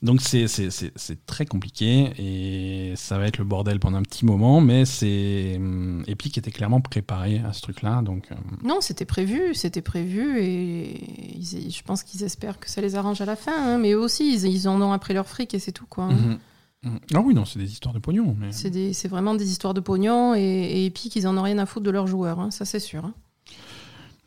Donc 0.00 0.20
c'est 0.20 1.26
très 1.26 1.44
compliqué 1.44 2.12
et 2.18 2.92
ça 2.94 3.18
va 3.18 3.26
être 3.26 3.38
le 3.38 3.44
bordel 3.44 3.80
pendant 3.80 3.98
un 3.98 4.02
petit 4.02 4.24
moment, 4.24 4.60
mais 4.60 4.84
c'est 4.84 5.54
hum, 5.56 6.04
Epic 6.06 6.38
était 6.38 6.52
clairement 6.52 6.80
préparé 6.80 7.40
à 7.40 7.52
ce 7.52 7.62
truc-là, 7.62 8.00
donc 8.02 8.28
euh, 8.30 8.36
Non, 8.62 8.78
c'était 8.80 9.04
prévu, 9.04 9.54
c'était 9.54 9.82
prévu, 9.82 10.38
et 10.40 11.36
ils- 11.36 11.70
je 11.72 11.82
pense 11.82 12.04
qu'ils 12.04 12.22
espèrent 12.22 12.60
que 12.60 12.70
ça 12.70 12.80
les 12.80 12.94
arrange 12.94 13.20
à 13.20 13.24
la 13.24 13.34
fin. 13.34 13.52
hein, 13.74 13.78
mais 13.78 13.90
eux 13.92 13.98
aussi, 14.00 14.32
ils, 14.32 14.44
ils 14.46 14.68
en 14.68 14.80
ont 14.80 14.92
après 14.92 15.14
leur 15.14 15.26
fric 15.26 15.52
et 15.54 15.58
c'est 15.58 15.72
tout, 15.72 15.86
quoi. 15.86 16.04
hein. 16.04 16.12
mhm. 16.12 16.38
Mhm. 16.84 16.98
Ah 17.14 17.20
oui, 17.20 17.34
non, 17.34 17.44
c'est 17.44 17.58
des 17.58 17.72
histoires 17.72 17.92
de 17.92 17.98
pognon. 17.98 18.36
Mais... 18.38 18.52
C'est 18.52 19.08
vraiment 19.08 19.34
des 19.34 19.50
histoires 19.50 19.74
de 19.74 19.80
pognon, 19.80 20.36
et, 20.36 20.40
et 20.40 20.86
Epic, 20.86 21.16
ils 21.16 21.26
en 21.26 21.36
ont 21.36 21.42
rien 21.42 21.58
à 21.58 21.66
foutre 21.66 21.84
de 21.86 21.90
leurs 21.90 22.06
joueurs, 22.06 22.38
hein, 22.38 22.52
ça 22.52 22.64
c'est 22.64 22.78
sûr. 22.78 23.04
hein. 23.04 23.14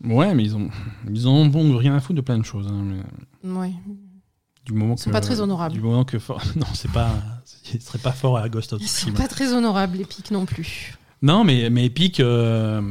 Ouais, 0.03 0.34
mais 0.36 0.43
ils 0.43 0.55
ont, 0.57 0.69
ils 1.09 1.28
en 1.30 1.32
ont 1.55 1.78
rien 1.78 1.95
à 1.95 2.01
foutre 2.01 2.17
de 2.17 2.22
plein 2.22 2.38
de 2.39 2.43
choses. 2.43 2.67
mais 2.69 3.49
Ouais. 3.49 3.72
Du 4.66 4.74
moment 4.74 4.95
Ils 4.95 4.99
sont 5.01 5.09
que, 5.09 5.14
pas 5.14 5.22
très 5.22 5.41
honorables. 5.41 5.74
Du 5.74 5.82
moment 5.82 6.05
que 6.05 6.20
for- 6.20 6.41
non, 6.55 6.68
c'est 6.74 6.91
pas, 6.91 7.12
il 7.74 7.82
serait 7.82 7.97
pas 7.99 8.12
fort 8.12 8.38
à 8.38 8.47
Ghost 8.49 8.74
of 8.74 8.82
Ils 8.82 8.88
sont 8.88 8.97
Tsushima. 9.07 9.18
pas 9.18 9.28
très 9.28 9.53
honorables, 9.53 9.99
Epic 10.01 10.32
non 10.32 10.45
plus. 10.45 10.95
Non, 11.24 11.43
mais 11.43 11.70
mais 11.70 11.86
Epic, 11.86 12.20
euh, 12.20 12.82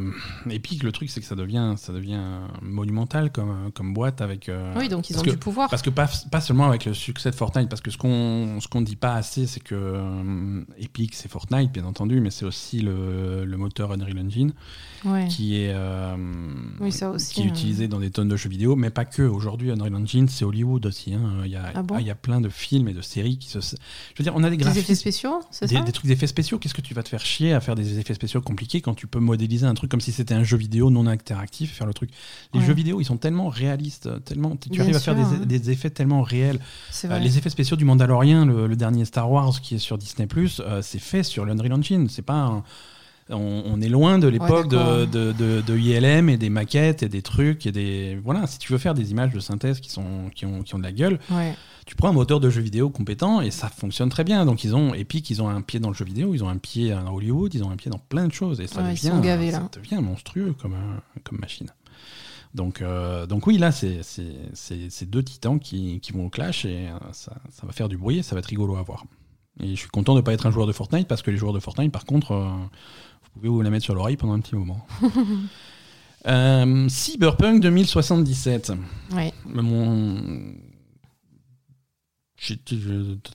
Epic, 0.48 0.84
le 0.84 0.92
truc 0.92 1.10
c'est 1.10 1.18
que 1.20 1.26
ça 1.26 1.34
devient, 1.34 1.74
ça 1.76 1.92
devient 1.92 2.20
monumental 2.62 3.32
comme 3.32 3.72
comme 3.74 3.92
boîte 3.92 4.20
avec. 4.20 4.48
euh, 4.48 4.72
oui, 4.76 4.88
donc 4.88 5.10
ils 5.10 5.18
ont 5.18 5.22
que- 5.22 5.30
du 5.30 5.36
pouvoir. 5.36 5.68
Parce 5.68 5.82
que 5.82 5.90
pas, 5.90 6.08
pas 6.30 6.40
seulement 6.40 6.66
avec 6.68 6.84
le 6.84 6.94
succès 6.94 7.32
de 7.32 7.34
Fortnite, 7.34 7.68
parce 7.68 7.80
que 7.82 7.90
ce 7.90 7.98
qu'on 7.98 8.58
ce 8.60 8.68
qu'on 8.68 8.82
dit 8.82 8.94
pas 8.94 9.14
assez, 9.14 9.48
c'est 9.48 9.58
que 9.58 9.74
euh, 9.74 10.62
Epic 10.78 11.14
c'est 11.16 11.28
Fortnite, 11.28 11.72
bien 11.72 11.84
entendu, 11.84 12.20
mais 12.20 12.30
c'est 12.30 12.44
aussi 12.44 12.80
le, 12.82 13.44
le 13.44 13.56
moteur 13.56 13.90
Unreal 13.90 14.18
Engine 14.20 14.52
Ouais. 15.04 15.28
qui 15.28 15.56
est 15.56 15.72
euh, 15.72 16.14
Oui, 16.80 16.92
ça 16.92 17.10
aussi, 17.10 17.32
qui 17.34 17.40
est 17.40 17.44
euh. 17.44 17.48
utilisé 17.48 17.88
dans 17.88 18.00
des 18.00 18.10
tonnes 18.10 18.28
de 18.28 18.36
jeux 18.36 18.50
vidéo, 18.50 18.76
mais 18.76 18.90
pas 18.90 19.04
que. 19.04 19.22
Aujourd'hui, 19.22 19.70
Unreal 19.70 19.94
Engine, 19.94 20.28
c'est 20.28 20.44
Hollywood 20.44 20.84
aussi. 20.86 21.14
hein. 21.14 21.40
Il 21.44 21.50
y 21.50 21.56
a 21.56 21.72
Ah 21.74 21.82
bon 21.82 21.98
il 21.98 22.06
y 22.06 22.10
a 22.10 22.14
plein 22.14 22.40
de 22.40 22.48
films 22.48 22.88
et 22.88 22.92
de 22.92 23.00
séries 23.00 23.38
qui 23.38 23.48
se. 23.48 23.60
Je 23.60 23.74
veux 24.18 24.22
dire, 24.24 24.34
on 24.36 24.42
a 24.44 24.50
des 24.50 24.56
Des 24.58 24.78
effets 24.78 24.94
spéciaux, 24.94 25.40
c'est 25.50 25.66
Des, 25.66 25.76
ça 25.76 25.80
des 25.82 25.92
trucs 25.92 26.06
d'effets 26.06 26.26
spéciaux, 26.26 26.58
qu'est-ce 26.58 26.74
que 26.74 26.80
tu 26.82 26.92
vas 26.94 27.02
te 27.02 27.08
faire 27.08 27.24
chier 27.24 27.54
à 27.54 27.60
faire 27.60 27.74
des 27.76 27.98
effets 27.98 28.12
spéciaux 28.14 28.40
compliqués 28.42 28.80
quand 28.82 28.94
tu 28.94 29.06
peux 29.06 29.20
modéliser 29.20 29.66
un 29.66 29.74
truc 29.74 29.90
comme 29.90 30.00
si 30.02 30.12
c'était 30.12 30.34
un 30.34 30.44
jeu 30.44 30.56
vidéo 30.58 30.90
non 30.90 31.06
interactif, 31.06 31.72
faire 31.74 31.86
le 31.86 31.94
truc? 31.94 32.10
Les 32.52 32.60
Ouais. 32.60 32.66
jeux 32.66 32.74
vidéo, 32.74 33.00
ils 33.00 33.04
sont 33.06 33.16
tellement 33.16 33.48
réalistes, 33.48 34.08
tellement, 34.24 34.56
tu 34.56 34.68
Bien 34.68 34.82
arrives 34.82 34.96
à 34.96 35.00
faire 35.00 35.14
des, 35.14 35.22
hein. 35.22 35.40
des 35.46 35.70
effets 35.70 35.90
tellement 35.90 36.22
réels. 36.22 36.60
Euh, 37.06 37.18
les 37.18 37.38
effets 37.38 37.50
spéciaux 37.50 37.76
du 37.76 37.84
Mandalorian, 37.86 38.44
le, 38.44 38.66
le 38.66 38.76
dernier 38.76 39.04
Star 39.06 39.30
Wars 39.30 39.60
qui 39.62 39.76
est 39.76 39.78
sur 39.78 39.96
Disney+, 39.96 40.28
euh, 40.60 40.82
c'est 40.82 40.98
fait 40.98 41.22
sur 41.22 41.44
l'Unreal 41.46 41.72
Engine. 41.72 42.08
C'est 42.08 42.22
pas 42.22 42.34
un- 42.42 42.64
on, 43.30 43.62
on 43.66 43.80
est 43.80 43.88
loin 43.88 44.18
de 44.18 44.28
l'époque 44.28 44.68
de, 44.68 45.04
de, 45.06 45.78
ILM 45.78 46.28
et 46.28 46.36
des 46.36 46.50
maquettes 46.50 47.02
et 47.02 47.08
des 47.08 47.22
trucs 47.22 47.66
et 47.66 47.72
des 47.72 48.18
voilà. 48.24 48.46
Si 48.46 48.58
tu 48.58 48.72
veux 48.72 48.78
faire 48.78 48.94
des 48.94 49.10
images 49.10 49.32
de 49.32 49.40
synthèse 49.40 49.80
qui 49.80 49.90
sont 49.90 50.30
qui 50.34 50.46
ont, 50.46 50.62
qui 50.62 50.74
ont 50.74 50.78
de 50.78 50.82
la 50.84 50.92
gueule, 50.92 51.18
Ouais. 51.30 51.54
tu 51.86 51.94
prends 51.96 52.08
un 52.08 52.12
moteur 52.12 52.40
de 52.40 52.50
jeu 52.50 52.60
vidéo 52.60 52.90
compétent 52.90 53.40
et 53.40 53.50
ça 53.50 53.68
fonctionne 53.68 54.08
très 54.08 54.24
bien. 54.24 54.44
Donc 54.44 54.64
ils 54.64 54.74
ont 54.74 54.94
Epic, 54.94 55.30
ils 55.30 55.40
ont 55.42 55.48
un 55.48 55.62
pied 55.62 55.80
dans 55.80 55.88
le 55.88 55.94
jeu 55.94 56.04
vidéo, 56.04 56.34
ils 56.34 56.42
ont 56.44 56.48
un 56.48 56.58
pied 56.58 56.92
à 56.92 57.04
Hollywood, 57.12 57.54
ils 57.54 57.62
ont 57.64 57.70
un 57.70 57.76
pied 57.76 57.90
dans 57.90 57.98
plein 57.98 58.26
de 58.26 58.32
choses 58.32 58.60
et 58.60 58.66
ça 58.66 58.82
Ouais, 58.82 58.90
devient 58.92 59.08
sont 59.08 59.20
gavés, 59.20 59.50
ça 59.52 59.60
là. 59.60 59.68
devient 59.74 60.02
monstrueux 60.02 60.54
comme 60.60 60.74
euh, 60.74 61.20
comme 61.24 61.38
machine. 61.38 61.68
Donc 62.52 62.82
euh, 62.82 63.26
donc 63.26 63.46
oui 63.46 63.58
là 63.58 63.70
c'est 63.70 64.00
deux 65.08 65.22
titans 65.22 65.60
qui, 65.60 66.00
qui 66.00 66.12
vont 66.12 66.26
au 66.26 66.30
clash 66.30 66.64
et 66.64 66.88
euh, 66.88 66.98
ça, 67.12 67.36
ça 67.50 67.66
va 67.66 67.72
faire 67.72 67.88
du 67.88 67.96
bruit 67.96 68.18
et 68.18 68.22
ça 68.22 68.34
va 68.34 68.40
être 68.40 68.46
rigolo 68.46 68.76
à 68.76 68.82
voir. 68.82 69.04
Et 69.62 69.70
je 69.70 69.74
suis 69.80 69.88
content 69.88 70.14
de 70.14 70.18
ne 70.20 70.22
pas 70.24 70.32
être 70.32 70.46
un 70.46 70.50
joueur 70.50 70.66
de 70.66 70.72
Fortnite 70.72 71.06
parce 71.06 71.22
que 71.22 71.30
les 71.30 71.36
joueurs 71.36 71.52
de 71.52 71.60
Fortnite 71.60 71.92
par 71.92 72.04
contre 72.06 72.32
euh, 72.32 72.48
pouvez 73.32 73.48
vous 73.48 73.62
la 73.62 73.70
mettre 73.70 73.84
sur 73.84 73.94
l'oreille 73.94 74.16
pendant 74.16 74.34
un 74.34 74.40
petit 74.40 74.54
moment. 74.54 74.86
Euh, 76.26 76.86
Cyberpunk 76.90 77.62
2077. 77.62 78.72
Ouais. 79.12 79.32
Mon... 79.46 80.52
J'étais 82.36 82.76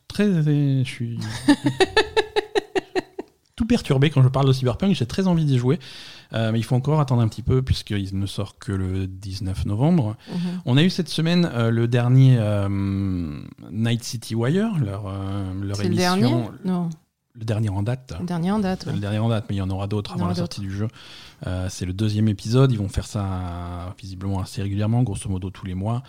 très... 0.08 0.44
Je 0.44 0.84
suis... 0.84 1.18
tout 3.56 3.66
perturbé 3.66 4.10
quand 4.10 4.22
je 4.22 4.28
parle 4.28 4.48
de 4.48 4.54
Cyberpunk. 4.54 4.94
J'ai 4.94 5.06
très 5.06 5.28
envie 5.28 5.46
d'y 5.46 5.58
jouer. 5.58 5.80
Euh, 6.34 6.52
mais 6.52 6.60
il 6.60 6.64
faut 6.64 6.76
encore 6.76 7.00
attendre 7.00 7.22
un 7.22 7.28
petit 7.28 7.44
peu 7.44 7.62
puisqu'il 7.62 8.18
ne 8.18 8.26
sort 8.26 8.58
que 8.60 8.72
le 8.72 9.08
19 9.08 9.66
novembre. 9.66 10.18
Mhm. 10.30 10.62
On 10.66 10.78
a 10.78 10.84
eu 10.84 10.90
cette 10.90 11.10
semaine 11.10 11.50
euh, 11.54 11.72
le 11.72 11.88
dernier 11.88 12.38
euh, 12.40 13.40
Night 13.72 14.04
City 14.04 14.36
Wire, 14.36 14.78
leur, 14.80 15.04
leur 15.62 15.78
C'est 15.78 15.84
le 15.84 15.94
émission. 15.94 16.18
dernier? 16.18 16.36
Non, 16.66 16.90
le 17.38 17.46
dernier 17.46 17.70
en 17.70 17.84
date. 17.84 18.14
le 18.20 18.26
dernier 18.26 18.52
en 18.52 18.60
date. 18.60 18.86
Ouais. 18.86 18.94
le 18.94 19.00
dernier 19.00 19.20
en 19.20 19.30
date, 19.30 19.46
mais 19.50 19.56
il 19.56 19.60
y 19.60 19.62
en 19.62 19.70
aura 19.70 19.88
d'autres 19.88 20.14
avant 20.14 20.28
la 20.28 20.36
sortie 20.36 20.62
du 20.62 20.72
jeu. 20.72 20.88
Euh, 21.48 21.68
c'est 21.70 21.86
le 21.86 21.94
deuxième 21.94 22.28
épisode. 22.28 22.72
Ils 22.72 22.78
vont 22.78 22.90
faire 22.90 23.06
ça 23.06 23.26
euh, 23.26 23.90
visiblement 24.00 24.40
assez 24.40 24.62
régulièrement, 24.62 25.04
grosso 25.04 25.30
modo 25.30 25.50
tous 25.50 25.66
les 25.66 25.76
mois. 25.76 26.04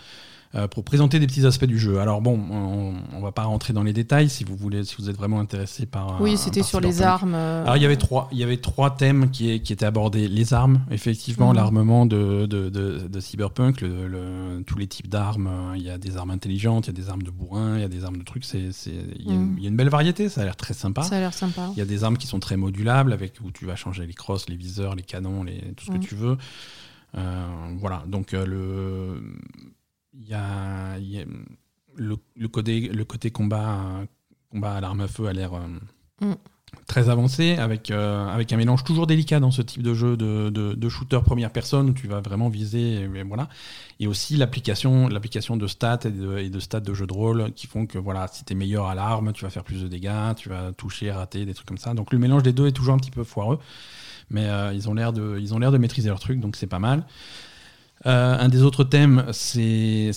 Euh, 0.55 0.69
pour 0.69 0.85
présenter 0.85 1.19
des 1.19 1.27
petits 1.27 1.45
aspects 1.45 1.65
du 1.65 1.79
jeu. 1.79 1.99
Alors 1.99 2.21
bon, 2.23 2.39
on, 2.51 2.95
on 3.13 3.21
va 3.21 3.33
pas 3.33 3.45
rentrer 3.45 3.73
dans 3.73 3.83
les 3.83 3.93
détails 3.93 4.29
si 4.31 4.45
vous 4.45 4.57
voulez, 4.57 4.85
si 4.85 4.95
vous 4.99 5.11
êtes 5.11 5.17
vraiment 5.17 5.41
intéressé 5.41 5.87
par. 5.87 6.21
Oui, 6.21 6.35
euh, 6.35 6.37
c'était 6.37 6.61
par 6.61 6.69
sur 6.69 6.81
les 6.81 7.03
armes. 7.03 7.35
euh, 7.35 7.63
Alors 7.65 7.77
il 7.77 7.83
y 7.83 7.87
avait 7.87 7.97
trois, 7.97 8.29
il 8.33 8.39
y 8.39 8.43
avait 8.45 8.57
trois 8.59 8.95
thèmes 8.97 9.31
qui, 9.31 9.61
qui 9.61 9.73
étaient 9.73 9.85
abordés 9.87 10.29
les 10.29 10.55
armes, 10.55 10.81
effectivement, 10.91 11.51
Mhm. 11.51 11.57
l'armement 11.57 12.07
de, 12.07 12.47
de, 12.47 12.69
de- 12.71 13.07
de 13.09 13.21
cyberpunk, 13.21 13.81
le, 13.81 14.07
le- 14.07 14.63
tous 14.67 14.79
les 14.79 14.87
types 14.87 15.09
d'armes. 15.09 15.73
Il 15.77 15.83
y 15.83 15.91
a 15.91 15.99
des 15.99 16.17
armes 16.17 16.31
intelligentes, 16.31 16.87
il 16.87 16.97
y 16.97 17.01
a 17.01 17.03
des 17.03 17.09
armes 17.11 17.23
de 17.23 17.31
bourrin, 17.31 17.77
il 17.77 17.81
y 17.83 17.85
a 17.85 17.89
des 17.89 18.05
armes 18.05 18.19
de 18.19 18.25
trucs. 18.25 18.45
C'est, 18.45 18.73
c'est- 18.73 18.93
il, 19.19 19.27
y 19.27 19.31
a 19.31 19.35
une, 19.35 19.41
Mhm. 19.51 19.55
il 19.59 19.63
y 19.65 19.67
a 19.67 19.71
une 19.71 19.77
belle 19.77 19.89
variété, 19.91 20.29
ça 20.29 20.43
a 20.43 20.45
l'air 20.45 20.57
très 20.57 20.75
sympa. 20.75 21.03
Ça 21.03 21.17
a 21.17 21.21
l'air 21.21 21.35
sympa. 21.35 21.71
Il 21.75 21.79
y 21.79 21.83
a 21.83 21.87
des 21.87 22.05
armes 22.05 22.17
qui 22.17 22.27
sont 22.27 22.41
très 22.41 22.57
modulables, 22.57 23.13
avec 23.13 23.35
où 23.45 23.51
tu 23.51 23.67
vas 23.67 23.77
changer 23.77 24.07
les 24.07 24.15
crosses, 24.15 24.49
les 24.49 24.57
viseurs, 24.57 24.95
les 24.95 25.03
canons, 25.03 25.43
les, 25.43 25.59
tout 25.77 25.85
ce 25.87 25.91
Mhm. 25.93 26.01
que 26.01 26.05
tu 26.07 26.15
veux. 26.15 26.37
Euh, 27.17 27.47
voilà, 27.79 28.03
donc 28.07 28.35
euh, 28.35 28.45
le, 28.45 29.23
il 30.19 30.29
y 30.29 30.35
a, 30.35 30.99
il 30.99 31.11
y 31.11 31.21
a- 31.21 31.25
le, 31.97 32.17
le 32.37 32.49
côté, 32.49 32.81
le 32.89 33.05
côté 33.05 33.31
combat, 33.31 34.03
combat 34.51 34.75
à 34.75 34.81
l'arme 34.81 35.01
à 35.03 35.09
feu 35.09 35.27
a 35.27 35.33
l'air 35.33 35.55
euh, 35.55 35.61
Mhm. 36.21 36.37
très 36.87 37.09
avancé, 37.09 37.57
avec, 37.57 37.91
euh, 37.91 38.27
avec 38.29 38.53
un 38.53 38.57
mélange 38.57 38.83
toujours 38.85 39.07
délicat 39.07 39.39
dans 39.41 39.51
ce 39.51 39.63
type 39.63 39.83
de 39.83 39.93
jeu 39.95 40.17
de, 40.17 40.51
de, 40.51 40.75
de 40.75 40.89
shooter 40.89 41.21
première 41.25 41.51
personne 41.53 41.91
où 41.91 41.93
tu 41.93 42.07
vas 42.07 42.21
vraiment 42.21 42.49
viser, 42.49 43.03
et, 43.03 43.23
voilà. 43.23 43.49
Et 44.01 44.07
aussi 44.07 44.37
l'application, 44.37 45.09
l'application 45.09 45.57
de 45.57 45.67
stats 45.67 46.01
et 46.05 46.11
de, 46.11 46.39
et 46.39 46.51
de 46.51 46.61
stats 46.61 46.81
de 46.81 46.93
jeu 46.95 47.07
de 47.07 47.13
rôle 47.13 47.53
qui 47.55 47.67
font 47.67 47.87
que 47.87 47.99
voilà, 47.99 48.29
si 48.29 48.45
tu 48.45 48.53
es 48.53 48.57
meilleur 48.57 48.87
à 48.87 48.95
l'arme, 48.95 49.33
tu 49.33 49.45
vas 49.45 49.51
faire 49.51 49.65
plus 49.65 49.83
de 49.83 49.89
dégâts, 49.89 50.35
tu 50.37 50.49
vas 50.49 50.73
toucher, 50.73 51.11
rater, 51.13 51.45
des 51.47 51.55
trucs 51.55 51.69
comme 51.69 51.79
ça. 51.79 51.95
Donc 51.95 52.13
le 52.13 52.19
mélange 52.19 52.43
des 52.43 52.53
deux 52.53 52.67
est 52.67 52.73
toujours 52.73 52.95
un 52.95 52.99
petit 52.99 53.11
peu 53.11 53.25
foireux, 53.25 53.59
mais 54.31 54.47
euh, 54.49 54.73
ils 54.75 54.89
ont 54.89 54.95
l'air 54.95 55.13
de, 55.13 55.39
ils 55.41 55.55
ont 55.55 55.59
l'air 55.59 55.73
de 55.73 55.79
maîtriser 55.79 56.09
leur 56.09 56.21
truc, 56.21 56.41
donc 56.41 56.57
c'est 56.57 56.67
pas 56.67 56.79
mal. 56.81 57.07
Euh, 58.05 58.39
un 58.39 58.49
des 58.49 58.63
autres 58.63 58.85
thèmes, 58.85 59.25
c'est 59.33 60.13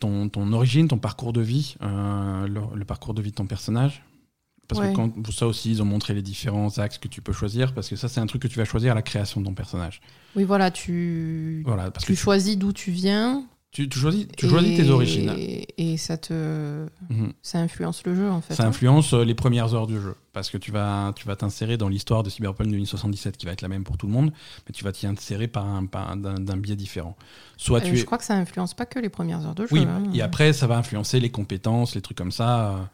ton, 0.00 0.28
ton 0.28 0.52
origine, 0.52 0.86
ton 0.88 0.98
parcours 0.98 1.32
de 1.32 1.40
vie, 1.40 1.74
euh, 1.82 2.46
le, 2.46 2.60
le 2.74 2.84
parcours 2.84 3.14
de 3.14 3.20
vie 3.22 3.30
de 3.30 3.34
ton 3.36 3.46
personnage. 3.46 4.04
Parce 4.68 4.80
Ouais. 4.80 4.90
que 4.92 4.96
quand, 4.96 5.10
pour 5.10 5.34
ça 5.34 5.46
aussi, 5.46 5.70
ils 5.72 5.82
ont 5.82 5.84
montré 5.84 6.14
les 6.14 6.22
différents 6.22 6.78
axes 6.78 6.96
que 6.98 7.08
tu 7.08 7.20
peux 7.20 7.32
choisir, 7.34 7.74
parce 7.74 7.88
que 7.88 7.96
ça, 7.96 8.08
c'est 8.08 8.20
un 8.20 8.26
truc 8.26 8.40
que 8.42 8.48
tu 8.48 8.58
vas 8.58 8.64
choisir 8.64 8.92
à 8.92 8.94
la 8.94 9.02
création 9.02 9.40
de 9.40 9.46
ton 9.46 9.54
personnage. 9.54 10.00
Oui, 10.36 10.44
voilà, 10.44 10.70
tu, 10.70 11.62
Voilà, 11.66 11.90
parce 11.90 12.06
tu 12.06 12.12
que 12.12 12.16
tu, 12.16 12.22
choisis 12.22 12.56
d'où 12.56 12.72
tu 12.72 12.90
viens. 12.90 13.44
Tu, 13.74 13.88
tu 13.90 13.98
choisis, 13.98 14.26
tu 14.36 14.46
et- 14.46 14.48
choisis 14.48 14.76
tes 14.78 14.88
origines. 14.88 15.32
Et 15.76 15.96
ça 15.98 16.16
te, 16.16 16.86
Mhm. 17.10 17.32
ça 17.42 17.58
influence 17.58 18.02
le 18.06 18.14
jeu 18.14 18.30
en 18.30 18.40
fait. 18.40 18.54
Ça 18.54 18.62
hein. 18.62 18.68
influence 18.68 19.12
euh, 19.12 19.24
les 19.24 19.34
premières 19.34 19.74
heures 19.74 19.86
du 19.88 20.00
jeu, 20.00 20.14
parce 20.32 20.48
que 20.48 20.56
tu 20.56 20.70
vas 20.70 21.12
tu 21.16 21.26
vas 21.26 21.36
t'insérer 21.36 21.76
dans 21.76 21.88
l'histoire 21.88 22.22
de 22.22 22.30
Cyberpunk 22.30 22.68
2077, 22.70 23.36
qui 23.36 23.44
va 23.46 23.52
être 23.52 23.62
la 23.62 23.68
même 23.68 23.84
pour 23.84 23.96
tout 23.98 24.06
le 24.06 24.12
monde, 24.12 24.32
mais 24.66 24.72
tu 24.72 24.84
vas 24.84 24.92
t'y 24.92 25.06
insérer 25.06 25.48
par 25.48 25.66
un, 25.66 25.84
par 25.86 26.10
un- 26.10 26.16
d'un 26.16 26.34
d'un 26.40 26.56
biais 26.56 26.76
différent. 26.76 27.16
Soit 27.56 27.80
Euh, 27.80 27.88
tu 27.90 27.96
Je 27.96 28.02
es, 28.02 28.04
crois 28.04 28.18
que 28.18 28.24
ça 28.24 28.34
influence 28.36 28.72
pas 28.74 28.86
que 28.86 28.98
les 29.00 29.08
premières 29.10 29.44
heures 29.44 29.54
de 29.56 29.64
jeu. 29.66 29.68
Oui, 29.72 29.82
hein. 29.88 30.04
et 30.14 30.22
après, 30.22 30.52
ça 30.52 30.66
va 30.66 30.76
influencer 30.78 31.18
les 31.20 31.30
compétences, 31.30 31.94
les 31.96 32.00
trucs 32.00 32.16
comme 32.16 32.32
ça. 32.32 32.88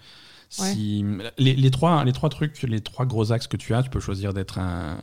Si, 0.53 1.05
les, 1.39 1.55
les 1.55 1.71
trois, 1.71 2.05
les 2.05 2.13
trois 2.13 2.29
trucs, 2.29 2.61
les 2.63 2.81
trois 2.81 3.07
gros 3.07 3.31
axes 3.31 3.47
que 3.47 3.57
tu 3.57 3.73
as, 3.73 3.85
tu 3.85 3.91
peux 3.91 4.01
choisir 4.01 4.35
d'être 4.35 4.59
un, 4.59 4.99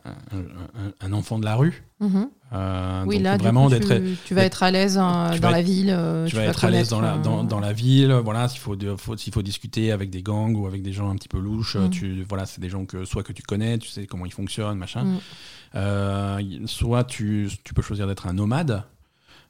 un, 0.99 1.13
enfant 1.13 1.39
de 1.39 1.45
la 1.45 1.55
rue. 1.55 1.85
Mhm. 2.01 2.29
euh, 2.51 3.03
Oui, 3.07 3.19
là, 3.19 3.37
vraiment 3.37 3.69
coup, 3.69 3.75
tu, 3.87 4.17
tu 4.25 4.33
vas 4.35 4.43
être 4.43 4.61
à 4.61 4.71
l'aise 4.71 4.95
dans 4.95 5.31
vas 5.39 5.51
la 5.51 5.61
ville. 5.61 5.97
Tu 6.27 6.35
vas 6.35 6.41
vas 6.43 6.47
être 6.49 6.65
à 6.65 6.69
l'aise 6.69 6.89
dans 6.89 6.99
la, 6.99 7.17
dans, 7.17 7.45
dans 7.45 7.61
la 7.61 7.71
ville, 7.71 8.11
voilà, 8.23 8.49
s'il 8.49 8.59
faut, 8.59 8.75
faut- 8.97 9.41
discuter 9.41 9.93
avec 9.93 10.09
des 10.09 10.21
gangs 10.21 10.53
ou 10.53 10.67
avec 10.67 10.81
des 10.81 10.91
gens 10.91 11.09
un 11.09 11.15
petit 11.15 11.29
peu 11.29 11.39
louches, 11.39 11.77
Mm. 11.77 11.89
tu, 11.91 12.23
voilà, 12.27 12.45
c'est 12.45 12.59
des 12.59 12.69
gens 12.69 12.85
que 12.85 13.05
soit 13.05 13.23
que 13.23 13.31
tu 13.33 13.41
connais, 13.43 13.77
tu 13.77 13.87
sais 13.87 14.05
comment 14.05 14.25
ils 14.25 14.33
fonctionnent, 14.33 14.77
machin. 14.77 15.05
Mm. 15.05 15.19
Euh, 15.75 16.39
soit 16.65 17.05
tu, 17.05 17.49
tu 17.63 17.73
peux 17.73 17.81
choisir 17.81 18.05
d'être 18.07 18.27
un 18.27 18.33
nomade. 18.33 18.83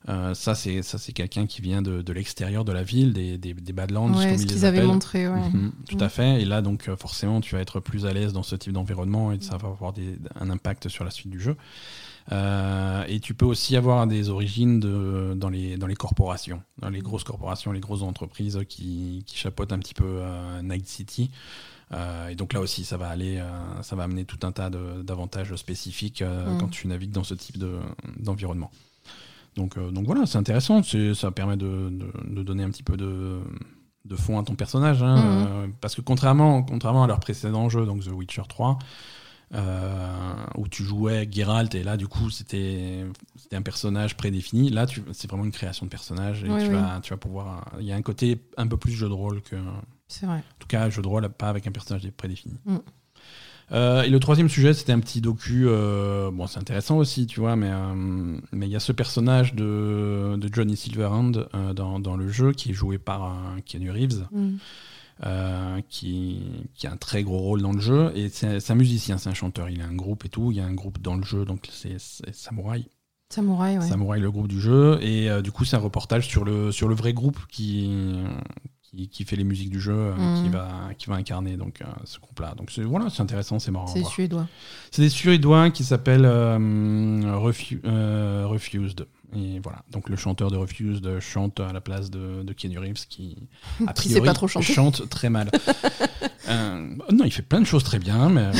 Euh, 0.09 0.33
ça, 0.33 0.55
c'est 0.55 0.83
ça, 0.83 0.97
c'est 0.97 1.11
quelqu'un 1.11 1.45
qui 1.47 1.61
vient 1.61 1.81
de, 1.81 2.01
de 2.01 2.13
l'extérieur 2.13 2.63
de 2.63 2.71
la 2.71 2.81
ville, 2.83 3.11
des, 3.11 3.37
des, 3.37 3.53
des 3.53 3.73
Badlands, 3.73 4.13
Ouais, 4.13 4.29
comme 4.29 4.37
ce 4.37 4.45
qu'ils 4.45 4.65
avaient 4.65 4.83
montré. 4.85 5.27
Ouais. 5.27 5.49
Mhm, 5.49 5.73
tout 5.89 5.97
Mm. 5.97 6.01
à 6.03 6.09
fait. 6.09 6.41
Et 6.41 6.45
là, 6.45 6.61
donc, 6.61 6.87
euh, 6.87 6.95
forcément, 6.95 7.41
tu 7.41 7.55
vas 7.55 7.61
être 7.61 7.81
plus 7.81 8.05
à 8.05 8.13
l'aise 8.13 8.31
dans 8.31 8.43
ce 8.43 8.55
type 8.55 8.71
d'environnement 8.71 9.33
et 9.33 9.39
ça 9.41 9.57
va 9.57 9.67
avoir 9.67 9.91
des- 9.91 10.17
un 10.39 10.49
impact 10.49 10.87
sur 10.87 11.03
la 11.03 11.11
suite 11.11 11.29
du 11.29 11.39
jeu. 11.41 11.57
Euh, 12.31 13.03
et 13.07 13.19
tu 13.19 13.33
peux 13.33 13.45
aussi 13.45 13.75
avoir 13.77 14.05
des 14.07 14.29
origines 14.29 14.79
de, 14.79 15.33
dans, 15.35 15.49
les, 15.49 15.77
dans 15.77 15.87
les 15.87 15.95
corporations, 15.95 16.61
dans 16.79 16.89
les 16.89 16.99
grosses 16.99 17.23
corporations, 17.23 17.71
les 17.71 17.79
grosses 17.79 18.01
entreprises 18.01 18.59
qui, 18.67 19.23
qui 19.25 19.37
chapeautent 19.37 19.71
un 19.71 19.79
petit 19.79 19.93
peu 19.93 20.05
euh, 20.05 20.61
Night 20.61 20.87
City. 20.87 21.31
Euh, 21.93 22.27
et 22.27 22.35
donc 22.35 22.51
là 22.51 22.59
aussi, 22.59 22.83
ça 22.83 22.97
va 22.97 23.07
aller, 23.07 23.41
ça 23.81 23.95
va 23.95 24.03
amener 24.03 24.25
tout 24.25 24.39
un 24.43 24.51
tas 24.51 24.69
de- 24.69 25.01
d'avantages 25.03 25.55
spécifiques 25.55 26.21
Mm. 26.21 26.57
quand 26.59 26.67
tu 26.67 26.87
navigues 26.87 27.11
dans 27.11 27.23
ce 27.23 27.33
type 27.33 27.57
de- 27.57 27.79
d'environnement. 28.19 28.71
Donc, 29.57 29.77
euh, 29.77 29.91
donc 29.91 30.05
voilà, 30.05 30.25
c'est 30.25 30.37
intéressant. 30.37 30.81
Ça 30.83 31.31
permet 31.31 31.57
de, 31.57 31.89
de- 31.89 32.33
de 32.35 32.43
donner 32.43 32.63
un 32.63 32.69
petit 32.69 32.83
peu 32.83 32.95
de, 32.95 33.39
de 34.05 34.15
fond 34.15 34.39
à 34.39 34.43
ton 34.43 34.55
personnage. 34.55 35.03
hein, 35.03 35.15
Mhm. 35.17 35.47
euh, 35.49 35.67
parce 35.81 35.95
que 35.95 36.01
contrairement, 36.01 36.63
contrairement 36.63 37.03
à 37.03 37.07
leur 37.07 37.19
précédent 37.19 37.67
jeu, 37.67 37.85
donc 37.85 38.03
The 38.05 38.11
Witcher 38.11 38.43
3, 38.47 38.77
euh, 39.53 40.45
où 40.57 40.67
tu 40.67 40.83
jouais 40.83 41.27
Geralt 41.31 41.73
et 41.73 41.81
là 41.83 41.95
du 41.95 42.07
coup 42.07 42.29
c'était 42.29 43.05
un 43.53 43.61
personnage 43.61 44.17
prédéfini 44.17 44.69
là 44.69 44.85
c'est 45.13 45.29
vraiment 45.29 45.45
une 45.45 45.53
création 45.53 45.85
de 45.85 45.89
personnage 45.89 46.43
et 46.43 46.49
Oui, 46.49 46.61
tu 46.65 46.67
oui. 46.67 46.73
vas 46.75 46.99
tu 47.01 47.11
vas 47.13 47.17
pouvoir 47.17 47.63
il 47.79 47.85
y 47.85 47.93
a 47.93 47.95
un 47.95 48.01
côté 48.01 48.41
un 48.57 48.67
peu 48.67 48.75
plus 48.75 48.91
jeu 48.91 49.07
de 49.07 49.13
rôle 49.13 49.41
que 49.41 49.55
en 49.55 49.81
C'est 50.09 50.25
vrai. 50.25 50.43
tout 50.59 50.67
cas 50.67 50.89
jeu 50.89 51.01
de 51.01 51.07
rôle 51.07 51.29
pas 51.29 51.47
avec 51.47 51.65
un 51.65 51.71
personnage 51.71 52.05
prédéfini 52.11 52.59
Mm. 52.65 52.75
Euh, 53.73 54.03
et 54.03 54.09
le 54.09 54.19
troisième 54.19 54.47
sujet 54.47 54.73
c'était 54.73 54.93
un 54.93 54.99
petit 55.01 55.19
docu 55.19 55.65
euh, 55.67 56.31
bon 56.31 56.47
c'est 56.47 56.57
intéressant 56.57 56.97
aussi 56.97 57.27
tu 57.27 57.41
vois 57.41 57.57
mais 57.57 57.69
euh, 57.69 58.37
mais 58.53 58.65
il 58.65 58.71
y 58.71 58.77
a 58.77 58.79
ce 58.79 58.93
personnage 58.93 59.55
de, 59.55 60.37
de 60.37 60.49
Johnny 60.53 60.77
Silverhand 60.77 61.31
dans, 61.75 61.99
dans 61.99 62.15
le 62.15 62.29
jeu 62.29 62.53
qui 62.53 62.69
est 62.69 62.73
joué 62.73 62.97
par 62.97 63.25
euh, 63.25 63.59
Keanu 63.65 63.91
Reeves 63.91 64.25
Mm. 64.31 65.81
qui, 65.89 66.43
qui 66.75 66.85
a 66.85 66.91
un 66.91 66.95
très 66.95 67.23
gros 67.23 67.39
rôle 67.39 67.63
dans 67.63 67.71
le 67.73 67.79
jeu. 67.79 68.11
Et 68.15 68.29
c'est 68.29 68.69
un 68.69 68.75
musicien, 68.75 69.17
c'est 69.17 69.29
un 69.29 69.33
chanteur. 69.33 69.67
Il 69.67 69.81
a 69.81 69.85
un 69.87 69.95
groupe 69.95 70.25
et 70.25 70.29
tout. 70.29 70.51
Il 70.51 70.57
y 70.57 70.61
a 70.61 70.65
un 70.65 70.75
groupe 70.75 71.01
dans 71.01 71.15
le 71.15 71.23
jeu, 71.23 71.43
donc 71.43 71.67
c'est 71.71 71.95
c'est 71.97 72.35
Samouraï. 72.35 72.85
Samouraï, 73.29 73.77
ouais. 73.77 73.87
Samouraï, 73.87 74.21
le 74.21 74.31
groupe 74.31 74.47
du 74.47 74.59
jeu. 74.59 74.99
Et 75.01 75.29
euh, 75.29 75.41
du 75.41 75.51
coup, 75.51 75.65
c'est 75.65 75.75
un 75.75 75.79
reportage 75.79 76.27
sur 76.27 76.45
le, 76.45 76.71
sur 76.71 76.87
le 76.87 76.95
vrai 76.95 77.13
groupe 77.13 77.39
qui, 77.51 77.89
qui, 78.89 79.07
qui 79.09 79.23
fait 79.25 79.35
les 79.35 79.43
musiques 79.43 79.69
du 79.69 79.79
jeu, 79.81 79.93
euh, 79.93 80.15
Mhm. 80.15 80.43
qui, 80.43 80.49
va, 80.49 80.69
qui 80.97 81.05
va 81.07 81.15
incarner 81.15 81.57
donc, 81.57 81.81
euh, 81.81 81.85
ce 82.05 82.19
groupe-là. 82.19 82.53
Donc 82.55 82.71
voilà, 82.79 83.09
c'est 83.09 83.21
intéressant, 83.21 83.59
c'est 83.59 83.71
marrant. 83.71 83.87
C'est 83.87 83.99
voir. 83.99 84.11
suédois. 84.11 84.47
C'est 84.91 85.01
des 85.01 85.09
Suédois 85.09 85.69
qui 85.71 85.83
s'appellent 85.83 86.25
euh, 86.25 86.57
Refu- 87.37 87.81
Refused. 88.45 89.05
Et 89.35 89.59
voilà, 89.61 89.83
donc 89.91 90.07
le 90.07 90.15
chanteur 90.15 90.49
de 90.51 90.55
Refused 90.55 91.19
chante 91.19 91.59
à 91.59 91.73
la 91.73 91.81
place 91.81 92.09
de, 92.09 92.43
de 92.43 92.53
Keanu 92.53 92.79
Reeves 92.79 93.05
qui, 93.09 93.35
a 93.85 93.91
Qui 93.91 94.03
sait 94.07 94.13
priori, 94.15 94.25
pas 94.27 94.33
trop 94.33 94.47
chanter. 94.47 94.73
chante 94.73 95.09
très 95.09 95.29
mal. 95.29 95.51
Euh, 96.49 96.95
non, 97.11 97.25
il 97.25 97.31
fait 97.31 97.41
plein 97.41 97.59
de 97.59 97.65
choses 97.65 97.83
très 97.83 97.99
bien, 97.99 98.29
mais 98.29 98.51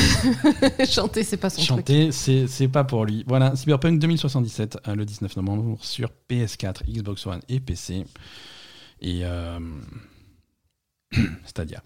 Chanter, 0.86 1.24
c'est 1.24 1.38
pas 1.38 1.50
son 1.50 1.56
truc. 1.62 1.68
chanter, 1.68 2.12
c'est 2.12 2.68
pas 2.68 2.84
pour 2.84 3.06
lui. 3.06 3.24
Voilà, 3.28 3.56
Cyberpunk 3.56 4.00
2077, 4.00 4.78
euh, 4.90 4.96
le 4.96 5.06
19 5.06 5.38
novembre, 5.38 5.78
sur 5.80 6.10
PS4, 6.30 6.84
Xbox 6.86 7.26
One 7.28 7.40
et 7.48 7.62
PC. 7.62 8.04
Et 9.02 9.22
euh, 9.24 9.60
Stadia. 11.46 11.82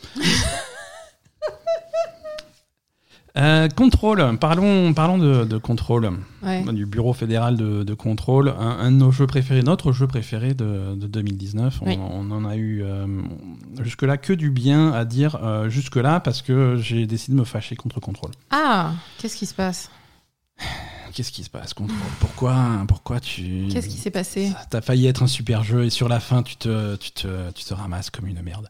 Euh, 3.38 3.69
contrôle, 3.69 4.38
parlons, 4.39 4.93
parlons 4.93 5.17
de, 5.17 5.45
de 5.45 5.57
contrôle, 5.57 6.09
Ouais. 6.43 6.63
du 6.74 6.86
Bureau 6.86 7.13
fédéral 7.13 7.55
de, 7.55 7.84
de 7.84 7.93
contrôle, 7.93 8.49
un, 8.49 8.78
un 8.80 8.91
de 8.91 8.97
nos 8.97 9.11
jeux 9.11 9.26
préférés, 9.26 9.61
notre 9.63 9.93
jeu 9.93 10.05
préféré 10.05 10.53
de, 10.53 10.95
de 10.95 11.07
2019. 11.07 11.80
On, 11.82 11.91
on 11.91 12.32
en 12.32 12.43
a 12.43 12.57
eu 12.57 12.84
euh, 12.84 13.07
jusque-là 13.82 14.17
que 14.17 14.34
du 14.34 14.49
bien 14.51 14.91
à 14.91 15.05
dire 15.05 15.38
euh, 15.43 15.69
jusque-là 15.69 16.19
parce 16.19 16.41
que 16.41 16.76
j'ai 16.76 17.05
décidé 17.05 17.34
de 17.36 17.39
me 17.39 17.45
fâcher 17.45 17.78
contre 17.78 18.01
contrôle. 18.01 18.32
Ah, 18.49 18.91
qu'est-ce 19.17 19.38
qui 19.38 19.45
se 19.45 19.53
passe? 19.55 19.89
Qu'est-ce 21.14 21.32
qui 21.32 21.43
se 21.43 21.49
passe, 21.49 21.74
contrôle 21.74 21.97
Pourquoi, 22.20 22.84
pourquoi 22.88 23.20
tu. 23.20 23.68
Qu'est-ce 23.72 23.88
qui 23.88 23.97
s'est 23.97 24.12
passé? 24.12 24.51
T'as 24.70 24.82
failli 24.82 25.07
être 25.07 25.24
un 25.24 25.28
super 25.28 25.64
jeu 25.64 25.86
et 25.86 25.89
sur 25.89 26.07
la 26.09 26.20
fin, 26.20 26.43
tu 26.43 26.55
te, 26.55 26.95
tu 26.95 27.12
te, 27.12 27.51
tu 27.51 27.64
te 27.64 27.74
ramasses 27.74 28.09
comme 28.09 28.28
une 28.28 28.41
merde. 28.41 28.70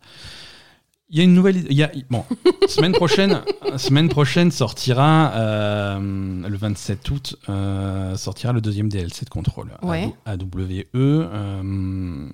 Il 1.13 1.17
y 1.17 1.21
a 1.21 1.23
une 1.23 1.33
nouvelle. 1.33 1.65
Il 1.69 1.75
y 1.77 1.83
a, 1.83 1.91
bon, 2.09 2.23
semaine 2.69 2.93
prochaine, 2.93 3.41
semaine 3.77 4.07
prochaine 4.07 4.49
sortira 4.49 5.33
euh, 5.35 5.99
le 6.47 6.57
27 6.57 7.09
août 7.09 7.35
euh, 7.49 8.15
sortira 8.15 8.53
le 8.53 8.61
deuxième 8.61 8.87
DLC 8.87 9.25
de 9.25 9.29
contrôle. 9.29 9.71
Ouais. 9.83 10.09
AWE. 10.25 10.87
euh, 10.95 12.29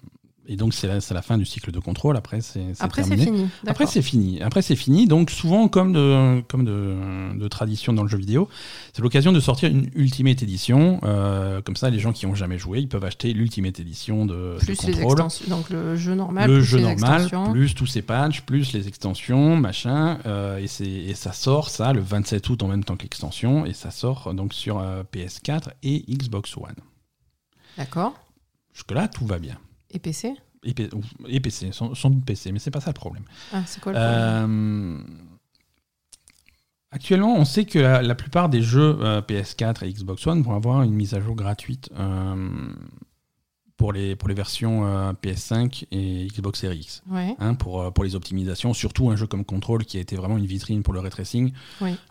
et 0.48 0.56
donc 0.56 0.74
c'est 0.74 0.88
la, 0.88 1.22
fin 1.22 1.38
du 1.38 1.46
cycle 1.46 1.72
de 1.72 1.80
contrôle. 1.80 2.18
Après 2.18 2.42
c'est 2.42 2.74
Après, 2.80 3.04
c'est 3.04 3.18
fini. 3.18 3.48
Après 3.66 3.86
c'est 3.86 4.02
fini. 4.02 4.42
Après 4.42 4.62
c'est 4.62 4.76
fini. 4.76 5.08
Donc 5.08 5.30
souvent 5.30 5.68
comme 5.68 5.94
de 5.94 6.42
comme 6.48 6.64
de, 6.66 6.96
de 7.38 7.48
tradition 7.48 7.94
dans 7.94 8.04
le 8.04 8.10
jeu 8.10 8.18
vidéo, 8.18 8.48
c'est 8.94 9.02
l'occasion 9.02 9.32
de 9.32 9.40
sortir 9.40 9.70
une 9.70 9.90
Ultimate 9.96 10.42
Edition. 10.44 11.00
Euh, 11.04 11.62
comme 11.62 11.76
ça, 11.76 11.90
les 11.90 12.00
gens 12.00 12.14
qui 12.14 12.26
ont 12.26 12.36
jamais 12.36 12.58
joué, 12.58 12.80
ils 12.80 12.88
peuvent 12.90 13.04
acheter 13.04 13.34
l'Ultimate 13.34 13.80
Edition 13.80 14.26
de, 14.26 14.54
de 14.54 14.58
Plus 14.60 14.84
les 14.84 14.94
contrôle. 14.94 15.12
extensions. 15.14 15.50
Donc 15.50 15.70
le 15.70 15.96
jeu 15.96 16.16
normal, 16.16 16.50
le 16.50 16.58
plus 16.58 16.66
jeu 16.66 16.78
les 16.78 16.84
normal, 16.84 17.24
extensions. 17.24 17.52
plus 17.52 17.76
tous 17.76 17.86
ces 17.88 18.02
patchs, 18.02 18.42
plus 18.42 18.74
les 18.74 18.88
extensions, 18.88 19.58
machin. 19.58 20.20
euh, 20.26 20.60
et 20.60 21.14
ça 21.14 21.34
sort 21.34 21.70
ça 21.70 21.94
le 21.94 22.02
27 22.02 22.50
août 22.50 22.64
en 22.64 22.68
même 22.68 22.84
temps 22.84 22.96
que 22.96 23.04
l'extension. 23.04 23.66
Et 23.66 23.74
ça 23.74 23.92
sort 23.92 24.34
donc 24.34 24.54
sur 24.54 24.80
euh, 24.80 25.04
PS4 25.14 25.70
et 25.84 26.04
Xbox 26.10 26.56
One. 26.58 26.76
D'accord. 27.78 28.14
Jusque-là, 28.74 29.08
tout 29.08 29.26
va 29.26 29.40
bien. 29.40 29.58
Et 29.92 30.00
PC 30.00 30.34
et, 30.64 31.40
PC, 31.40 31.72
sans, 31.72 31.96
sans 31.96 32.10
doute 32.10 32.26
PC, 32.26 32.52
mais 32.52 32.60
c'est 32.60 32.72
pas 32.72 32.82
ça 32.82 32.90
le 32.90 32.96
problème. 32.96 33.24
Ah, 33.54 33.64
c'est 33.66 33.80
quoi 33.80 33.94
le 33.94 33.98
problème 33.98 35.06
Euh, 35.08 35.28
actuellement, 36.92 37.36
on 37.36 37.46
sait 37.46 37.66
que 37.66 37.80
la, 37.80 38.02
la 38.02 38.16
plupart 38.16 38.50
des 38.50 38.62
jeux 38.62 38.98
euh, 39.02 39.22
PS4 39.22 39.86
et 39.86 39.94
Xbox 39.94 40.26
One 40.28 40.42
vont 40.42 40.56
avoir 40.56 40.84
une 40.84 40.94
mise 40.94 41.14
à 41.14 41.22
jour 41.22 41.36
gratuite 41.36 41.90
euh, 41.98 42.74
pour, 43.78 43.94
les, 43.94 44.16
pour 44.16 44.28
les 44.28 44.34
versions 44.36 44.86
euh, 44.88 45.14
PS5 45.14 45.86
et 45.92 46.28
Xbox 46.28 46.60
Series 46.60 46.80
X. 46.80 47.04
Ouais. 47.10 47.36
hein, 47.40 47.54
pour, 47.54 47.82
euh, 47.82 47.92
pour 47.92 48.04
les 48.04 48.16
optimisations, 48.16 48.74
surtout 48.74 49.10
un 49.12 49.16
jeu 49.16 49.28
comme 49.28 49.46
Control 49.46 49.86
qui 49.86 49.98
a 49.98 50.02
été 50.02 50.16
vraiment 50.16 50.38
une 50.38 50.46
vitrine 50.48 50.82
pour 50.84 50.94
le 50.94 51.00
ray 51.00 51.12
tracing. 51.12 51.52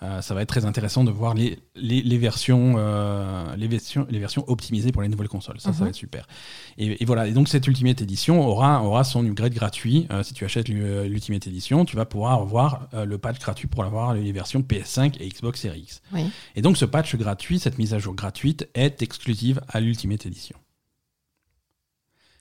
Euh, 0.02 0.22
ça 0.22 0.34
va 0.34 0.42
être 0.42 0.48
très 0.48 0.64
intéressant 0.64 1.02
de 1.04 1.10
voir 1.10 1.34
les, 1.34 1.58
les, 1.74 2.02
les 2.02 2.18
versions, 2.18 2.74
euh, 2.78 3.56
les, 3.56 3.66
versions, 3.66 4.06
les 4.10 4.18
versions 4.20 4.44
optimisées 4.48 4.92
pour 4.92 5.02
les 5.02 5.08
nouvelles 5.08 5.28
consoles. 5.28 5.60
Ça, 5.60 5.72
ça 5.72 5.80
va 5.84 5.88
être 5.90 5.96
super. 5.96 6.26
Et, 6.78 7.02
et 7.02 7.04
voilà. 7.04 7.26
Et 7.26 7.32
donc, 7.32 7.48
cette 7.48 7.66
Ultimate 7.66 8.00
Edition 8.00 8.46
aura, 8.46 8.82
aura 8.84 9.02
son 9.04 9.26
upgrade 9.26 9.52
gratuit. 9.54 10.06
Si 10.22 10.34
tu 10.34 10.44
achètes 10.44 10.68
l'U- 10.68 11.08
l'Ultimate 11.08 11.46
Edition, 11.48 11.84
tu 11.84 11.96
vas 11.96 12.04
pouvoir 12.04 12.34
avoir 12.40 12.88
le 12.92 13.18
patch 13.18 13.40
gratuit 13.40 13.66
pour 13.66 13.82
avoir 13.84 14.14
les 14.14 14.30
versions 14.32 14.60
PS5 14.60 15.16
et 15.20 15.28
Xbox 15.28 15.60
Series 15.60 15.80
X. 15.80 16.02
Et 16.54 16.62
donc, 16.62 16.76
ce 16.76 16.84
patch 16.84 17.16
gratuit, 17.16 17.58
cette 17.58 17.78
mise 17.78 17.92
à 17.92 17.98
jour 17.98 18.14
gratuite, 18.14 18.68
est 18.74 19.02
exclusive 19.02 19.60
à 19.68 19.80
l'Ultimate 19.80 20.26
Edition. 20.26 20.56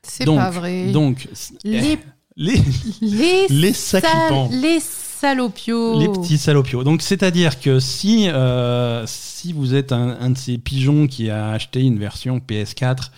C'est 0.08 0.26
pas 0.26 0.50
vrai. 0.50 0.92
Donc, 0.92 1.28
les, 1.64 1.98
les, 2.38 2.62
les, 3.02 3.48
les 3.50 3.74
sal- 3.74 4.02
sacripants. 4.02 4.50
les 4.52 4.80
salopios. 4.80 6.00
Les 6.00 6.08
petits 6.10 6.38
salopios. 6.38 6.84
Donc, 6.84 7.02
c'est-à-dire 7.02 7.60
que 7.60 7.80
si, 7.80 8.28
euh, 8.30 9.04
si 9.08 9.54
vous 9.54 9.74
êtes 9.76 9.92
un, 9.92 10.18
un 10.20 10.30
de 10.32 10.38
ces 10.38 10.58
pigeons 10.58 11.08
qui 11.08 11.30
a 11.30 11.52
acheté 11.52 11.82
une 11.82 11.98
version 12.00 12.40
PS4 12.40 13.10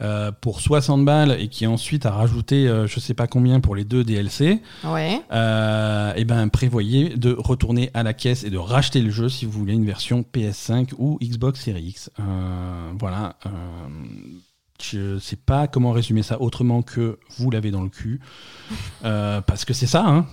euh, 0.00 0.32
pour 0.40 0.60
60 0.60 1.04
balles 1.04 1.36
et 1.40 1.46
qui 1.48 1.66
ensuite 1.68 2.04
a 2.04 2.10
rajouté 2.10 2.66
euh, 2.66 2.88
je 2.88 2.98
sais 2.98 3.14
pas 3.14 3.28
combien 3.28 3.60
pour 3.60 3.76
les 3.76 3.84
deux 3.84 4.02
DLC, 4.02 4.60
Ouais. 4.82 5.20
euh, 5.32 6.12
et 6.16 6.24
ben 6.24 6.48
prévoyez 6.48 7.10
de 7.10 7.32
retourner 7.38 7.90
à 7.94 8.02
la 8.02 8.12
caisse 8.12 8.42
et 8.42 8.50
de 8.50 8.58
racheter 8.58 9.00
le 9.00 9.10
jeu 9.10 9.28
si 9.28 9.44
vous 9.44 9.52
voulez 9.52 9.74
une 9.74 9.86
version 9.86 10.24
PS5 10.34 10.94
ou 10.98 11.16
Xbox 11.22 11.60
Series 11.60 11.82
X. 11.90 12.10
Voilà. 12.98 13.36
Je 14.82 15.18
sais 15.18 15.36
pas 15.36 15.66
comment 15.66 15.92
résumer 15.92 16.22
ça 16.22 16.40
autrement 16.40 16.82
que 16.82 17.18
vous 17.38 17.50
l'avez 17.50 17.70
dans 17.70 17.82
le 17.82 17.88
cul. 17.88 18.20
Euh, 19.04 19.40
parce 19.40 19.64
que 19.64 19.72
c'est 19.72 19.86
ça, 19.86 20.04
hein. 20.06 20.26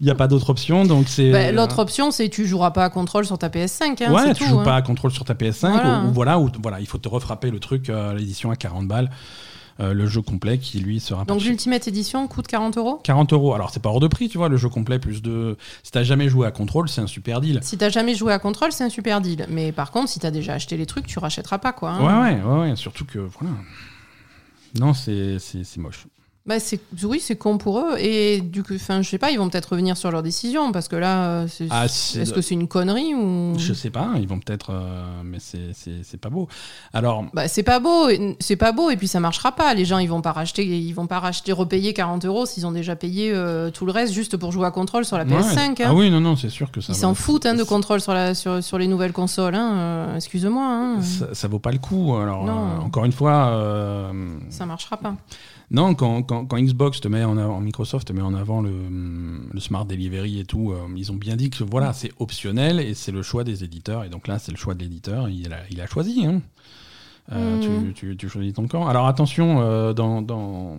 Il 0.00 0.04
n'y 0.04 0.10
a 0.10 0.14
pas 0.14 0.28
d'autre 0.28 0.50
option, 0.50 0.84
donc 0.84 1.08
c'est. 1.08 1.30
Bah, 1.32 1.50
L'autre 1.50 1.78
option, 1.78 2.10
c'est 2.10 2.28
tu 2.28 2.46
joueras 2.46 2.72
pas 2.72 2.84
à 2.84 2.90
contrôle 2.90 3.24
sur 3.24 3.38
ta 3.38 3.48
PS5. 3.48 4.04
Hein, 4.04 4.12
ouais, 4.12 4.34
tu 4.34 4.42
tout, 4.44 4.50
joues 4.50 4.60
hein. 4.60 4.64
pas 4.64 4.76
à 4.76 4.82
contrôle 4.82 5.10
sur 5.12 5.24
ta 5.24 5.32
PS5 5.32 5.70
Voilà. 5.70 6.02
ou, 6.02 6.08
ou 6.08 6.12
voilà, 6.12 6.38
ou 6.38 6.50
voilà, 6.60 6.80
il 6.80 6.86
faut 6.86 6.98
te 6.98 7.08
refrapper 7.08 7.50
le 7.50 7.58
truc, 7.58 7.88
euh, 7.88 8.12
l'édition 8.12 8.50
à 8.50 8.56
40 8.56 8.86
balles, 8.86 9.10
le 9.78 10.06
jeu 10.06 10.22
complet 10.22 10.58
qui 10.58 10.80
lui 10.80 10.98
sera 11.00 11.24
Donc 11.24 11.42
l'Ultimate 11.44 11.86
Edition 11.88 12.26
coûte 12.28 12.46
40 12.46 12.76
euros? 12.78 13.00
40 13.04 13.32
euros. 13.32 13.54
Alors 13.54 13.70
c'est 13.70 13.80
pas 13.80 13.88
hors 13.90 14.00
de 14.00 14.08
prix, 14.08 14.28
tu 14.28 14.36
vois, 14.38 14.48
le 14.48 14.56
jeu 14.56 14.68
complet 14.68 14.98
plus 14.98 15.22
de. 15.22 15.56
Si 15.82 15.90
t'as 15.92 16.02
jamais 16.02 16.28
joué 16.28 16.46
à 16.46 16.50
contrôle, 16.50 16.88
c'est 16.88 17.00
un 17.00 17.06
super 17.06 17.40
deal. 17.40 17.60
Si 17.62 17.78
t'as 17.78 17.88
jamais 17.88 18.14
joué 18.14 18.32
à 18.32 18.38
contrôle, 18.38 18.72
c'est 18.72 18.84
un 18.84 18.88
super 18.90 19.20
deal. 19.20 19.46
Mais 19.48 19.72
par 19.72 19.90
contre, 19.90 20.08
si 20.10 20.18
t'as 20.18 20.30
déjà 20.30 20.54
acheté 20.54 20.76
les 20.76 20.86
trucs, 20.86 21.06
tu 21.06 21.18
rachèteras 21.18 21.58
pas 21.58 21.72
quoi. 21.72 21.90
hein. 21.90 22.24
Ouais, 22.24 22.34
ouais, 22.36 22.42
ouais, 22.42 22.60
ouais, 22.70 22.76
surtout 22.76 23.04
que 23.04 23.18
voilà. 23.18 23.54
Non, 24.78 24.94
c'est 24.94 25.38
c'est 25.38 25.64
c'est 25.64 25.80
moche. 25.80 26.06
Bah, 26.48 26.58
c'est 26.60 26.80
oui, 27.04 27.20
c'est 27.20 27.36
con 27.36 27.58
pour 27.58 27.78
eux. 27.78 27.98
Et 27.98 28.40
du 28.40 28.62
coup, 28.62 28.74
enfin, 28.74 29.02
je 29.02 29.08
sais 29.10 29.18
pas, 29.18 29.30
ils 29.30 29.38
vont 29.38 29.50
peut-être 29.50 29.66
revenir 29.72 29.98
sur 29.98 30.10
leur 30.10 30.22
décision 30.22 30.72
parce 30.72 30.88
que 30.88 30.96
là, 30.96 31.24
euh, 31.26 31.46
c'est- 31.46 31.68
Ah, 31.70 31.84
est-ce 31.84 32.32
que 32.32 32.40
c'est 32.40 32.54
une 32.54 32.66
connerie 32.68 33.14
ou? 33.14 33.52
Je 33.58 33.74
sais 33.74 33.90
pas, 33.90 34.12
ils 34.16 34.26
vont 34.26 34.38
peut-être, 34.40 34.70
euh, 34.72 35.04
mais 35.24 35.36
c'est 35.40 35.74
c'est 35.74 36.02
c'est 36.02 36.16
pas 36.16 36.30
beau. 36.30 36.48
Alors. 36.94 37.24
Bah, 37.34 37.48
c'est 37.48 37.62
pas 37.62 37.80
beau, 37.80 38.08
et- 38.08 38.34
c'est 38.40 38.56
pas 38.56 38.72
beau, 38.72 38.88
et 38.88 38.96
puis 38.96 39.08
ça 39.08 39.20
marchera 39.20 39.52
pas. 39.52 39.74
Les 39.74 39.84
gens, 39.84 39.98
ils 39.98 40.08
vont 40.08 40.22
pas 40.22 40.32
racheter, 40.32 40.64
ils 40.64 40.92
vont 40.94 41.06
pas 41.06 41.18
racheter, 41.20 41.52
repayer 41.52 41.92
40 41.92 42.24
euros 42.24 42.46
s'ils 42.46 42.66
ont 42.66 42.72
déjà 42.72 42.96
payé 42.96 43.30
euh, 43.30 43.70
tout 43.70 43.84
le 43.84 43.92
reste 43.92 44.14
juste 44.14 44.38
pour 44.38 44.50
jouer 44.50 44.66
à 44.66 44.70
contrôle 44.70 45.04
sur 45.04 45.18
la 45.18 45.24
ouais. 45.24 45.30
PS5. 45.36 45.82
hein. 45.82 45.86
Ah 45.88 45.94
oui, 45.94 46.10
non, 46.10 46.20
non, 46.20 46.34
c'est 46.34 46.48
sûr 46.48 46.70
que 46.70 46.80
ça. 46.80 46.94
Ils 46.94 46.96
s'en 46.96 47.14
foutent 47.14 47.44
hein, 47.44 47.54
de 47.56 47.62
contrôle 47.62 48.00
sur, 48.00 48.14
la, 48.14 48.34
sur, 48.34 48.64
sur 48.64 48.78
les 48.78 48.86
nouvelles 48.86 49.12
consoles. 49.12 49.54
Hein. 49.54 49.72
euh, 49.74 50.16
Excuse-moi, 50.16 50.64
hein. 50.64 51.02
Ça, 51.02 51.34
ça 51.34 51.46
vaut 51.46 51.58
pas 51.58 51.72
le 51.72 51.78
coup. 51.78 52.16
Alors, 52.16 52.42
encore 52.82 53.04
une 53.04 53.12
fois, 53.12 54.10
ça 54.48 54.64
marchera 54.64 54.96
pas. 54.96 55.14
Non, 55.70 55.94
quand, 55.94 56.22
quand, 56.22 56.46
quand 56.46 56.58
Xbox 56.58 57.00
te 57.00 57.08
met 57.08 57.24
en 57.24 57.36
avant, 57.36 57.60
Microsoft 57.60 58.08
te 58.08 58.12
met 58.12 58.22
en 58.22 58.34
avant 58.34 58.62
le, 58.62 58.72
le 59.52 59.60
Smart 59.60 59.84
Delivery 59.84 60.40
et 60.40 60.44
tout, 60.44 60.72
euh, 60.72 60.86
ils 60.96 61.12
ont 61.12 61.16
bien 61.16 61.36
dit 61.36 61.50
que 61.50 61.62
voilà, 61.64 61.92
c'est 61.92 62.10
optionnel 62.18 62.80
et 62.80 62.94
c'est 62.94 63.12
le 63.12 63.22
choix 63.22 63.44
des 63.44 63.64
éditeurs. 63.64 64.04
Et 64.04 64.08
donc 64.08 64.28
là, 64.28 64.38
c'est 64.38 64.50
le 64.52 64.56
choix 64.56 64.74
de 64.74 64.80
l'éditeur. 64.80 65.28
Il 65.28 65.52
a, 65.52 65.58
il 65.70 65.80
a 65.80 65.86
choisi. 65.86 66.24
Hein. 66.24 66.40
Euh, 67.32 67.56
Mhm. 67.56 67.92
tu, 67.92 67.94
tu, 67.94 68.16
tu 68.16 68.28
choisis 68.30 68.54
ton 68.54 68.66
camp. 68.66 68.86
Alors 68.88 69.06
attention, 69.06 69.60
euh, 69.60 69.92
dans, 69.92 70.22
dans, 70.22 70.78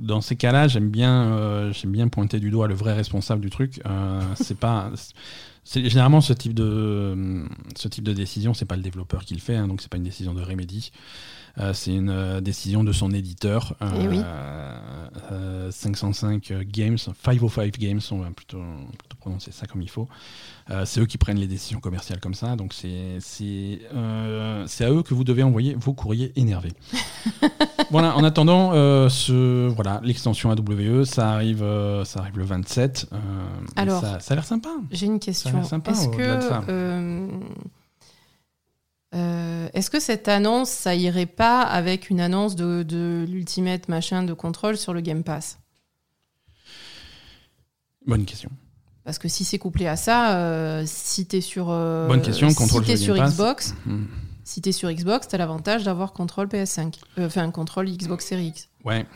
dans 0.00 0.20
ces 0.20 0.36
cas-là, 0.36 0.68
j'aime 0.68 0.90
bien, 0.90 1.70
j'aime 1.72 1.92
bien 1.92 2.08
pointer 2.08 2.40
du 2.40 2.50
doigt 2.50 2.68
le 2.68 2.74
vrai 2.74 2.92
responsable 2.92 3.40
du 3.40 3.48
truc. 3.48 3.80
C'est 4.34 4.58
pas. 4.58 4.90
Généralement 5.64 6.20
ce 6.20 6.32
type 6.32 6.54
de 6.54 7.44
ce 7.76 7.86
type 7.86 8.02
de 8.02 8.12
décision, 8.12 8.52
c'est 8.52 8.64
pas 8.64 8.74
le 8.74 8.82
développeur 8.82 9.24
qui 9.24 9.34
le 9.34 9.40
fait, 9.40 9.54
hein, 9.54 9.68
donc 9.68 9.80
c'est 9.80 9.88
pas 9.88 9.96
une 9.96 10.02
décision 10.02 10.34
de 10.34 10.42
Remedy. 10.42 10.90
Euh, 11.58 11.74
c'est 11.74 11.94
une 11.94 12.08
euh, 12.10 12.40
décision 12.40 12.82
de 12.82 12.92
son 12.92 13.10
éditeur. 13.12 13.74
euh, 13.82 13.90
Eh 14.00 14.08
oui. 14.08 14.20
euh, 15.30 15.70
505 15.70 16.52
Games, 16.66 16.96
505 16.98 17.78
Games, 17.78 18.00
on 18.10 18.18
va 18.18 18.30
plutôt, 18.30 18.62
plutôt 18.98 19.16
prononcer 19.20 19.52
ça 19.52 19.66
comme 19.66 19.82
il 19.82 19.90
faut. 19.90 20.08
C'est 20.84 21.00
eux 21.00 21.06
qui 21.06 21.18
prennent 21.18 21.38
les 21.38 21.46
décisions 21.46 21.80
commerciales 21.80 22.20
comme 22.20 22.32
ça, 22.34 22.56
donc 22.56 22.72
c'est 22.72 23.18
à 23.92 24.90
eux 24.90 25.02
que 25.02 25.12
vous 25.14 25.24
devez 25.24 25.42
envoyer 25.42 25.74
vos 25.78 25.92
courriers 25.92 26.32
énervés. 26.36 26.72
voilà. 27.90 28.16
En 28.16 28.24
attendant, 28.24 28.72
euh, 28.72 29.08
ce 29.10 29.68
voilà 29.68 30.00
l'extension 30.02 30.50
AWE, 30.50 31.04
ça 31.04 31.30
arrive 31.32 31.62
euh, 31.62 32.04
ça 32.04 32.20
arrive 32.20 32.38
le 32.38 32.44
27. 32.44 33.08
euh, 33.12 33.16
Alors, 33.76 34.00
ça, 34.00 34.20
ça 34.20 34.32
a 34.32 34.34
l'air 34.36 34.44
sympa. 34.46 34.70
J'ai 34.90 35.06
une 35.06 35.18
question. 35.20 35.60
Est-ce 35.60 36.08
que, 36.08 36.22
euh, 39.14 39.68
est-ce 39.74 39.90
que 39.90 40.00
cette 40.00 40.28
annonce, 40.28 40.70
ça 40.70 40.94
irait 40.94 41.26
pas 41.26 41.62
avec 41.62 42.10
une 42.10 42.20
annonce 42.20 42.56
de, 42.56 42.82
de 42.82 43.24
l'ultimate 43.28 43.88
machin 43.88 44.22
de 44.22 44.32
contrôle 44.32 44.76
sur 44.76 44.94
le 44.94 45.00
Game 45.00 45.22
Pass? 45.24 45.58
Bonne 48.06 48.24
question. 48.24 48.50
Parce 49.04 49.18
que 49.18 49.28
si 49.28 49.44
c'est 49.44 49.58
couplé 49.58 49.86
à 49.86 49.96
ça, 49.96 50.36
euh, 50.36 50.84
si 50.86 51.26
t'es 51.26 51.40
sur, 51.40 51.66
euh, 51.70 52.06
Bonne 52.08 52.22
question, 52.22 52.48
si 52.48 52.54
contrôle 52.54 52.84
t'es 52.84 52.96
sur. 52.96 53.16
Xbox, 53.16 53.74
Hmm. 53.86 54.04
si 54.44 54.60
t'es 54.60 54.72
sur 54.72 54.90
Xbox, 54.92 55.28
t'as 55.28 55.38
l'avantage 55.38 55.84
d'avoir 55.84 56.12
contrôle 56.12 56.46
PS5, 56.48 56.98
Euh, 57.18 57.26
enfin 57.26 57.50
contrôle 57.50 57.88
Xbox 57.90 58.26
Series 58.26 58.48
X, 58.48 58.68
Ouais. 58.84 59.06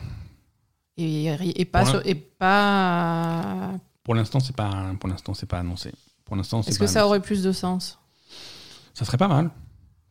et, 0.96 1.26
et 1.26 1.64
pas 1.64 1.80
Pour 1.82 1.88
sur- 1.90 2.06
et 2.06 2.14
pas. 2.16 3.74
Pour 4.02 4.14
l'instant, 4.14 4.40
c'est 4.40 4.54
pas 4.56 4.92
pour 5.00 5.08
l'instant 5.08 5.34
c'est 5.34 5.46
pas 5.46 5.58
annoncé. 5.58 5.92
Pour 6.24 6.36
l'instant, 6.36 6.60
Est-ce 6.62 6.78
que 6.78 6.86
ça 6.88 7.06
aurait 7.06 7.20
plus 7.22 7.42
de 7.42 7.52
sens? 7.52 7.98
Ça 8.94 9.04
serait 9.04 9.18
pas 9.18 9.28
mal. 9.28 9.50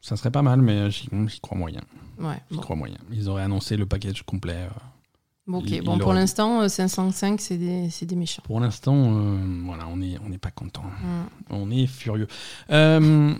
Ça 0.06 0.16
serait 0.18 0.30
pas 0.30 0.43
mal, 0.43 0.62
mais 0.62 0.91
j'y 0.91 1.08
crois 1.41 1.58
moyen. 1.58 1.82
Ouais. 2.20 2.36
J'y 2.51 2.58
Bon, 2.58 2.62
crois 2.62 2.76
moyen. 2.76 2.97
Ils 3.12 3.28
auraient 3.28 3.41
annoncé 3.41 3.76
le 3.76 3.88
package 3.88 4.22
complet. 4.22 4.53
euh. 4.53 4.70
Bon, 5.47 5.58
ok. 5.60 5.66
il- 5.68 5.82
Bon, 5.82 5.95
il 5.95 5.99
pour 5.99 6.14
l'instant, 6.14 6.62
euh, 6.62 6.68
505, 6.68 7.41
c'est 7.41 7.58
des, 7.58 7.89
des 8.01 8.16
méchants. 8.16 8.43
Pour 8.45 8.60
l'instant, 8.60 8.95
euh, 8.95 9.38
voilà, 9.66 9.88
on 9.91 9.99
est 10.03 10.20
on 10.24 10.30
n'est 10.30 10.38
pas 10.38 10.51
content. 10.51 10.84
Mm. 10.84 11.26
On 11.49 11.72
est 11.72 11.88
furieux. 11.88 12.28
Euh, 12.70 13.34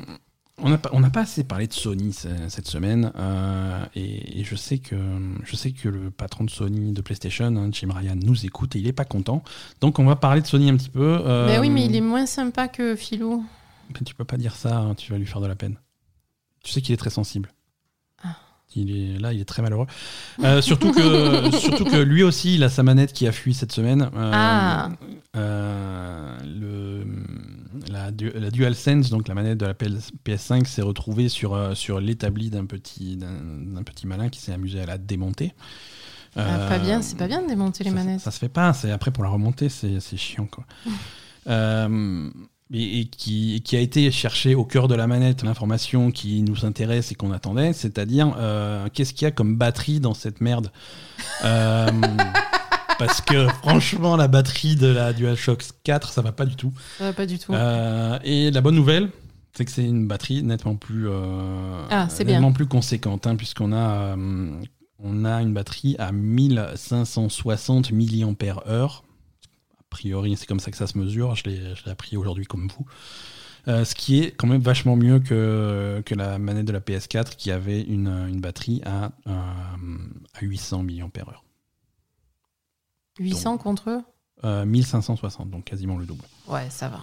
on 0.58 0.70
n'a 0.70 0.78
pas, 0.80 0.90
on 0.94 1.02
pas 1.10 1.20
assez 1.22 1.44
parlé 1.44 1.68
de 1.68 1.74
Sony 1.74 2.14
ce- 2.14 2.30
cette 2.50 2.68
semaine, 2.68 3.12
euh, 3.16 3.86
et, 3.96 4.40
et 4.40 4.44
je 4.44 4.56
sais 4.56 4.80
que 4.80 4.96
je 5.44 5.56
sais 5.56 5.72
que 5.72 5.88
le 5.90 6.10
patron 6.10 6.46
de 6.46 6.50
Sony 6.50 6.94
de 6.94 7.02
PlayStation, 7.02 7.46
hein, 7.58 7.70
Jim 7.72 7.90
Ryan, 7.94 8.16
nous 8.16 8.44
écoute 8.46 8.76
et 8.76 8.80
il 8.80 8.88
est 8.88 8.94
pas 8.94 9.06
content. 9.06 9.44
Donc 9.82 10.00
on 10.00 10.06
va 10.06 10.16
parler 10.16 10.42
de 10.42 10.48
Sony 10.48 10.70
un 10.72 10.78
petit 10.78 10.90
peu. 10.90 11.20
euh, 11.26 11.46
Mais 11.46 11.60
oui, 11.60 11.70
mais 11.70 11.86
il 11.86 11.96
est 11.96 12.02
moins 12.02 12.26
sympa 12.26 12.68
que 12.68 12.96
Philou. 12.96 13.46
tu 14.06 14.16
peux 14.16 14.26
pas 14.26 14.38
dire 14.38 14.56
ça, 14.56 14.78
hein, 14.80 14.96
tu 14.96 15.12
vas 15.12 15.18
lui 15.20 15.26
faire 15.28 15.42
de 15.42 15.48
la 15.48 15.56
peine. 15.56 15.76
Tu 16.66 16.72
sais 16.72 16.82
qu'il 16.82 16.94
est 16.94 16.98
très 16.98 17.10
sensible. 17.12 17.50
Ah. 18.24 18.36
Il 18.76 18.90
est 18.92 19.20
là, 19.20 19.32
il 19.34 19.40
est 19.40 19.46
très 19.46 19.62
malheureux. 19.62 19.86
Euh, 20.44 20.62
surtout 20.62 20.92
que 20.92 21.50
surtout 21.60 21.86
que 21.86 21.98
lui 21.98 22.24
aussi, 22.24 22.56
il 22.56 22.64
a 22.64 22.70
sa 22.70 22.82
manette 22.84 23.14
qui 23.14 23.28
a 23.28 23.32
fui 23.32 23.54
cette 23.54 23.72
semaine. 23.72 24.10
Euh, 24.16 24.32
Ah. 24.34 24.90
euh, 25.38 26.38
le, 26.44 27.06
la, 27.92 28.06
la 28.40 28.52
DualSense, 28.52 29.10
donc 29.12 29.28
la 29.28 29.36
manette 29.36 29.60
de 29.60 29.66
la 29.68 29.74
PS- 29.76 30.10
PS5, 30.26 30.66
s'est 30.66 30.82
retrouvée 30.82 31.30
sur, 31.30 31.78
sur 31.78 32.00
l'établi 32.02 32.50
d'un 32.50 32.66
petit, 32.66 33.16
d'un 33.18 33.84
petit 33.84 34.08
malin 34.08 34.30
qui 34.30 34.40
s'est 34.42 34.52
amusé 34.54 34.82
à 34.82 34.86
la 34.88 34.98
démonter. 34.98 35.54
Ah, 36.36 36.66
pas 36.68 36.80
bien, 36.80 37.02
c'est 37.02 37.18
pas 37.18 37.28
bien 37.28 37.44
de 37.44 37.48
démonter 37.48 37.84
les 37.86 37.92
ça, 37.92 37.96
manettes. 37.96 38.20
Ça, 38.20 38.32
se 38.32 38.40
fait 38.40 38.50
pas. 38.50 38.74
C'est 38.74 38.92
après 38.92 39.12
pour 39.12 39.24
la 39.24 39.30
remonter, 39.30 39.70
c'est 39.70 40.00
c'est 40.02 40.18
chiant 40.18 40.48
quoi. 40.48 40.66
Et, 42.74 43.02
et 43.02 43.06
qui, 43.06 43.62
a 43.74 43.80
été 43.80 44.10
chercher 44.10 44.56
au 44.56 44.66
cœur 44.66 44.88
de 44.88 44.96
la 44.96 45.06
manette 45.06 45.44
l'information 45.44 46.10
qui 46.10 46.42
nous 46.42 46.66
intéresse 46.66 47.12
et 47.12 47.16
qu'on 47.16 47.32
attendait, 47.32 47.74
c'est-à-dire 47.74 48.36
euh, 48.40 48.88
qu'est-ce 48.92 49.14
qu'il 49.14 49.24
y 49.24 49.28
a 49.28 49.32
comme 49.32 49.56
batterie 49.56 50.00
dans 50.00 50.16
cette 50.16 50.42
merde. 50.42 50.72
Euh, 51.44 51.92
parce 53.00 53.22
que 53.22 53.48
franchement, 53.48 54.18
la 54.18 54.28
batterie 54.28 54.76
de 54.76 54.88
la 54.88 55.14
DualShock 55.14 55.64
4, 55.84 56.12
ça 56.12 56.24
va 56.24 56.32
pas 56.32 56.46
du 56.46 56.56
tout. 56.56 56.74
Ça 56.98 57.04
va 57.06 57.14
pas 57.14 57.28
du 57.28 57.38
tout. 57.38 57.54
Euh, 57.54 58.18
et 58.24 58.50
la 58.50 58.62
bonne 58.62 58.76
nouvelle, 58.76 59.12
c'est 59.54 59.64
que 59.64 59.72
c'est 59.72 59.86
une 59.86 60.08
batterie 60.08 60.42
nettement 60.42 60.76
plus, 60.76 61.08
Ah, 61.92 62.08
bien. 62.08 62.26
nettement 62.26 62.52
plus 62.52 62.66
conséquente, 62.66 63.28
hein, 63.28 63.36
puisqu'on 63.36 63.74
a, 63.74 64.16
on 65.04 65.24
a 65.26 65.42
une 65.44 65.54
batterie 65.54 65.96
à 66.00 66.12
1560 66.12 67.92
mAh. 67.92 69.04
A 69.96 69.98
priori, 69.98 70.36
c'est 70.36 70.46
comme 70.46 70.60
ça 70.60 70.72
que 70.72 70.78
ça 70.78 70.88
se 70.88 70.98
mesure. 70.98 71.36
Je 71.36 71.46
l'ai 71.46 71.74
appris 71.86 72.18
aujourd'hui 72.18 72.46
comme 72.46 72.68
vous. 72.68 72.86
Euh, 73.70 73.86
ce 73.86 73.96
qui 73.96 74.20
est 74.20 74.32
quand 74.32 74.46
même 74.46 74.62
vachement 74.62 74.98
mieux 74.98 75.20
que, 75.20 76.04
que 76.06 76.14
la 76.14 76.38
manette 76.38 76.66
de 76.66 76.74
la 76.74 76.82
PS4 76.82 77.38
qui 77.38 77.50
avait 77.50 77.82
une, 77.82 78.10
une 78.28 78.42
batterie 78.42 78.82
à, 78.86 79.12
euh, 79.28 79.32
à 80.34 80.42
800 80.42 80.84
mAh. 80.84 81.10
800 83.20 83.58
contre 83.58 83.90
eux? 83.90 84.02
1560, 84.66 85.50
donc 85.50 85.64
quasiment 85.64 85.98
le 85.98 86.06
double. 86.06 86.26
Ouais, 86.48 86.68
ça 86.70 86.90
va. 86.90 87.00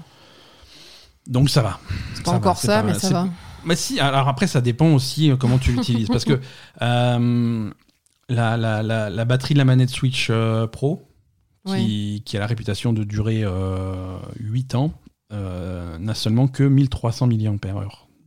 Donc 1.26 1.48
ça 1.48 1.62
va. 1.62 1.80
C'est 2.14 2.24
pas 2.24 2.32
encore 2.32 2.58
ça, 2.58 2.82
mais 2.82 2.94
ça 2.94 3.10
va. 3.10 3.28
Mais 3.64 3.74
si, 3.74 3.98
alors 4.00 4.28
après, 4.28 4.46
ça 4.46 4.60
dépend 4.60 4.92
aussi 4.92 5.30
euh, 5.30 5.36
comment 5.36 5.58
tu 5.58 5.72
l'utilises. 5.72 6.08
parce 6.12 6.24
que 6.24 6.40
euh, 6.82 7.70
la, 8.28 8.56
la, 8.56 8.82
la, 9.10 9.24
batterie 9.24 9.54
de 9.54 9.58
la 9.58 9.64
manette 9.64 9.90
Switch 9.90 10.28
euh, 10.30 10.66
Pro, 10.66 11.08
qui, 11.66 12.22
qui, 12.24 12.36
a 12.36 12.40
la 12.40 12.46
réputation 12.46 12.92
de 12.92 13.04
durer 13.04 13.44
8 14.40 14.74
ans, 14.74 14.92
n'a 15.30 16.14
seulement 16.14 16.48
que 16.48 16.62
1300 16.62 17.26
mAh. 17.26 17.36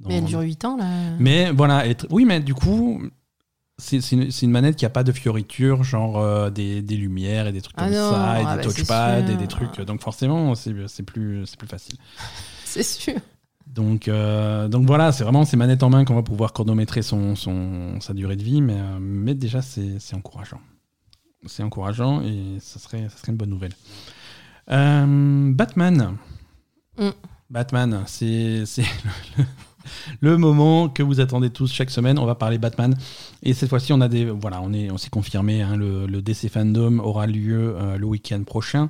Mais 0.08 0.18
elle 0.18 0.26
dure 0.26 0.42
8 0.42 0.66
ans, 0.66 0.78
là. 0.78 0.86
Mais 1.20 1.52
voilà, 1.52 1.84
oui, 2.10 2.26
mais 2.26 2.40
du 2.40 2.54
coup, 2.54 3.02
c'est 3.78 4.12
une, 4.12 4.30
une, 4.42 4.52
manette 4.52 4.76
qui 4.76 4.86
a 4.86 4.90
pas 4.90 5.04
de 5.04 5.12
fioritures, 5.12 5.84
genre 5.84 6.52
des, 6.52 6.82
des, 6.82 6.98
lumières 6.98 7.48
et 7.48 7.52
des 7.52 7.62
trucs 7.62 7.76
ah 7.78 7.86
comme 7.86 7.94
ça, 7.94 8.40
et 8.40 8.44
des 8.44 8.50
ah 8.50 8.56
bah, 8.58 8.64
touchpads 8.64 9.28
et 9.28 9.36
des 9.36 9.48
trucs. 9.48 9.82
Donc 9.82 10.02
forcément, 10.02 10.54
c'est 10.56 11.04
plus, 11.04 11.56
plus 11.56 11.68
facile. 11.68 11.98
c'est 12.66 12.84
sûr. 12.84 13.16
Donc, 13.68 14.08
euh, 14.08 14.68
donc 14.68 14.86
voilà, 14.86 15.12
c'est 15.12 15.24
vraiment 15.24 15.44
ces 15.44 15.58
manettes 15.58 15.84
en 15.84 15.90
main 15.90 16.06
qu'on 16.06 16.16
va 16.16 16.24
pouvoir 16.24 16.54
chronométrer 16.54 17.02
son, 17.02 17.36
son, 17.36 18.00
sa 18.00 18.14
durée 18.14 18.36
de 18.36 18.44
vie, 18.44 18.62
mais, 18.62 18.78
euh, 18.78 18.98
mais 19.00 19.34
déjà 19.34 19.62
c'est 19.62 20.14
encourageant. 20.14 20.62
C'est 21.46 21.64
encourageant 21.64 22.22
et 22.22 22.58
ça 22.60 22.80
serait, 22.80 23.08
ça 23.10 23.18
serait 23.18 23.32
une 23.32 23.38
bonne 23.38 23.50
nouvelle. 23.50 23.74
Euh, 24.72 25.52
Batman. 25.54 26.18
Mm. 26.98 27.10
Batman, 27.50 28.04
c'est 28.08 28.64
le, 29.38 29.44
le, 30.22 30.38
moment 30.38 30.90
que 30.90 31.04
vous 31.04 31.20
attendez 31.20 31.52
tous 31.52 31.72
chaque 31.72 31.92
semaine. 31.92 32.18
On 32.18 32.26
va 32.26 32.36
parler 32.36 32.58
Batman. 32.58 32.96
Et 33.44 33.54
cette 33.54 33.70
fois-ci, 33.70 33.94
on 33.94 34.02
a 34.02 34.08
des 34.08 34.26
voilà, 34.26 34.62
on 34.62 34.74
est, 34.74 34.90
on 34.90 34.98
s'est 34.98 35.12
confirmé. 35.12 35.62
Hein, 35.62 35.76
le, 35.76 36.08
le, 36.08 36.22
DC 36.22 36.50
Fandom 36.50 37.00
aura 37.00 37.28
lieu 37.28 37.76
le 37.98 38.06
week-end 38.06 38.44
prochain 38.44 38.90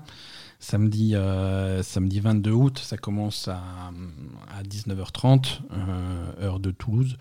samedi, 0.66 1.16
euh, 1.16 1.84
samedi 1.84 2.20
22 2.20 2.52
août. 2.52 2.80
Ça 2.80 2.98
commence 2.98 3.48
à, 3.48 3.62
à 4.58 4.64
19h30, 4.64 5.60
euh, 5.72 6.46
heure 6.46 6.60
de 6.60 6.72
Toulouse. 6.72 7.18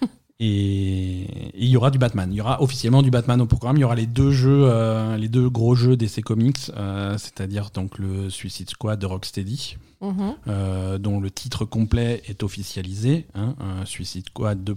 Et 0.38 1.52
il 1.54 1.68
y 1.68 1.76
aura 1.76 1.90
du 1.90 1.98
Batman. 1.98 2.30
Il 2.30 2.36
y 2.36 2.40
aura 2.40 2.62
officiellement 2.62 3.02
du 3.02 3.10
Batman 3.10 3.40
au 3.40 3.46
programme. 3.46 3.76
Il 3.76 3.80
y 3.80 3.84
aura 3.84 3.94
les 3.94 4.06
deux 4.06 4.32
jeux, 4.32 4.64
euh, 4.64 5.16
les 5.16 5.28
deux 5.28 5.48
gros 5.48 5.74
jeux 5.74 5.96
d'essai 5.96 6.20
comics, 6.20 6.70
c'est-à-dire 7.16 7.70
donc 7.72 7.98
le 7.98 8.28
Suicide 8.28 8.68
Squad 8.68 8.98
de 8.98 9.06
Rocksteady, 9.06 9.78
mhm. 10.02 10.98
dont 10.98 11.20
le 11.20 11.30
titre 11.30 11.64
complet 11.64 12.22
est 12.26 12.42
officialisé. 12.42 13.26
Hein, 13.34 13.54
Suicide 13.86 14.26
Squad 14.28 14.62
2. 14.62 14.76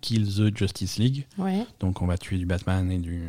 Kill 0.00 0.26
the 0.26 0.56
Justice 0.56 0.98
League. 0.98 1.26
Donc 1.80 2.00
on 2.02 2.06
va 2.06 2.16
tuer 2.16 2.38
du 2.38 2.46
Batman 2.46 2.90
et 2.92 2.98
du, 2.98 3.22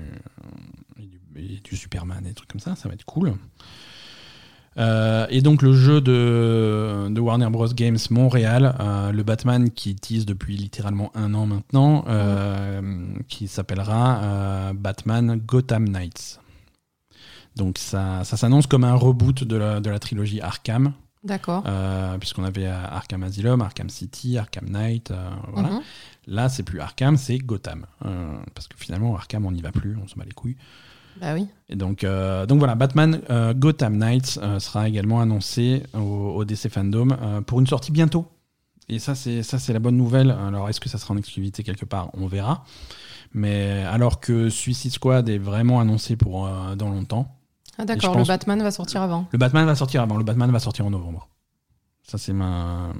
du 1.35 1.75
Superman 1.75 2.23
et 2.25 2.29
des 2.29 2.35
trucs 2.35 2.49
comme 2.49 2.61
ça, 2.61 2.75
ça 2.75 2.87
va 2.87 2.93
être 2.93 3.05
cool. 3.05 3.33
Euh, 4.77 5.25
et 5.29 5.41
donc 5.41 5.61
le 5.61 5.73
jeu 5.73 6.01
de, 6.01 7.07
de 7.09 7.19
Warner 7.19 7.49
Bros. 7.49 7.67
Games 7.67 7.97
Montréal, 8.11 8.75
euh, 8.79 9.11
le 9.11 9.23
Batman 9.23 9.69
qui 9.71 9.95
tease 9.95 10.25
depuis 10.25 10.55
littéralement 10.55 11.11
un 11.15 11.33
an 11.33 11.45
maintenant, 11.45 12.05
euh, 12.07 12.81
qui 13.27 13.47
s'appellera 13.47 14.71
Batman 14.73 15.39
Gotham 15.45 15.87
Knights. 15.89 16.39
Donc 17.55 17.79
ça, 17.79 18.23
ça 18.23 18.37
s'annonce 18.37 18.67
comme 18.67 18.83
un 18.83 18.93
reboot 18.93 19.43
de 19.43 19.55
la, 19.55 19.79
de 19.79 19.89
la 19.89 19.99
trilogie 19.99 20.41
Arkham. 20.41 20.93
D'accord. 21.23 21.63
Puisqu'on 22.19 22.43
avait 22.43 22.67
Arkham 22.67 23.23
Asylum, 23.23 23.61
Arkham 23.61 23.89
City, 23.89 24.37
Arkham 24.37 24.69
Knight. 24.69 25.11
voilà. 25.51 25.69
Mhm. 25.69 25.81
Là, 26.27 26.49
c'est 26.49 26.63
plus 26.63 26.79
Arkham, 26.79 27.17
c'est 27.17 27.37
Gotham. 27.39 27.85
parce 28.53 28.67
que 28.67 28.77
finalement, 28.77 29.15
Arkham, 29.15 29.45
on 29.45 29.51
n'y 29.51 29.61
va 29.61 29.71
plus, 29.71 29.97
on 30.01 30.07
se 30.07 30.15
bat 30.15 30.25
les 30.25 30.31
couilles. 30.31 30.57
Bah 31.19 31.33
oui. 31.33 31.47
Et 31.69 31.75
donc, 31.75 32.03
euh, 32.03 32.45
donc 32.45 32.59
voilà, 32.59 32.75
Batman 32.75 33.21
euh, 33.29 33.53
Gotham 33.53 33.97
Knights 33.97 34.39
euh, 34.41 34.59
sera 34.59 34.87
également 34.87 35.19
annoncé 35.19 35.83
au, 35.93 36.45
DC 36.45 36.69
Fandom 36.69 37.07
pour 37.45 37.59
une 37.59 37.67
sortie 37.67 37.91
bientôt. 37.91 38.25
Et 38.89 38.99
ça, 38.99 39.15
c'est 39.15 39.43
ça, 39.43 39.59
c'est 39.59 39.73
la 39.73 39.79
bonne 39.79 39.97
nouvelle. 39.97 40.31
Alors, 40.31 40.69
est-ce 40.69 40.79
que 40.79 40.87
ça 40.87 40.97
sera 40.97 41.13
en 41.13 41.17
exclusivité 41.17 41.63
quelque 41.63 41.85
part? 41.85 42.09
On 42.13 42.27
verra. 42.27 42.63
Mais 43.33 43.83
alors 43.83 44.21
que 44.21 44.49
Suicide 44.49 44.93
Squad 44.93 45.27
est 45.27 45.37
vraiment 45.37 45.81
annoncé 45.81 46.15
pour 46.15 46.49
dans 46.77 46.89
longtemps. 46.89 47.35
Ah 47.77 47.85
d'accord, 47.85 48.17
le 48.17 48.23
Batman 48.23 48.61
va 48.63 48.71
sortir 48.71 49.01
avant. 49.01 49.27
Le 49.31 49.37
Batman 49.37 49.65
va 49.65 49.75
sortir 49.75 50.01
avant. 50.01 50.17
Le 50.17 50.23
Batman 50.23 50.49
va 50.51 50.59
sortir 50.59 50.85
en 50.85 50.89
novembre. 50.89 51.27
Ça, 52.03 52.17
c'est 52.17 52.31
ma 52.31 52.93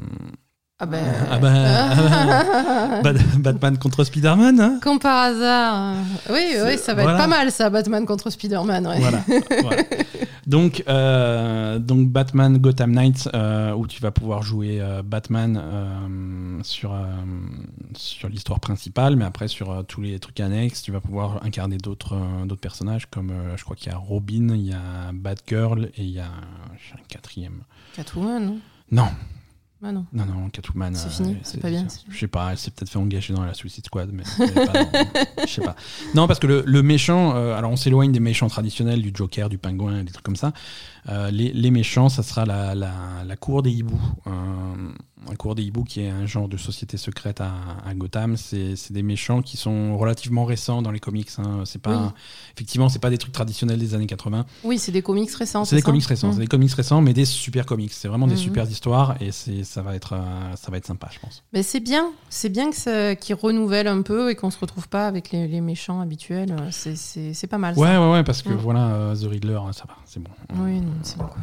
ah 0.79 0.85
ben... 0.85 1.03
Ah 1.31 1.39
ben, 1.39 1.53
ah 1.55 3.01
ben 3.03 3.17
Batman 3.39 3.77
contre 3.79 4.03
Spider-Man 4.03 4.59
hein 4.59 4.79
Comme 4.83 4.99
par 4.99 5.23
hasard. 5.23 5.95
Oui, 6.29 6.55
oui, 6.63 6.77
ça 6.77 6.93
va 6.93 7.01
être 7.01 7.17
pas 7.17 7.25
mal 7.25 7.51
ça, 7.51 7.71
Batman 7.71 8.05
contre 8.05 8.29
Spider-Man. 8.29 8.87
Voilà, 8.99 9.23
Donc, 10.47 10.83
euh, 10.87 11.77
donc 11.79 12.09
Batman 12.09 12.57
Gotham 12.57 12.91
Knights, 12.91 13.27
euh, 13.33 13.73
où 13.73 13.87
tu 13.87 14.01
vas 14.01 14.11
pouvoir 14.11 14.43
jouer 14.43 14.79
euh, 14.79 15.01
Batman 15.03 15.61
sur, 16.63 16.95
sur 17.95 18.29
l'histoire 18.29 18.59
principale, 18.59 19.15
mais 19.15 19.25
après 19.25 19.47
sur 19.47 19.83
tous 19.87 20.01
les 20.01 20.19
trucs 20.19 20.39
annexes, 20.39 20.83
tu 20.83 20.91
vas 20.91 21.01
pouvoir 21.01 21.43
incarner 21.43 21.77
d'autres 21.77 22.17
d'autres 22.45 22.61
personnages, 22.61 23.07
comme 23.07 23.33
je 23.55 23.63
crois 23.63 23.75
qu'il 23.75 23.91
y 23.91 23.95
a 23.95 23.97
Robin, 23.97 24.49
il 24.49 24.67
y 24.67 24.73
a 24.73 25.11
Batgirl 25.11 25.85
et 25.97 26.03
il 26.03 26.11
y 26.11 26.19
a 26.19 26.25
un 26.25 27.03
quatrième. 27.09 27.63
Catwoman 27.95 28.59
Non. 28.91 29.09
Ah 29.83 29.91
non. 29.91 30.05
Non, 30.11 30.25
non, 30.25 30.49
Catwoman. 30.49 30.95
C'est 30.95 31.09
fini, 31.09 31.33
euh, 31.33 31.39
c'est 31.43 31.61
pas 31.61 31.69
bien. 31.69 31.85
Je 32.09 32.17
sais 32.17 32.27
pas, 32.27 32.51
elle 32.51 32.57
s'est 32.57 32.71
peut-être 32.71 32.89
fait 32.89 32.97
engager 32.97 33.31
dans 33.33 33.43
la 33.43 33.53
Suicide 33.53 33.85
Squad, 33.85 34.09
mais 34.11 34.23
je 35.45 35.47
sais 35.47 35.61
pas. 35.61 35.75
Non, 36.15 36.27
parce 36.27 36.39
que 36.39 36.47
le, 36.47 36.63
le 36.65 36.81
méchant, 36.81 37.35
euh, 37.35 37.55
alors 37.55 37.71
on 37.71 37.75
s'éloigne 37.75 38.11
des 38.11 38.19
méchants 38.19 38.47
traditionnels, 38.47 39.01
du 39.03 39.11
Joker, 39.13 39.49
du 39.49 39.59
Pingouin, 39.59 40.03
des 40.03 40.11
trucs 40.11 40.25
comme 40.25 40.35
ça. 40.35 40.51
Euh, 41.09 41.31
les, 41.31 41.53
les, 41.53 41.71
méchants, 41.71 42.09
ça 42.09 42.23
sera 42.23 42.45
la, 42.45 42.75
la, 42.75 43.23
la 43.25 43.35
cour 43.37 43.63
des 43.63 43.71
hiboux 43.71 44.01
un 45.29 45.35
cours 45.35 45.55
des 45.55 45.63
hiboux 45.63 45.83
qui 45.83 46.01
est 46.01 46.09
un 46.09 46.25
genre 46.25 46.47
de 46.47 46.57
société 46.57 46.97
secrète 46.97 47.41
à, 47.41 47.93
Gotham. 47.95 48.37
C'est 48.37 48.91
des 48.91 49.03
méchants 49.03 49.41
qui 49.41 49.57
sont 49.57 49.97
relativement 49.97 50.45
récents 50.45 50.81
dans 50.81 50.91
les 50.91 50.99
comics. 50.99 51.29
Hein. 51.37 51.63
C'est 51.65 51.81
pas, 51.81 52.13
effectivement, 52.55 52.89
c'est 52.89 52.99
pas 52.99 53.09
des 53.09 53.17
trucs 53.17 53.33
traditionnels 53.33 53.79
des 53.79 53.93
années 53.93 54.07
80. 54.07 54.45
Oui, 54.63 54.77
c'est 54.79 54.91
des 54.91 55.01
comics 55.01 55.31
récents. 55.31 55.65
C'est 55.65 55.75
des 55.75 55.81
comics 55.81 56.05
récents. 56.05 56.31
C'est 56.31 56.37
mmh. 56.37 56.41
des 56.41 56.47
comics 56.47 56.73
récents, 56.73 57.01
mais 57.01 57.13
des 57.13 57.25
super 57.25 57.65
comics. 57.65 57.91
C'est 57.93 58.07
vraiment 58.07 58.27
des 58.27 58.35
mmh. 58.35 58.37
super 58.37 58.69
histoires 58.69 59.15
et 59.21 59.31
ça 59.31 59.81
va 59.81 59.95
être, 59.95 60.13
euh, 60.13 60.55
ça 60.55 60.71
va 60.71 60.77
être 60.77 60.85
sympa, 60.85 61.09
je 61.11 61.19
pense. 61.19 61.43
Mais 61.53 61.63
c'est 61.63 61.79
bien, 61.79 62.11
c'est 62.29 62.49
bien 62.49 62.69
que 62.69 63.13
qu'ils 63.15 63.35
renouvellent 63.35 63.87
un 63.87 64.01
peu 64.01 64.29
et 64.29 64.35
qu'on 64.35 64.51
se 64.51 64.59
retrouve 64.59 64.87
pas 64.87 65.07
avec 65.07 65.31
les, 65.31 65.61
méchants 65.61 66.01
habituels. 66.01 66.55
C'est 66.71 67.47
pas 67.47 67.57
mal. 67.57 67.77
Ouais, 67.77 67.97
ouais, 67.97 68.11
ouais, 68.11 68.23
parce 68.23 68.41
que 68.41 68.49
mmh. 68.49 68.57
voilà, 68.57 68.87
euh, 68.87 69.15
The 69.15 69.25
Riddler, 69.29 69.59
ça 69.71 69.85
va, 69.87 69.95
c'est 70.05 70.21
bon. 70.21 70.31
Oui, 70.59 70.81
c'est 71.03 71.17
bon. 71.17 71.27
Quoi. 71.27 71.41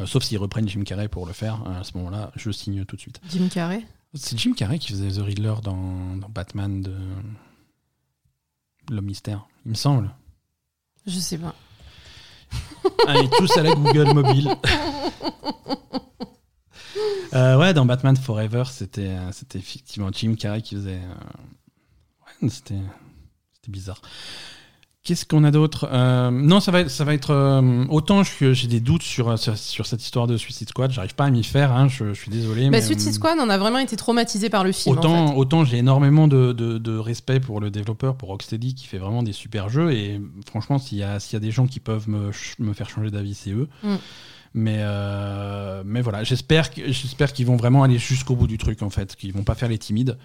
Euh, 0.00 0.06
sauf 0.06 0.24
s'ils 0.24 0.38
reprennent 0.38 0.68
Jim 0.68 0.82
Carrey 0.82 1.08
pour 1.08 1.26
le 1.26 1.32
faire. 1.32 1.62
Euh, 1.66 1.80
à 1.80 1.84
ce 1.84 1.96
moment-là, 1.96 2.32
je 2.36 2.50
signe 2.50 2.84
tout 2.84 2.96
de 2.96 3.00
suite. 3.00 3.20
Jim 3.28 3.48
Carrey? 3.48 3.84
C'est 4.14 4.38
Jim 4.38 4.52
Carrey 4.54 4.78
qui 4.78 4.92
faisait 4.92 5.10
The 5.10 5.24
Riddler 5.24 5.54
dans, 5.62 6.16
Batman 6.28 6.82
de 6.82 6.96
L'homme 8.90 9.06
mystère, 9.06 9.46
il 9.64 9.70
me 9.70 9.76
semble. 9.76 10.10
Je 11.06 11.18
sais 11.18 11.38
pas. 11.38 11.54
Allez, 13.08 13.30
tous 13.38 13.56
à 13.56 13.62
la 13.62 13.74
Google 13.74 14.12
mobile. 14.12 14.54
Euh, 17.32 17.58
ouais, 17.58 17.74
dans 17.74 17.84
Batman 17.84 18.16
Forever, 18.16 18.62
c'était 18.68 19.18
effectivement 19.54 20.08
Jim 20.12 20.36
Carrey 20.38 20.62
qui 20.62 20.76
faisait. 20.76 21.00
Ouais, 22.40 22.48
c'était 22.48 22.78
bizarre. 23.66 24.00
Qu'est-ce 25.04 25.26
qu'on 25.26 25.44
a 25.44 25.50
d'autre 25.50 25.86
euh, 25.92 26.30
Non, 26.30 26.60
ça 26.60 26.72
va 26.72 26.80
être, 26.80 26.90
ça 26.90 27.04
va 27.04 27.12
être 27.12 27.28
euh, 27.28 27.84
autant 27.90 28.22
j'ai 28.22 28.66
des 28.66 28.80
doutes 28.80 29.02
sur, 29.02 29.38
sur, 29.38 29.84
cette 29.84 30.02
histoire 30.02 30.26
de 30.26 30.38
Suicide 30.38 30.70
Squad, 30.70 30.90
j'arrive 30.92 31.14
pas 31.14 31.26
à 31.26 31.30
m'y 31.30 31.44
faire, 31.44 31.72
hein, 31.72 31.88
je, 31.88 32.14
suis 32.14 32.30
désolé. 32.30 32.64
Bah, 32.64 32.70
mais, 32.70 32.80
Suicide 32.80 33.10
euh, 33.10 33.12
Squad, 33.12 33.36
on 33.38 33.50
a 33.50 33.58
vraiment 33.58 33.80
été 33.80 33.96
traumatisé 33.96 34.48
par 34.48 34.64
le 34.64 34.72
film. 34.72 34.96
Autant, 34.96 35.36
autant 35.36 35.62
j'ai 35.66 35.76
énormément 35.76 36.26
de, 36.26 36.52
de, 36.52 36.96
respect 36.96 37.38
pour 37.38 37.60
le 37.60 37.70
développeur, 37.70 38.16
pour 38.16 38.30
Rocksteady, 38.30 38.74
qui 38.74 38.86
fait 38.86 38.96
vraiment 38.96 39.22
des 39.22 39.34
super 39.34 39.68
jeux, 39.68 39.92
et 39.92 40.22
franchement, 40.48 40.78
s'il 40.78 40.96
y, 40.96 41.02
y 41.02 41.04
a 41.04 41.38
des 41.38 41.50
gens 41.50 41.66
qui 41.66 41.80
peuvent 41.80 42.08
me, 42.08 42.30
me 42.58 42.72
faire 42.72 42.88
changer 42.88 43.10
d'avis, 43.10 43.34
c'est 43.34 43.50
eux. 43.50 43.68
Mm. 43.82 43.96
Mais, 44.54 44.84
mais 45.84 46.00
voilà, 46.00 46.24
j'espère, 46.24 46.70
qu'ils 46.70 47.46
vont 47.46 47.56
vraiment 47.56 47.82
aller 47.82 47.98
jusqu'au 47.98 48.36
bout 48.36 48.46
du 48.46 48.56
truc, 48.56 48.80
en 48.80 48.88
fait, 48.88 49.16
qu'ils 49.16 49.34
vont 49.34 49.44
pas 49.44 49.54
faire 49.54 49.68
les 49.68 49.78
timides. 49.78 50.16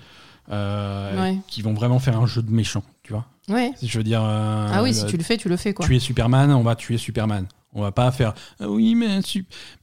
Euh, 0.51 1.33
qui 1.47 1.61
vont 1.61 1.75
vraiment 1.75 1.99
faire 1.99 2.19
un 2.19 2.25
jeu 2.25 2.41
de 2.41 2.49
méchant, 2.49 2.83
tu 3.09 3.13
vois. 3.13 3.25
Ouais. 3.49 3.71
je 3.81 3.97
veux 3.97 4.03
dire. 4.03 4.21
Euh, 4.23 4.67
ah 4.71 4.83
oui, 4.83 4.93
si 4.93 5.03
tu 5.07 5.17
le 5.17 5.23
fais, 5.23 5.35
tu 5.35 5.49
le 5.49 5.57
fais 5.57 5.73
quoi. 5.73 5.83
Tuer 5.83 5.97
Superman, 5.97 6.51
on 6.51 6.61
va 6.61 6.75
tuer 6.75 6.97
Superman. 6.97 7.47
On 7.73 7.81
va 7.81 7.91
pas 7.91 8.11
faire 8.11 8.33
ah 8.59 8.67
oui 8.67 8.95
mais, 8.95 9.19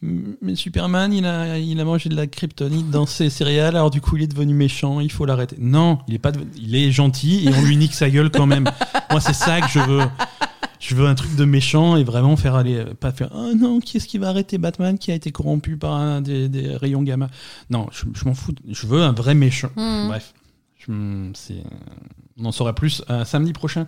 mais 0.03 0.57
Superman 0.57 1.13
il 1.13 1.25
a 1.25 1.57
il 1.57 1.79
a 1.79 1.85
mangé 1.85 2.09
de 2.09 2.17
la 2.17 2.27
kryptonite 2.27 2.91
dans 2.91 3.07
ses 3.07 3.31
céréales 3.31 3.77
alors 3.77 3.91
du 3.91 4.01
coup 4.01 4.17
il 4.17 4.25
est 4.25 4.27
devenu 4.27 4.55
méchant 4.55 4.99
il 4.99 5.13
faut 5.13 5.25
l'arrêter. 5.25 5.55
Non 5.61 6.01
il 6.09 6.15
est 6.15 6.19
pas 6.19 6.33
il 6.57 6.75
est 6.75 6.91
gentil 6.91 7.47
et 7.47 7.55
on 7.55 7.63
lui 7.63 7.77
nique 7.77 7.95
sa 7.95 8.11
gueule 8.11 8.33
quand 8.33 8.47
même. 8.47 8.65
Moi 9.13 9.21
c'est 9.21 9.35
ça 9.35 9.61
que 9.61 9.69
je 9.69 9.79
veux. 9.79 10.03
Je 10.81 10.97
veux 10.97 11.07
un 11.07 11.15
truc 11.15 11.37
de 11.37 11.45
méchant 11.45 11.97
et 11.97 12.03
vraiment 12.03 12.37
faire 12.37 12.57
aller 12.57 12.85
pas 12.99 13.13
faire 13.13 13.31
oh 13.33 13.55
non 13.55 13.79
qui 13.79 13.99
est-ce 13.99 14.09
qui 14.09 14.19
va 14.19 14.31
arrêter 14.31 14.59
Batman 14.59 14.99
qui 14.99 15.13
a 15.13 15.15
été 15.15 15.31
corrompu 15.31 15.77
par 15.77 15.93
un 15.93 16.21
des, 16.23 16.77
rayons 16.77 17.05
gamma? 17.05 17.29
Non 17.71 17.87
je, 17.93 18.25
m'en 18.25 18.35
fous. 18.35 18.53
Je 18.69 18.87
veux 18.89 19.03
un 19.03 19.13
vrai 19.13 19.37
méchant. 19.37 19.71
Hmm. 19.77 20.09
Bref 20.09 20.35
on 20.89 21.33
en 22.45 22.53
saura 22.53 22.75
plus 22.75 23.03
euh, 23.11 23.25
samedi 23.25 23.53
prochain. 23.53 23.87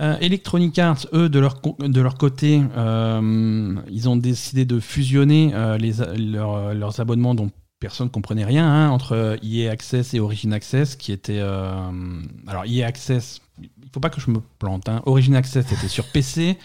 Euh, 0.00 0.16
Electronic 0.20 0.78
Arts, 0.78 1.06
eux, 1.12 1.28
de 1.28 1.38
leur, 1.38 1.60
de 1.78 2.00
leur 2.00 2.16
côté, 2.16 2.62
euh, 2.76 3.76
ils 3.90 4.08
ont 4.08 4.16
décidé 4.16 4.64
de 4.64 4.80
fusionner 4.80 5.52
leurs 5.52 7.00
abonnements 7.00 7.34
dont 7.34 7.50
personne 7.78 8.06
ne 8.06 8.12
comprenait 8.12 8.44
rien 8.44 8.66
hein, 8.66 8.88
entre 8.90 9.38
EA 9.42 9.70
Access 9.70 10.14
et 10.14 10.20
Origin 10.20 10.52
Access, 10.52 10.96
qui 10.96 11.12
était... 11.12 11.40
alors, 11.40 12.64
EA 12.64 12.86
Access, 12.86 13.42
il 13.58 13.64
ne 13.64 13.90
faut 13.92 14.00
pas 14.00 14.08
que 14.08 14.20
je 14.20 14.30
me 14.30 14.40
plante. 14.58 14.88
Hein. 14.88 15.02
Origin 15.04 15.34
Access 15.34 15.70
était 15.70 15.88
sur 15.88 16.06
PC 16.06 16.56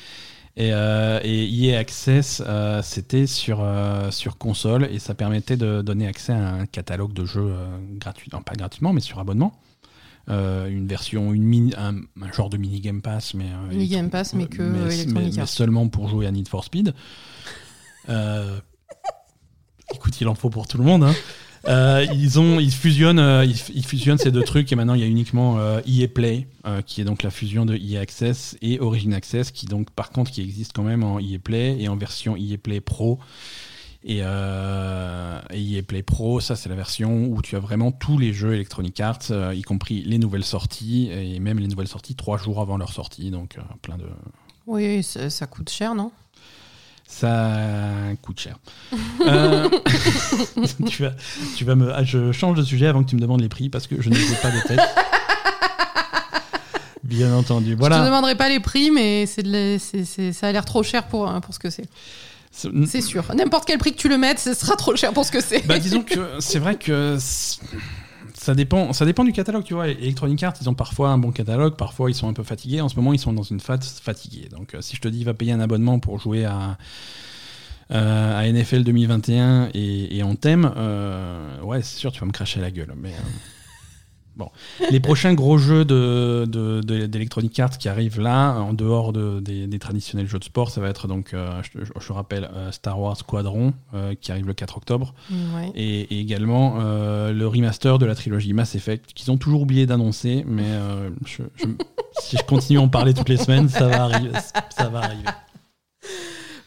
et, 0.58 0.70
et 0.70 1.70
EA 1.70 1.78
Access, 1.80 2.42
c'était 2.82 3.28
sur, 3.28 3.66
sur 4.10 4.38
console 4.38 4.90
et 4.92 5.00
ça 5.00 5.14
permettait 5.14 5.58
de 5.58 5.82
donner 5.82 6.08
accès 6.08 6.34
à 6.34 6.54
un 6.54 6.66
catalogue 6.66 7.14
de 7.14 7.26
jeux 7.26 7.54
gratuit, 7.94 8.30
pas 8.30 8.56
gratuitement, 8.56 8.92
mais 8.92 9.02
sur 9.02 9.20
abonnement. 9.20 9.54
Euh, 10.30 10.68
une 10.68 10.88
version, 10.88 11.34
une 11.34 11.44
mini, 11.44 11.74
un, 11.78 12.02
genre 12.34 12.50
de 12.50 12.58
mini 12.58 12.82
Game 12.82 13.02
Pass, 13.02 13.34
mais 13.34 13.46
euh, 13.46 13.70
mini 13.70 13.88
Game 13.88 14.10
Pass, 14.10 14.34
mais 14.34 14.48
que 14.48 14.62
mais, 14.62 15.46
seulement 15.46 15.88
pour 15.88 16.10
jouer 16.10 16.28
à 16.28 16.32
Need 16.32 16.50
for 16.50 16.66
Speed. 16.66 16.94
Euh, 18.10 18.60
écoute, 19.96 20.20
il 20.20 20.28
en 20.28 20.36
faut 20.36 20.50
pour 20.50 20.68
tout 20.68 20.78
le 20.78 20.84
monde. 20.84 21.06
Hein. 21.06 21.14
Ils 21.66 22.40
ont, 22.40 22.60
ils 22.60 22.72
fusionnent, 22.72 23.44
ils, 23.46 23.86
fusionnent 23.86 24.18
ces 24.18 24.32
deux 24.32 24.44
trucs 24.44 24.72
et 24.72 24.76
maintenant 24.76 24.94
il 24.94 25.02
y 25.02 25.04
a 25.04 25.08
uniquement 25.08 25.60
EA 25.86 26.08
Play, 26.08 26.48
qui 26.86 27.02
est 27.02 27.04
donc 27.04 27.24
la 27.24 27.32
fusion 27.32 27.66
de 27.66 27.76
EA 27.76 28.02
Access 28.02 28.58
et 28.62 28.80
Origin 28.80 29.14
Access, 29.14 29.52
qui 29.52 29.66
donc 29.66 29.90
par 29.92 30.12
contre 30.12 30.32
qui 30.32 30.42
existe 30.42 30.74
quand 30.74 30.84
même 30.84 31.04
en 31.04 31.20
EA 31.20 31.40
Play 31.44 31.78
et 31.80 31.88
en 31.88 31.96
version 31.96 32.36
EA 32.36 32.58
Play 32.58 32.82
Pro. 32.82 33.20
Et, 34.04 34.20
euh, 34.22 35.42
EA 35.52 35.82
Play 35.82 36.02
Pro, 36.02 36.40
ça 36.40 36.56
c'est 36.56 36.70
la 36.70 36.76
version 36.76 37.26
où 37.26 37.42
tu 37.42 37.56
as 37.56 37.60
vraiment 37.60 37.92
tous 37.92 38.18
les 38.18 38.32
jeux 38.32 38.54
Electronic 38.54 39.00
Arts, 39.02 39.20
euh, 39.32 39.54
y 39.54 39.64
compris 39.64 40.02
les 40.04 40.18
nouvelles 40.18 40.46
sorties, 40.46 41.10
et 41.12 41.40
même 41.40 41.60
les 41.60 41.68
nouvelles 41.68 41.90
sorties 41.90 42.16
trois 42.16 42.38
jours 42.38 42.62
avant 42.62 42.78
leur 42.78 42.94
sortie, 42.94 43.32
donc 43.32 43.58
euh, 43.58 43.62
plein 43.82 43.98
de... 43.98 44.06
Oui, 44.66 45.04
ça, 45.04 45.48
coûte 45.48 45.70
cher, 45.70 45.94
non? 45.94 46.12
Ça 47.08 47.58
coûte 48.22 48.40
cher. 48.40 48.58
Euh, 49.26 49.70
tu, 50.88 51.04
vas, 51.04 51.14
tu 51.56 51.64
vas 51.66 51.76
me. 51.76 51.94
Ah, 51.94 52.04
je 52.04 52.32
change 52.32 52.58
de 52.58 52.64
sujet 52.64 52.88
avant 52.88 53.04
que 53.04 53.10
tu 53.10 53.16
me 53.16 53.22
demandes 53.22 53.42
les 53.42 53.50
prix 53.50 53.70
parce 53.70 53.88
que 53.88 54.02
je 54.02 54.10
ne 54.10 54.16
sais 54.16 54.36
pas 54.42 54.52
de 54.52 54.60
tête. 54.68 54.80
Bien 57.04 57.34
entendu. 57.34 57.76
Voilà. 57.76 57.98
Je 57.98 58.02
ne 58.02 58.06
demanderai 58.08 58.36
pas 58.36 58.50
les 58.50 58.60
prix, 58.60 58.92
mais 58.92 59.26
c'est 59.26 59.44
ça 60.34 60.48
a 60.48 60.52
l'air 60.52 60.66
trop 60.66 60.84
cher 60.84 61.08
pour, 61.08 61.32
pour 61.42 61.54
ce 61.54 61.60
que 61.60 61.70
c'est. 61.70 61.88
C'est 62.52 63.02
sûr. 63.02 63.24
N'importe 63.36 63.66
quel 63.66 63.78
prix 63.78 63.94
que 63.94 63.98
tu 63.98 64.10
le 64.10 64.18
mettes, 64.18 64.40
ce 64.40 64.54
sera 64.54 64.76
trop 64.76 64.96
cher 64.96 65.14
pour 65.14 65.26
ce 65.26 65.32
que 65.32 65.42
c'est. 65.42 65.66
Bah, 65.68 65.80
disons 65.80 66.02
que 66.02 66.20
c'est 66.40 66.60
vrai 66.60 66.76
que 66.76 67.18
ça 68.38 68.54
dépend, 68.54 68.94
ça 68.94 69.06
dépend 69.06 69.24
du 69.24 69.32
catalogue, 69.34 69.64
tu 69.64 69.74
vois. 69.74 69.88
Electronic 69.88 70.42
Arts, 70.44 70.54
ils 70.62 70.70
ont 70.70 70.76
parfois 70.76 71.10
un 71.10 71.18
bon 71.18 71.32
catalogue, 71.32 71.76
parfois 71.76 72.12
ils 72.12 72.14
sont 72.14 72.30
un 72.30 72.34
peu 72.34 72.44
fatigués. 72.44 72.82
En 72.82 72.90
ce 72.90 72.96
moment, 72.96 73.14
ils 73.14 73.20
sont 73.20 73.34
dans 73.34 73.44
une 73.44 73.60
phase 73.60 74.00
fatiguée. 74.00 74.48
Donc, 74.50 74.76
euh, 74.76 74.82
si 74.82 74.96
je 74.96 75.02
te 75.02 75.08
dis, 75.08 75.24
va 75.24 75.34
payer 75.34 75.54
un 75.54 75.60
abonnement 75.60 76.00
pour 76.00 76.20
jouer 76.20 76.46
à, 76.46 76.78
euh, 77.92 78.40
à 78.40 78.48
NFL 78.48 78.84
2021 78.84 79.70
et, 79.74 80.22
en 80.24 80.36
thème, 80.36 80.72
euh, 80.78 81.60
ouais, 81.62 81.82
c'est 81.82 81.98
sûr, 81.98 82.12
tu 82.12 82.20
vas 82.20 82.28
me 82.28 82.32
cracher 82.32 82.62
la 82.62 82.70
gueule. 82.70 82.94
Mais. 82.96 83.14
Bon. 84.38 84.52
Les 84.92 85.00
prochains 85.00 85.34
gros 85.34 85.58
jeux 85.58 85.84
d'Electronic 85.84 87.56
de, 87.56 87.62
Arts 87.64 87.78
qui 87.80 87.90
arrivent 87.90 88.20
là, 88.20 88.54
en 88.54 88.74
dehors 88.74 89.12
des, 89.12 89.80
traditionnels 89.80 90.28
jeux 90.28 90.38
de 90.38 90.44
sport, 90.44 90.70
ça 90.70 90.80
va 90.80 90.90
être 90.90 91.08
donc, 91.08 91.34
euh, 91.34 91.62
je, 91.74 92.14
rappelle, 92.14 92.50
euh, 92.54 92.72
Star 92.72 93.00
Wars 93.00 93.18
Squadron 93.18 93.74
euh, 93.96 94.14
qui 94.20 94.32
arrive 94.32 94.46
le 94.46 94.54
4 94.54 94.78
octobre, 94.78 95.16
et, 95.74 96.20
également 96.20 96.78
le 96.78 97.48
remaster 97.48 97.98
de 97.98 98.06
la 98.06 98.14
trilogie 98.14 98.54
Mass 98.54 98.76
Effect 98.76 99.14
qu'ils 99.14 99.32
ont 99.32 99.38
toujours 99.38 99.62
oublié 99.62 99.86
d'annoncer, 99.86 100.44
mais 100.48 100.68
si 102.20 102.38
je 102.38 102.44
continue 102.44 102.78
à 102.78 102.84
en 102.84 102.90
parler 102.90 103.14
toutes 103.14 103.30
les 103.30 103.38
semaines, 103.38 103.70
ça 103.70 103.88
va 103.88 104.04
arriver. 104.04 104.32
Ça 104.70 104.90
va 104.90 105.00
arriver. 105.00 105.24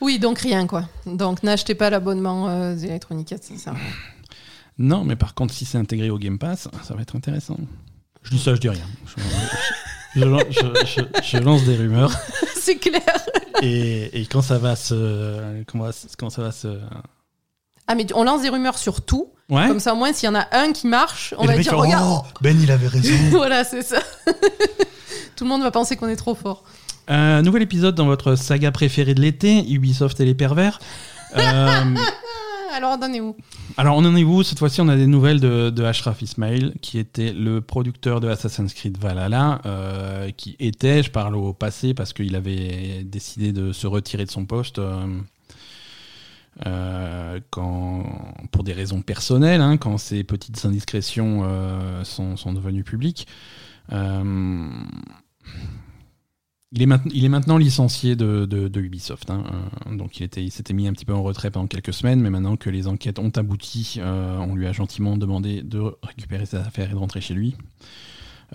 Oui, 0.01 0.19
donc 0.19 0.39
rien 0.39 0.67
quoi. 0.67 0.85
Donc 1.07 1.43
n'achetez 1.43 1.75
pas 1.75 1.91
l'abonnement 1.91 2.75
d'Electronic 2.75 3.33
Arts, 3.33 3.39
ça. 3.57 3.75
Non, 4.81 5.05
mais 5.05 5.15
par 5.15 5.35
contre, 5.35 5.53
si 5.53 5.67
c'est 5.67 5.77
intégré 5.77 6.09
au 6.09 6.19
Game 6.19 6.39
Pass, 6.39 6.69
ça 6.83 6.95
va 6.95 7.03
être 7.03 7.15
intéressant. 7.15 7.59
Je 8.23 8.31
dis 8.31 8.39
ça, 8.39 8.55
je 8.55 8.61
dis 8.61 8.71
rien. 8.71 8.81
Je, 10.17 11.37
lance 11.39 11.65
des 11.65 11.77
rumeurs. 11.77 12.11
c'est 12.57 12.77
clair. 12.77 13.03
Et, 13.63 14.27
quand 14.33 14.41
ça 14.41 14.57
va 14.57 14.77
se. 14.77 15.63
Quand, 15.65 16.31
ça 16.31 16.43
va 16.43 16.51
se. 16.51 16.79
Ah, 17.87 17.95
mais 17.95 18.07
on 18.15 18.25
lance 18.25 18.41
des 18.41 18.49
rumeurs 18.49 18.79
sur 18.79 19.03
tout. 19.03 19.29
Comme 19.51 19.81
ça, 19.81 19.93
au 19.93 19.97
moins, 19.97 20.15
s'il 20.15 20.31
y 20.31 20.33
en 20.33 20.35
a 20.35 20.47
un 20.53 20.73
qui 20.73 20.87
marche, 20.87 21.35
on 21.37 21.45
va 21.45 21.59
dire 21.59 21.77
regarde. 21.77 22.23
Oh, 22.25 22.27
ben, 22.41 22.59
il 22.59 22.71
avait 22.71 22.87
raison. 22.89 23.13
voilà, 23.33 23.65
c'est 23.65 23.83
ça. 23.83 24.01
tout 25.37 25.45
le 25.45 25.49
monde 25.51 25.63
va 25.63 25.71
penser 25.71 25.97
qu'on 25.97 26.09
est 26.09 26.17
trop 26.17 26.35
fort. 26.35 26.65
Un 27.07 27.43
nouvel 27.43 27.61
épisode 27.61 27.95
dans 27.95 28.07
votre 28.07 28.35
saga 28.35 28.73
préférée 28.73 29.15
de 29.15 29.21
l'été, 29.21 29.71
Ubisoft 29.71 30.21
et 30.21 30.25
les 30.25 30.35
pervers. 30.35 30.79
Euh, 31.37 31.95
alors 32.73 32.97
on 32.99 33.05
en 33.05 33.13
est 33.13 33.21
où? 33.21 33.37
Alors 33.77 33.97
on 33.97 34.05
en 34.05 34.17
est 34.17 34.25
où? 34.25 34.43
Cette 34.43 34.59
fois-ci, 34.59 34.81
on 34.81 34.89
a 34.89 34.97
des 34.97 35.07
nouvelles 35.07 35.41
de, 35.41 35.83
Ashraf 35.83 36.23
Ismail, 36.23 36.75
qui 36.81 36.99
était 36.99 37.33
le 37.33 37.61
producteur 37.61 38.21
de 38.21 38.29
Assassin's 38.29 38.75
Creed 38.75 38.99
Valhalla, 38.99 39.61
euh, 39.67 40.31
qui 40.31 40.57
était, 40.59 41.03
je 41.03 41.11
parle 41.11 41.37
au 41.37 41.53
passé, 41.53 41.95
parce 41.95 42.13
qu'il 42.13 42.35
avait 42.37 43.03
décidé 43.05 43.53
de 43.53 43.73
se 43.73 43.87
retirer 43.87 44.25
de 44.25 44.31
son 44.31 44.47
poste. 44.47 44.79
Euh, 44.79 45.07
euh, 46.67 47.41
pour 47.53 48.65
des 48.65 48.73
raisons 48.73 49.03
personnelles, 49.03 49.61
hein, 49.61 49.77
quand 49.77 49.97
ces 49.99 50.25
petites 50.25 50.65
indiscrétions 50.65 51.45
sont, 52.05 52.37
sont, 52.37 52.53
devenues 52.53 52.85
publiques. 52.85 53.27
Il 56.73 56.83
est, 56.83 56.87
il 57.13 57.25
est, 57.25 57.29
maintenant 57.29 57.59
licencié 57.59 58.15
de, 58.15 58.47
de, 58.47 58.81
Ubisoft. 58.81 59.29
Hein. 59.31 59.43
Euh, 59.89 59.97
donc 59.97 60.21
il, 60.21 60.23
était, 60.23 60.45
il 60.45 60.53
s'était 60.53 60.73
mis 60.73 60.87
un 60.87 60.93
petit 60.93 61.05
peu 61.05 61.13
en 61.13 61.23
retrait 61.23 61.51
pendant 61.51 61.67
quelques 61.67 61.93
semaines, 61.93 62.21
mais 62.21 62.31
maintenant 62.31 62.57
que 62.57 62.71
les 62.71 62.87
enquêtes 62.87 63.19
ont 63.19 63.33
abouti, 63.35 63.97
euh, 63.99 64.39
on 64.39 64.55
lui 64.55 64.69
a 64.69 64.73
gentiment 64.73 65.17
demandé 65.17 65.63
de 65.63 65.83
récupérer 66.05 66.47
ses 66.47 66.59
affaires 66.59 66.89
et 66.89 66.93
de 66.93 66.99
rentrer 66.99 67.21
chez 67.21 67.35
lui. 67.35 67.57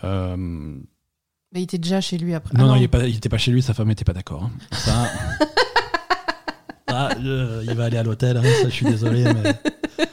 Euh, 0.05 0.37
mais 0.37 1.59
il 1.59 1.63
était 1.63 1.77
déjà 1.77 1.99
chez 1.99 2.17
lui 2.17 2.33
après. 2.33 2.57
Non, 2.57 2.65
ah 2.65 2.67
non, 2.69 2.75
il 2.77 3.13
n'était 3.13 3.29
pas, 3.29 3.37
chez 3.37 3.51
lui, 3.51 3.61
sa 3.61 3.73
femme 3.73 3.89
n'était 3.89 4.05
pas 4.05 4.13
d'accord. 4.13 4.43
Hein. 4.43 4.51
Ça, 4.71 5.11
il 7.19 7.73
va 7.75 7.83
aller 7.83 7.97
à 7.97 8.03
l'hôtel, 8.03 8.37
hein, 8.37 8.43
ça 8.61 8.69
je 8.69 8.73
suis 8.73 8.85
désolé, 8.85 9.25
mais 9.25 9.55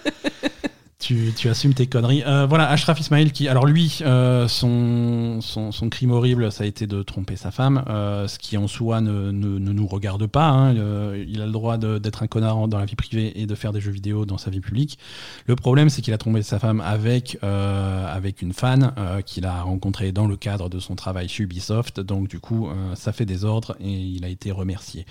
tu, 1.36 1.48
assumes 1.48 1.74
tes 1.74 1.86
conneries. 1.86 2.22
Euh, 2.26 2.46
voilà, 2.46 2.68
Ashraf 2.68 3.00
Ismail 3.00 3.30
qui, 3.30 3.48
alors 3.48 3.66
lui, 3.66 3.98
euh, 4.02 4.48
son, 4.48 5.40
son, 5.40 5.88
crime 5.88 6.10
horrible, 6.10 6.50
ça 6.52 6.64
a 6.64 6.66
été 6.66 6.86
de 6.86 7.02
tromper 7.02 7.36
sa 7.36 7.50
femme, 7.50 7.84
euh, 7.88 8.28
ce 8.28 8.38
qui 8.38 8.56
en 8.56 8.68
soi 8.68 9.00
ne, 9.00 9.30
nous 9.30 9.86
regarde 9.86 10.26
pas. 10.26 10.48
Hein. 10.48 10.74
il 11.14 11.40
a 11.40 11.46
le 11.46 11.52
droit 11.52 11.76
d'être 11.76 12.22
un 12.22 12.26
connard 12.26 12.68
dans 12.68 12.78
la 12.78 12.84
vie 12.84 12.96
privée 12.96 13.40
et 13.40 13.46
de 13.46 13.54
faire 13.54 13.72
des 13.72 13.80
jeux 13.80 13.90
vidéo 13.90 14.26
dans 14.26 14.38
sa 14.38 14.50
vie 14.50 14.60
publique. 14.60 14.98
Le 15.46 15.56
problème, 15.56 15.88
c'est 15.88 16.02
qu'il 16.02 16.14
a 16.14 16.18
trompé 16.18 16.42
sa 16.42 16.58
femme 16.58 16.80
avec, 16.80 17.38
avec 17.42 18.42
une 18.42 18.52
fan 18.52 18.92
qu'il 19.26 19.46
a 19.46 19.62
rencontrée 19.62 20.12
dans 20.12 20.26
le 20.26 20.36
cadre 20.36 20.68
de 20.68 20.78
son 20.78 20.94
travail 20.94 21.28
chez 21.28 21.44
Ubisoft. 21.44 22.00
Donc 22.00 22.28
du 22.28 22.38
coup, 22.38 22.68
ça 22.94 23.12
fait 23.12 23.26
des 23.26 23.44
ordres 23.44 23.76
et 23.80 23.90
il 23.90 24.24
a 24.24 24.28
été 24.28 24.50
remercié. 24.50 25.06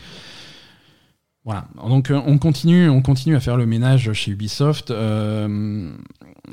Voilà. 1.43 1.65
Donc 1.87 2.11
euh, 2.11 2.21
on 2.27 2.37
continue, 2.37 2.87
on 2.87 3.01
continue 3.01 3.35
à 3.35 3.39
faire 3.39 3.57
le 3.57 3.65
ménage 3.65 4.13
chez 4.13 4.31
Ubisoft. 4.31 4.91
Euh, 4.91 5.91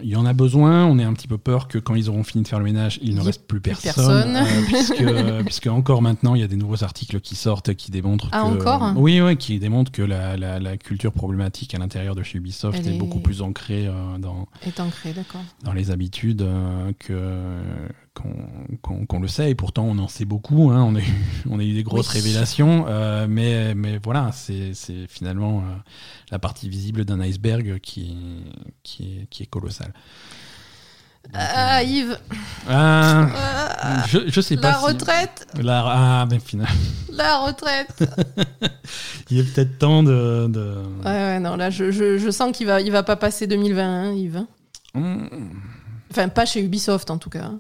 il 0.03 0.09
y 0.09 0.17
en 0.17 0.25
a 0.25 0.33
besoin. 0.33 0.87
On 0.87 0.99
est 0.99 1.05
un 1.05 1.13
petit 1.13 1.29
peu 1.29 1.37
peur 1.37 1.69
que 1.69 1.77
quand 1.79 1.95
ils 1.95 2.09
auront 2.09 2.23
fini 2.23 2.43
de 2.43 2.49
faire 2.49 2.59
le 2.59 2.65
ménage, 2.65 2.99
il 3.03 3.15
ne 3.15 3.21
reste 3.21 3.47
plus 3.47 3.61
personne, 3.61 4.37
euh, 4.37 5.43
puisque, 5.45 5.67
encore 5.67 6.01
maintenant 6.01 6.35
il 6.35 6.41
y 6.41 6.45
a 6.45 6.49
des 6.49 6.57
nouveaux 6.57 6.85
articles 6.85 7.21
qui 7.21 7.37
sortent 7.37 7.75
qui 7.75 7.91
démontrent 7.91 8.29
ah, 8.33 8.45
encore 8.45 8.95
oui, 8.97 9.21
oui, 9.21 9.37
qui 9.37 9.59
démontrent 9.59 9.93
que 9.93 10.03
la, 10.03 10.77
culture 10.79 11.13
problématique 11.13 11.75
à 11.75 11.79
l'intérieur 11.79 12.15
de 12.15 12.23
chez 12.23 12.39
Ubisoft 12.39 12.87
est, 12.87 12.97
beaucoup 12.97 13.21
plus 13.21 13.43
ancrée 13.43 13.91
dans 14.19 14.47
est 14.67 14.81
ancrée, 14.81 15.13
d'accord. 15.13 15.43
dans 15.65 15.73
les 15.73 15.91
habitudes 15.91 16.47
que 16.99 17.61
qu'on 18.19 19.21
le 19.21 19.29
sait, 19.29 19.51
et 19.51 19.55
pourtant 19.55 19.85
on 19.85 19.99
en 19.99 20.09
sait 20.09 20.25
beaucoup. 20.25 20.71
Hein. 20.71 20.83
On, 20.83 20.95
a 20.95 21.01
eu, 21.01 21.15
on 21.51 21.59
a 21.59 21.63
eu 21.63 21.75
des 21.75 21.83
grosses 21.83 22.09
révélations, 22.09 22.87
euh, 22.89 23.27
mais, 23.29 23.75
mais 23.75 23.99
voilà, 24.03 24.31
c'est 24.33 24.73
finalement 25.09 25.61
euh, 25.61 25.63
la 26.31 26.39
partie 26.39 26.69
visible 26.69 27.05
d'un 27.05 27.21
iceberg 27.21 27.79
qui, 27.81 28.17
qui, 28.83 29.19
est, 29.21 29.27
qui 29.27 29.43
est 29.43 29.47
colossale. 29.47 29.93
ah, 31.35 31.83
Yves 31.83 32.19
ah. 32.69 34.05
je, 34.09 34.19
je 34.29 34.41
sais 34.41 34.57
pas. 34.57 34.75
Si- 34.75 34.85
retraite 34.87 35.47
La, 35.61 35.85
ah, 35.87 36.27
ben 36.27 36.41
finalement, 36.41 36.73
La 37.13 37.39
retraite 37.39 38.05
il 39.31 39.39
est 39.39 39.43
peut-être 39.55 39.79
temps 39.79 40.03
de. 40.03 40.47
de- 40.49 40.83
Ouais, 41.05 41.11
ouais, 41.11 41.41
non, 41.41 41.57
là, 41.57 41.69
je, 41.71 41.91
je, 41.91 42.17
je 42.19 42.31
sens 42.31 42.57
qu'il 42.57 42.67
va, 42.67 42.81
il 42.81 42.91
va 42.91 43.03
pas 43.03 43.17
passer 43.17 43.47
2020, 43.47 43.83
hein, 43.85 44.13
Yves. 44.13 44.45
Hmm. 44.95 45.27
Enfin, 46.11 46.29
pas 46.29 46.47
chez 46.47 46.63
Ubisoft, 46.63 47.11
en 47.11 47.19
tout 47.19 47.29
cas. 47.29 47.51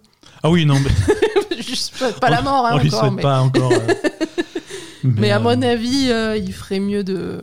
Ah 0.42 0.50
oui, 0.50 0.64
non, 0.66 0.76
mais. 0.80 1.60
Juste 1.62 1.98
pas, 1.98 2.12
pas 2.12 2.30
la 2.30 2.40
mort, 2.42 2.66
hein, 2.66 2.70
on 2.74 2.78
lui 2.78 2.88
encore. 2.88 3.00
souhaite 3.00 3.12
Mais, 3.14 3.22
pas 3.22 3.40
encore. 3.40 3.72
euh, 3.72 3.94
mais 5.04 5.30
à 5.30 5.36
euh, 5.38 5.40
mon 5.40 5.60
avis, 5.62 6.10
euh, 6.10 6.36
il 6.36 6.52
ferait 6.52 6.80
mieux 6.80 7.04
de. 7.04 7.40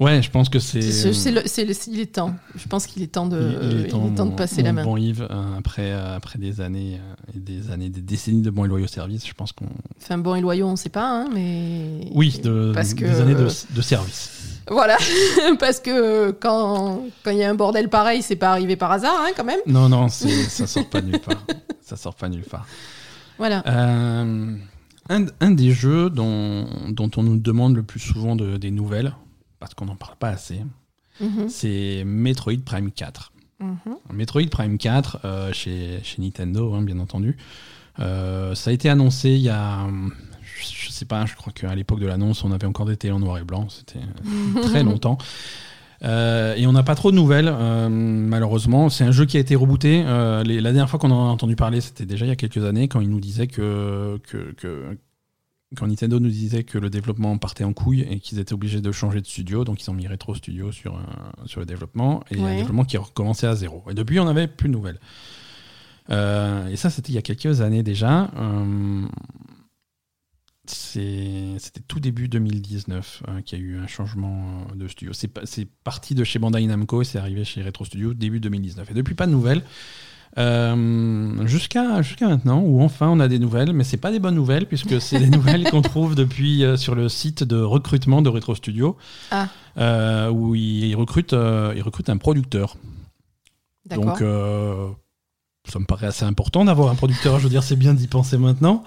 Ouais, 0.00 0.22
je 0.22 0.30
pense 0.30 0.48
que 0.48 0.60
c'est. 0.60 0.80
C'est- 0.80 1.12
c'est 1.12 1.32
le- 1.32 1.42
c'est 1.46 1.64
le- 1.64 1.74
il 1.88 1.98
est 1.98 2.06
temps. 2.14 2.34
Je 2.54 2.68
pense 2.68 2.86
qu'il 2.86 3.02
est 3.02 3.08
temps 3.08 3.26
de, 3.26 3.58
il, 3.62 3.72
il 3.80 3.84
est 3.86 3.88
temps, 3.88 4.06
de 4.08 4.22
mon- 4.22 4.30
passer 4.36 4.62
la 4.62 4.72
main. 4.72 4.84
Bon 4.84 4.96
Yves, 4.96 5.26
euh, 5.28 5.58
après, 5.58 5.90
euh, 5.90 6.14
après 6.16 6.38
des 6.38 6.60
années 6.60 7.00
euh, 7.00 7.36
et 7.36 7.40
des 7.40 7.70
années, 7.72 7.88
des 7.88 8.00
décennies 8.00 8.42
de 8.42 8.50
bons 8.50 8.64
et 8.64 8.68
loyaux 8.68 8.86
services, 8.86 9.26
je 9.26 9.32
pense 9.34 9.50
qu'on. 9.50 9.66
Enfin, 10.00 10.18
bon 10.18 10.36
et 10.36 10.40
loyaux, 10.40 10.68
on 10.68 10.76
sait 10.76 10.88
pas, 10.88 11.04
hein, 11.22 11.28
mais. 11.34 12.00
Oui, 12.12 12.38
de, 12.44 12.70
Parce 12.72 12.94
que- 12.94 13.04
des 13.06 13.20
années 13.20 13.34
de, 13.34 13.48
de 13.70 13.82
service. 13.82 14.30
Voilà, 14.70 14.96
parce 15.58 15.80
que 15.80 16.30
quand 16.32 17.02
quand 17.24 17.30
il 17.30 17.38
y 17.38 17.44
a 17.44 17.50
un 17.50 17.54
bordel 17.54 17.88
pareil, 17.88 18.22
c'est 18.22 18.36
pas 18.36 18.50
arrivé 18.50 18.76
par 18.76 18.92
hasard, 18.92 19.14
hein, 19.20 19.30
quand 19.36 19.44
même. 19.44 19.60
Non, 19.66 19.88
non, 19.88 20.08
ça 20.08 20.66
sort 20.66 20.88
pas 20.88 21.00
nulle 21.00 21.20
part. 21.20 21.44
Ça 21.80 21.96
sort 21.96 22.14
pas 22.14 22.28
nulle 22.28 22.44
part. 22.44 22.66
Voilà. 23.38 23.62
Euh, 23.66 24.54
un, 25.10 25.24
un 25.40 25.50
des 25.52 25.70
jeux 25.72 26.10
dont, 26.10 26.66
dont 26.88 27.10
on 27.16 27.22
nous 27.22 27.38
demande 27.38 27.76
le 27.76 27.82
plus 27.82 28.00
souvent 28.00 28.36
de- 28.36 28.56
des 28.58 28.70
nouvelles, 28.70 29.14
parce 29.58 29.72
qu'on 29.74 29.86
n'en 29.86 29.96
parle 29.96 30.16
pas 30.16 30.28
assez, 30.28 30.60
Mhm, 31.20 31.48
c'est 31.48 32.02
Metroid 32.06 32.58
Prime 32.64 32.92
4. 32.92 33.32
mhm. 33.60 33.76
Metroid 34.12 34.46
Prime 34.50 34.78
4 34.78 35.18
euh, 35.24 35.52
chez, 35.52 35.98
chez 36.04 36.22
Nintendo, 36.22 36.74
hein, 36.74 36.82
bien 36.82 36.98
entendu. 37.00 37.36
Euh, 38.00 38.54
ça 38.54 38.70
a 38.70 38.72
été 38.72 38.88
annoncé 38.88 39.30
il 39.30 39.40
y 39.42 39.48
a. 39.48 39.86
Sais 40.98 41.04
pas, 41.04 41.26
je 41.26 41.34
crois 41.36 41.52
qu'à 41.52 41.72
l'époque 41.76 42.00
de 42.00 42.06
l'annonce, 42.06 42.42
on 42.42 42.50
avait 42.52 42.66
encore 42.66 42.86
des 42.86 42.96
télés 42.96 43.12
en 43.12 43.20
noir 43.20 43.38
et 43.38 43.44
blanc. 43.44 43.68
C'était 43.68 44.00
euh, 44.00 44.62
très 44.62 44.82
longtemps. 44.84 45.16
Euh, 46.04 46.54
et 46.56 46.66
on 46.66 46.72
n'a 46.72 46.82
pas 46.82 46.94
trop 46.96 47.10
de 47.12 47.16
nouvelles, 47.16 47.48
euh, 47.52 47.88
malheureusement. 47.88 48.88
C'est 48.88 49.04
un 49.04 49.10
jeu 49.12 49.24
qui 49.26 49.36
a 49.36 49.40
été 49.40 49.54
rebooté. 49.56 50.02
Euh, 50.06 50.42
les- 50.42 50.60
la 50.60 50.70
dernière 50.72 50.88
fois 50.90 50.98
qu'on 50.98 51.10
en 51.10 51.28
a 51.28 51.30
entendu 51.30 51.54
parler, 51.56 51.80
c'était 51.80 52.04
déjà 52.06 52.24
il 52.24 52.28
y 52.28 52.32
a 52.32 52.36
quelques 52.36 52.64
années, 52.64 52.88
quand 52.88 53.00
ils 53.00 53.08
nous 53.10 53.20
disaient 53.20 53.46
que, 53.46 54.20
que, 54.28 54.52
que- 54.52 54.98
quand 55.76 55.86
Nintendo 55.86 56.18
nous 56.18 56.30
disait 56.30 56.64
que 56.64 56.78
le 56.78 56.88
développement 56.90 57.36
partait 57.38 57.64
en 57.64 57.72
couille 57.72 58.00
et 58.10 58.20
qu'ils 58.20 58.38
étaient 58.38 58.54
obligés 58.54 58.80
de 58.80 58.90
changer 58.90 59.20
de 59.20 59.26
studio, 59.26 59.64
donc 59.64 59.82
ils 59.82 59.90
ont 59.90 59.94
mis 59.94 60.08
Retro 60.08 60.34
Studio 60.34 60.72
sur, 60.72 60.98
sur 61.46 61.60
le 61.60 61.66
développement 61.66 62.22
et 62.30 62.40
un 62.40 62.44
Ouais. 62.44 62.56
développement 62.56 62.84
qui 62.84 62.96
recommençait 62.96 63.46
à 63.46 63.54
zéro. 63.54 63.84
Et 63.90 63.94
depuis, 63.94 64.18
on 64.18 64.24
n'avait 64.24 64.46
plus 64.48 64.68
de 64.68 64.72
nouvelles. 64.74 64.98
Et 66.10 66.76
ça, 66.76 66.88
c'était 66.90 67.12
il 67.12 67.16
y 67.16 67.18
a 67.18 67.22
quelques 67.22 67.60
années 67.60 67.82
déjà. 67.82 68.30
C'était 70.70 71.80
tout 71.86 72.00
début 72.00 72.28
2019 72.28 73.22
euh, 73.28 73.40
qu'il 73.42 73.58
y 73.58 73.62
a 73.62 73.64
eu 73.64 73.78
un 73.78 73.86
changement 73.86 74.66
euh, 74.72 74.74
de 74.76 74.88
studio. 74.88 75.12
C'est 75.12 75.28
pa- 75.28 75.42
c'est 75.44 75.66
parti 75.84 76.14
de 76.14 76.24
chez 76.24 76.38
Bandai 76.38 76.66
Namco 76.66 77.02
et 77.02 77.04
c'est 77.04 77.18
arrivé 77.18 77.44
chez 77.44 77.62
Retro 77.62 77.84
Studio 77.84 78.14
début 78.14 78.40
2019. 78.40 78.90
Et 78.90 78.94
depuis, 78.94 79.14
pas 79.14 79.26
de 79.26 79.32
nouvelles. 79.32 79.62
Euh, 80.36 81.46
jusqu'à 81.46 82.02
jusqu'à 82.02 82.28
maintenant 82.28 82.60
où 82.60 82.82
enfin 82.82 83.08
on 83.08 83.18
a 83.18 83.28
des 83.28 83.38
nouvelles 83.38 83.72
mais 83.72 83.82
c'est 83.82 83.96
pas 83.96 84.12
des 84.12 84.18
bonnes 84.18 84.34
nouvelles 84.34 84.66
puisque 84.66 85.00
c'est 85.00 85.18
des 85.18 85.30
nouvelles 85.30 85.64
qu'on 85.70 85.80
trouve 85.80 86.14
depuis 86.14 86.64
euh, 86.64 86.76
sur 86.76 86.94
le 86.94 87.08
site 87.08 87.42
de 87.44 87.56
recrutement 87.56 88.20
de 88.20 88.28
Retro 88.28 88.54
Studio 88.54 88.98
Ah. 89.30 89.48
euh, 89.78 90.28
où 90.30 90.54
ils, 90.54 90.94
recrutent 90.94 91.32
ils 91.32 91.80
recrutent 91.82 92.10
un 92.10 92.18
producteur 92.18 92.76
D'accord. 93.86 94.04
donc 94.04 94.22
ça 95.70 95.78
me 95.78 95.84
paraît 95.84 96.06
assez 96.08 96.24
important 96.24 96.64
d'avoir 96.64 96.90
un 96.90 96.94
producteur 96.94 97.38
je 97.38 97.44
veux 97.44 97.50
dire 97.50 97.62
c'est 97.62 97.76
bien 97.76 97.94
d'y 97.94 98.06
penser 98.08 98.38
maintenant 98.38 98.84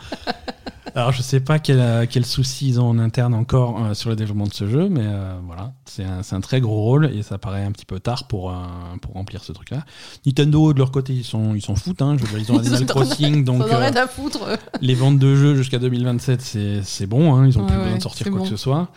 alors 0.95 1.11
je 1.13 1.21
sais 1.21 1.39
pas 1.39 1.57
quel, 1.59 2.07
quel 2.09 2.25
souci 2.25 2.67
ils 2.69 2.81
ont 2.81 2.89
en 2.89 2.99
interne 2.99 3.33
encore 3.33 3.81
euh, 3.83 3.93
sur 3.93 4.09
le 4.09 4.15
développement 4.15 4.47
de 4.47 4.53
ce 4.53 4.67
jeu 4.67 4.89
mais 4.89 5.03
euh, 5.03 5.35
voilà 5.45 5.71
c'est 5.85 6.03
un, 6.03 6.19
un 6.29 6.41
très 6.41 6.59
gros 6.59 6.81
rôle 6.81 7.05
et 7.15 7.23
ça 7.23 7.37
paraît 7.37 7.63
un 7.63 7.71
petit 7.71 7.85
peu 7.85 7.99
tard 7.99 8.27
pour, 8.27 8.49
euh, 8.51 8.55
pour 9.01 9.13
remplir 9.13 9.43
ce 9.43 9.51
truc 9.53 9.69
là 9.69 9.85
Nintendo 10.25 10.73
de 10.73 10.79
leur 10.79 10.91
côté 10.91 11.13
ils 11.13 11.23
s'en 11.23 11.53
ils 11.53 11.61
s'en 11.61 11.75
foutent 11.75 12.01
hein, 12.01 12.17
je 12.19 12.25
veux 12.25 12.39
dire, 12.39 12.49
ils 12.49 12.51
ont 12.53 12.59
Animal 12.65 12.85
Crossing 12.85 13.43
donc 13.45 13.61
euh, 13.61 13.91
à 13.93 14.07
foutre. 14.07 14.39
les 14.81 14.95
ventes 14.95 15.19
de 15.19 15.35
jeux 15.35 15.55
jusqu'à 15.55 15.79
2027, 15.79 16.41
c'est 16.83 17.07
bon, 17.07 17.35
hein, 17.35 17.45
ils 17.47 17.57
ont 17.57 17.61
Ouais, 17.61 17.67
plus 17.67 17.77
besoin 17.77 17.97
de 17.97 18.01
sortir 18.01 18.27
quoi 18.29 18.39
bon. 18.39 18.43
que 18.43 18.49
ce 18.49 18.57
soit. 18.57 18.89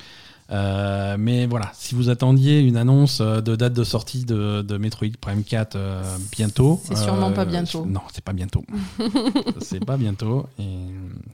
Euh, 0.50 1.16
mais 1.18 1.46
voilà, 1.46 1.70
si 1.72 1.94
vous 1.94 2.10
attendiez 2.10 2.60
une 2.60 2.76
annonce 2.76 3.20
euh, 3.22 3.40
de 3.40 3.56
date 3.56 3.72
de 3.72 3.82
sortie 3.82 4.26
de, 4.26 4.60
de 4.60 4.76
Metroid 4.76 5.16
Prime 5.20 5.42
4 5.42 5.74
euh, 5.74 6.02
bientôt. 6.32 6.80
C'est 6.84 6.96
sûrement 6.96 7.32
pas 7.32 7.46
bientôt. 7.46 7.86
Non, 7.86 8.02
c'est 8.12 8.24
pas 8.24 8.34
bientôt. 8.34 8.64
c'est 9.60 9.84
pas 9.84 9.96
bientôt 9.96 10.46
et 10.58 10.68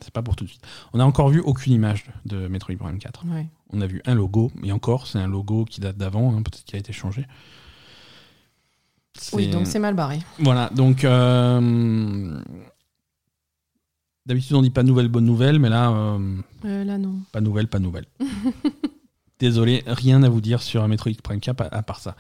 c'est 0.01 0.13
pas 0.13 0.23
pour 0.23 0.37
tout 0.37 0.45
de 0.45 0.51
suite. 0.51 0.63
On 0.93 0.99
n'a 0.99 1.07
encore 1.07 1.29
vu 1.29 1.41
aucune 1.41 1.73
image 1.73 2.05
de 2.25 2.47
Metroid 2.47 2.77
Prime 2.77 2.99
4. 2.99 3.25
Ouais. 3.27 3.49
On 3.73 3.81
a 3.81 3.87
vu 3.87 4.01
un 4.05 4.15
logo, 4.15 4.51
et 4.63 4.73
encore, 4.73 5.07
c'est 5.07 5.19
un 5.19 5.29
logo 5.29 5.65
qui 5.65 5.81
date 5.81 5.97
d'avant, 5.97 6.33
hein, 6.33 6.43
peut-être 6.43 6.65
qu'il 6.65 6.77
a 6.77 6.79
été 6.81 6.93
changé. 6.93 7.27
Oui, 9.33 9.49
donc 9.49 9.67
c'est 9.67 9.79
mal 9.79 9.95
barré. 9.95 10.19
voilà, 10.39 10.71
donc 10.71 11.05
d'habitude 14.27 14.57
on 14.57 14.63
dit 14.63 14.71
pas 14.71 14.83
de 14.83 14.89
nouvelles, 14.89 15.09
bonne 15.09 15.25
nouvelle, 15.25 15.59
mais 15.59 15.69
là, 15.69 16.19
là, 16.63 16.99
non. 16.99 17.17
pas 17.33 17.41
nouvelle, 17.41 17.69
pas 17.69 17.81
nouvelle. 17.81 18.07
Désolé, 19.41 19.83
rien 19.87 20.23
à 20.23 20.29
vous 20.29 20.41
dire 20.41 20.63
sur 20.63 20.87
Metroid 20.87 21.13
Prime 21.23 21.41
4 21.41 21.63
à, 21.63 21.65
à 21.75 21.83
part 21.83 21.99
ça. 21.99 22.15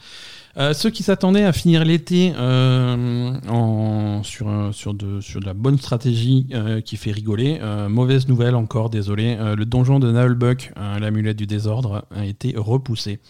Euh, 0.56 0.72
ceux 0.72 0.90
qui 0.90 1.02
s'attendaient 1.04 1.44
à 1.44 1.52
finir 1.52 1.84
l'été 1.84 2.32
euh, 2.36 3.34
en- 3.48 4.22
sur, 4.24 4.46
de, 4.94 5.20
sur 5.20 5.40
de 5.40 5.46
la 5.46 5.54
bonne 5.54 5.78
stratégie 5.78 6.46
euh, 6.54 6.80
qui 6.80 6.96
fait 6.96 7.12
rigoler, 7.12 7.58
euh, 7.60 7.88
mauvaise 7.88 8.26
nouvelle 8.26 8.54
encore, 8.56 8.90
désolé. 8.90 9.36
Euh, 9.38 9.54
le 9.54 9.64
donjon 9.66 10.00
de 10.00 10.10
Nullbuck, 10.10 10.72
euh, 10.76 10.98
l'amulette 10.98 11.36
du 11.36 11.46
désordre, 11.46 12.04
a 12.14 12.24
été 12.24 12.54
repoussé. 12.56 13.20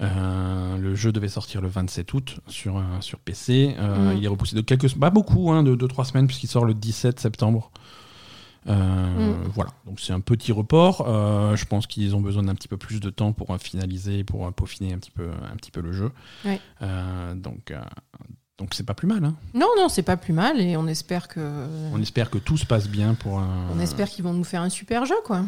Euh, 0.00 0.76
le 0.78 0.94
jeu 0.94 1.10
devait 1.10 1.28
sortir 1.28 1.60
le 1.60 1.68
27 1.68 2.12
août 2.14 2.36
sur, 2.46 2.76
euh, 2.78 2.82
sur 3.00 3.18
PC. 3.18 3.74
Euh, 3.78 4.14
Mm. 4.14 4.18
Il 4.18 4.24
est 4.24 4.28
repoussé 4.28 4.54
de 4.54 4.60
quelques, 4.60 4.94
pas 4.96 5.10
beaucoup, 5.10 5.50
hein, 5.50 5.62
de 5.64 5.74
2-3 5.74 6.04
semaines, 6.04 6.26
puisqu'il 6.26 6.46
sort 6.46 6.64
le 6.64 6.74
17 6.74 7.18
septembre. 7.18 7.70
Euh, 8.68 9.34
Mm. 9.34 9.48
Voilà, 9.54 9.70
donc 9.86 9.98
c'est 10.00 10.12
un 10.12 10.20
petit 10.20 10.52
report. 10.52 11.04
Euh, 11.08 11.56
je 11.56 11.64
pense 11.64 11.86
qu'ils 11.86 12.14
ont 12.14 12.20
besoin 12.20 12.42
d'un 12.42 12.54
petit 12.54 12.68
peu 12.68 12.76
plus 12.76 13.00
de 13.00 13.10
temps 13.10 13.32
pour 13.32 13.56
finaliser, 13.58 14.24
pour 14.24 14.52
peaufiner 14.52 14.92
un 14.92 14.98
petit 14.98 15.10
peu, 15.10 15.28
un 15.50 15.56
petit 15.56 15.70
peu 15.70 15.80
le 15.80 15.92
jeu. 15.92 16.10
Ouais. 16.44 16.60
Euh, 16.82 17.34
donc, 17.34 17.72
donc 18.58 18.74
c'est 18.74 18.84
pas 18.84 18.94
plus 18.94 19.06
mal. 19.08 19.24
hein. 19.24 19.34
Non, 19.54 19.68
non, 19.78 19.88
c'est 19.88 20.02
pas 20.02 20.16
plus 20.16 20.32
mal 20.34 20.60
et 20.60 20.76
on 20.76 20.86
espère 20.86 21.28
que. 21.28 21.66
On 21.92 22.00
espère 22.00 22.30
que 22.30 22.38
tout 22.38 22.56
se 22.56 22.66
passe 22.66 22.88
bien 22.88 23.14
pour. 23.14 23.34
On 23.74 23.80
espère 23.80 24.08
qu'ils 24.08 24.24
vont 24.24 24.34
nous 24.34 24.44
faire 24.44 24.62
un 24.62 24.68
super 24.68 25.04
jeu, 25.06 25.16
quoi. 25.24 25.42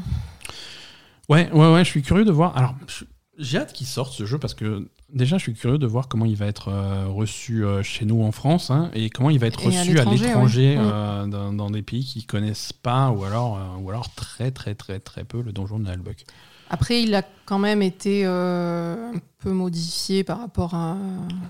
Ouais, 1.28 1.50
ouais, 1.52 1.72
ouais, 1.72 1.84
je 1.84 1.90
suis 1.90 2.02
curieux 2.02 2.24
de 2.24 2.32
voir. 2.32 2.56
Alors, 2.56 2.74
je- 2.88 3.04
j'ai 3.38 3.58
hâte 3.58 3.72
qu'il 3.72 3.86
sorte 3.86 4.12
ce 4.12 4.26
jeu 4.26 4.38
parce 4.38 4.54
que 4.54 4.88
déjà, 5.12 5.38
je 5.38 5.42
suis 5.42 5.54
curieux 5.54 5.78
de 5.78 5.86
voir 5.86 6.08
comment 6.08 6.26
il 6.26 6.36
va 6.36 6.46
être 6.46 6.68
euh, 6.68 7.06
reçu 7.06 7.64
euh, 7.64 7.82
chez 7.82 8.04
nous 8.04 8.22
en 8.22 8.32
France 8.32 8.70
hein, 8.70 8.90
et 8.94 9.10
comment 9.10 9.30
il 9.30 9.38
va 9.38 9.46
être 9.46 9.62
Et 9.62 9.66
reçu 9.66 9.98
à 9.98 10.04
l'étranger, 10.04 10.76
ouais. 10.76 10.84
euh, 10.84 11.26
dans, 11.26 11.52
dans 11.52 11.70
des 11.70 11.82
pays 11.82 12.04
qui 12.04 12.24
connaissent 12.24 12.72
pas 12.72 13.10
ou 13.10 13.24
alors, 13.24 13.58
ou 13.80 13.88
alors 13.90 14.12
très, 14.14 14.50
très, 14.50 14.74
très, 14.74 15.00
très 15.00 15.24
peu 15.24 15.42
le 15.42 15.52
donjon 15.52 15.78
de 15.78 15.84
Nalbuck. 15.84 16.24
Après, 16.68 17.02
il 17.02 17.14
a 17.14 17.22
quand 17.50 17.58
même 17.58 17.82
été 17.82 18.22
euh, 18.26 19.10
un 19.12 19.18
peu 19.42 19.50
modifié 19.50 20.22
par 20.22 20.38
rapport 20.38 20.74
à, 20.74 20.96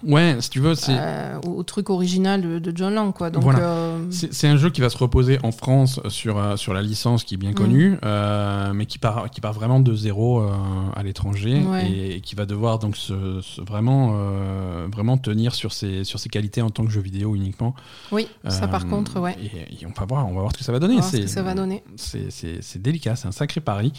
Ouais, 0.03 0.37
si 0.41 0.49
tu 0.49 0.59
veux, 0.61 0.75
c'est. 0.75 0.97
à- 0.97 1.39
au, 1.47 1.59
au 1.59 1.63
truc 1.63 1.91
original 1.91 2.41
de, 2.41 2.59
de 2.59 2.73
John 2.75 2.95
Lang, 2.95 3.13
quoi. 3.13 3.29
Donc, 3.29 3.43
Voilà. 3.43 3.59
euh, 3.59 4.07
C'est 4.11 4.49
un 4.49 4.57
jeu 4.57 4.71
qui 4.71 4.81
va 4.81 4.89
se 4.89 4.97
reposer 4.97 5.39
en 5.43 5.53
France 5.53 6.01
sur, 6.09 6.39
euh, 6.39 6.57
sur 6.57 6.73
la 6.73 6.81
licence 6.81 7.23
qui 7.25 7.35
est 7.35 7.37
bien 7.37 7.51
Mm. 7.51 7.55
connue, 7.55 7.99
euh, 8.03 8.73
mais 8.73 8.87
qui 8.87 8.99
part, 8.99 9.29
qui 9.29 9.43
part 9.43 9.53
vraiment 9.53 9.79
de 9.81 9.95
zéro 9.95 10.41
euh, 10.41 10.51
à 10.97 11.03
l'étranger 11.03 11.63
Ouais. 11.69 11.87
et, 11.91 12.15
et 12.17 12.21
qui 12.23 12.35
va 12.35 12.47
devoir 12.47 12.79
donc 12.79 12.97
se, 12.97 13.43
se 13.43 13.61
vraiment, 13.61 14.13
euh, 14.15 14.87
vraiment 14.91 15.19
tenir 15.19 15.55
sur 15.55 15.75
ses, 15.75 16.05
sur 16.05 16.19
ses 16.19 16.31
qualités 16.31 16.63
en 16.63 16.71
tant 16.71 16.85
que 16.87 16.91
jeu 16.91 17.03
vidéo 17.03 17.35
uniquement. 17.37 17.75
oui, 18.11 18.27
ça 18.49 18.69
par 18.69 18.87
Euh, 18.87 18.89
contre, 18.89 19.21
ouais. 19.21 19.37
Et, 19.43 19.83
et 19.83 19.87
on 19.87 19.91
va 19.93 20.07
voir, 20.07 20.27
on 20.27 20.33
va 20.33 20.41
voir 20.41 20.53
ce 20.53 20.57
que 20.59 20.65
ça 20.65 20.73
va 20.73 20.79
On 20.79 20.81
donner. 20.81 21.03
ce 21.03 21.11
C'est- 21.11 21.21
que 21.23 21.27
ça 21.27 21.43
va 21.43 21.53
donner. 21.53 21.83
C'est 21.97 22.31
c'est- 22.31 22.63
c'est 22.63 22.81
délicat, 22.81 23.17
c'est 23.17 23.29
un 23.29 23.33
sacré 23.33 23.61
pari, 23.61 23.93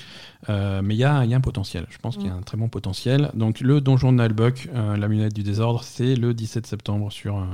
euh, 0.50 0.82
mais 0.84 0.96
il 0.96 1.00
y 1.00 1.04
a, 1.04 1.24
il 1.24 1.30
y 1.30 1.34
a 1.36 1.38
un 1.38 1.42
potentiel. 1.42 1.86
Je 1.92 1.98
pense 1.98 2.18
qu'il 2.18 2.28
y 2.28 2.30
a 2.30 2.34
un 2.34 2.42
très 2.42 2.58
bon 2.58 2.70
potentiel. 2.70 3.30
Donc 3.34 3.60
le 3.60 3.82
donjon 3.82 4.12
de 4.12 4.18
Nalbuck, 4.18 4.70
euh, 4.74 4.96
la 4.96 5.08
lunette 5.08 5.34
du 5.34 5.44
désordre, 5.44 5.84
c'est 5.84 6.16
le 6.16 6.34
17 6.34 6.66
septembre 6.66 7.12
sur, 7.12 7.38
euh, 7.38 7.46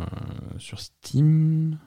sur 0.60 0.80
Steam. 0.80 1.80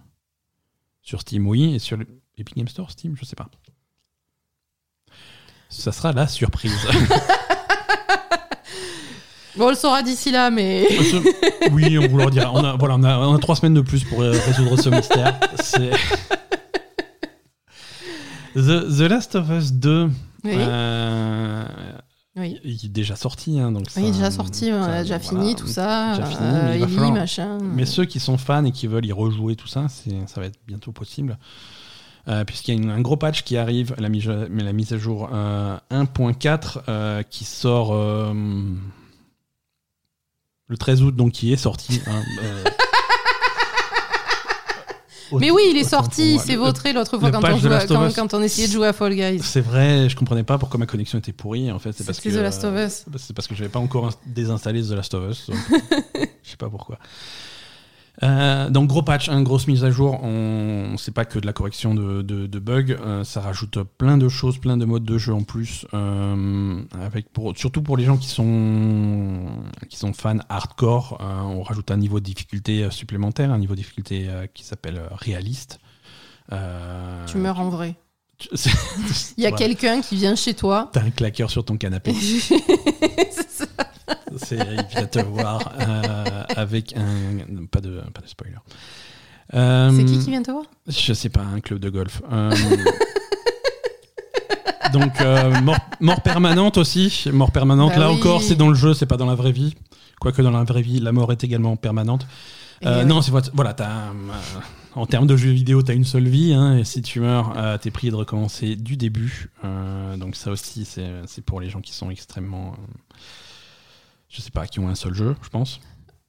Sur 1.01 1.21
Steam, 1.21 1.47
oui, 1.47 1.75
et 1.75 1.79
sur 1.79 1.99
Epic 2.37 2.57
Game 2.57 2.69
Store, 2.69 2.91
Steam, 2.91 3.17
je 3.17 3.25
sais 3.25 3.37
pas. 3.37 3.49
Ça 5.69 5.93
sera 5.93 6.13
la 6.13 6.27
surprise. 6.27 6.77
Bon, 9.57 9.67
on 9.67 9.71
le 9.71 9.75
saura 9.75 10.03
d'ici 10.03 10.31
là, 10.31 10.49
mais. 10.51 10.87
oui, 11.73 11.99
on 11.99 12.07
vous 12.07 12.19
le 12.19 12.25
redira. 12.25 12.53
On 12.53 12.65
a, 12.65 12.77
voilà, 12.77 12.95
on 12.95 13.03
a, 13.03 13.19
on 13.19 13.35
a 13.35 13.39
trois 13.39 13.57
semaines 13.57 13.75
de 13.75 13.81
plus 13.81 14.05
pour 14.05 14.23
euh, 14.23 14.31
résoudre 14.31 14.81
ce 14.81 14.89
mystère. 14.89 15.39
C'est 15.61 15.91
The, 18.55 18.87
The 18.97 19.11
Last 19.11 19.35
of 19.35 19.51
Us 19.51 19.73
2. 19.73 20.09
Oui. 20.45 20.53
Euh, 20.57 21.65
Oui. 22.37 22.59
Il 22.65 22.85
est 22.85 22.89
déjà 22.89 23.17
sorti, 23.17 23.59
hein, 23.59 23.73
donc 23.73 23.87
Oui, 23.97 24.03
ça- 24.05 24.11
déjà 24.13 24.31
sorti, 24.31 24.67
ça- 24.67 24.85
a 24.85 25.03
déjà 25.03 25.19
voilà, 25.19 25.41
fini 25.43 25.55
tout 25.57 25.67
ça. 25.67 26.15
déjà 26.17 26.27
fini, 26.29 26.41
euh, 26.43 26.69
mais 26.69 26.77
Ellie, 26.81 26.95
falloir- 26.95 27.13
machin. 27.13 27.59
Mais 27.61 27.85
ceux 27.87 28.05
qui 28.05 28.21
sont 28.21 28.39
fans 28.39 28.65
et 28.65 28.71
qui 28.71 28.87
veulent 28.87 29.05
y 29.07 29.13
rejouer 29.13 29.57
tout 29.57 29.67
ça, 29.67 29.87
ça 29.89 30.41
va 30.41 30.47
être 30.47 30.59
bientôt 30.67 30.93
possible. 30.93 31.39
Euh, 32.29 32.45
Puisqu'il 32.45 32.75
y 32.75 32.79
a 32.79 32.81
une- 32.83 32.91
un 32.91 33.01
gros 33.01 33.17
patch 33.17 33.43
qui 33.43 33.57
arrive, 33.57 33.95
la 33.99 34.09
mise, 34.09 34.29
mais 34.51 34.63
la 34.63 34.73
mise 34.73 34.93
à 34.93 34.99
jour 34.99 35.29
euh, 35.33 35.77
1.4 35.91 36.81
euh, 36.89 37.23
qui 37.25 37.45
sort 37.45 37.93
euh, 37.95 38.33
le 40.69 40.77
13 40.79 41.03
août, 41.03 41.17
donc 41.17 41.33
qui 41.33 41.53
est 41.53 41.57
sorti. 41.57 42.01
hein, 42.07 42.23
euh, 42.43 42.65
Mais 45.39 45.51
oui, 45.51 45.63
il 45.71 45.77
est 45.77 45.85
sorti, 45.85 46.39
c'est 46.39 46.53
Le- 46.53 46.59
vautré 46.59 46.93
l'autre 46.93 47.19
fois 47.19 47.31
quand 47.31 47.39
on, 47.39 47.43
quand, 47.87 48.29
quand 48.29 48.43
essayait 48.43 48.67
de 48.69 48.73
jouer 48.73 48.87
à 48.89 48.93
Fall 48.93 49.15
Guys. 49.15 49.41
C'est 49.43 49.61
vrai, 49.61 50.09
je 50.09 50.17
comprenais 50.17 50.43
pas 50.43 50.59
pourquoi 50.59 50.79
ma 50.79 50.87
connexion 50.87 51.19
était 51.19 51.33
pourrie. 51.33 51.71
En 51.71 51.79
fait, 51.79 51.93
c'est 51.93 52.05
parce 52.05 52.21
que 52.21 52.29
The 52.29 52.35
Last 52.43 52.65
of 52.65 52.75
Us. 52.75 53.05
euh, 53.09 53.19
c'est 53.19 53.35
parce 53.37 53.47
que 53.49 53.55
j'avais 53.55 53.69
pas 53.71 53.79
encore 53.79 54.07
ins- 54.09 54.15
désinstallé 54.27 54.83
The 54.83 54.91
Last 54.93 55.15
of 55.15 55.31
Us. 55.31 55.51
Je 56.43 56.51
sais 56.51 56.57
pas 56.57 56.69
pourquoi. 56.69 56.99
Euh, 58.23 58.69
donc 58.71 58.89
gros 58.89 59.03
patch, 59.03 59.29
une 59.29 59.45
grosse 59.45 59.67
mise 59.67 59.85
à 59.85 59.91
jour. 59.91 60.23
On 60.23 60.97
c'est 60.99 61.15
pas 61.15 61.25
que 61.25 61.39
de 61.39 61.47
la 61.47 61.53
correction 61.53 61.95
de, 61.95 62.59
bugs, 62.59 62.93
euh, 62.93 63.25
ça 63.25 63.41
rajoute 63.41 63.83
plein 63.99 64.19
de 64.19 64.29
choses, 64.29 64.59
plein 64.59 64.77
de 64.77 64.85
modes 64.85 65.05
de 65.05 65.19
jeu 65.19 65.33
en 65.33 65.43
plus. 65.43 65.87
euh, 65.95 66.83
avec 67.01 67.27
surtout 67.57 67.83
pour 67.83 67.97
les 67.97 68.05
gens 68.05 68.17
qui 68.17 68.29
sont 68.29 69.47
qui 69.89 69.97
sont 69.97 70.13
fans 70.13 70.39
hardcore, 70.49 71.19
euh, 71.21 71.41
on 71.43 71.63
rajoute 71.63 71.91
un 71.91 71.97
niveau 71.97 72.21
de 72.21 72.25
difficulté 72.25 72.91
supplémentaire, 72.91 73.53
un 73.53 73.59
niveau 73.59 73.75
de 73.75 73.81
difficulté 73.81 74.29
qui 74.55 74.65
s'appelle 74.65 75.01
réaliste. 75.13 75.79
Tu 76.51 77.39
meurs 77.39 77.61
en 77.61 77.69
vrai. 77.69 77.97
Il 79.37 79.43
y 79.43 79.47
a 79.47 79.51
Voilà. 79.51 79.57
quelqu'un 79.57 80.01
qui 80.01 80.17
vient 80.17 80.35
chez 80.35 80.55
toi. 80.55 80.89
T'as 80.93 81.03
un 81.03 81.11
claqueur 81.11 81.51
sur 81.51 81.65
ton 81.65 81.77
canapé. 81.77 82.15
C'est 82.21 83.51
ça. 83.51 83.67
Il 84.53 84.85
vient 84.95 85.07
te 85.07 85.19
voir 85.21 85.73
euh, 85.81 86.43
avec 86.57 86.95
un. 86.97 87.67
Pas 87.71 87.81
de, 87.81 88.01
pas 88.13 88.21
de 88.23 88.29
spoiler. 88.29 88.55
Euh, 89.55 89.91
C'est 89.97 90.05
qui 90.05 90.19
qui 90.19 90.31
vient 90.31 90.43
te 90.43 90.51
voir? 90.51 90.65
Je 90.87 91.13
sais 91.13 91.29
pas, 91.29 91.43
un 91.43 91.61
club 91.61 91.79
de 91.81 91.91
golf. 91.91 92.23
Euh, 92.33 92.51
donc, 94.93 95.13
mort, 95.63 95.77
mort 96.01 96.23
permanente 96.23 96.79
aussi. 96.79 97.25
Mort 97.33 97.51
permanente. 97.53 97.93
Bah 97.95 98.01
Là 98.01 98.11
oui. 98.13 98.19
encore, 98.19 98.43
c'est 98.43 98.55
dans 98.57 98.69
le 98.69 98.75
jeu, 98.75 98.95
c'est 98.95 99.07
pas 99.07 99.17
dans 99.17 99.27
la 99.27 99.35
vraie 99.35 99.53
vie. 99.53 99.75
Quoique 100.21 100.43
dans 100.43 100.51
la 100.51 100.65
vraie 100.65 100.83
vie, 100.83 101.01
la 101.01 101.13
mort 101.13 101.33
est 101.33 101.43
également 101.45 101.77
permanente. 101.77 102.27
Euh, 102.85 103.05
Non, 103.05 103.23
c'est 103.23 103.33
voilà, 103.55 103.75
t'as, 103.75 104.13
en 104.95 105.07
termes 105.07 105.27
de 105.27 105.37
jeux 105.37 105.51
vidéo, 105.51 105.83
t'as 105.83 105.95
une 105.95 106.05
seule 106.05 106.29
vie, 106.29 106.53
hein, 106.53 106.79
et 106.79 106.85
si 106.85 107.03
tu 107.03 107.21
meurs, 107.21 107.55
euh, 107.57 107.79
t'es 107.79 107.91
prié 107.91 108.11
de 108.11 108.17
recommencer 108.17 108.77
du 108.77 108.97
début. 108.97 109.51
Euh, 109.65 110.17
donc 110.17 110.37
ça 110.37 110.51
aussi, 110.51 110.85
c'est, 110.85 111.23
pour 111.45 111.61
les 111.61 111.69
gens 111.71 111.81
qui 111.81 111.93
sont 111.93 112.11
extrêmement, 112.11 112.73
euh, 112.73 113.17
je 114.29 114.41
sais 114.41 114.51
pas, 114.51 114.67
qui 114.67 114.81
ont 114.81 114.89
un 114.89 114.95
seul 114.95 115.15
jeu, 115.15 115.37
je 115.43 115.49
pense. 115.49 115.81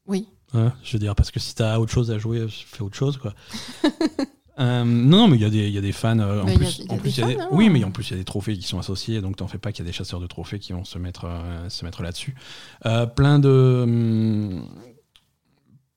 Oui. 0.08 0.28
Je 0.54 0.94
veux 0.94 1.00
dire, 1.00 1.16
parce 1.16 1.32
que 1.32 1.40
si 1.40 1.56
t'as 1.56 1.80
autre 1.80 1.94
chose 1.94 2.12
à 2.12 2.18
jouer, 2.20 2.46
fais 2.50 2.82
autre 2.84 2.98
chose, 2.98 3.18
quoi. 3.18 3.34
Euh, 4.60 4.84
non, 4.84 5.18
non, 5.22 5.28
mais 5.30 5.38
il 5.38 5.42
y, 5.42 5.46
a 5.46 5.50
des- 5.50 5.68
il 5.70 5.74
y 5.74 5.78
a 5.78 5.82
des 5.82 5.94
fans. 5.94 6.20
en 6.20 6.46
plus, 6.46 6.84
en 6.90 7.00
oui, 7.52 7.70
mais 7.70 7.84
en 7.84 7.90
plus, 7.90 8.10
il 8.10 8.12
y 8.12 8.14
a 8.16 8.18
des 8.18 8.26
trophées 8.26 8.56
qui 8.56 8.68
sont 8.68 8.78
associés, 8.78 9.20
donc 9.22 9.38
t'en 9.38 9.48
fais 9.48 9.58
pas 9.58 9.72
qu'il 9.72 9.84
y 9.84 9.88
a 9.88 9.90
des 9.90 9.96
chasseurs 9.98 10.20
de 10.20 10.28
trophées 10.28 10.60
qui 10.60 10.74
vont 10.74 10.84
se 10.84 11.00
mettre, 11.00 11.26
se 11.70 11.84
mettre 11.84 12.04
là-dessus. 12.04 12.36
Plein 13.16 13.40
de. 13.40 13.82
hum, 13.84 14.68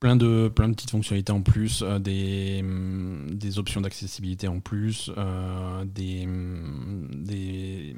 Plein 0.05 0.17
de, 0.17 0.53
plein 0.55 0.69
de 0.69 0.75
petites 0.75 0.91
fonctionnalités 0.91 1.33
en 1.33 1.41
plus, 1.41 1.81
euh, 1.81 1.99
des, 1.99 2.59
hum, 2.61 3.27
des 3.31 3.59
options 3.59 3.81
d'accessibilité 3.81 4.49
en 4.49 4.61
plus, 4.61 5.11
euh, 5.17 5.81
hum, 5.81 7.09
des 7.11 7.97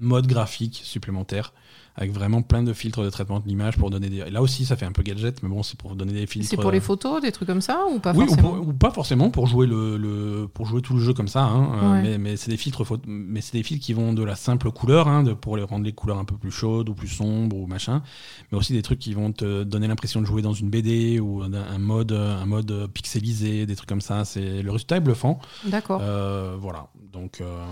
modes 0.00 0.26
graphiques 0.26 0.80
supplémentaires 0.82 1.52
avec 1.96 2.10
vraiment 2.12 2.42
plein 2.42 2.62
de 2.62 2.72
filtres 2.72 3.02
de 3.02 3.10
traitement 3.10 3.38
de 3.40 3.46
l'image 3.46 3.76
pour 3.76 3.88
donner 3.90 4.08
des. 4.10 4.28
Là 4.30 4.42
aussi, 4.42 4.64
ça 4.64 4.76
fait 4.76 4.84
un 4.86 4.92
peu 4.92 5.02
gadget, 5.02 5.42
mais 5.42 5.48
bon, 5.48 5.62
c'est 5.62 5.78
pour 5.78 5.94
donner 5.94 6.12
des 6.12 6.26
filtres. 6.26 6.48
C'est 6.48 6.56
pour 6.56 6.70
les 6.72 6.78
euh, 6.78 6.80
photos, 6.80 7.22
des 7.22 7.30
trucs 7.32 7.46
comme 7.48 7.60
ça 7.60 7.84
ou 7.92 7.98
pas 8.00 8.12
oui, 8.14 8.24
ou, 8.24 8.26
forcément 8.28 8.50
pour- 8.56 8.68
ou 8.68 8.72
pas 8.72 8.90
forcément 8.90 9.30
pour 9.30 9.46
jouer 9.46 9.66
le, 9.66 9.96
le- 9.96 10.48
pour 10.52 10.66
jouer 10.66 10.82
tout 10.82 10.94
le 10.94 11.00
jeu 11.00 11.14
comme 11.14 11.28
ça, 11.28 11.44
hein, 11.44 11.72
euh, 11.82 11.92
Ouais. 11.92 12.02
mais, 12.02 12.18
mais 12.18 12.36
c'est 12.36 12.50
des 12.50 12.56
filtres, 12.56 12.82
mais 13.06 13.40
c'est 13.40 13.56
des 13.56 13.62
filtres 13.62 13.84
qui 13.84 13.92
vont 13.92 14.12
de 14.12 14.22
la 14.24 14.34
simple 14.36 14.70
couleur, 14.72 15.06
hein, 15.08 15.22
de, 15.22 15.32
pour 15.34 15.56
les 15.56 15.62
rendre 15.62 15.84
les 15.84 15.92
couleurs 15.92 16.18
un 16.18 16.24
peu 16.24 16.36
plus 16.36 16.50
chaudes 16.50 16.88
ou 16.88 16.94
plus 16.94 17.08
sombres 17.08 17.56
ou 17.56 17.66
machin, 17.66 18.02
mais 18.50 18.58
aussi 18.58 18.72
des 18.72 18.82
trucs 18.82 18.98
qui 18.98 19.14
vont 19.14 19.30
te 19.32 19.62
donner 19.62 19.86
l'impression 19.86 20.20
de 20.20 20.26
jouer 20.26 20.42
dans 20.42 20.52
une 20.52 20.70
BD 20.70 21.20
ou 21.20 21.42
un 21.42 21.78
mode, 21.78 22.12
un 22.12 22.46
mode 22.46 22.88
pixelisé, 22.92 23.66
des 23.66 23.76
trucs 23.76 23.88
comme 23.88 24.00
ça. 24.00 24.24
C'est 24.24 24.62
le 24.62 24.70
résultat 24.70 24.96
est 24.96 25.00
bluffant. 25.00 25.38
D'accord. 25.66 26.00
Euh, 26.02 26.56
voilà, 26.58 26.88
donc 27.12 27.40
euh, 27.40 27.64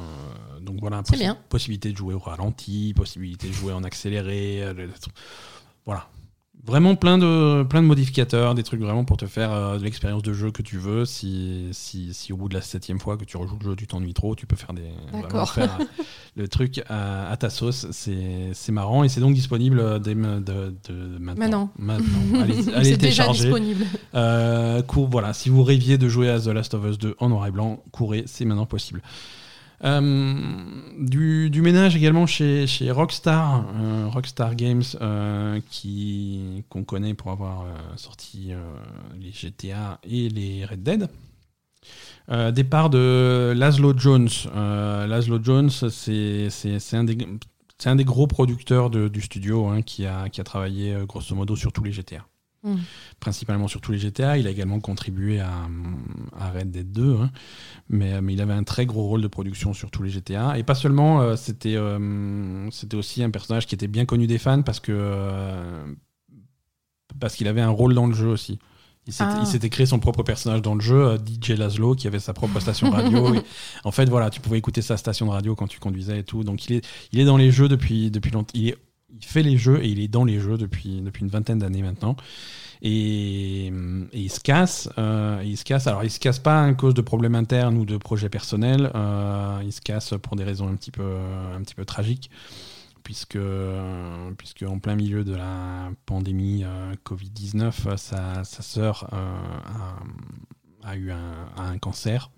donc 0.61 0.77
voilà, 0.81 1.03
C'est 1.09 1.16
bien. 1.16 1.36
possibilité 1.49 1.90
de 1.90 1.97
jouer 1.97 2.15
au 2.15 2.19
ralenti, 2.19 2.93
possibilité 2.94 3.49
de 3.49 3.53
jouer 3.53 3.73
en 3.73 3.82
accéléré, 3.82 4.11
euh, 4.20 4.72
le- 4.74 4.86
le 4.86 4.93
truc. 4.93 5.14
voilà. 5.86 6.06
Vraiment 6.64 6.94
plein 6.94 7.18
de, 7.18 7.64
plein 7.64 7.82
de 7.82 7.89
modificateurs, 7.89 8.55
des 8.55 8.62
trucs 8.62 8.80
vraiment 8.80 9.05
pour 9.05 9.16
te 9.16 9.26
faire 9.26 9.51
euh, 9.52 9.78
de 9.78 9.82
l'expérience 9.82 10.22
de 10.22 10.32
jeu 10.32 10.52
que 10.52 10.62
tu 10.62 10.78
veux. 10.78 11.05
Si, 11.05 11.66
si, 11.72 12.14
si 12.14 12.32
au 12.32 12.36
bout 12.36 12.48
de 12.48 12.55
la 12.55 12.60
septième 12.60 13.01
fois 13.01 13.16
que 13.16 13.24
tu 13.24 13.36
rejoues 13.36 13.59
le 13.59 13.70
jeu, 13.70 13.74
tu 13.74 13.89
t'ennuies 13.89 14.14
trop, 14.14 14.36
tu 14.36 14.47
peux 14.47 14.55
faire, 14.55 14.72
des, 14.72 14.82
vraiment 15.10 15.22
D'accord. 15.22 15.51
faire 15.51 15.76
euh, 15.80 15.84
le 16.36 16.47
truc 16.47 16.80
à, 16.89 17.28
à 17.32 17.36
ta 17.36 17.51
sauce. 17.51 17.89
C'est 17.90 18.51
c'est 18.52 18.70
marrant 18.70 19.02
et 19.02 19.09
c'est 19.09 19.20
donc 19.20 19.34
disponible 19.34 19.98
dès 20.01 20.14
de, 20.14 20.40
de 20.89 21.18
maintenant. 21.18 21.72
Maintenant. 21.78 22.05
Maintenant. 22.05 22.40
Allez, 22.43 22.55
allez 22.68 22.84
C'est 22.90 22.97
déjà 22.97 23.24
télécharger. 23.24 23.40
disponible. 23.47 23.84
Euh, 24.14 24.82
cours, 24.82 25.09
voilà, 25.09 25.32
si 25.32 25.48
vous 25.48 25.64
rêviez 25.64 25.98
de 25.98 26.09
jouer 26.09 26.30
à 26.30 26.39
The 26.39 26.47
Last 26.47 26.74
of 26.74 26.84
Us 26.86 26.97
2 26.97 27.16
en 27.18 27.28
noir 27.28 27.44
et 27.48 27.51
blanc, 27.51 27.82
courez, 27.90 28.22
c'est 28.26 28.44
maintenant 28.44 28.66
possible. 28.66 29.02
Euh, 29.84 30.00
du, 30.98 31.60
ménage 31.60 31.96
également 31.96 32.26
chez, 32.26 32.66
Rockstar, 32.90 33.64
euh, 33.74 34.09
Rockstar 34.09 34.54
Games, 34.54 34.82
euh, 35.00 35.60
qui 35.70 36.64
qu'on 36.68 36.84
connaît 36.84 37.14
pour 37.14 37.32
avoir 37.32 37.66
sorti 37.96 38.52
les 39.20 39.32
GTA 39.32 39.98
et 40.04 40.28
les 40.28 40.64
Red 40.64 40.82
Dead. 40.82 41.09
Départ 42.54 42.88
de 42.90 43.52
Laszlo 43.56 43.92
Jones. 43.96 44.28
Laszlo 44.54 45.42
Jones, 45.42 45.70
c'est 45.70 46.96
un 47.84 47.96
des 47.96 48.04
gros 48.04 48.26
producteurs 48.26 48.90
du 48.90 49.20
studio 49.20 49.66
hein, 49.66 49.82
qui, 49.82 50.06
a, 50.06 50.28
qui 50.28 50.40
a 50.40 50.44
travaillé 50.44 50.96
grosso 51.06 51.34
modo 51.34 51.56
sur 51.56 51.72
tous 51.72 51.82
les 51.82 51.92
GTA 51.92 52.24
Mm. 52.64 52.76
principalement 53.18 53.66
sur 53.66 53.80
tous 53.80 53.90
les 53.93 53.98
GTA. 53.98 54.39
Il 54.39 54.47
a 54.47 54.51
également 54.51 54.78
contribué 54.78 55.40
à, 55.40 55.51
à 56.39 56.51
Red 56.51 56.70
Dead 56.70 56.93
2, 56.93 57.16
hein. 57.16 57.30
mais, 57.89 58.20
mais 58.22 58.34
il 58.34 58.40
avait 58.40 58.52
un 58.52 58.62
très 58.62 58.86
gros 58.86 59.02
rôle 59.09 59.20
de 59.22 59.26
production 59.28 59.72
sur 59.72 59.90
tous 59.90 60.02
les 60.05 60.10
GTA. 60.10 60.56
Et 60.59 60.62
pas 60.62 60.74
seulement, 60.76 61.20
euh, 61.22 61.34
c'était 61.36 61.74
euh, 61.76 62.70
c'était 62.70 62.97
aussi 62.97 63.22
un 63.24 63.30
personnage 63.30 63.66
qui 63.66 63.74
était 63.74 63.89
bien 63.89 64.05
connu 64.05 64.26
des 64.28 64.39
fans 64.39 64.62
parce 64.62 64.78
que 64.80 64.93
euh, 64.94 65.84
parce 67.20 67.34
qu'il 67.34 67.48
avait 67.48 67.60
un 67.60 67.68
rôle 67.70 67.94
dans 67.94 68.06
le 68.06 68.14
jeu 68.14 68.28
aussi. 68.28 68.59
Il 69.09 69.12
s'était 69.12 69.66
Ah. 69.66 69.68
créé 69.68 69.84
son 69.84 69.98
propre 69.98 70.22
personnage 70.22 70.62
dans 70.62 70.76
le 70.76 70.80
jeu, 70.80 71.05
euh, 71.05 71.18
DJ 71.18 71.51
Laszlo, 71.59 71.97
qui 71.97 72.06
avait 72.06 72.20
sa 72.20 72.32
propre 72.32 72.60
station 72.60 72.89
radio. 72.93 73.34
Et 73.34 73.40
en 73.82 73.90
fait, 73.90 74.09
voilà, 74.09 74.30
tu 74.30 74.40
pouvais 74.40 74.59
écouter 74.59 74.80
sa 74.80 74.97
station 74.97 75.26
de 75.26 75.32
radio 75.32 75.56
quand 75.56 75.66
tu 75.66 75.80
conduisais 75.80 76.20
et 76.20 76.22
tout. 76.22 76.44
Donc 76.44 76.66
il 76.66 76.76
est, 76.76 76.86
il 77.10 77.18
est 77.18 77.24
dans 77.24 77.36
les 77.36 77.51
jeux 77.51 77.68
depuis, 77.68 78.12
depuis 78.12 78.30
longtemps. 78.30 78.52
Il, 78.55 78.68
est- 78.68 78.78
il 79.14 79.24
fait 79.24 79.43
les 79.43 79.56
jeux 79.56 79.82
et 79.82 79.89
il 79.89 80.01
est 80.01 80.09
dans 80.09 80.24
les 80.24 80.40
jeux 80.40 80.56
depuis, 80.56 81.01
depuis 81.01 81.22
une 81.22 81.30
vingtaine 81.30 81.59
d'années 81.59 81.82
maintenant. 81.82 82.16
Et, 82.82 83.66
et 83.66 84.20
il 84.20 84.30
se 84.30 84.40
casse. 84.40 84.89
euh, 84.98 85.40
il 85.44 85.56
se 85.56 85.64
casse. 85.64 85.86
Alors, 85.86 86.02
il 86.02 86.10
se 86.10 86.18
casse 86.18 86.39
pas 86.39 86.64
à 86.64 86.72
cause 86.74 86.94
de 86.94 87.01
problèmes 87.01 87.34
internes 87.36 87.76
ou 87.78 87.84
de 87.84 87.97
projets 87.97 88.28
personnels. 88.28 88.90
euh, 88.94 89.62
il 89.64 89.72
se 89.72 89.80
casse 89.80 90.14
pour 90.20 90.36
des 90.36 90.44
raisons 90.44 90.68
un 90.68 90.74
petit 90.74 90.90
peu, 90.90 91.16
un 91.55 91.60
petit 91.62 91.74
peu 91.74 91.84
tragiques. 91.84 92.30
Puisque, 93.05 93.39
puisque 94.39 94.62
en 94.62 94.78
plein 94.78 94.94
milieu 94.94 95.24
de 95.24 95.34
la 95.34 95.90
pandémie 96.06 96.62
euh, 96.64 96.94
Covid-19, 97.05 97.97
sa, 97.97 98.44
sa 98.44 98.62
sœur 98.62 99.09
euh, 99.12 100.84
a, 100.84 100.97
eu 100.97 101.10
un 101.10 101.78
cancer. 101.78 102.30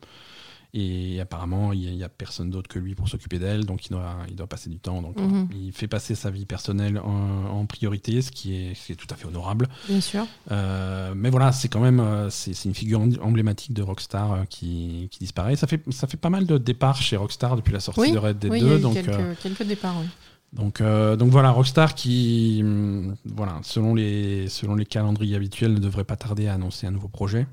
Et 0.76 1.20
apparemment, 1.20 1.72
il 1.72 1.94
n'y 1.94 2.02
a, 2.02 2.08
personne 2.08 2.50
d'autre 2.50 2.66
que 2.68 2.80
lui 2.80 2.96
pour 2.96 3.08
s'occuper 3.08 3.38
d'elle, 3.38 3.64
donc 3.64 3.86
il 3.86 3.90
doit, 3.90 4.16
il 4.28 4.34
doit 4.34 4.48
passer 4.48 4.68
du 4.68 4.80
temps. 4.80 5.00
Donc, 5.02 5.20
Mhm. 5.20 5.46
il 5.54 5.70
fait 5.72 5.86
passer 5.86 6.16
sa 6.16 6.30
vie 6.32 6.46
personnelle 6.46 6.98
en, 6.98 7.44
en 7.60 7.64
priorité, 7.66 8.20
ce 8.22 8.32
qui, 8.32 8.56
est, 8.56 8.74
ce 8.74 8.86
qui 8.86 8.92
est 8.92 8.96
tout 8.96 9.06
à 9.10 9.14
fait 9.14 9.26
honorable. 9.26 9.68
Bien 9.88 10.00
sûr. 10.00 10.26
Euh, 10.50 11.14
mais 11.16 11.30
voilà, 11.30 11.52
c'est 11.52 11.68
quand 11.68 11.78
même 11.78 12.00
euh, 12.00 12.28
c'est 12.28 12.64
une 12.64 12.74
figure 12.74 13.00
em- 13.00 13.16
emblématique 13.22 13.72
de 13.72 13.82
Rockstar 13.82 14.32
euh, 14.32 14.44
qui, 14.50 15.06
qui 15.12 15.20
disparaît. 15.20 15.54
Ça 15.54 15.68
fait, 15.68 15.80
ça 15.92 16.08
fait 16.08 16.16
pas 16.16 16.30
mal 16.30 16.44
de 16.44 16.58
départs 16.58 17.00
chez 17.00 17.16
Rockstar 17.16 17.54
depuis 17.54 17.72
la 17.72 17.78
sortie 17.80 18.00
Oui, 18.00 18.10
de 18.12 18.18
Red 18.18 18.38
Dead 18.40 18.50
Oui, 18.50 18.58
il 18.60 18.64
y 18.64 18.68
2. 18.68 18.74
a 18.74 18.78
eu 18.78 18.80
donc, 18.80 18.94
quelques, 18.94 19.08
euh, 19.10 19.34
quelques 19.40 19.62
départs. 19.62 19.94
oui. 20.00 20.08
donc, 20.52 20.80
euh, 20.80 21.14
donc 21.14 21.30
voilà, 21.30 21.50
Rockstar 21.52 21.94
qui, 21.94 22.64
voilà, 23.24 23.60
selon 23.62 23.94
les, 23.94 24.48
selon 24.48 24.74
les 24.74 24.86
calendriers 24.86 25.36
habituels, 25.36 25.72
ne 25.72 25.78
devrait 25.78 26.02
pas 26.04 26.16
tarder 26.16 26.48
à 26.48 26.54
annoncer 26.54 26.88
un 26.88 26.90
nouveau 26.90 27.08
projet. 27.08 27.46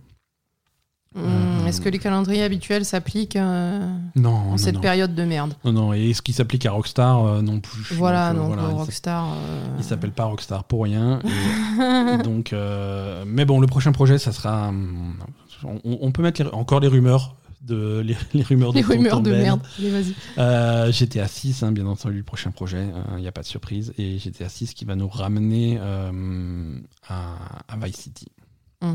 Hum, 1.16 1.24
Euh, 1.24 1.66
Est-ce 1.68 1.82
que 1.82 1.90
les 1.90 2.00
calendriers 2.00 2.44
habituels 2.44 2.86
s'appliquent 2.86 3.36
euh, 3.36 3.86
Non, 4.16 4.30
en 4.30 4.46
non, 4.52 4.58
cette 4.58 4.76
non. 4.76 4.82
période 4.82 5.14
de 5.14 5.24
merde? 5.26 5.54
Non, 5.66 5.72
non, 5.74 5.94
et 5.94 6.14
ce 6.14 6.22
qui 6.22 6.32
s'applique 6.34 6.66
à 6.66 6.72
Rockstar 6.72 7.26
euh, 7.26 7.42
non 7.42 7.60
plus. 7.60 7.94
Voilà, 7.96 8.34
donc, 8.34 8.48
voilà, 8.48 8.64
euh, 8.64 8.68
Rockstar. 8.70 9.28
Il 9.78 9.84
s'appelle 9.84 10.12
pas 10.12 10.26
Rockstar 10.26 10.64
pour 10.64 10.84
rien. 10.84 11.20
et 12.20 12.24
donc, 12.24 12.54
mais 13.26 13.46
bon, 13.46 13.60
le 13.60 13.68
prochain 13.68 13.92
projet, 13.92 14.18
ça 14.18 14.32
sera. 14.32 14.70
hum, 14.70 15.16
On, 15.64 15.80
on 16.02 16.12
peut 16.12 16.22
mettre 16.24 16.42
les- 16.44 16.50
encore 16.52 16.80
les 16.80 16.88
rumeurs 16.88 17.36
de 17.62 18.00
les, 18.00 18.16
les 18.34 18.42
rumeurs 18.44 18.72
de 18.74 18.80
Les 18.80 18.84
rumeurs 18.84 19.22
de 19.22 19.30
Ben. 19.32 19.42
merde. 19.42 19.62
Allez, 19.78 19.92
vas-y. 19.92 20.16
Euh, 20.40 20.92
GTA 20.92 21.28
6, 21.28 21.62
hein, 21.64 21.72
bien 21.72 21.86
entendu, 21.86 22.18
le 22.18 22.24
prochain 22.24 22.50
projet, 22.52 22.88
il 23.18 23.22
n'y 23.22 23.28
a 23.28 23.32
pas 23.32 23.42
de 23.42 23.48
surprise. 23.48 23.94
Et 24.00 24.18
GTA 24.18 24.50
6 24.50 24.74
qui 24.74 24.86
va 24.86 24.96
nous 24.96 25.08
ramener 25.10 25.78
euh, 25.80 26.80
à, 27.08 27.36
à 27.68 27.78
Vice 27.86 27.98
City. 27.98 28.28
Mm. 28.82 28.94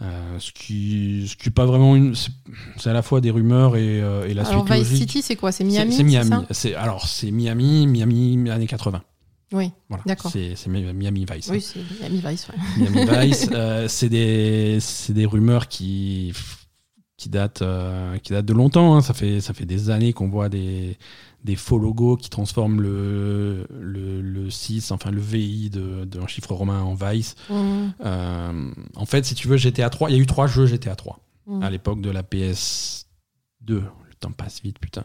Euh, 0.00 0.38
ce 0.38 0.52
qui 0.52 1.26
ce 1.28 1.34
qui 1.36 1.48
est 1.48 1.52
pas 1.52 1.66
vraiment 1.66 1.96
une. 1.96 2.14
C'est 2.76 2.88
à 2.88 2.92
la 2.92 3.02
fois 3.02 3.20
des 3.20 3.30
rumeurs 3.32 3.74
et, 3.76 4.00
euh, 4.00 4.28
et 4.28 4.34
la 4.34 4.46
Alors, 4.46 4.64
suite 4.64 4.72
Vice 4.78 4.90
logique. 4.90 5.08
City, 5.10 5.22
c'est 5.22 5.34
quoi? 5.34 5.50
C'est 5.50 5.64
Miami 5.64 5.92
C'est 5.92 6.04
Miami. 6.04 6.36
C'est- 6.52 6.74
alors, 6.76 7.08
c'est 7.08 7.32
Miami, 7.32 7.86
Miami 7.88 8.48
années 8.50 8.68
80. 8.68 9.02
Oui, 9.52 9.72
Voilà. 9.88 10.04
D'accord. 10.06 10.30
C'est 10.30 10.54
c'est 10.56 10.68
Mi- 10.70 10.92
Miami 10.92 11.24
Vice. 11.28 11.48
oui 11.50 11.60
c'est 11.60 11.80
Miami 12.00 12.22
Vice. 12.24 12.46
ouais. 12.48 12.88
Miami 12.90 13.28
Vice, 13.30 13.48
euh, 13.52 13.88
c'est 13.88 14.08
des, 14.10 14.78
c'est 14.78 15.14
des 15.14 15.24
rumeurs 15.26 15.66
qui, 15.68 16.32
qui, 17.16 17.28
datent, 17.30 17.62
euh, 17.62 18.18
qui 18.18 18.32
datent 18.34 18.44
de 18.46 18.52
longtemps. 18.52 18.94
hein. 18.94 19.00
Ça, 19.00 19.14
fait, 19.14 19.40
ça 19.40 19.52
fait 19.54 19.64
des 19.66 19.90
années 19.90 20.12
qu'on 20.12 20.28
voit 20.28 20.48
des, 20.48 20.96
des 21.48 21.56
faux 21.56 21.78
logos 21.78 22.16
qui 22.18 22.28
transforment 22.28 22.82
le, 22.82 23.66
le, 23.80 24.20
le 24.20 24.50
6, 24.50 24.90
enfin 24.92 25.10
le 25.10 25.20
VI 25.20 25.70
de- 25.70 26.04
d'un 26.04 26.26
chiffre 26.26 26.52
romain 26.52 26.82
en 26.82 26.94
Vice. 26.94 27.36
Mhm. 27.48 27.92
Euh, 28.04 28.70
en 28.94 29.06
fait, 29.06 29.24
si 29.24 29.34
tu 29.34 29.48
veux, 29.48 29.56
GTA 29.56 29.88
3, 29.88 30.10
il 30.10 30.16
y 30.16 30.18
a 30.18 30.22
eu 30.22 30.26
trois 30.26 30.46
jeux 30.46 30.66
GTA 30.66 30.94
3 30.94 31.18
Mhm. 31.46 31.62
à 31.62 31.70
l'époque 31.70 32.02
de 32.02 32.10
la 32.10 32.22
PS2. 32.22 33.82
Le 34.10 34.14
temps 34.20 34.32
passe 34.32 34.60
vite, 34.62 34.78
putain. 34.78 35.04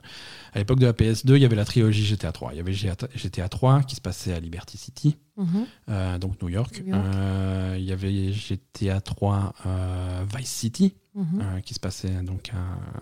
À 0.53 0.59
l'époque 0.59 0.79
de 0.79 0.85
la 0.85 0.93
PS2, 0.93 1.35
il 1.37 1.41
y 1.41 1.45
avait 1.45 1.55
la 1.55 1.65
trilogie 1.65 2.03
GTA 2.03 2.31
3. 2.31 2.51
Il 2.53 2.57
y 2.57 2.59
avait 2.59 2.73
GTA 2.73 3.47
3 3.47 3.83
qui 3.83 3.95
se 3.95 4.01
passait 4.01 4.33
à 4.33 4.39
Liberty 4.39 4.77
City. 4.77 5.15
Mhm. 5.37 5.65
Euh, 5.89 6.17
donc 6.17 6.41
New 6.41 6.49
York. 6.49 6.83
Euh, 6.87 7.75
Il 7.79 7.85
y 7.85 7.91
avait 7.91 8.33
GTA 8.33 8.99
3 9.01 9.53
euh, 9.65 10.23
Vice 10.35 10.49
City 10.51 10.93
Mhm. 11.15 11.41
euh, 11.41 11.59
qui 11.61 11.75
se 11.75 11.79
passait 11.79 12.09
donc 12.23 12.51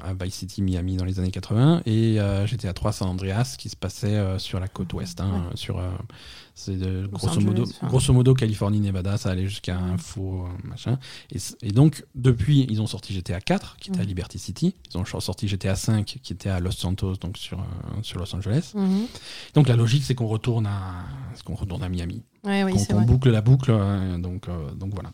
à, 0.04 0.10
à 0.10 0.14
Vice 0.14 0.36
City 0.36 0.62
Miami 0.62 0.98
dans 0.98 1.06
les 1.06 1.18
années 1.20 1.32
80 1.32 1.84
et 1.86 2.20
euh, 2.20 2.46
GTA 2.46 2.74
3 2.74 2.92
San 2.92 3.08
Andreas 3.08 3.56
qui 3.58 3.70
se 3.70 3.78
passait 3.78 4.16
euh, 4.18 4.38
sur 4.38 4.60
la 4.60 4.68
côte 4.68 4.92
ouest 4.94 5.22
hein, 5.22 5.46
Ouais. 5.50 5.56
sur 5.56 5.80
euh, 5.80 5.90
c'est 6.54 6.78
grosso 7.10 7.30
Angeles, 7.30 7.46
modo 7.46 7.64
enfin. 7.64 7.88
grosso 7.88 8.12
modo 8.14 8.34
Californie 8.34 8.82
Nevada 8.82 9.18
ça 9.18 9.30
allait 9.32 9.48
jusqu'à 9.48 9.78
un 9.78 9.98
faux 9.98 10.44
euh, 10.46 10.68
machin 10.68 11.00
et, 11.32 11.72
donc 11.72 12.04
depuis 12.14 12.68
ils 12.70 12.82
ont 12.82 12.88
sorti 12.88 13.14
GTA 13.14 13.40
4 13.40 13.78
qui 13.78 13.90
était 13.92 14.00
à 14.00 14.04
Mhm. 14.04 14.08
Liberty 14.10 14.40
City 14.40 14.76
ils 14.94 14.98
ont 14.98 15.06
sorti 15.06 15.48
GTA 15.48 15.76
5 15.78 16.20
qui 16.22 16.34
était 16.34 16.50
à 16.50 16.60
Los 16.60 16.72
Santos 16.74 17.16
donc 17.16 17.38
sur 17.38 17.60
euh, 17.62 17.64
sur 18.02 18.20
Los 18.20 18.36
Angeles 18.36 18.74
Mhm. 18.76 19.06
donc 19.56 19.70
la 19.70 19.78
logique 19.78 20.04
c'est 20.04 20.16
qu'on 20.16 20.28
retourne 20.28 20.66
à 20.68 21.06
qu'on 21.46 21.56
retourne 21.56 21.82
à 21.84 21.88
Miami 21.88 22.24
Ouais, 22.44 22.64
oui, 22.64 22.74
qu'on 22.88 23.02
boucle 23.04 23.30
la 23.30 23.42
boucle. 23.42 23.70
euh, 23.70 24.18
donc, 24.18 24.50
euh, 24.50 24.72
donc 24.72 24.96
voilà. 24.96 25.12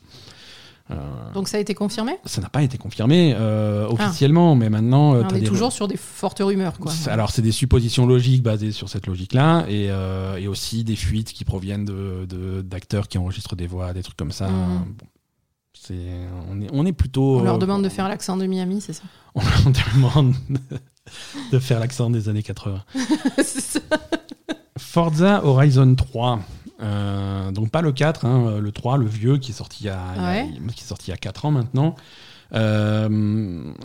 Euh, 0.89 0.95
Donc 1.33 1.49
ça 1.49 1.57
a 1.57 1.59
été 1.59 1.73
confirmé? 1.73 2.13
ça 2.25 2.39
n'a 2.41 2.49
pas 2.49 2.63
été 2.63 2.77
confirmé 2.77 3.35
euh, 3.37 3.87
officiellement, 3.89 4.55
mais 4.55 4.69
maintenant. 4.69 5.15
euh, 5.15 5.23
On 5.29 5.35
est 5.35 5.41
des- 5.41 5.45
toujours 5.47 5.71
sur 5.73 5.87
des 5.87 5.97
fortes 5.97 6.39
rumeurs. 6.39 6.79
Quoi. 6.79 6.93
Alors, 7.07 7.29
c'est 7.31 7.41
des 7.41 7.51
suppositions 7.51 8.05
logiques 8.05 8.41
basées 8.41 8.71
sur 8.71 8.87
cette 8.87 9.05
logique-là, 9.07 9.65
et, 9.67 9.87
euh, 9.89 10.37
et 10.37 10.47
aussi 10.47 10.83
des 10.85 10.95
fuites 10.95 11.33
qui 11.33 11.43
proviennent 11.43 11.83
de- 11.85 12.25
de- 12.29 12.61
d'acteurs 12.61 13.07
qui 13.09 13.17
enregistrent 13.17 13.55
des 13.57 13.67
voix, 13.67 13.91
des 13.93 14.01
trucs 14.03 14.15
comme 14.17 14.31
ça. 14.31 14.47
Bon. 14.47 14.85
C'est- 15.73 15.93
on, 16.49 16.61
est, 16.61 16.69
on 16.73 16.85
est 16.85 16.93
plutôt. 16.93 17.39
On 17.39 17.43
leur 17.43 17.59
demande 17.59 17.83
de 17.83 17.89
faire 17.89 18.07
l'accent 18.07 18.35
de 18.37 18.45
Miami, 18.45 18.81
c'est 18.81 18.93
ça? 18.93 19.03
On 19.35 19.41
leur 19.41 19.73
demande 19.95 20.33
de 21.51 21.59
faire 21.59 21.79
l'accent 21.79 22.09
des 22.09 22.29
années 22.29 22.43
80. 22.43 22.83
C'est 23.37 23.61
ça. 23.61 23.79
Forza 24.77 25.43
Horizon 25.45 25.95
3. 25.95 26.39
Euh, 26.81 27.51
donc 27.51 27.71
pas 27.71 27.81
le 27.81 27.91
4, 27.91 28.25
hein, 28.25 28.59
le 28.59 28.71
3, 28.71 28.97
le 28.97 29.05
vieux, 29.07 29.37
qui 29.37 29.51
est 29.51 29.55
sorti 29.55 29.85
il 29.85 29.87
y 29.87 29.89
a, 29.89 29.99
il 30.15 30.21
y 30.21 30.25
a- 30.25 30.29
Ouais. 30.29 30.49
qui 30.75 30.83
est 30.83 30.87
sorti 30.87 31.07
il 31.07 31.11
y 31.11 31.13
a 31.13 31.17
4 31.17 31.45
ans 31.45 31.51
maintenant. 31.51 31.95
Euh, 32.53 33.09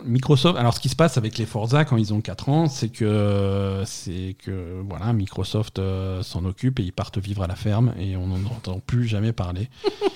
Microsoft, 0.05 0.57
alors 0.57 0.73
ce 0.73 0.79
qui 0.79 0.87
se 0.89 0.95
passe 0.95 1.17
avec 1.17 1.37
les 1.37 1.45
Forza 1.45 1.83
quand 1.83 1.97
ils 1.97 2.13
ont 2.13 2.21
4 2.21 2.47
ans, 2.49 2.67
c'est 2.69 2.87
que, 2.89 3.81
c'est 3.85 4.35
que 4.43 4.81
voilà, 4.87 5.11
Microsoft 5.11 5.79
euh, 5.79 6.23
s'en 6.23 6.45
occupe 6.45 6.79
et 6.79 6.83
ils 6.83 6.93
partent 6.93 7.17
vivre 7.17 7.43
à 7.43 7.47
la 7.47 7.55
ferme 7.55 7.93
et 7.99 8.15
on 8.15 8.27
n'en 8.27 8.35
entend 8.49 8.79
plus 8.79 9.05
jamais 9.07 9.31
parler. 9.33 9.69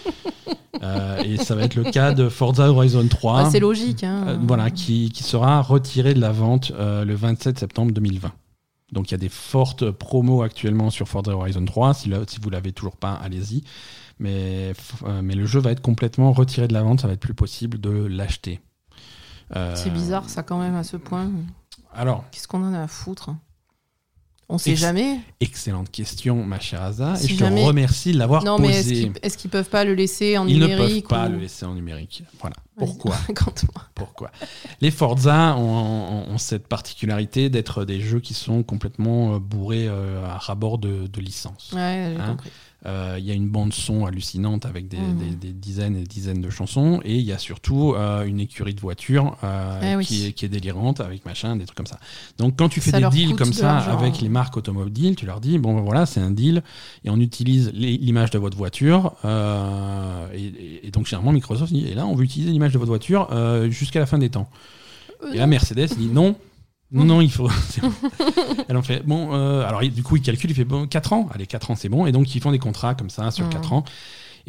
Euh, 0.84 1.18
et 1.24 1.38
ça 1.38 1.56
va 1.56 1.64
être 1.64 1.74
le 1.74 1.86
cas 1.86 2.14
de 2.14 2.30
Forza 2.30 2.70
Horizon 2.70 3.08
3. 3.08 3.44
Bah, 3.46 3.50
c'est 3.52 3.60
logique. 3.60 4.04
Hein. 4.04 4.26
Euh, 4.28 4.38
voilà, 4.44 4.70
qui, 4.70 5.10
qui 5.12 5.24
sera 5.24 5.60
retiré 5.64 6.14
de 6.14 6.22
la 6.22 6.32
vente 6.32 6.72
euh, 6.78 7.04
le 7.04 7.16
27 7.16 7.58
septembre 7.58 7.92
2020. 7.94 8.32
Donc 8.92 9.10
il 9.10 9.12
y 9.12 9.16
a 9.16 9.18
des 9.18 9.30
fortes 9.30 9.92
promos 9.92 10.44
actuellement 10.44 10.90
sur 10.90 11.08
Forza 11.08 11.32
Horizon 11.36 11.66
3. 11.66 11.94
Si, 11.94 12.10
le- 12.10 12.26
si 12.28 12.40
vous 12.40 12.50
l'avez 12.50 12.72
toujours 12.72 12.96
pas, 12.96 13.14
allez-y. 13.14 13.64
Mais, 14.20 14.74
euh, 15.06 15.22
mais 15.22 15.36
le 15.36 15.46
jeu 15.46 15.60
va 15.60 15.72
être 15.72 15.82
complètement 15.82 16.32
retiré 16.32 16.68
de 16.68 16.74
la 16.74 16.84
vente. 16.84 17.02
Ça 17.02 17.08
va 17.08 17.14
être 17.14 17.20
plus 17.20 17.34
possible 17.34 17.80
de 17.80 17.90
l'acheter. 17.90 18.62
Euh, 19.56 19.76
C'est 19.76 19.90
bizarre, 19.92 20.30
ça, 20.30 20.44
quand 20.44 20.60
même, 20.60 20.76
à 20.76 20.84
ce 20.84 20.98
point. 20.98 21.30
Alors, 21.94 22.26
Qu'est-ce 22.32 22.48
qu'on 22.48 22.64
en 22.64 22.74
a 22.74 22.82
à 22.82 22.88
foutre? 22.88 23.32
On 24.50 24.58
sait 24.58 24.72
Ex- 24.72 24.80
jamais. 24.80 25.20
excellente 25.42 25.92
question, 25.92 26.42
ma 26.46 26.60
chère. 26.62 26.82
Si 27.18 27.26
et 27.26 27.28
je 27.30 27.34
te 27.34 27.40
jamais- 27.40 27.66
remercie 27.66 28.14
de 28.14 28.18
l'avoir 28.18 28.46
Non, 28.46 28.58
mais 28.60 28.70
est-ce 28.70 28.88
posée. 28.90 29.12
qu'ils 29.22 29.32
qu'ils 29.36 29.50
peuvent 29.50 29.70
pas 29.70 29.84
le 29.84 29.94
laisser 29.94 30.38
en 30.38 30.48
Ils 30.48 30.58
ne 30.60 30.68
numérique 30.68 31.08
peuvent 31.08 31.20
pas 31.20 31.28
le 31.28 31.38
laisser 31.38 31.66
en 31.66 31.74
numérique. 31.74 32.24
Voilà. 32.40 32.56
Pourquoi. 32.78 33.18
Pourquoi 33.96 34.32
Les 34.80 34.92
Forza 34.92 35.56
ont, 35.58 35.60
ont- 36.30 36.30
ont 36.34 36.38
cette 36.38 36.68
particularité 36.68 37.50
d'être 37.50 37.84
des 37.84 38.00
jeux 38.00 38.22
qui 38.22 38.34
sont 38.34 38.64
complètement 38.64 39.36
euh, 39.36 39.40
bourrés 39.40 39.88
euh, 39.90 40.26
à 40.26 40.38
rabord 40.38 40.78
de, 40.78 41.08
de 41.08 41.20
licences. 41.22 41.72
Ouais, 41.74 42.14
j'ai 42.16 42.22
Hein 42.22 42.28
compris. 42.30 42.52
Euh, 42.86 43.16
Il 43.20 43.26
y 43.26 43.32
a 43.32 43.34
une 43.34 43.50
bande 43.50 43.74
son 43.74 44.06
hallucinante 44.06 44.66
avec 44.68 44.88
des, 44.88 44.98
Mhm. 45.00 45.18
des- 45.18 45.36
des 45.48 45.52
dizaines 45.54 45.96
et 45.96 46.02
des 46.02 46.06
dizaines 46.06 46.42
de 46.42 46.50
chansons 46.52 47.02
et 47.04 47.16
il 47.16 47.24
y 47.24 47.32
a 47.34 47.40
surtout 47.40 47.94
euh, 47.96 48.24
une 48.24 48.40
écurie 48.40 48.76
de 48.76 48.80
voitures 48.80 49.36
euh, 49.44 49.82
Eh 49.84 49.96
oui. 49.96 50.06
qui, 50.06 50.28
est, 50.28 50.32
qui 50.34 50.46
est 50.46 50.50
délirante 50.50 51.00
avec 51.02 51.26
machin, 51.26 51.56
des 51.56 51.66
trucs 51.66 51.76
comme 51.76 51.88
ça. 51.88 52.00
Donc 52.38 52.56
quand 52.56 52.70
tu 52.70 52.80
fais 52.80 52.92
Ça 52.92 53.00
des 53.00 53.10
deals 53.10 53.36
comme 53.36 53.50
de 53.50 53.54
ça 53.56 53.78
avec 53.80 54.22
les 54.22 54.30
marques 54.30 54.56
automobiles, 54.58 55.16
tu 55.16 55.26
leur 55.26 55.42
dis 55.42 55.58
bon 55.58 55.74
ben 55.74 55.82
voilà 55.82 56.06
c'est 56.06 56.20
un 56.22 56.30
deal 56.32 56.62
et 57.04 57.10
on 57.10 57.20
utilise 57.20 57.72
l'image 57.74 58.30
de 58.30 58.38
votre 58.38 58.56
voiture 58.56 59.14
et, 60.34 60.86
et- 60.88 60.92
donc 60.92 61.08
généralement 61.08 61.32
Microsoft 61.32 61.74
dit 61.74 61.88
et 61.88 61.96
là 61.96 62.06
on 62.06 62.16
veut 62.16 62.24
utiliser 62.26 62.52
l'image 62.52 62.74
de 62.74 62.78
votre 62.78 62.92
voiture 62.92 63.28
jusqu'à 63.72 64.00
la 64.00 64.06
fin 64.06 64.20
des 64.20 64.30
temps. 64.30 64.50
Et 65.34 65.38
là, 65.38 65.48
Mercedes 65.48 65.96
dit 65.98 66.08
non. 66.08 66.36
Non, 66.92 67.04
non, 67.04 67.22
il 67.22 67.32
faut. 67.32 67.48
bon. 67.82 67.92
Elle 68.70 68.78
en 68.78 68.82
fait. 68.82 69.06
Bon, 69.06 69.34
euh, 69.34 69.68
alors 69.68 69.82
du 69.82 70.04
coup, 70.04 70.16
il 70.16 70.22
calcule, 70.22 70.52
il 70.52 70.56
fait 70.56 70.64
bon, 70.64 70.88
4 70.88 71.14
ans. 71.14 71.28
Allez, 71.34 71.46
4 71.46 71.72
ans, 71.72 71.76
c'est 71.76 71.90
bon. 71.90 72.06
Et 72.06 72.12
donc, 72.12 72.34
ils 72.34 72.42
font 72.42 72.52
des 72.52 72.60
contrats 72.60 72.96
comme 72.96 73.10
ça 73.10 73.30
sur 73.32 73.46
Mhm. 73.46 73.52
4 73.54 73.74
ans. 73.74 73.84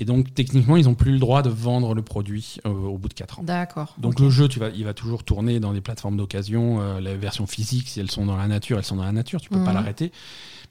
Et 0.01 0.05
donc, 0.05 0.33
techniquement, 0.33 0.77
ils 0.77 0.85
n'ont 0.85 0.95
plus 0.95 1.11
le 1.11 1.19
droit 1.19 1.43
de 1.43 1.49
vendre 1.51 1.93
le 1.93 2.03
produit 2.03 2.59
euh, 2.65 2.71
au 2.71 2.97
bout 2.99 3.09
de 3.09 3.15
4 3.15 3.41
ans. 3.41 3.43
D'accord. 3.43 3.97
Donc, 3.99 4.21
le 4.21 4.31
jeu, 4.31 4.47
tu 4.47 4.61
vas, 4.61 4.69
il 4.69 4.85
va 4.85 4.95
toujours 4.95 5.25
tourner 5.25 5.59
dans 5.59 5.73
des 5.73 5.81
plateformes 5.81 6.17
d'occasion. 6.17 6.81
Euh, 6.81 7.01
la 7.01 7.17
version 7.17 7.49
physique, 7.49 7.89
si 7.89 7.99
elles 7.99 8.11
sont 8.11 8.25
dans 8.25 8.37
la 8.37 8.47
nature, 8.47 8.79
elles 8.79 8.85
sont 8.85 8.95
dans 8.95 9.03
la 9.05 9.11
nature. 9.11 9.41
Tu 9.41 9.49
peux 9.49 9.59
pas 9.59 9.71
Mhm. 9.71 9.75
l'arrêter. 9.75 10.13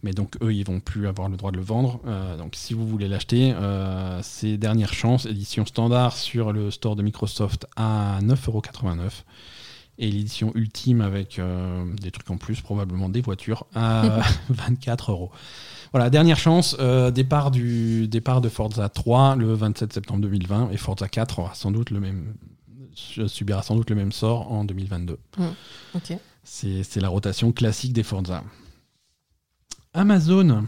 Mais 0.04 0.12
donc, 0.14 0.38
eux, 0.42 0.54
ils 0.54 0.64
vont 0.64 0.80
plus 0.80 1.08
avoir 1.08 1.28
le 1.28 1.36
droit 1.36 1.52
de 1.52 1.58
le 1.58 1.64
vendre. 1.64 2.00
Euh, 2.08 2.38
donc, 2.38 2.54
si 2.56 2.74
vous 2.74 2.88
voulez 2.88 3.10
l'acheter, 3.10 3.54
c'est 4.22 4.56
dernière 4.58 4.94
chance, 4.94 5.26
édition 5.26 5.66
standard 5.66 6.16
sur 6.16 6.54
le 6.54 6.72
store 6.72 6.96
de 6.96 7.04
Microsoft 7.04 7.68
à 7.76 8.20
9,89€. 8.22 9.26
Et 10.00 10.12
l'édition 10.12 10.52
ultime 10.54 11.02
avec 11.02 11.40
euh, 11.40 11.84
des 11.96 12.12
trucs 12.12 12.30
en 12.30 12.38
plus, 12.38 12.62
probablement 12.62 13.10
des 13.10 13.22
voitures, 13.22 13.66
à 13.74 14.22
24 14.50 15.12
euros. 15.12 15.32
Voilà, 15.92 16.10
dernière 16.10 16.38
chance, 16.38 16.76
euh, 16.80 17.10
départ, 17.10 17.50
du, 17.50 18.08
départ 18.08 18.42
de 18.42 18.50
Forza 18.50 18.90
3 18.90 19.36
le 19.38 19.54
27 19.54 19.94
septembre 19.94 20.22
2020 20.22 20.70
et 20.72 20.78
Forza 20.78 21.08
4 21.08 21.40
aura 21.40 21.56
sans 21.56 21.72
doute 21.72 21.90
le 21.90 22.00
même, 22.00 22.36
subira 22.94 23.64
sans 23.64 23.76
doute 23.76 23.90
le 23.90 23.96
même 23.96 24.12
sort 24.12 24.52
en 24.52 24.66
2022. 24.66 25.18
Ok. 25.96 26.14
C'est 26.44 26.84
c'est 26.84 27.02
la 27.02 27.10
rotation 27.10 27.52
classique 27.52 27.94
des 27.94 28.04
Forza. 28.04 28.44
Amazon. 29.94 30.66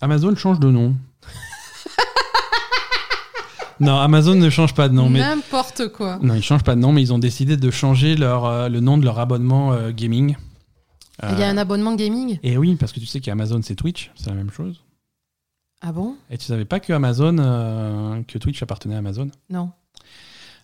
Amazon 0.00 0.34
change 0.34 0.58
de 0.58 0.70
nom. 0.70 0.96
Non, 3.80 3.96
Amazon 3.96 4.34
ne 4.34 4.50
change 4.50 4.74
pas 4.74 4.88
de 4.88 4.94
nom. 4.94 5.08
N'importe 5.10 5.88
quoi. 5.88 6.18
Non, 6.22 6.34
ils 6.34 6.42
changent 6.42 6.62
pas 6.64 6.74
de 6.74 6.80
nom, 6.80 6.92
mais 6.92 7.02
ils 7.02 7.12
ont 7.12 7.18
décidé 7.18 7.56
de 7.56 7.70
changer 7.70 8.14
leur, 8.16 8.44
euh, 8.44 8.68
le 8.68 8.80
nom 8.80 8.98
de 8.98 9.04
leur 9.04 9.18
abonnement 9.18 9.72
euh, 9.72 9.90
gaming. 9.90 10.36
Il 11.22 11.38
y 11.38 11.42
a 11.42 11.48
Euh, 11.48 11.52
un 11.52 11.56
abonnement 11.58 11.94
gaming? 11.94 12.38
Et 12.42 12.56
oui, 12.56 12.76
parce 12.76 12.92
que 12.92 13.00
tu 13.00 13.06
sais 13.06 13.20
qu'Amazon 13.20 13.60
c'est 13.62 13.74
Twitch, 13.74 14.10
c'est 14.14 14.30
la 14.30 14.36
même 14.36 14.50
chose. 14.50 14.80
Ah 15.82 15.92
bon? 15.92 16.14
Et 16.30 16.38
tu 16.38 16.44
savais 16.44 16.64
pas 16.64 16.80
que 16.80 16.92
Amazon, 16.92 17.36
que 18.28 18.38
Twitch 18.38 18.62
appartenait 18.62 18.94
à 18.94 18.98
Amazon? 18.98 19.28
Non. 19.50 19.70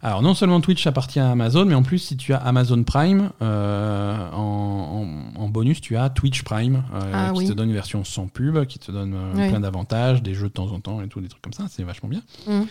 Alors 0.03 0.21
non 0.23 0.35
seulement 0.35 0.61
Twitch 0.61 0.87
appartient 0.87 1.19
à 1.21 1.31
Amazon, 1.31 1.65
mais 1.65 1.75
en 1.75 1.83
plus 1.83 1.99
si 1.99 2.17
tu 2.19 2.35
as 2.35 2.37
Amazon 2.39 2.83
Prime, 2.85 3.31
euh, 3.43 4.31
en, 4.33 5.35
en- 5.37 5.41
en 5.43 5.49
bonus 5.49 5.81
tu 5.81 5.97
as 5.97 6.11
Twitch 6.11 6.43
Prime, 6.43 6.85
euh, 6.95 7.11
Ah 7.15 7.31
qui 7.33 7.39
oui. 7.41 7.49
te 7.49 7.53
donne 7.55 7.69
une 7.69 7.75
version 7.75 8.05
sans 8.05 8.27
pub, 8.29 8.63
qui 8.67 8.79
te 8.79 8.93
donne 8.93 9.15
euh, 9.15 9.33
Oui. 9.35 9.49
plein 9.49 9.61
d'avantages, 9.61 10.23
des 10.23 10.35
jeux 10.35 10.49
de 10.49 10.53
temps 10.53 10.71
en 10.71 10.81
temps 10.81 11.01
et 11.01 11.09
tout, 11.09 11.21
des 11.23 11.29
trucs 11.29 11.43
comme 11.43 11.55
ça, 11.55 11.65
c'est 11.71 11.83
vachement 11.83 12.11
bien. 12.11 12.21
Mhm. 12.47 12.67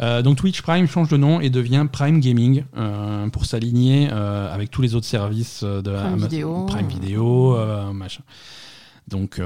Euh, 0.00 0.22
donc 0.22 0.36
Twitch 0.36 0.62
Prime 0.62 0.86
change 0.86 1.08
de 1.08 1.16
nom 1.16 1.40
et 1.40 1.50
devient 1.50 1.86
Prime 1.90 2.20
Gaming 2.20 2.64
euh, 2.76 3.28
pour 3.30 3.46
s'aligner 3.46 4.08
euh, 4.12 4.52
avec 4.54 4.70
tous 4.70 4.80
les 4.80 4.94
autres 4.94 5.06
services 5.06 5.64
de 5.64 5.80
Prime 5.80 5.96
Amazon- 6.14 6.28
Video. 6.28 6.66
Prime 6.66 6.86
Video, 6.86 7.92
machin. 7.92 8.22
Donc, 9.08 9.40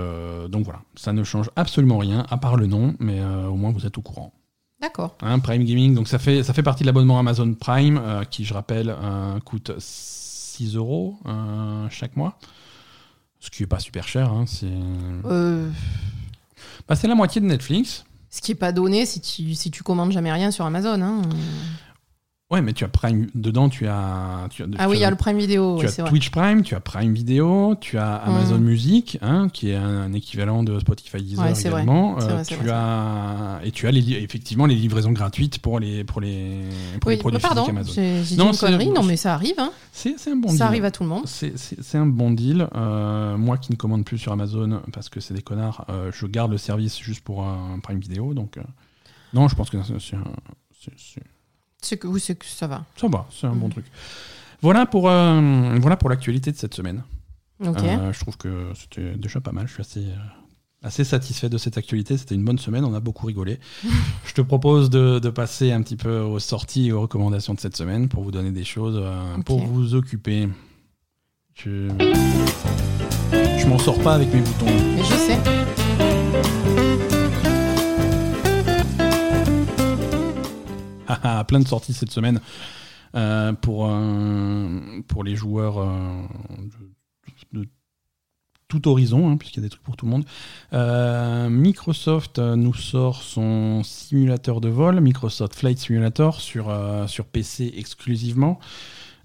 donc 0.49 0.65
voilà, 0.65 0.81
ça 0.97 1.12
ne 1.12 1.23
change 1.24 1.49
absolument 1.57 1.99
rien 1.99 2.27
à 2.31 2.37
part 2.37 2.57
le 2.57 2.66
nom, 2.66 2.95
mais 2.99 3.23
au 3.24 3.55
moins 3.55 3.70
vous 3.70 3.87
êtes 3.87 3.97
au 3.97 4.03
courant. 4.03 4.33
D'accord. 4.81 5.16
Hein, 5.23 5.39
Prime 5.39 5.62
Gaming, 5.65 5.95
donc 5.95 6.09
ça 6.09 6.19
fait, 6.19 6.43
ça 6.43 6.53
fait 6.53 6.65
partie 6.65 6.83
de 6.83 6.89
l'abonnement 6.89 7.19
Amazon 7.20 7.55
Prime, 7.55 8.03
qui, 8.31 8.45
je 8.45 8.53
rappelle, 8.53 8.95
coûte 9.45 9.70
6 9.79 10.74
euros 10.77 11.16
chaque 11.91 12.16
mois. 12.16 12.37
Ce 13.39 13.51
qui 13.51 13.62
est 13.62 13.66
pas 13.66 13.79
super 13.79 14.07
cher. 14.09 14.31
hein, 14.33 14.45
c'est 14.47 14.66
bah, 16.89 16.97
c'est 16.97 17.09
la 17.09 17.15
moitié 17.15 17.41
de 17.41 17.47
Netflix. 17.47 18.05
Ce 18.35 18.41
qui 18.41 18.53
est 18.53 18.57
pas 18.57 18.73
donné 18.73 19.07
si 19.07 19.21
tu, 19.21 19.55
si 19.55 19.71
tu 19.71 19.83
commandes 19.83 20.11
jamais 20.11 20.33
rien 20.33 20.51
sur 20.51 20.65
Amazon. 20.65 21.01
hein. 21.01 21.23
Ouais, 22.53 22.61
mais 22.61 22.74
tu 22.74 22.85
as 22.85 22.89
Prime 22.89 23.29
dedans, 23.35 23.70
tu 23.70 23.89
as. 23.89 24.47
Tu 24.51 24.62
as 24.62 24.66
Ah 24.79 24.85
tu 24.85 24.91
oui, 24.91 24.99
il 24.99 25.01
y 25.01 25.05
a 25.05 25.11
le 25.11 25.16
Prime 25.16 25.39
Vidéo, 25.39 25.79
Tu 25.81 25.87
as 25.87 25.91
vrai. 26.03 26.11
Twitch 26.11 26.31
Prime, 26.31 26.61
tu 26.62 26.74
as 26.74 26.81
Prime 26.81 27.15
Video, 27.15 27.74
tu 27.81 27.97
as 27.97 28.15
Amazon 28.16 28.59
Mm. 28.59 28.62
Music, 28.65 29.19
hein, 29.23 29.49
qui 29.51 29.70
est 29.70 29.74
un, 29.74 30.12
équivalent 30.12 30.62
de 30.62 30.79
Spotify 30.79 31.23
Deezer 31.23 31.43
Ouais, 31.47 31.53
vrai. 31.55 31.69
également. 31.70 32.19
Euh, 32.20 32.27
vrai, 32.27 32.45
tu 32.45 32.55
vrai, 32.57 32.70
as 32.70 33.61
et 33.65 33.70
tu 33.70 33.87
as 33.89 33.91
les, 33.91 34.01
effectivement 34.23 34.66
les 34.66 34.74
livraisons 34.74 35.12
gratuites 35.12 35.61
pour 35.61 35.81
les 35.81 36.05
pour 36.05 36.20
les, 36.20 36.61
pour 37.01 37.09
les 37.11 37.16
Oui, 37.16 37.20
produits 37.20 37.41
bah, 37.41 37.49
pardon, 37.49 37.62
physiques 37.65 37.74
Amazon. 37.97 38.23
j'ai 38.24 38.37
Non, 38.37 38.53
une 38.53 38.59
connerie. 38.59 38.91
Non, 38.91 39.03
mais 39.03 39.16
ça 39.16 39.33
arrive. 39.33 39.55
Hein. 39.57 39.73
C'est 39.91 40.19
c'est 40.19 40.31
un 40.33 40.37
bon 40.37 40.49
ça 40.49 40.55
deal. 40.57 40.62
arrive 40.65 40.85
à 40.85 40.91
tout 40.91 41.05
le 41.05 41.09
monde. 41.09 41.23
C'est- 41.27 41.55
un 41.97 42.05
bon 42.07 42.33
deal. 42.33 42.69
Euh, 42.74 43.39
moi 43.39 43.57
qui 43.57 43.73
ne 43.73 43.77
commande 43.79 44.05
plus 44.05 44.19
sur 44.19 44.31
Amazon 44.33 44.83
parce 44.93 45.09
que 45.09 45.20
c'est 45.20 45.33
des 45.33 45.41
connards, 45.43 45.87
euh, 45.89 46.11
je 46.12 46.27
garde 46.27 46.51
le 46.51 46.59
service 46.59 46.99
juste 47.01 47.23
pour 47.24 47.45
un 47.45 47.79
Prime 47.83 47.99
Vidéo. 47.99 48.35
Donc 48.35 48.59
non, 49.33 49.49
je 49.49 49.55
pense 49.55 49.70
que 49.70 49.79
c'est 49.83 49.99
c'est 49.99 50.16
un- 50.16 50.24
c'est- 51.83 52.05
oui, 52.05 52.21
c'est 52.21 52.35
que 52.37 52.47
ça 52.47 52.67
va. 52.67 52.85
ça 52.97 53.09
va, 53.09 53.27
c'est 53.31 53.47
un 53.47 53.55
bon 53.55 53.69
truc. 53.69 53.85
Voilà 54.63 54.87
pour 54.87 55.09
euh, 55.11 55.77
voilà 55.81 55.97
pour 55.97 56.09
l'actualité 56.09 56.53
de 56.53 56.57
cette 56.57 56.75
semaine. 56.75 57.03
Euh, 57.99 58.13
je 58.13 58.21
trouve 58.21 58.37
que 58.37 58.73
c'était 58.75 59.17
déjà 59.17 59.41
pas 59.41 59.53
mal. 59.53 59.67
Je 59.69 59.73
suis 59.75 59.81
assez, 59.83 60.01
euh, 60.07 60.17
assez 60.83 61.05
satisfait 61.05 61.49
de 61.49 61.59
cette 61.59 61.79
actualité. 61.79 62.17
C'était 62.17 62.35
une 62.35 62.45
bonne 62.45 62.59
semaine. 62.59 62.85
On 62.85 62.95
a 62.95 63.01
beaucoup 63.01 63.27
rigolé. 63.27 63.59
je 64.27 64.33
te 64.33 64.41
propose 64.41 64.91
de, 64.91 65.19
de 65.19 65.31
passer 65.31 65.71
un 65.73 65.83
petit 65.83 65.97
peu 65.97 66.21
aux 66.21 66.39
sorties 66.39 66.89
et 66.89 66.93
aux 66.93 67.01
recommandations 67.03 67.55
de 67.55 67.61
cette 67.61 67.77
semaine 67.77 68.09
pour 68.09 68.23
vous 68.23 68.31
donner 68.33 68.51
des 68.53 68.65
choses 68.65 69.03
pour 69.45 69.61
vous 69.65 69.95
occuper. 69.95 70.49
Je, 71.55 71.89
je 73.59 73.67
m'en 73.67 73.79
sors 73.79 73.99
pas 74.01 74.15
avec 74.15 74.33
mes 74.33 74.41
boutons. 74.41 74.67
Mais 74.67 75.03
je 75.05 75.15
sais. 75.15 75.82
plein 81.48 81.60
de 81.60 81.68
sorties 81.68 81.93
cette 81.93 82.10
semaine 82.10 82.40
euh, 83.14 83.52
pour, 83.52 83.86
euh, 83.89 85.01
pour 85.09 85.24
les 85.24 85.36
joueurs 85.36 85.78
euh, 85.78 86.22
de, 87.52 87.60
de 87.60 87.68
tout 88.68 88.89
horizon, 88.89 89.30
hein, 89.30 89.36
puisqu'il 89.36 89.59
y 89.60 89.62
a 89.62 89.66
des 89.66 89.70
trucs 89.70 89.82
pour 89.82 89.97
tout 89.97 90.06
le 90.06 90.12
monde. 90.12 90.24
Euh, 90.72 91.51
Microsoft 91.51 92.39
nous 92.39 92.72
sort 92.72 93.22
son 93.22 93.82
simulateur 93.82 94.62
de 94.62 94.70
vol, 94.70 94.98
Microsoft 95.01 95.55
Flight 95.55 95.78
Simulator, 95.78 96.40
sur, 96.40 96.70
euh, 96.70 97.06
sur 97.06 97.26
PC 97.26 97.72
exclusivement. 97.76 98.59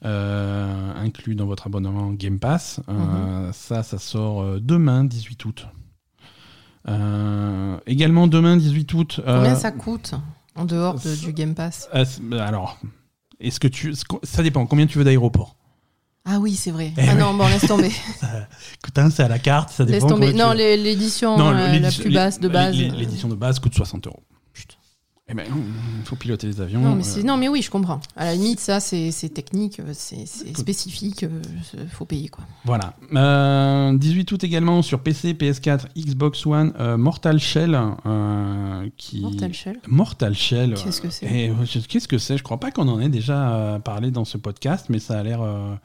euh, 0.06 0.94
inclus 0.96 1.34
dans 1.36 1.46
votre 1.48 1.66
abonnement 1.68 2.12
Game 2.12 2.40
Pass. 2.40 2.82
Euh, 2.90 3.52
Ça, 3.54 3.82
ça 3.84 3.98
sort 3.98 4.60
demain, 4.60 5.06
18 5.06 5.46
août. 5.46 5.68
Également 7.86 8.28
demain, 8.28 8.58
18 8.58 8.94
août. 8.94 9.22
Combien 9.26 9.56
ça 9.56 9.72
coûte? 9.72 10.14
En 10.58 10.66
dehors 10.66 10.96
de- 11.00 11.16
du 11.16 11.34
Game 11.34 11.56
Pass 11.56 11.88
euh, 11.96 12.04
bah, 12.22 12.46
alors, 12.46 12.78
est-ce 13.40 13.60
que 13.60 13.68
tu. 13.68 13.94
Ça 14.24 14.44
dépend, 14.44 14.66
combien 14.66 14.88
tu 14.88 14.98
veux 14.98 15.04
d'aéroport 15.04 15.56
Ah 16.26 16.40
oui, 16.40 16.56
c'est 16.56 16.72
vrai. 16.72 16.92
Eh 16.98 17.02
ah 17.08 17.16
non, 17.16 17.34
bon, 17.34 17.48
laisse 17.48 17.68
tomber. 17.68 17.92
Hein, 19.00 19.10
c'est 19.12 19.22
à 19.24 19.28
la 19.28 19.38
carte, 19.38 19.70
ça 19.70 19.84
laisse 19.84 19.94
dépend. 19.96 20.08
tomber. 20.08 20.32
combien 20.32 20.32
tu 20.32 20.38
Non, 20.38 20.50
veux. 20.50 20.76
l'édition 20.82 21.40
euh, 21.40 21.80
la 21.80 21.92
plus 21.92 22.12
basse 22.12 22.40
de 22.40 22.48
base. 22.48 22.76
l'é- 22.76 22.90
L'édition 22.90 23.28
de 23.28 23.36
base 23.36 23.60
coûte 23.60 23.76
60 23.76 24.08
euros. 24.08 24.24
Eh 25.30 25.34
ben, 25.34 25.44
il 26.00 26.06
faut 26.06 26.16
piloter 26.16 26.48
les 26.48 26.62
avions. 26.62 26.80
Non 26.80 26.96
mais, 26.96 27.04
euh, 27.18 27.24
non, 27.24 27.36
mais 27.36 27.50
oui, 27.50 27.62
je 27.62 27.70
comprends. 27.70 28.00
À 28.16 28.24
la 28.24 28.36
limite, 28.36 28.62
ça, 28.62 28.80
c'est 28.80 29.12
technique, 29.34 29.82
euh, 29.82 29.92
c'est 29.92 30.26
spécifique, 30.26 31.24
euh, 31.24 31.42
faut 31.92 32.06
payer 32.06 32.30
quoi. 32.30 32.46
Voilà. 32.64 32.94
Euh, 33.14 33.98
18 33.98 34.32
août 34.32 34.44
également 34.46 34.82
sur 34.82 35.02
PC, 35.02 35.34
PS4, 35.34 35.88
Xbox 35.98 36.46
One, 36.46 36.72
euh, 36.80 36.96
Mortal 36.96 37.40
Shell. 37.40 37.78
euh, 38.06 38.88
qui... 38.96 39.20
Mortal 39.20 39.54
Shell. 39.54 39.80
Mortal 39.90 40.34
Shell. 40.34 40.76
Qu'est-ce 40.76 41.02
que 41.02 41.10
c'est 41.10 41.50
euh, 41.50 41.66
je- 41.66 41.80
Qu'est-ce 41.80 42.08
que 42.08 42.18
c'est? 42.20 42.38
Je 42.38 42.44
crois 42.44 42.60
pas 42.62 42.72
qu'on 42.72 42.88
en 42.88 43.02
ait 43.02 43.10
déjà 43.10 43.52
euh, 43.54 43.80
parlé 43.80 44.12
dans 44.12 44.24
ce 44.26 44.38
podcast, 44.38 44.86
mais 44.88 45.00
ça 45.00 45.20
a 45.20 45.24
l'air. 45.24 45.42
euh, 45.42 45.76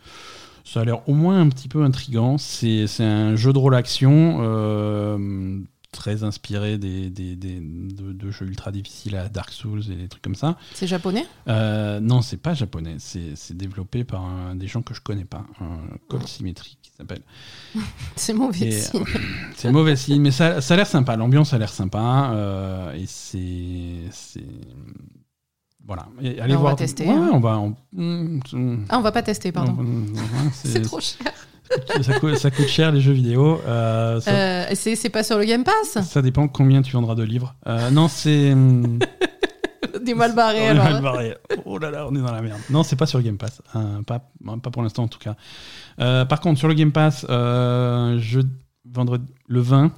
ça 0.64 0.82
a 0.82 0.85
l'air 0.85 1.09
au 1.09 1.14
moins 1.14 1.40
un 1.40 1.48
petit 1.48 1.66
peu 1.69 1.82
intriguant. 1.82 2.39
C'est 2.39 2.86
c'est 2.86 3.02
un 3.02 3.35
jeu 3.35 3.52
de 3.52 3.59
rôle 3.59 3.74
action 3.74 4.39
euh, 4.43 5.59
très 5.93 6.24
inspiré 6.24 6.78
des, 6.78 7.10
des- 7.10 7.36
des- 7.36 7.60
de, 7.60 8.12
de 8.12 8.31
jeux 8.31 8.47
ultra 8.47 8.73
difficiles 8.73 9.14
à 9.14 9.28
Dark 9.28 9.51
Souls 9.52 9.82
et 9.90 9.94
des 9.94 10.09
trucs 10.09 10.23
comme 10.23 10.35
ça. 10.35 10.56
C'est 10.74 10.86
japonais? 10.86 11.27
Euh, 11.48 12.01
non, 12.01 12.23
c'est 12.23 12.39
pas 12.39 12.55
japonais. 12.55 12.97
C'est 12.98 13.56
développé 13.56 14.02
par 14.02 14.24
un- 14.24 14.56
des 14.56 14.66
gens 14.66 14.82
que 14.82 14.94
je 14.94 15.01
connais 15.02 15.27
pas. 15.27 15.44
Un 15.60 15.78
Code 16.09 16.27
Symmetric 16.27 16.78
qui 16.82 16.90
s'appelle. 16.97 17.23
C'est 18.16 18.32
mauvais 18.32 18.66
Et, 18.69 18.73
signe. 18.81 19.05
C'est 19.56 19.70
mauvais 19.70 19.94
signe, 19.97 20.20
mais 20.23 20.31
ça, 20.31 20.60
ça 20.60 20.74
a 20.74 20.77
l'air 20.78 20.86
sympa. 20.86 21.14
L'ambiance 21.16 21.52
a 21.52 21.59
l'air 21.59 21.73
sympa. 21.73 22.31
euh, 22.35 22.93
et 22.94 23.05
c'est. 23.06 24.09
c'est- 24.10 24.40
Voilà. 25.85 26.09
Et 26.23 26.40
allez 26.40 26.55
on 26.55 26.59
va 26.59 26.62
voir. 26.62 26.77
tester, 26.77 27.05
Ouais, 27.06 27.12
hein. 27.12 27.31
on 27.32 27.40
va. 27.40 27.59
on- 27.59 27.77
mm, 27.93 28.40
mm, 28.52 28.86
Ah, 28.89 28.98
on 28.98 29.02
va 29.02 29.12
pas 29.12 29.23
tester, 29.23 29.52
pardon. 29.52 29.77
on- 29.78 30.14
ouais, 30.14 30.51
C'est 30.55 30.81
trop 30.82 31.01
cher. 31.01 31.32
Ça, 32.02 32.18
coûte, 32.18 32.36
ça 32.36 32.51
coûte 32.51 32.66
cher 32.66 32.93
les 32.93 33.01
jeux 33.01 33.12
vidéo. 33.12 33.60
euh, 33.66 34.20
Euh, 34.28 34.66
c'est 34.74 35.10
pas 35.10 35.22
sur 35.22 35.39
le 35.39 35.44
Game 35.44 35.64
Pass? 35.64 35.98
Ça 36.02 36.22
dépend 36.22 36.48
combien 36.48 36.82
tu 36.82 36.93
vendras 36.93 37.14
de 37.14 37.22
livres. 37.22 37.55
Euh, 37.66 37.90
non, 37.90 38.09
c'est. 38.09 38.55
Des 40.05 40.14
mal 40.14 40.39
alors. 40.39 41.01
barré. 41.02 41.36
Oh 41.64 41.76
là 41.78 41.90
là, 41.90 42.06
on 42.09 42.14
est 42.14 42.20
dans 42.20 42.32
la 42.32 42.40
merde. 42.40 42.60
Non, 42.70 42.82
c'est 42.82 42.97
pas 42.97 43.06
sur 43.06 43.20
Game 43.20 43.36
Pass. 43.36 43.60
Pas, 44.06 44.20
pas 44.62 44.70
pour 44.70 44.82
l'instant 44.82 45.02
en 45.05 45.09
tout 45.09 45.18
cas. 45.18 45.36
Par 46.24 46.40
contre, 46.40 46.59
sur 46.59 46.68
le 46.68 46.74
Game 46.74 46.93
Pass, 46.93 47.26
je, 47.28 48.40
vendredi, 48.90 49.24
le 49.48 49.60
20, 49.60 49.93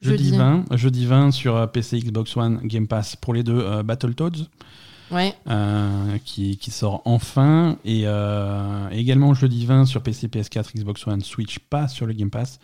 jeudi. 0.00 0.24
Jeudi. 0.26 0.36
20, 0.36 0.64
jeudi 0.76 1.06
20 1.06 1.30
sur 1.32 1.70
PC, 1.72 1.98
Xbox 2.00 2.36
One, 2.36 2.60
Game 2.64 2.86
Pass 2.86 3.16
pour 3.16 3.34
les 3.34 3.42
deux 3.42 3.82
Battletoads. 3.82 4.46
Ouais, 5.12 5.34
euh, 5.48 6.18
qui, 6.24 6.56
qui 6.56 6.70
sort 6.70 7.02
enfin. 7.04 7.76
Et 7.84 8.02
euh, 8.06 8.88
également 8.90 9.34
jeudi 9.34 9.66
20 9.66 9.86
sur 9.86 10.02
PC, 10.02 10.28
PS4, 10.28 10.74
Xbox 10.76 11.06
One, 11.06 11.20
Switch, 11.20 11.58
pas 11.58 11.88
sur 11.88 12.06
le 12.06 12.12
Game 12.14 12.30
Pass. 12.30 12.58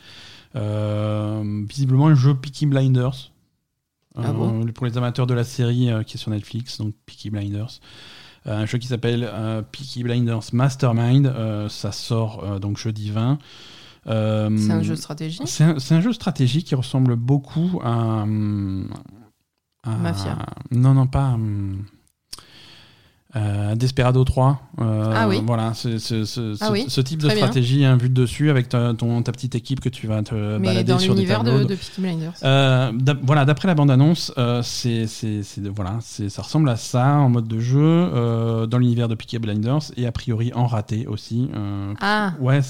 Euh, 0.56 1.64
visiblement, 1.68 2.08
un 2.08 2.14
jeu 2.14 2.34
Peaky 2.34 2.66
Blinders. 2.66 3.32
Ah 4.20 4.32
bon? 4.32 4.66
pour 4.74 4.84
les 4.84 4.98
amateurs 4.98 5.28
de 5.28 5.34
la 5.34 5.44
série 5.44 5.90
qui 6.06 6.16
est 6.16 6.18
sur 6.18 6.32
Netflix, 6.32 6.78
donc 6.78 6.92
Peaky 7.06 7.30
Blinders. 7.30 7.78
Un 8.48 8.66
jeu 8.66 8.78
qui 8.78 8.86
s'appelle 8.86 9.28
euh, 9.30 9.62
Peaky 9.62 10.02
Blinders 10.02 10.42
Mastermind. 10.52 11.26
Euh, 11.26 11.68
ça 11.68 11.92
sort 11.92 12.44
euh, 12.44 12.58
donc 12.58 12.78
jeudi 12.78 13.10
20. 13.10 13.38
Euh, 14.06 14.56
c'est 14.56 14.72
un 14.72 14.82
jeu 14.82 14.94
de 14.94 15.00
stratégie. 15.00 15.40
c'est 15.44 15.64
un, 15.64 16.00
jeu 16.00 16.12
stratégique 16.12 16.66
qui 16.66 16.74
ressemble 16.74 17.16
beaucoup 17.16 17.80
à. 17.84 18.22
hum, 18.22 18.88
à- 19.82 19.96
Mafia. 19.96 20.38
Non, 20.70 20.94
non, 20.94 21.06
pas. 21.06 21.36
Euh, 23.38 23.74
Desperado 23.76 24.24
3. 24.24 24.60
euh, 24.80 25.12
Ah 25.14 25.28
oui. 25.28 25.40
Voilà, 25.46 25.72
ce, 25.74 25.88
Ah 25.96 25.98
ce- 26.26 26.72
oui, 26.72 26.84
ce 26.88 27.00
type 27.00 27.20
de 27.22 27.28
très 27.28 27.36
stratégie, 27.36 27.84
un 27.84 27.96
vue 27.96 28.08
de 28.08 28.14
dessus 28.14 28.50
avec 28.50 28.68
ta, 28.68 28.92
ton, 28.94 29.22
ta 29.22 29.32
petite 29.32 29.54
équipe 29.54 29.80
que 29.80 29.88
tu 29.88 30.06
vas 30.06 30.22
te 30.22 30.34
Mais 30.58 30.68
balader 30.68 30.92
dans 30.92 30.98
sur 30.98 31.14
des 31.14 31.26
tableaux. 31.26 31.58
de, 31.60 31.64
de 31.64 31.74
Peaky 31.74 32.00
Blinders. 32.00 32.32
Euh, 32.42 32.92
voilà, 33.22 33.44
d'après 33.44 33.68
la 33.68 33.74
bande-annonce, 33.74 34.32
c'est, 34.62 35.06
voilà, 35.74 35.98
ça 36.00 36.42
ressemble 36.42 36.68
à 36.68 36.76
ça 36.76 37.06
en 37.14 37.28
mode 37.28 37.48
de 37.48 37.60
jeu, 37.60 38.66
dans 38.68 38.78
l'univers 38.78 39.08
de 39.08 39.14
Peaky 39.14 39.38
Blinders, 39.38 39.90
et 39.96 40.06
a 40.06 40.12
priori 40.12 40.52
en 40.54 40.66
raté 40.66 41.06
aussi. 41.06 41.48
Ah, 42.00 42.32
Ouais, 42.40 42.60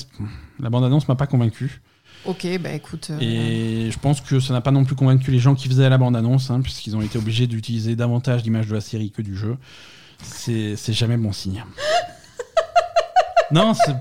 la 0.60 0.70
bande-annonce 0.70 1.08
m'a 1.08 1.14
pas 1.14 1.26
convaincu. 1.26 1.80
ok, 2.24 2.46
bah 2.60 2.72
écoute. 2.72 3.08
euh, 3.10 3.18
Et 3.20 3.90
je 3.90 3.98
pense 3.98 4.20
que 4.20 4.40
ça 4.40 4.52
n'a 4.52 4.60
pas 4.60 4.70
non 4.72 4.84
plus 4.84 4.96
convaincu 4.96 5.30
les 5.30 5.38
gens 5.38 5.54
qui 5.54 5.68
faisaient 5.68 5.88
la 5.88 5.98
bande-annonce, 5.98 6.50
hein, 6.50 6.60
puisqu'ils 6.60 6.96
ont 6.96 7.00
été 7.00 7.16
obligés 7.16 7.46
d'utiliser 7.46 7.94
davantage 7.96 8.42
d'images 8.42 8.66
de 8.66 8.74
la 8.74 8.80
série 8.80 9.10
que 9.10 9.22
du 9.22 9.36
jeu. 9.36 9.56
C'est, 10.22 10.76
c'est 10.76 10.92
jamais 10.92 11.16
bon 11.16 11.32
signe. 11.32 11.64
non, 13.50 13.74
c'est- 13.74 13.94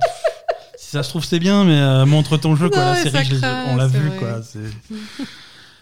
si 0.78 0.92
ça 0.92 1.04
se 1.04 1.10
trouve, 1.10 1.24
c'est 1.26 1.40
bien, 1.40 1.64
mais 1.66 1.80
euh, 1.80 2.06
montre 2.06 2.38
ton 2.38 2.56
jeu, 2.56 2.70
quoi. 2.70 2.80
Non, 2.80 2.92
la 2.94 2.96
série, 2.96 3.26
je 3.26 3.36
on 3.70 3.76
l'a 3.76 3.88
vu, 3.88 4.08
vrai. 4.08 4.18
quoi. 4.18 4.40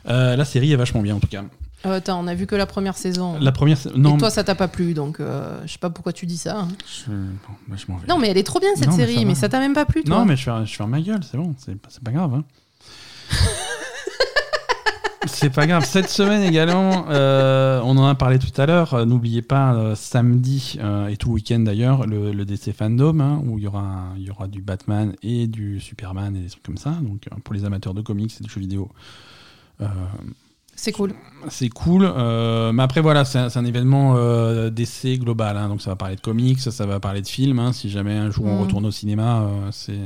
Euh, 0.07 0.35
la 0.35 0.45
série 0.45 0.71
est 0.71 0.75
vachement 0.75 1.01
bien, 1.01 1.15
en 1.15 1.19
tout 1.19 1.27
cas. 1.27 1.43
euh, 1.85 1.97
attends, 1.97 2.19
on 2.19 2.27
a 2.27 2.33
vu 2.35 2.47
que 2.47 2.55
la 2.55 2.65
première 2.65 2.97
saison. 2.97 3.37
La 3.39 3.51
première. 3.51 3.77
Non, 3.95 4.15
Et 4.15 4.19
toi, 4.19 4.29
ça 4.31 4.43
t'a 4.43 4.55
pas 4.55 4.67
plu, 4.67 4.93
donc 4.93 5.19
euh, 5.19 5.59
je 5.65 5.71
sais 5.73 5.77
pas 5.79 5.89
pourquoi 5.89 6.11
tu 6.13 6.25
dis 6.25 6.37
ça. 6.37 6.59
hein. 6.59 6.67
je, 6.87 7.11
bon, 7.11 7.53
bah, 7.67 7.75
je 7.77 7.91
m'en 7.91 7.97
vais. 7.97 8.07
Non, 8.07 8.17
mais 8.17 8.29
elle 8.29 8.37
est 8.37 8.43
trop 8.43 8.59
bien 8.59 8.69
cette 8.75 8.87
Non, 8.87 8.97
mais 8.97 9.05
série, 9.05 9.15
ça 9.19 9.25
mais 9.25 9.35
ça 9.35 9.49
t'a 9.49 9.59
même 9.59 9.73
pas 9.73 9.85
plu, 9.85 10.03
toi. 10.03 10.17
Non, 10.17 10.25
mais 10.25 10.35
je 10.35 10.43
ferme, 10.43 10.65
je 10.65 10.75
ferme 10.75 10.89
ma 10.91 11.01
gueule, 11.01 11.21
c'est 11.29 11.37
bon, 11.37 11.53
c'est 11.63 11.75
pas, 11.79 11.89
c'est 11.91 12.03
pas 12.03 12.11
grave. 12.11 12.33
hein. 12.33 12.43
C'est 15.27 15.49
pas 15.49 15.68
grave. 15.68 15.85
Cette 15.85 16.10
semaine 16.10 16.43
également, 16.43 17.06
euh, 17.10 17.80
on 17.84 17.97
en 17.97 18.06
a 18.07 18.15
parlé 18.15 18.39
tout 18.39 18.52
à 18.60 18.65
l'heure. 18.65 18.93
euh, 18.93 19.06
N'oubliez 19.06 19.41
pas, 19.41 19.73
euh, 19.76 19.95
samedi 19.95 20.77
euh, 20.81 21.07
et 21.07 21.18
tout 21.18 21.30
le 21.30 21.34
week-end 21.35 21.60
d'ailleurs, 21.60 22.06
le, 22.07 22.31
le 22.31 22.45
DC 22.45 22.72
Fandom, 22.73 23.19
hein, 23.19 23.41
où 23.45 23.57
il 23.57 23.64
y, 23.64 23.68
aura, 23.68 24.06
il 24.18 24.23
y 24.23 24.30
aura 24.31 24.47
du 24.47 24.61
Batman 24.61 25.14
et 25.23 25.47
du 25.47 25.80
Superman 25.80 26.35
et 26.35 26.41
des 26.41 26.49
trucs 26.49 26.64
comme 26.64 26.77
ça. 26.77 26.91
Donc 27.02 27.27
pour 27.43 27.53
les 27.53 27.65
amateurs 27.65 27.93
de 27.93 28.02
comics 28.02 28.34
et 28.39 28.43
de 28.43 28.49
jeux 28.49 28.60
vidéo, 28.61 28.89
C'est 30.76 30.91
cool. 30.91 31.14
C'est 31.49 31.69
cool. 31.69 32.03
mais 32.73 32.84
après, 32.84 33.02
voilà, 33.02 33.23
c'est 33.26 33.39
un, 33.57 33.65
événement 33.65 34.69
d'essai 34.69 35.18
global. 35.18 35.57
hein, 35.57 35.69
donc, 35.69 35.81
ça 35.81 35.91
va 35.91 35.95
parler 35.95 36.15
de 36.15 36.22
comics, 36.22 36.60
ça 36.60 36.85
va 36.85 36.99
parler 36.99 37.22
de 37.22 37.27
films. 37.27 37.60
hein, 37.60 37.72
si 37.73 37.89
jamais 37.89 38.14
un 38.15 38.30
jour 38.31 38.45
on 38.45 38.56
Mhm. 38.56 38.61
retourne 38.61 38.85
au 38.85 38.91
cinéma, 38.91 39.47
c'est. 39.72 39.99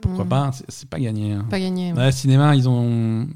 Pourquoi 0.00 0.24
Mm. 0.24 0.28
pas 0.28 0.50
C'est- 0.68 0.88
pas 0.88 0.98
gagné. 0.98 1.36
Pas 1.48 1.58
gagné. 1.60 1.92
ouais. 1.92 1.98
Ouais, 1.98 2.12
cinéma, 2.12 2.54
ils 2.56 2.68
ont. 2.68 3.26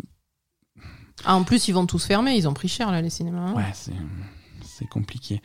Ah, 1.24 1.34
en 1.36 1.44
plus, 1.44 1.68
ils 1.68 1.72
vont 1.72 1.86
tous 1.86 2.04
fermer. 2.04 2.34
Ils 2.36 2.48
ont 2.48 2.54
pris 2.54 2.68
cher, 2.68 2.90
là, 2.92 3.00
les 3.02 3.10
cinémas. 3.10 3.48
hein. 3.50 3.54
Ouais, 3.54 3.72
c'est 3.74 4.86
compliqué. 4.88 5.40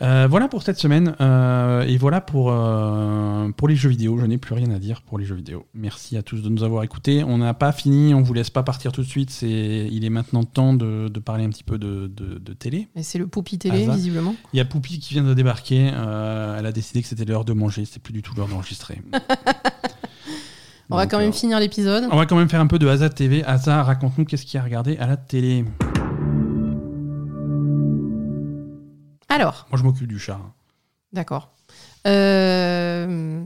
Euh, 0.00 0.26
voilà 0.28 0.48
pour 0.48 0.62
cette 0.62 0.78
semaine. 0.78 1.14
euh, 1.20 1.82
et 1.82 1.96
voilà 1.98 2.20
pour, 2.22 2.48
euh, 2.50 3.50
pour 3.50 3.68
les 3.68 3.76
jeux 3.76 3.90
vidéo. 3.90 4.18
Je 4.18 4.24
n'ai 4.24 4.38
plus 4.38 4.54
rien 4.54 4.70
à 4.70 4.78
dire 4.78 5.02
pour 5.02 5.18
les 5.18 5.24
jeux 5.26 5.34
vidéo. 5.36 5.66
Merci 5.74 6.16
à 6.16 6.22
tous 6.22 6.40
de 6.42 6.48
nous 6.48 6.64
avoir 6.64 6.82
écoutés. 6.82 7.22
On 7.22 7.38
n'a 7.38 7.52
pas 7.54 7.72
fini, 7.72 8.14
on 8.14 8.22
vous 8.22 8.32
laisse 8.32 8.48
pas 8.50 8.62
partir 8.62 8.90
tout 8.90 9.02
de 9.02 9.06
suite. 9.06 9.30
C'est, 9.30 9.88
il 9.92 10.04
est 10.04 10.10
maintenant 10.10 10.44
temps 10.44 10.72
de, 10.72 11.08
de 11.08 11.20
parler 11.20 11.44
un 11.44 11.50
petit 11.50 11.62
peu 11.62 11.76
de, 11.78 12.10
de- 12.12 12.38
de 12.38 12.52
télé. 12.54 12.88
Mais 12.96 13.02
c'est 13.02 13.18
le 13.18 13.26
Poupie 13.26 13.58
Télé, 13.58 13.84
Ah, 13.84 13.90
ça. 13.90 13.94
visiblement. 13.96 14.34
Il 14.54 14.56
y 14.56 14.60
a 14.60 14.64
Poupie 14.64 14.98
qui 14.98 15.12
vient 15.14 15.22
de 15.24 15.34
débarquer. 15.34 15.88
elle 15.88 16.66
a 16.66 16.72
décidé 16.72 17.02
que 17.02 17.06
c'était 17.08 17.26
l'heure 17.26 17.44
de 17.44 17.52
manger. 17.52 17.84
C'est 17.84 18.02
plus 18.02 18.14
du 18.14 18.22
tout 18.22 18.34
l'heure 18.34 18.48
d'enregistrer. 18.48 19.02
On 20.90 20.96
va 20.96 21.06
quand 21.06 21.18
même 21.18 21.30
euh, 21.30 21.32
finir 21.32 21.58
l'épisode. 21.58 22.04
on 22.10 22.16
va 22.16 22.26
quand 22.26 22.36
même 22.36 22.48
faire 22.50 22.60
un 22.60 22.66
peu 22.66 22.78
de 22.78 22.86
Hazard 22.86 23.14
TV. 23.14 23.42
Hazard, 23.44 23.86
raconte-nous 23.86 24.24
qu'est-ce 24.26 24.44
qu'il 24.44 24.58
y 24.58 24.60
a 24.60 24.64
regardé 24.64 24.96
à 24.98 25.06
la 25.06 25.16
télé. 25.16 25.64
Alors, 29.28 29.66
Moi, 29.70 29.78
je 29.78 29.84
m'occupe 29.84 30.06
du 30.06 30.18
chat. 30.18 30.38
d'accord. 31.12 31.50
Euh, 32.06 33.42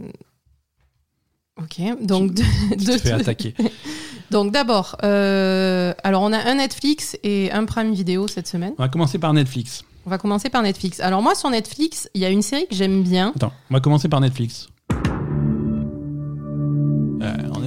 Ok, 1.59 1.81
donc 2.03 2.35
de- 2.35 2.43
Tu 2.73 2.77
te 2.85 2.93
de- 2.93 2.99
fais 2.99 3.13
attaquer. 3.13 3.55
donc 4.31 4.53
d'abord, 4.53 4.97
euh, 5.05 5.95
alors 6.05 6.21
on 6.23 6.33
a 6.35 6.39
un 6.39 6.57
Netflix 6.57 7.17
et 7.23 7.51
un 7.51 7.65
Prime 7.65 7.95
Video 7.95 8.29
cette 8.29 8.47
semaine. 8.47 8.75
On 8.77 8.83
va 8.83 8.89
commencer 8.91 9.19
par 9.19 9.33
Netflix. 9.33 9.83
On 10.05 10.11
va 10.11 10.19
commencer 10.19 10.51
par 10.51 10.63
Netflix. 10.63 11.01
Alors 11.01 11.23
moi 11.23 11.35
sur 11.35 11.49
Netflix, 11.49 12.11
il 12.13 12.21
y 12.21 12.27
a 12.27 12.29
une 12.31 12.43
série 12.43 12.67
que 12.69 12.75
j'aime 12.75 13.03
bien, 13.03 13.33
Attends, 13.37 13.53
on 13.71 13.75
va 13.75 13.81
commencer 13.81 14.07
par 14.09 14.21
Netflix. 14.21 14.69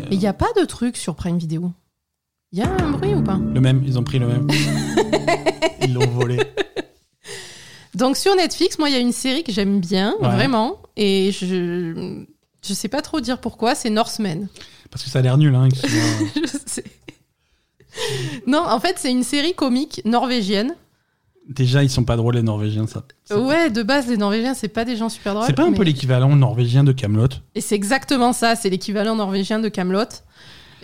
Mais 0.10 0.15
il 0.15 0.19
n'y 0.19 0.27
a 0.27 0.34
pas 0.34 0.52
de 0.60 0.65
truc 0.65 0.98
sur 0.98 1.15
Prime 1.15 1.38
Video. 1.38 1.72
Il 2.52 2.60
y 2.60 2.61
a 2.64 2.69
un 2.69 2.90
bruit 2.91 3.14
ou 3.14 3.22
pas 3.23 3.38
Le 3.53 3.61
même, 3.61 3.84
ils 3.86 3.98
ont 3.99 4.03
pris 4.03 4.18
le 4.19 4.27
même. 4.27 4.48
ils 5.84 5.94
l'ont 5.94 6.07
volé. 6.07 6.40
Donc 7.95 8.18
sur 8.18 8.36
Netflix, 8.36 8.80
moi 8.80 8.90
il 8.90 8.94
y 8.94 8.95
a 8.95 8.99
une 8.99 9.11
série 9.11 9.44
que 9.44 9.52
j'aime 9.52 9.80
bien, 9.80 10.15
Ouais. 10.19 10.30
vraiment, 10.30 10.77
et 10.95 11.31
je 11.31 12.23
je 12.65 12.73
sais 12.73 12.88
pas 12.88 13.02
trop 13.02 13.19
dire 13.22 13.40
pourquoi, 13.40 13.73
c'est 13.76 13.90
Northman. 13.90 14.48
Parce 14.91 15.03
que 15.03 15.10
ça 15.10 15.19
a 15.19 15.22
l'air 15.22 15.38
nul, 15.38 15.53
hein. 15.56 15.65
excuse-moi. 15.72 16.30
Je 16.36 16.57
sais. 16.65 16.84
Non, 18.48 18.60
en 18.68 18.80
fait, 18.80 18.95
c'est 18.98 19.11
une 19.11 19.23
série 19.23 19.53
comique 19.53 20.02
norvégienne. 20.06 20.76
Déjà, 21.49 21.81
ils 21.84 21.89
sont 21.89 22.03
pas 22.03 22.15
drôles 22.15 22.35
les 22.35 22.43
Norvégiens, 22.43 22.85
ça. 22.85 23.03
Ouais, 23.35 23.71
de 23.71 23.81
base, 23.81 24.07
les 24.07 24.17
Norvégiens, 24.17 24.53
c'est 24.53 24.67
pas 24.67 24.85
des 24.85 24.95
gens 24.95 25.09
super 25.09 25.34
drôles. 25.34 25.47
C'est 25.47 25.53
pas 25.53 25.65
un 25.65 25.73
peu 25.73 25.81
l'équivalent 25.81 26.35
norvégien 26.35 26.84
de 26.84 26.91
Camelot 26.91 27.27
Et 27.55 27.61
c'est 27.61 27.73
exactement 27.73 28.34
ça, 28.34 28.55
c'est 28.55 28.69
l'équivalent 28.69 29.15
norvégien 29.15 29.57
de 29.59 29.67
Camelot. 29.67 30.05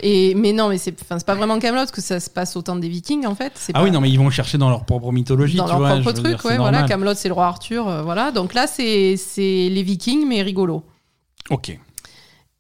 Et 0.02 0.34
mais 0.34 0.54
non, 0.54 0.68
mais 0.70 0.80
c'est 0.80 1.00
enfin, 1.02 1.20
c'est 1.20 1.26
pas 1.26 1.36
vraiment 1.36 1.60
Camelot 1.60 1.86
que 1.94 2.02
ça 2.02 2.20
se 2.20 2.32
passe 2.32 2.56
au 2.58 2.64
temps 2.64 2.76
des 2.76 2.90
Vikings 2.90 3.26
en 3.28 3.36
fait. 3.36 3.54
Ah 3.70 3.74
pas 3.74 3.84
oui, 3.84 3.92
non, 3.92 4.02
mais 4.02 4.10
ils 4.10 4.18
vont 4.18 4.30
chercher 4.32 4.58
dans 4.58 4.70
leur 4.70 4.86
propre 4.86 5.12
mythologie, 5.12 5.56
dans 5.56 5.66
tu 5.66 5.70
leur 5.70 5.78
vois. 5.78 5.90
propre 5.92 6.12
truc, 6.12 6.26
dire, 6.26 6.46
ouais, 6.46 6.58
voilà. 6.58 6.84
Camelot, 6.84 7.14
c'est 7.14 7.30
le 7.30 7.34
roi 7.36 7.46
Arthur, 7.46 7.88
euh, 7.88 8.02
voilà. 8.02 8.32
Donc 8.32 8.54
là, 8.56 8.66
c'est 8.68 9.16
c'est 9.18 9.70
les 9.70 9.84
Vikings 9.84 10.28
mais 10.28 10.42
rigolo. 10.42 10.84
Ok. 11.52 11.78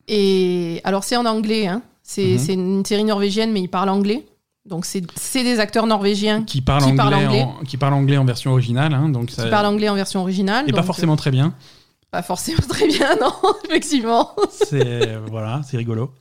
Et 0.07 0.79
alors 0.83 1.03
c'est 1.03 1.17
en 1.17 1.25
anglais, 1.25 1.67
hein. 1.67 1.81
C'est 2.03 2.33
Mhm. 2.33 2.37
c'est 2.37 2.53
une 2.53 2.85
série 2.85 3.03
norvégienne, 3.03 3.51
mais 3.51 3.61
ils 3.61 3.67
parlent 3.67 3.89
anglais. 3.89 4.25
Donc 4.65 4.85
c'est 4.85 5.01
des 5.43 5.59
acteurs 5.59 5.85
norvégiens 5.85 6.43
Qui 6.43 6.61
parle, 6.61 6.83
Qui 6.83 6.99
anglais. 6.99 7.43
En, 7.43 7.63
qui 7.63 7.77
parle 7.77 7.93
anglais 7.93 8.17
en 8.17 8.25
version 8.25 8.51
originale, 8.51 8.93
hein, 8.93 9.09
donc 9.09 9.29
ça. 9.29 9.43
qui 9.43 9.49
parlent 9.49 9.67
anglais 9.67 9.89
en 9.89 9.95
version 9.95 10.21
originale. 10.21 10.65
Et 10.67 10.73
pas 10.73 10.81
forcément 10.83 11.15
très 11.15 11.29
bien. 11.31 11.47
euh, 11.47 12.09
pas 12.11 12.23
forcément 12.23 12.63
très 12.69 12.87
bien, 12.87 13.15
non, 13.21 13.33
effectivement. 13.65 14.31
C'est 14.51 15.17
voilà, 15.29 15.61
c'est 15.69 15.77
rigolo. 15.77 16.11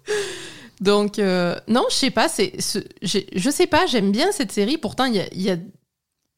Donc, 0.80 1.18
euh, 1.18 1.56
non, 1.68 1.84
je 1.88 1.94
sais 1.94 2.10
pas, 2.10 2.28
c'est, 2.28 2.52
je 3.02 3.50
sais 3.50 3.66
pas, 3.66 3.86
j'aime 3.86 4.10
bien 4.12 4.32
cette 4.32 4.52
série, 4.52 4.76
pourtant, 4.76 5.04
il 5.06 5.14
y 5.14 5.20
a, 5.20 5.26
y 5.32 5.50
a- 5.50 5.56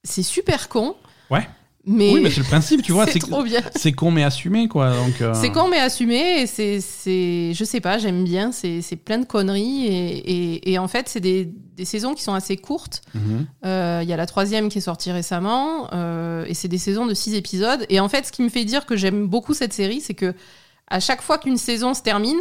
c'est 0.05 0.23
super 0.23 0.69
con. 0.69 0.95
Ouais. 1.31 1.49
Mais, 1.89 2.13
Oui, 2.13 2.21
mais 2.21 2.31
c'est 2.31 2.41
le 2.41 2.47
principe, 2.47 2.83
tu 2.83 2.91
vois. 2.93 3.07
c'est 3.13 3.21
trop 3.21 3.45
bien. 3.45 3.61
c'est 3.77 3.93
con 3.93 4.11
mais 4.11 4.25
assumé, 4.25 4.67
quoi. 4.67 4.91
Donc. 4.95 5.21
euh, 5.21 5.33
C'est 5.35 5.51
con, 5.53 5.69
mais 5.69 5.79
assumé, 5.79 6.41
et 6.43 6.47
c'est, 6.49 6.81
c'est, 6.81 7.53
je 7.55 7.65
sais 7.65 7.81
pas, 7.81 7.99
j'aime 7.99 8.25
bien, 8.25 8.51
c'est, 8.51 8.83
c'est 8.83 8.97
plein 8.97 9.19
de 9.19 9.25
conneries, 9.25 9.87
et, 9.87 10.17
et, 10.57 10.73
et 10.73 10.79
en 10.79 10.89
fait, 10.89 11.09
c'est 11.09 11.21
des, 11.21 11.45
des 11.45 11.85
saisons 11.85 12.15
qui 12.15 12.23
sont 12.25 12.35
assez 12.35 12.57
courtes. 12.57 13.03
mhm. 13.15 13.47
Euh, 13.65 14.01
Il 14.03 14.09
y 14.09 14.13
a 14.13 14.17
la 14.17 14.27
troisième 14.27 14.69
qui 14.69 14.79
est 14.79 14.81
sortie 14.81 15.13
récemment, 15.13 15.89
euh, 15.93 16.45
et 16.49 16.55
c'est 16.55 16.69
des 16.69 16.79
saisons 16.79 17.07
de 17.07 17.15
six 17.15 17.35
épisodes. 17.35 17.87
Et 17.89 18.01
en 18.01 18.09
fait, 18.09 18.27
ce 18.27 18.33
qui 18.33 18.43
me 18.43 18.49
fait 18.49 18.65
dire 18.65 18.85
que 18.85 18.97
j'aime 18.97 19.29
beaucoup 19.29 19.55
cette 19.55 19.73
série, 19.73 20.01
c'est 20.01 20.15
que 20.15 20.35
à 20.89 20.99
chaque 20.99 21.23
fois 21.23 21.39
qu'une 21.39 21.57
saison 21.57 21.95
se 21.95 22.03
termine, 22.03 22.39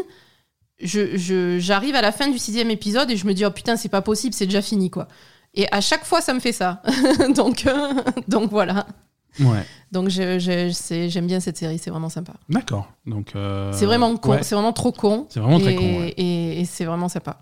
je, 0.81 1.15
je- 1.17 1.57
j'arrive 1.59 1.95
à 1.95 2.01
la 2.01 2.11
fin 2.11 2.27
du 2.29 2.37
sixième 2.39 2.69
épisode 2.71 3.09
et 3.11 3.15
je 3.17 3.25
me 3.27 3.33
dis 3.33 3.45
oh 3.45 3.51
putain 3.51 3.77
c'est 3.77 3.89
pas 3.89 4.01
possible, 4.01 4.33
c'est 4.33 4.45
déjà 4.45 4.61
fini 4.61 4.89
quoi. 4.89 5.07
Et 5.53 5.67
à 5.71 5.79
chaque 5.81 6.03
fois 6.03 6.19
ça 6.19 6.33
me 6.33 6.39
fait 6.39 6.51
ça. 6.51 6.81
donc 7.35 7.63
donc 8.27 8.49
voilà. 8.51 8.85
Ouais. 9.39 9.65
Donc 9.91 10.09
je- 10.09 10.39
je- 10.39 10.71
c'est- 10.71 11.09
j'aime 11.09 11.27
bien 11.27 11.39
cette 11.39 11.57
série, 11.57 11.77
c'est 11.77 11.89
vraiment 11.91 12.09
sympa. 12.09 12.33
D'accord. 12.49 12.91
Donc. 13.05 13.33
euh, 13.35 13.71
c'est 13.73 13.85
vraiment 13.85 14.15
con, 14.17 14.31
ouais. 14.31 14.43
c'est 14.43 14.55
vraiment 14.55 14.73
trop 14.73 14.91
con. 14.91 15.25
C'est 15.29 15.39
vraiment 15.39 15.59
très 15.59 15.73
et, 15.73 15.75
con, 15.75 15.83
ouais. 15.99 16.13
et- 16.17 16.61
et 16.61 16.65
c'est 16.65 16.85
vraiment 16.85 17.09
sympa. 17.09 17.37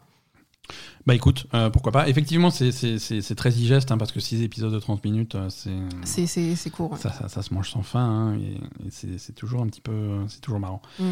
Bah 1.06 1.14
écoute, 1.14 1.48
euh, 1.54 1.70
pourquoi 1.70 1.92
pas. 1.92 2.08
Effectivement, 2.08 2.50
c'est- 2.50 3.36
très 3.36 3.50
digeste 3.50 3.92
hein, 3.92 3.98
parce 3.98 4.14
que 4.14 4.22
6 4.22 4.42
épisodes 4.42 4.72
de 4.72 4.80
30 4.80 5.04
minutes, 5.04 5.36
euh, 5.36 5.50
c'est 5.50 6.26
C'est, 6.56 6.70
court. 6.70 6.98
ça, 6.98 7.12
ça, 7.12 7.28
ça 7.28 7.42
se 7.42 7.54
mange 7.54 7.70
sans 7.70 7.82
fin 7.84 8.00
hein, 8.00 8.38
et, 8.38 8.88
et 8.88 9.18
c'est 9.18 9.36
toujours 9.36 9.62
un 9.64 9.68
petit 9.68 9.82
peu, 9.82 9.92
c'est 10.30 10.40
toujours 10.40 10.62
marrant. 10.62 10.82
Mm. 11.00 11.04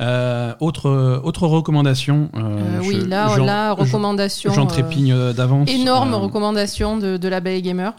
Euh, 0.00 0.54
autre 0.58 1.20
autre 1.22 1.46
recommandation. 1.46 2.28
euh, 2.34 2.80
oui, 2.82 3.06
là, 3.06 3.36
là, 3.38 3.72
recommandation. 3.72 4.52
J'en 4.52 4.66
trépigne 4.66 5.32
d'avance. 5.32 5.70
Énorme 5.70 6.14
recommandation 6.14 6.96
de, 6.96 7.16
de 7.16 7.28
la 7.28 7.38
Belle 7.38 7.62
Gamer. 7.62 7.94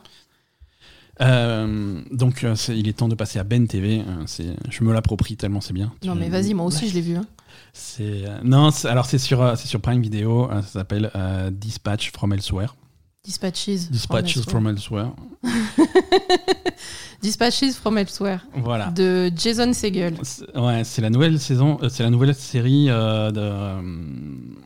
Euh, 1.22 2.02
donc 2.11 2.44
euh, 2.44 2.56
il 2.69 2.88
est 2.88 2.94
temps 2.98 3.07
de 3.07 3.15
passer 3.15 3.39
à 3.39 3.44
Ben 3.44 3.68
TV. 3.68 4.02
euh, 4.07 4.53
je 4.69 4.84
me 4.84 4.94
l'approprie 4.94 5.35
tellement 5.38 5.61
c'est 5.61 5.73
bien. 5.73 5.91
Non 6.06 6.14
Tu- 6.14 6.19
mais 6.19 6.30
vas-y, 6.30 6.53
moi 6.53 6.65
aussi 6.65 6.88
je 6.89 6.94
l'ai 6.94 7.02
vu. 7.02 7.15
hein. 7.15 7.26
C'est 7.73 8.23
non, 8.44 8.69
alors 8.85 9.06
c'est 9.06 9.18
sur 9.18 9.57
c'est 9.57 9.68
sur 9.68 9.80
Prime 9.81 10.02
Video. 10.02 10.49
ça 10.61 10.61
s'appelle 10.64 11.11
euh, 11.15 11.49
Dispatch 11.52 12.11
from 12.11 12.34
Elsewhere. 12.34 12.76
Dispatches. 13.23 13.89
Dispatches 13.91 14.44
from 14.44 14.52
from 14.64 14.68
Elsewhere. 14.68 15.11
Dispatches 17.22 17.73
from 17.76 17.98
Elsewhere. 17.98 18.39
Voilà. 18.56 18.91
De 18.91 19.31
Jason 19.35 19.73
Segel. 19.73 20.14
Ouais, 20.56 20.84
c'est 20.84 21.02
la 21.02 21.10
nouvelle 21.10 21.39
saison, 21.39 21.77
euh, 21.81 21.89
c'est 21.89 22.03
la 22.03 22.10
nouvelle 22.10 22.34
série 22.35 22.85
de, 22.85 24.61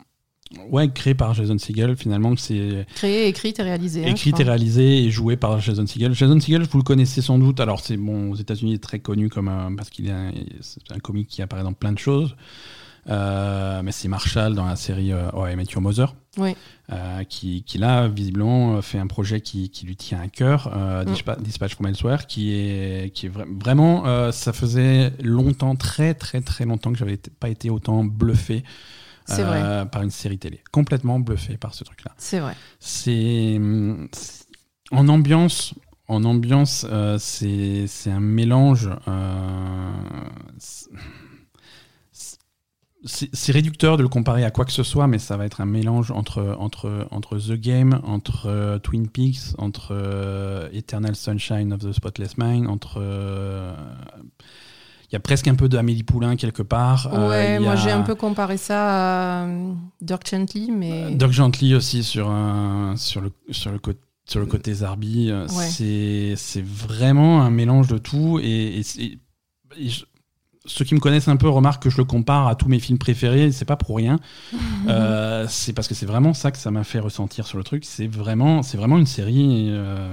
ouais, 0.70 0.90
créée 0.92 1.14
par 1.16 1.34
Jason 1.34 1.58
Segel 1.58 1.96
finalement. 1.96 2.36
C'est 2.38 2.86
Créé, 2.96 3.28
écrite 3.28 3.60
et 3.60 3.64
réalisé. 3.64 4.06
hein, 4.06 4.10
crois. 4.32 4.42
et 4.42 4.44
réalisée 4.50 5.04
et 5.04 5.10
jouée 5.12 5.38
par 5.38 5.60
Jason 5.60 5.86
Segel. 5.88 6.14
Jason 6.14 6.40
Segel, 6.40 6.64
vous 6.64 6.78
le 6.78 6.84
connaissez 6.84 7.22
sans 7.22 7.38
doute. 7.40 7.60
Alors 7.60 7.80
c'est 7.80 7.98
bon 7.98 8.32
aux 8.32 8.36
États-Unis, 8.36 8.72
il 8.72 8.76
est 8.76 8.80
très 8.80 9.00
connu 9.00 9.30
comme 9.30 9.48
un- 9.48 9.76
parce 9.76 9.90
qu'il 9.90 10.08
est 10.08 10.12
un, 10.12 10.32
comique 11.02 11.28
qui 11.28 11.42
apparaît 11.42 11.64
dans 11.64 11.74
plein 11.74 11.92
de 11.92 12.00
choses. 12.00 12.36
Euh, 13.10 13.82
mais 13.84 13.92
c'est 13.92 14.08
Marshall 14.08 14.54
dans 14.54 14.66
la 14.66 14.76
série 14.76 15.12
euh, 15.12 15.30
Oh, 15.34 15.48
Your 15.48 15.82
Mother. 15.82 16.14
Oui. 16.38 16.56
Euh, 16.94 17.24
qui, 17.24 17.64
qui 17.64 17.78
là 17.80 18.08
visiblement 18.08 18.76
euh, 18.76 18.82
fait 18.82 19.00
un 19.00 19.08
projet 19.08 19.42
qui, 19.42 19.70
qui 19.70 19.86
lui 19.88 19.96
tient 19.96 20.22
à 20.22 20.28
cœur, 20.28 20.72
euh, 20.76 21.04
Mm. 21.04 21.14
Dispa- 21.14 21.42
Dispatch 21.42 21.74
from 21.76 21.88
Elsewhere, 21.88 22.28
qui 22.28 22.54
est, 22.54 23.12
qui 23.14 23.26
est 23.26 23.30
vra- 23.30 23.48
vraiment, 23.60 24.32
ça 24.32 24.54
faisait 24.54 25.12
longtemps, 25.24 25.76
très 25.76 26.14
très 26.14 26.42
très 26.42 26.64
longtemps 26.66 26.92
que 26.92 26.98
j'avais 27.00 27.18
pas 27.18 27.50
été 27.50 27.70
autant 27.72 28.04
bluffé 28.04 28.64
euh, 29.64 29.86
par 29.86 30.02
une 30.02 30.10
série 30.12 30.38
télé, 30.40 30.62
complètement 30.72 31.20
bluffé 31.20 31.58
par 31.58 31.74
ce 31.74 31.84
truc-là. 31.84 32.12
C'est 32.18 32.40
vrai. 32.40 32.56
C'est 32.80 33.60
en 34.92 35.08
ambiance. 35.08 35.74
En 36.08 36.24
ambiance, 36.26 36.86
euh, 36.90 37.18
c'est 37.20 37.88
un 38.08 38.20
mélange. 38.20 38.90
euh, 39.08 39.92
c'est- 43.04 43.52
réducteur 43.52 43.98
de 43.98 44.04
le 44.04 44.10
comparer 44.10 44.44
à 44.46 44.52
quoi 44.52 44.64
que 44.66 44.72
ce 44.72 44.84
soit, 44.84 45.08
mais 45.08 45.18
ça 45.18 45.36
va 45.36 45.46
être 45.46 45.60
un 45.62 45.66
mélange 45.66 46.12
entre, 46.12 46.56
entre, 46.60 47.08
entre 47.12 47.40
The 47.40 47.54
Game, 47.54 48.00
entre 48.04 48.46
euh, 48.48 48.78
Twin 48.78 49.08
Peaks, 49.10 49.56
entre 49.58 49.90
euh, 49.92 50.70
Eternal 50.72 51.16
Sunshine 51.16 51.74
of 51.74 51.80
the 51.80 51.92
Spotless 51.94 52.38
Mind, 52.38 52.68
entre. 52.68 52.98
euh, 53.02 53.74
y 55.14 55.16
a 55.16 55.20
presque 55.20 55.48
un 55.48 55.56
peu 55.56 55.68
d'Amélie 55.70 56.04
Poulain 56.04 56.36
quelque 56.36 56.62
part. 56.64 57.10
Euh, 57.14 57.30
Ouais, 57.30 57.56
il 57.56 57.62
moi 57.62 57.74
a 57.74 57.76
j'ai 57.76 57.92
un 57.92 58.02
peu 58.02 58.16
comparé 58.16 58.58
ça 58.58 59.42
à 59.42 59.46
euh, 59.46 59.74
Dirk 60.02 60.26
Gently, 60.30 60.72
mais. 60.72 61.12
Doc 61.16 61.32
Gently 61.32 61.76
aussi 61.76 62.04
sur, 62.04 62.30
un, 62.30 62.96
sur, 62.98 63.22
le, 63.22 63.32
sur, 63.52 63.72
le, 63.72 63.80
côté 63.80 64.00
sur 64.26 64.40
le 64.40 64.46
côté 64.46 64.74
Zarbi. 64.74 65.30
euh, 65.30 65.48
Ouais. 65.48 66.36
C'est 66.38 66.64
vraiment 66.64 67.42
un 67.42 67.50
mélange 67.50 67.88
de 67.88 67.98
tout. 67.98 68.40
Et, 68.42 68.78
et 68.80 68.84
c'est- 68.84 69.18
et 69.78 69.90
je- 69.90 70.06
ceux 70.66 70.86
qui 70.86 70.94
me 70.94 71.00
connaissent 71.00 71.28
un 71.28 71.38
peu 71.38 71.50
remarquent 71.50 71.84
que 71.84 71.90
je 71.90 71.98
le 71.98 72.04
compare 72.06 72.48
à 72.48 72.56
tous 72.56 72.68
mes 72.70 72.80
films 72.80 73.00
préférés. 73.00 73.52
C'est 73.52 73.66
pas 73.66 73.78
pour 73.78 73.96
rien. 73.98 74.20
Euh, 74.88 75.46
c'est 75.48 75.74
parce 75.74 75.88
que 75.88 75.94
c'est 75.94 76.08
vraiment 76.08 76.34
ça 76.34 76.50
que 76.52 76.58
ça 76.58 76.72
m'a 76.72 76.84
fait 76.84 77.00
ressentir 77.00 77.46
sur 77.46 77.58
le 77.60 77.64
truc. 77.64 77.86
C'est 77.86 78.08
vraiment, 78.08 78.64
c'est 78.64 78.78
vraiment 78.78 78.98
une 78.98 79.06
série 79.06 79.68
euh, 79.70 80.08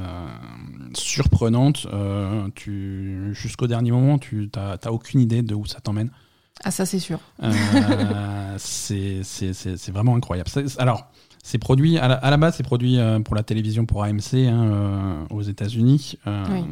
surprenante. 0.94 1.86
Euh, 1.92 2.48
tu, 2.54 3.30
jusqu'au 3.32 3.66
dernier 3.66 3.90
moment, 3.90 4.18
tu 4.18 4.50
t'as 4.50 4.76
aucune 4.90 5.20
idée 5.20 5.42
de 5.42 5.54
où 5.54 5.64
ça 5.66 5.80
t'emmène. 5.80 6.10
Ah, 6.64 6.70
ça, 6.70 6.84
c'est 6.84 6.98
sûr. 6.98 7.18
C'est 8.58 9.22
c'est- 9.24 9.90
vraiment 9.90 10.16
incroyable. 10.16 10.50
Alors, 10.78 11.10
c'est 11.42 11.58
produit 11.58 11.98
à 11.98 12.08
la, 12.08 12.14
à 12.14 12.30
la 12.30 12.36
base, 12.36 12.56
c'est 12.56 12.62
produit 12.62 12.98
pour 13.24 13.34
la 13.34 13.42
télévision 13.42 13.86
pour 13.86 14.04
AMC 14.04 14.34
hein, 14.48 15.26
aux 15.30 15.42
États-Unis. 15.42 16.18
Oui. 16.26 16.62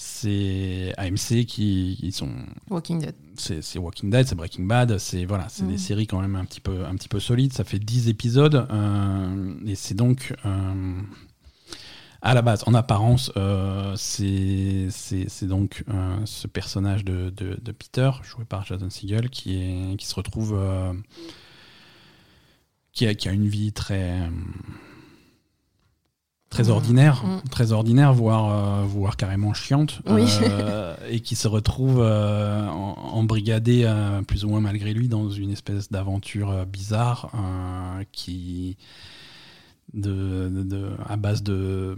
C'est 0.00 0.94
AMC 0.96 1.44
qui, 1.44 1.96
qui 1.98 2.12
sont 2.12 2.30
Walking 2.70 3.00
Dead. 3.00 3.16
c'est 3.36 3.78
Walking 3.80 4.10
Dead, 4.10 4.28
c'est 4.28 4.36
Breaking 4.36 4.62
Bad, 4.62 4.96
c'est 4.98 5.24
voilà, 5.24 5.48
c'est 5.48 5.66
des 5.66 5.76
séries 5.76 6.06
quand 6.06 6.20
même 6.20 6.36
un 6.36 6.44
petit 6.44 6.60
peu 6.60 6.86
un 6.86 6.94
petit 6.94 7.08
peu 7.08 7.18
solides. 7.18 7.52
Ça 7.52 7.64
fait 7.64 7.80
10 7.80 8.08
épisodes 8.08 8.68
euh, 8.70 9.54
et 9.66 9.74
c'est 9.74 9.94
donc 9.94 10.36
euh, 10.46 11.00
à 12.22 12.32
la 12.32 12.42
base, 12.42 12.62
en 12.66 12.74
apparence, 12.74 13.32
euh, 13.36 13.96
c'est 13.96 14.86
donc 15.42 15.82
euh, 15.88 16.16
ce 16.26 16.46
personnage 16.46 17.04
de, 17.04 17.30
de, 17.30 17.58
de 17.60 17.72
Peter 17.72 18.12
joué 18.22 18.44
par 18.44 18.64
Jason 18.64 18.90
Segel 18.90 19.30
qui 19.30 19.60
est 19.60 19.96
qui 19.96 20.06
se 20.06 20.14
retrouve 20.14 20.56
qui 22.92 23.04
a 23.08 23.16
qui 23.16 23.28
a 23.28 23.32
une 23.32 23.48
vie 23.48 23.72
très 23.72 24.30
très 26.50 26.64
Mhm. 26.64 26.70
ordinaire, 26.70 27.24
Mhm. 27.24 27.40
très 27.50 27.72
ordinaire, 27.72 28.12
voire 28.14 28.50
euh, 28.50 28.84
voire 28.84 29.16
carrément 29.16 29.52
chiante, 29.54 30.00
Oui. 30.08 30.24
euh, 30.42 30.96
et 31.10 31.20
qui 31.20 31.36
se 31.36 31.46
retrouve 31.48 32.00
euh, 32.00 32.66
en- 32.68 32.94
embrigadé 33.14 33.82
euh, 33.84 34.22
plus 34.22 34.44
ou 34.44 34.48
moins 34.48 34.60
malgré 34.60 34.94
lui 34.94 35.08
dans 35.08 35.28
une 35.30 35.50
espèce 35.50 35.90
d'aventure 35.90 36.64
bizarre 36.66 37.30
qui 38.12 38.76
de, 39.94 40.48
de- 40.52 40.62
de- 40.62 40.90
à 41.06 41.16
base 41.16 41.42
de 41.42 41.96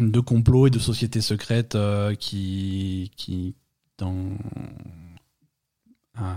de 0.00 0.20
complots 0.20 0.66
et 0.66 0.70
de 0.70 0.78
sociétés 0.78 1.20
secrètes 1.22 1.76
qui 2.18 3.10
qui 3.16 3.54
dans 3.98 4.14
à- 6.16 6.34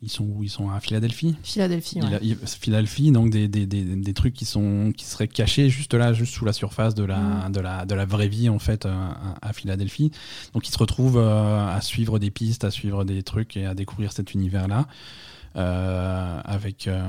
ils 0.00 0.08
sont 0.10 0.24
où? 0.24 0.42
Ils 0.42 0.48
sont 0.50 0.70
à 0.70 0.80
Philadelphie? 0.80 1.36
Philadelphie, 1.42 2.00
ouais. 2.00 2.06
il 2.10 2.14
a- 2.14 2.20
il- 2.22 2.36
Philadelphie, 2.46 3.10
donc 3.12 3.30
des, 3.30 3.48
des, 3.48 3.66
des, 3.66 3.82
des 3.82 4.14
trucs 4.14 4.34
qui, 4.34 4.44
sont, 4.44 4.92
qui 4.96 5.04
seraient 5.04 5.28
cachés 5.28 5.70
juste 5.70 5.94
là, 5.94 6.12
juste 6.12 6.34
sous 6.34 6.44
la 6.44 6.52
surface 6.52 6.94
de 6.94 7.04
la, 7.04 7.18
Mm. 7.48 7.52
de 7.52 7.60
la, 7.60 7.86
de 7.86 7.94
la 7.94 8.04
vraie 8.04 8.28
vie 8.28 8.48
en 8.48 8.58
fait 8.58 8.86
euh, 8.86 8.90
à, 8.92 9.48
à 9.48 9.52
Philadelphie. 9.52 10.10
Donc 10.54 10.68
ils 10.68 10.72
se 10.72 10.78
retrouvent 10.78 11.18
euh, 11.18 11.68
à 11.68 11.80
suivre 11.80 12.18
des 12.18 12.30
pistes, 12.30 12.64
à 12.64 12.70
suivre 12.70 13.04
des 13.04 13.22
trucs 13.22 13.56
et 13.56 13.66
à 13.66 13.74
découvrir 13.74 14.12
cet 14.12 14.34
univers-là. 14.34 14.80
euh, 14.80 15.41
avec 15.54 16.86
euh, 16.88 17.00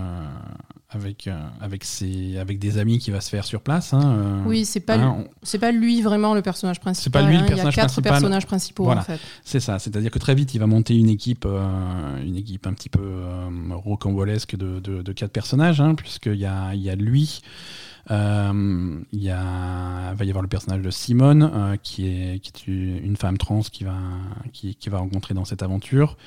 avec 0.90 1.28
euh, 1.28 1.38
avec 1.60 1.84
ses 1.84 2.38
avec 2.38 2.60
des 2.60 2.78
amis 2.78 3.00
qui 3.00 3.12
va 3.12 3.22
se 3.22 3.30
faire 3.30 3.46
sur 3.46 3.62
place 3.62 3.94
hein, 3.94 4.16
euh, 4.18 4.44
Oui, 4.46 4.66
c'est 4.66 4.80
pas, 4.80 4.96
hein, 4.98 5.26
c'est 5.42 5.60
pas 5.60 5.72
lui 5.72 6.02
vraiment 6.02 6.34
le 6.34 6.42
personnage 6.42 6.80
principal. 6.80 7.24
pas 7.24 7.28
lui 7.30 7.38
le 7.38 7.44
hein. 7.44 7.48
personnage 7.48 7.74
Il 7.74 7.78
y 7.78 7.80
a 7.80 7.84
quatre 7.84 7.94
principal. 7.94 8.12
personnages 8.12 8.46
principaux 8.46 8.84
Voilà. 8.86 9.02
en 9.02 9.06
fait. 9.06 9.20
C'est 9.44 9.60
ça, 9.60 9.80
c'est-à-dire 9.80 10.12
que 10.12 10.20
très 10.20 10.36
vite, 10.36 10.54
il 10.54 10.60
va 10.60 10.68
monter 10.68 10.96
une 10.96 11.10
équipe, 11.10 11.46
euh, 11.46 12.24
une 12.24 12.36
équipe 12.36 12.68
un 12.68 12.74
petit 12.74 12.90
peu 12.90 13.02
euh, 13.02 13.50
rocambolesque 13.72 14.56
de, 14.56 14.80
de, 14.80 15.02
de 15.02 15.14
quatre 15.14 15.32
personnages, 15.32 15.82
hein, 15.82 15.96
puisqu'il 15.96 16.36
y 16.36 16.46
a, 16.46 16.74
il 16.76 16.82
y 16.82 16.90
a 16.90 16.96
lui, 16.96 17.42
euh, 18.12 19.00
il 19.12 19.24
y 19.24 19.30
a, 19.30 20.14
va 20.14 20.26
y 20.26 20.30
avoir 20.30 20.44
le 20.44 20.50
personnage 20.50 20.82
de 20.82 20.92
Simone, 20.92 21.50
euh, 21.54 21.76
qui, 21.82 22.08
est, 22.08 22.40
qui 22.40 22.72
est 22.72 22.72
une 23.04 23.16
femme 23.18 23.38
trans 23.38 23.62
qui 23.62 23.84
va, 23.84 23.96
qui, 24.52 24.76
qui 24.76 24.90
va 24.90 25.00
rencontrer 25.00 25.34
dans 25.34 25.46
cette 25.46 25.64
aventure. 25.64 26.18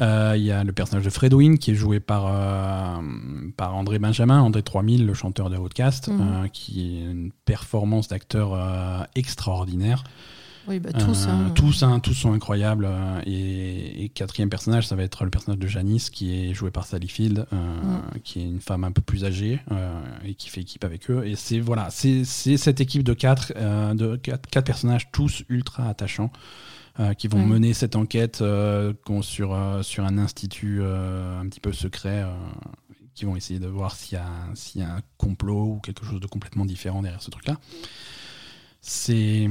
Euh, 0.00 0.34
Il 0.36 0.42
y 0.42 0.50
a 0.52 0.64
le 0.64 0.72
personnage 0.72 1.04
de 1.04 1.10
Fredwin 1.10 1.58
qui 1.58 1.72
est 1.72 1.74
joué 1.74 2.00
par, 2.00 2.26
euh, 2.26 2.96
par 3.56 3.74
André 3.76 3.98
Benjamin, 3.98 4.40
André 4.40 4.62
3000, 4.62 5.04
le 5.06 5.14
chanteur 5.14 5.50
de 5.50 5.56
Outcast, 5.56 6.08
Mhm. 6.08 6.20
euh, 6.20 6.48
qui 6.48 6.96
est 6.98 7.10
une 7.10 7.30
performance 7.44 8.08
d'acteur 8.08 8.56
extraordinaire. 9.14 10.04
Oui, 10.68 10.78
bah, 10.78 10.92
tous. 10.92 11.26
Euh, 11.26 11.30
hein. 11.30 11.50
tous, 11.54 11.82
hein, 11.82 12.00
tous 12.00 12.12
sont 12.14 12.32
incroyables. 12.32 12.86
et, 13.26 14.04
et 14.04 14.08
quatrième 14.10 14.50
personnage, 14.50 14.86
ça 14.86 14.94
va 14.94 15.02
être 15.02 15.24
le 15.24 15.30
personnage 15.30 15.58
de 15.58 15.66
Janice, 15.66 16.10
qui 16.10 16.50
est 16.50 16.54
joué 16.54 16.70
par 16.70 16.86
Sally 16.86 17.08
Field, 17.08 17.46
euh, 17.52 17.56
Mm. 17.56 18.18
qui 18.22 18.40
est 18.40 18.44
une 18.44 18.60
femme 18.60 18.84
un 18.84 18.92
peu 18.92 19.00
plus 19.02 19.24
âgée 19.24 19.60
euh, 19.72 20.00
et 20.24 20.34
qui 20.34 20.48
fait 20.48 20.60
équipe 20.60 20.84
avec 20.84 21.10
eux. 21.10 21.26
Et 21.26 21.34
c'est 21.34 21.58
voilà, 21.60 21.88
c'est 21.90 22.24
cette 22.24 22.80
équipe 22.80 23.02
de 23.02 23.14
quatre, 23.14 23.52
de 23.94 24.16
quatre, 24.16 24.48
quatre 24.48 24.66
personnages, 24.66 25.08
tous 25.12 25.42
ultra 25.48 25.88
attachants. 25.88 26.30
Euh, 26.98 27.14
qui 27.14 27.28
vont 27.28 27.44
mener 27.46 27.72
cette 27.72 27.94
enquête 27.96 28.40
euh, 28.42 28.92
sur, 29.22 29.54
euh, 29.54 29.82
sur 29.82 30.04
un 30.04 30.18
institut 30.18 30.82
un 30.82 31.46
petit 31.48 31.60
peu 31.60 31.72
secret, 31.72 32.24
qui 33.14 33.24
vont 33.24 33.36
essayer 33.36 33.60
de 33.60 33.66
voir 33.68 33.94
s'il 33.94 34.18
y, 34.18 34.78
y 34.78 34.82
a 34.82 34.94
un 34.96 35.00
complot 35.18 35.74
ou 35.76 35.80
quelque 35.80 36.04
chose 36.04 36.20
de 36.20 36.26
complètement 36.26 36.64
différent 36.64 37.02
derrière 37.02 37.22
ce 37.22 37.30
truc-là. 37.30 37.56
C'est 38.80 39.48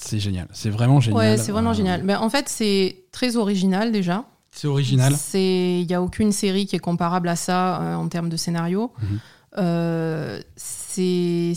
c'est 0.00 0.20
génial, 0.20 0.46
c'est 0.52 0.70
vraiment 0.70 1.00
génial. 1.00 1.18
Ouais, 1.18 1.36
c'est 1.36 1.50
vraiment 1.52 1.70
Euh, 1.70 1.74
génial. 1.74 2.04
Mais 2.04 2.14
en 2.14 2.30
fait, 2.30 2.48
c'est 2.48 3.04
très 3.12 3.36
original 3.36 3.90
déjà. 3.92 4.24
C'est 4.52 4.68
original. 4.68 5.12
Il 5.34 5.82
y 5.90 5.94
a 5.94 6.00
aucune 6.00 6.32
série 6.32 6.66
qui 6.66 6.76
est 6.76 6.80
comparable 6.80 7.28
à 7.28 7.36
ça 7.36 7.80
euh, 7.82 7.94
en 7.96 8.08
termes 8.08 8.28
de 8.28 8.36
scénario. 8.36 8.92
Mhm. 9.02 9.18
Euh, 9.56 10.40
c'est 10.56 11.54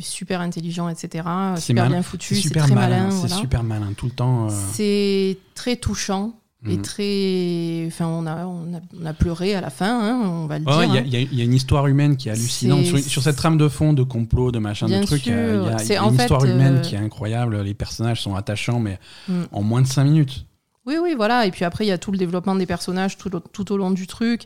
super 0.00 0.40
intelligent, 0.40 0.88
etc. 0.88 1.24
C'est 1.56 1.60
Super 1.62 1.84
mal- 1.84 1.92
bien 1.92 2.02
foutu, 2.02 2.34
c'est 2.34 2.40
super 2.42 2.64
très 2.66 2.74
malin, 2.74 2.98
malin. 3.04 3.10
c'est 3.10 3.26
voilà. 3.28 3.36
super 3.36 3.62
malin 3.62 3.92
tout 3.96 4.06
le 4.06 4.12
temps. 4.12 4.46
euh, 4.46 4.54
C'est 4.72 5.38
très 5.54 5.76
touchant 5.76 6.34
et 6.68 6.76
mhm. 6.76 6.82
très. 6.82 7.84
Enfin, 7.86 8.06
on 8.06 8.26
a, 8.26 8.44
on 8.46 8.74
a, 8.74 8.80
on 9.00 9.06
a 9.06 9.12
pleuré 9.12 9.54
à 9.54 9.60
la 9.60 9.70
fin, 9.70 10.00
hein, 10.00 10.22
on 10.24 10.46
va 10.46 10.58
le 10.58 10.64
dire. 10.64 10.82
il 10.84 10.94
y, 10.94 10.96
a- 10.96 11.00
hein. 11.00 11.04
il 11.06 11.12
y 11.12 11.16
a- 11.16 11.20
il 11.20 11.34
y 11.38 11.40
a 11.40 11.44
une 11.44 11.54
histoire 11.54 11.86
humaine 11.86 12.16
qui 12.16 12.28
est 12.28 12.32
hallucinante. 12.32 12.84
Sur, 12.84 12.98
sur 12.98 13.22
cette 13.22 13.36
trame 13.36 13.58
de 13.58 13.68
fond, 13.68 13.92
de 13.92 14.02
complot, 14.02 14.52
de 14.52 14.58
machin, 14.58 14.86
Bien 14.86 15.00
de 15.00 15.06
trucs, 15.06 15.26
il 15.26 15.32
y 15.32 15.34
a- 15.34 15.38
y 15.38 15.96
une 15.96 16.16
fait, 16.16 16.22
histoire 16.22 16.44
humaine 16.44 16.76
euh, 16.76 16.80
qui 16.80 16.94
est 16.94 16.98
incroyable. 16.98 17.60
Les 17.62 17.74
personnages 17.74 18.22
sont 18.22 18.34
attachants, 18.34 18.80
mais 18.80 18.98
Mm. 19.28 19.42
en 19.52 19.62
moins 19.62 19.82
de 19.82 19.86
5 19.86 20.04
minutes. 20.04 20.46
Oui, 20.86 20.96
oui, 21.02 21.14
voilà. 21.16 21.46
Et 21.46 21.50
puis 21.50 21.64
après, 21.64 21.84
il 21.84 21.88
y 21.88 21.92
a 21.92 21.98
tout 21.98 22.12
le 22.12 22.18
développement 22.18 22.54
des 22.54 22.66
personnages 22.66 23.16
tout, 23.18 23.30
tout 23.30 23.72
au 23.72 23.76
long 23.76 23.90
du 23.90 24.06
truc. 24.06 24.42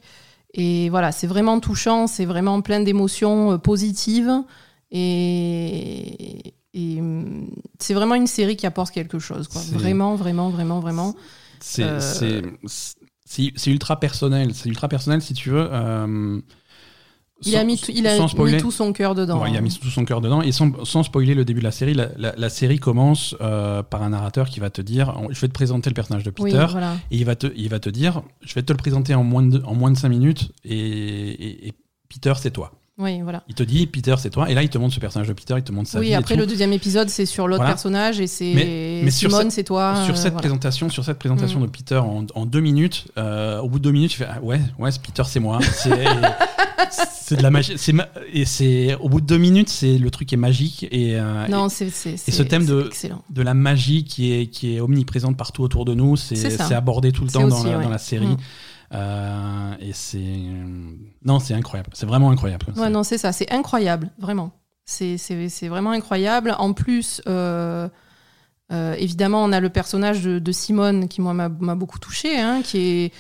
Et 0.55 0.89
voilà, 0.90 1.12
c'est 1.12 1.27
vraiment 1.28 1.60
touchant, 1.60 2.06
c'est 2.06 2.24
vraiment 2.24 2.60
plein 2.60 2.81
d'émotions 2.81 3.52
euh, 3.52 3.59
positives. 3.59 4.32
Et, 4.90 6.55
et, 6.74 7.01
hum, 7.01 7.48
c'est 7.78 7.94
vraiment 7.94 8.14
une 8.16 8.27
série 8.27 8.56
qui 8.56 8.66
apporte 8.66 8.93
quelque 8.93 9.18
chose. 9.18 9.48
Quoi. 9.48 9.60
Vraiment, 9.72 10.16
vraiment, 10.16 10.51
vraiment, 10.51 10.81
vraiment. 10.81 11.14
C'est 11.60 11.85
Euh, 11.85 12.43
ultra 13.66 14.01
personnel. 14.01 14.55
C'est 14.55 14.68
ultra 14.68 14.89
personnel, 14.89 15.22
si 15.22 15.35
tu 15.35 15.51
veux. 15.51 15.68
euh, 15.72 16.40
Il 17.43 17.53
sans- 17.53 17.59
a 17.59 17.65
mis, 17.65 17.79
tout- 17.79 17.91
il 17.95 18.07
a 18.07 18.19
mis 18.19 18.57
tout 18.59 18.71
son 18.71 18.93
cœur 18.93 19.15
dedans. 19.15 19.41
Ouais, 19.43 19.51
il 19.51 19.57
a 19.57 19.61
mis 19.61 19.71
tout 19.73 19.89
son 19.89 20.05
cœur 20.05 20.21
dedans. 20.21 20.43
Et 20.43 20.53
sans, 20.53 20.85
sans 20.85 21.03
spoiler 21.03 21.35
le 21.35 21.45
début 21.45 21.61
de 21.61 21.65
la 21.65 21.71
série, 21.73 21.95
la, 21.95 22.09
la- 22.19 22.35
la 22.37 22.49
série 22.51 22.79
commence 22.79 23.35
euh, 23.41 23.83
par 23.83 24.03
un 24.03 24.11
narrateur 24.11 24.49
qui 24.49 24.61
va 24.61 24.69
te 24.71 24.83
dire 24.83 25.15
Je 25.31 25.41
vais 25.41 25.49
te 25.49 25.53
présenter 25.53 25.89
le 25.91 25.95
personnage 25.95 26.23
de 26.25 26.33
Oui, 26.39 26.53
Peter. 26.53 26.67
voilà. 26.71 26.95
Et 27.11 27.17
il 27.17 27.25
va, 27.25 27.37
te, 27.37 27.47
il 27.57 27.69
va 27.69 27.79
te 27.81 27.89
dire 27.91 28.23
Je 28.43 28.55
vais 28.55 28.62
te 28.62 28.73
le 28.73 28.77
présenter 28.77 29.15
en 29.15 29.25
moins 29.25 29.43
de, 29.43 29.62
en 29.65 29.75
moins 29.75 29.91
de 29.91 29.97
5 29.97 30.09
minutes. 30.11 30.51
Et, 30.65 30.77
et- 30.79 31.69
et 31.69 31.75
Peter, 32.09 32.33
c'est 32.37 32.51
toi. 32.51 32.73
Oui, 32.99 33.23
voilà. 33.23 33.43
Il 33.49 33.55
te 33.55 33.62
dit 33.62 33.87
Peter, 33.87 34.15
c'est 34.19 34.29
toi. 34.29 34.51
Et 34.51 34.55
là, 34.55 34.62
il 34.62 34.69
te 34.69 34.77
montre 34.77 34.93
ce 34.95 35.01
personnage 35.01 35.27
de 35.29 35.33
Peter, 35.33 35.55
il 35.57 35.62
te 35.62 35.73
montre 35.73 35.89
sa 35.89 35.99
vie. 36.01 36.09
Oui, 36.09 36.12
et 36.12 36.15
après 36.17 36.35
tout. 36.35 36.41
le 36.41 36.47
deuxième 36.47 36.75
épisode, 36.75 37.09
c'est 37.09 37.25
sur 37.25 37.49
l'autre 37.49 37.61
Voilà. 37.62 37.73
personnage 37.73 38.21
et 38.21 38.27
c'est 38.27 38.53
Mais- 38.55 39.11
Simone, 39.11 39.51
c'est 39.51 39.65
toi. 39.65 40.03
sur 40.05 40.12
euh, 40.12 40.17
cette 40.17 40.33
voilà. 40.35 40.39
présentation, 40.41 40.91
sur 40.91 41.03
cette 41.03 41.19
présentation 41.19 41.61
Mm. 41.61 41.62
de 41.62 41.71
Peter 41.71 41.97
en, 41.97 42.27
en 42.35 42.45
deux 42.45 42.61
minutes, 42.61 43.07
euh, 43.17 43.59
au 43.61 43.71
bout 43.71 43.79
de 43.79 43.85
deux 43.85 43.93
minutes, 43.93 44.11
tu 44.11 44.19
fais 44.19 44.27
ah, 44.29 44.39
ouais, 44.43 44.61
ouais, 44.79 44.91
Peter, 45.03 45.23
c'est 45.25 45.41
moi. 45.41 45.61
C'est 46.90 47.36
de 47.36 47.43
la 47.43 47.51
magie. 47.51 47.74
C'est 47.77 47.93
ma- 47.93 48.09
et 48.32 48.44
c'est 48.44 48.94
au 48.97 49.09
bout 49.09 49.20
de 49.20 49.27
deux 49.27 49.39
minutes, 49.39 49.69
c'est 49.69 49.98
le 49.98 50.11
truc 50.11 50.32
est 50.32 50.36
magique 50.36 50.85
et, 50.90 51.19
euh, 51.19 51.47
Non, 51.48 51.69
c'est 51.69 51.90
c'est- 51.90 52.16
ce 52.16 52.43
thème 52.43 52.65
de- 52.66 52.86
excellent. 52.86 53.23
et 53.31 53.32
de 53.35 53.43
la 53.43 53.55
magie 53.55 54.05
qui 54.05 54.32
est 54.32 54.47
qui 54.47 54.74
est 54.77 54.81
omniprésente 54.81 55.36
partout 55.36 55.62
autour 55.62 55.85
de 55.85 55.94
nous. 55.94 56.16
C'est 56.16 56.35
C'est 56.36 56.74
abordé 56.74 57.12
tout 57.12 57.24
le 57.24 57.31
temps 57.31 57.47
dans, 57.47 57.57
aussi, 57.61 57.66
la, 57.70 57.78
ouais. 57.78 57.85
dans 57.85 57.90
la 57.90 57.98
série. 57.98 58.27
Mm. 58.27 58.36
Euh, 58.93 59.74
et 59.81 59.93
c'est 59.93 60.19
non, 61.24 61.39
c'est 61.39 61.55
incroyable. 61.55 61.90
C'est 61.93 62.07
vraiment 62.07 62.31
incroyable. 62.31 62.66
Ouais, 62.77 62.90
non, 62.90 63.02
c'est 63.05 63.19
ça, 63.19 63.32
c'est 63.32 63.51
incroyable, 63.52 64.11
vraiment. 64.19 64.52
C'est- 64.85 65.19
C'est 65.19 65.48
c'est 65.48 65.69
vraiment 65.69 65.93
incroyable. 65.93 66.55
En 66.59 66.73
plus, 66.73 67.23
euh, 67.28 67.89
euh, 68.73 68.94
évidemment, 68.98 69.44
on 69.44 69.52
a 69.52 69.61
le 69.61 69.69
personnage 69.70 70.23
de, 70.24 70.39
de 70.40 70.52
Simone 70.52 71.09
qui, 71.09 71.20
moi, 71.20 71.35
m'a 71.35 71.48
m'a 71.48 71.74
beaucoup 71.77 71.98
touché, 72.01 72.39
hein, 72.40 72.62
qui 72.65 72.78
est. 72.78 73.12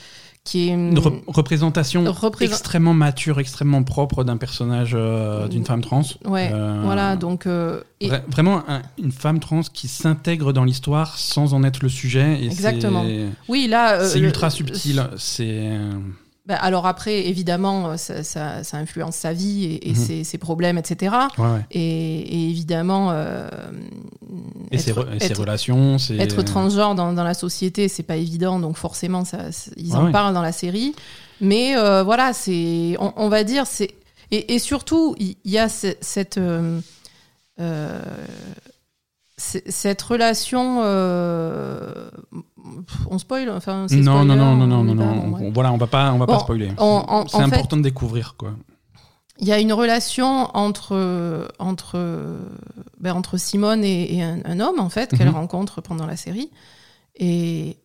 Qui 0.50 0.68
est 0.68 0.72
Une 0.72 0.98
rep- 0.98 1.22
représentation 1.28 2.02
Représent- 2.10 2.50
extrêmement 2.50 2.92
mature, 2.92 3.38
extrêmement 3.38 3.84
propre 3.84 4.24
d'un 4.24 4.36
personnage 4.36 4.92
euh, 4.94 5.46
d'une 5.46 5.64
femme 5.64 5.80
trans. 5.80 6.02
ouais, 6.24 6.50
Euh, 6.52 6.80
voilà, 6.82 7.14
donc. 7.14 7.46
euh, 7.46 7.82
et- 8.00 8.08
Vra- 8.08 8.22
Vraiment 8.28 8.64
un- 8.68 8.82
une 9.00 9.12
femme 9.12 9.38
trans 9.38 9.60
qui 9.72 9.86
s'intègre 9.86 10.52
dans 10.52 10.64
l'histoire 10.64 11.18
sans 11.18 11.54
en 11.54 11.62
être 11.62 11.84
le 11.84 11.88
sujet. 11.88 12.40
Et 12.42 12.46
Exactement. 12.46 13.04
C'est 13.04 13.26
oui, 13.48 13.68
là. 13.68 14.04
c'est 14.04 14.18
ultra 14.18 14.50
subtil. 14.50 15.04
C'est. 15.16 15.70
Euh, 16.50 16.54
Bah, 16.54 16.56
alors 16.62 16.86
après, 16.86 17.26
évidemment, 17.28 17.96
ça, 17.96 18.22
ça- 18.24 18.64
ça 18.64 18.76
influence 18.76 19.16
sa 19.16 19.32
vie 19.32 19.64
et, 19.64 19.88
et 19.88 19.92
Mhm. 19.92 19.96
ses, 19.96 20.24
ses 20.24 20.38
problèmes, 20.38 20.78
etc. 20.78 21.14
Ouais, 21.38 21.44
ouais. 21.44 21.66
Et, 21.70 21.80
et 21.80 22.48
évidemment, 22.50 23.10
euh, 23.12 23.48
Et, 24.70 24.78
ses, 24.78 24.90
être- 24.90 25.04
re- 25.04 25.14
et 25.16 25.20
ses 25.20 25.26
être- 25.32 25.40
relations, 25.40 25.96
être 26.18 26.42
transgenre 26.42 26.94
dans, 26.94 27.12
dans 27.12 27.24
la 27.24 27.34
société, 27.34 27.88
c'est 27.88 28.02
pas 28.02 28.16
évident, 28.16 28.58
donc 28.58 28.76
forcément, 28.76 29.24
ça, 29.24 29.38
ils 29.76 29.92
Ouais, 29.92 29.96
en 29.98 30.12
parlent 30.12 30.34
dans 30.34 30.42
la 30.42 30.52
série. 30.52 30.94
Mais 31.40 31.76
euh, 31.76 32.02
voilà, 32.02 32.32
c'est, 32.32 32.96
on, 32.98 33.12
on 33.16 33.28
va 33.28 33.44
dire, 33.44 33.66
c'est 33.66 33.94
et, 34.32 34.58
surtout, 34.60 35.16
il 35.18 35.34
y, 35.44 35.58
a 35.58 35.68
ce- 35.68 35.94
cette 36.00 36.38
euh, 36.38 36.80
euh, 37.60 38.00
cette 39.40 40.02
relation. 40.02 40.80
euh, 40.82 42.10
on 43.08 43.18
spoil, 43.18 43.48
enfin. 43.50 43.86
Non, 43.90 44.24
non, 44.24 44.36
non, 44.36 44.54
non, 44.54 44.80
on 44.80 44.84
non, 44.84 44.94
non, 44.94 45.28
ouais. 45.38 45.50
Voilà, 45.52 45.72
on 45.72 45.76
va 45.78 45.86
pas, 45.86 46.12
on 46.12 46.18
va 46.18 46.26
pas 46.26 46.38
spoiler. 46.40 46.68
C'est 47.28 47.38
fait- 47.38 47.42
important 47.44 47.76
de 47.76 47.82
découvrir, 47.82 48.34
quoi. 48.36 48.52
Il 49.38 49.48
y 49.48 49.52
a 49.52 49.58
une 49.58 49.72
relation 49.72 50.50
entre, 50.54 51.48
entre, 51.58 52.36
ben, 53.00 53.14
entre 53.14 53.38
Simone 53.38 53.82
et, 53.84 54.16
et 54.16 54.22
un, 54.22 54.40
un 54.44 54.60
homme, 54.60 54.78
en 54.78 54.90
fait, 54.90 55.16
qu'elle 55.16 55.28
Mhm. 55.28 55.34
rencontre 55.36 55.80
pendant 55.80 56.04
la 56.06 56.16
série. 56.16 56.50
Et, 57.16 57.78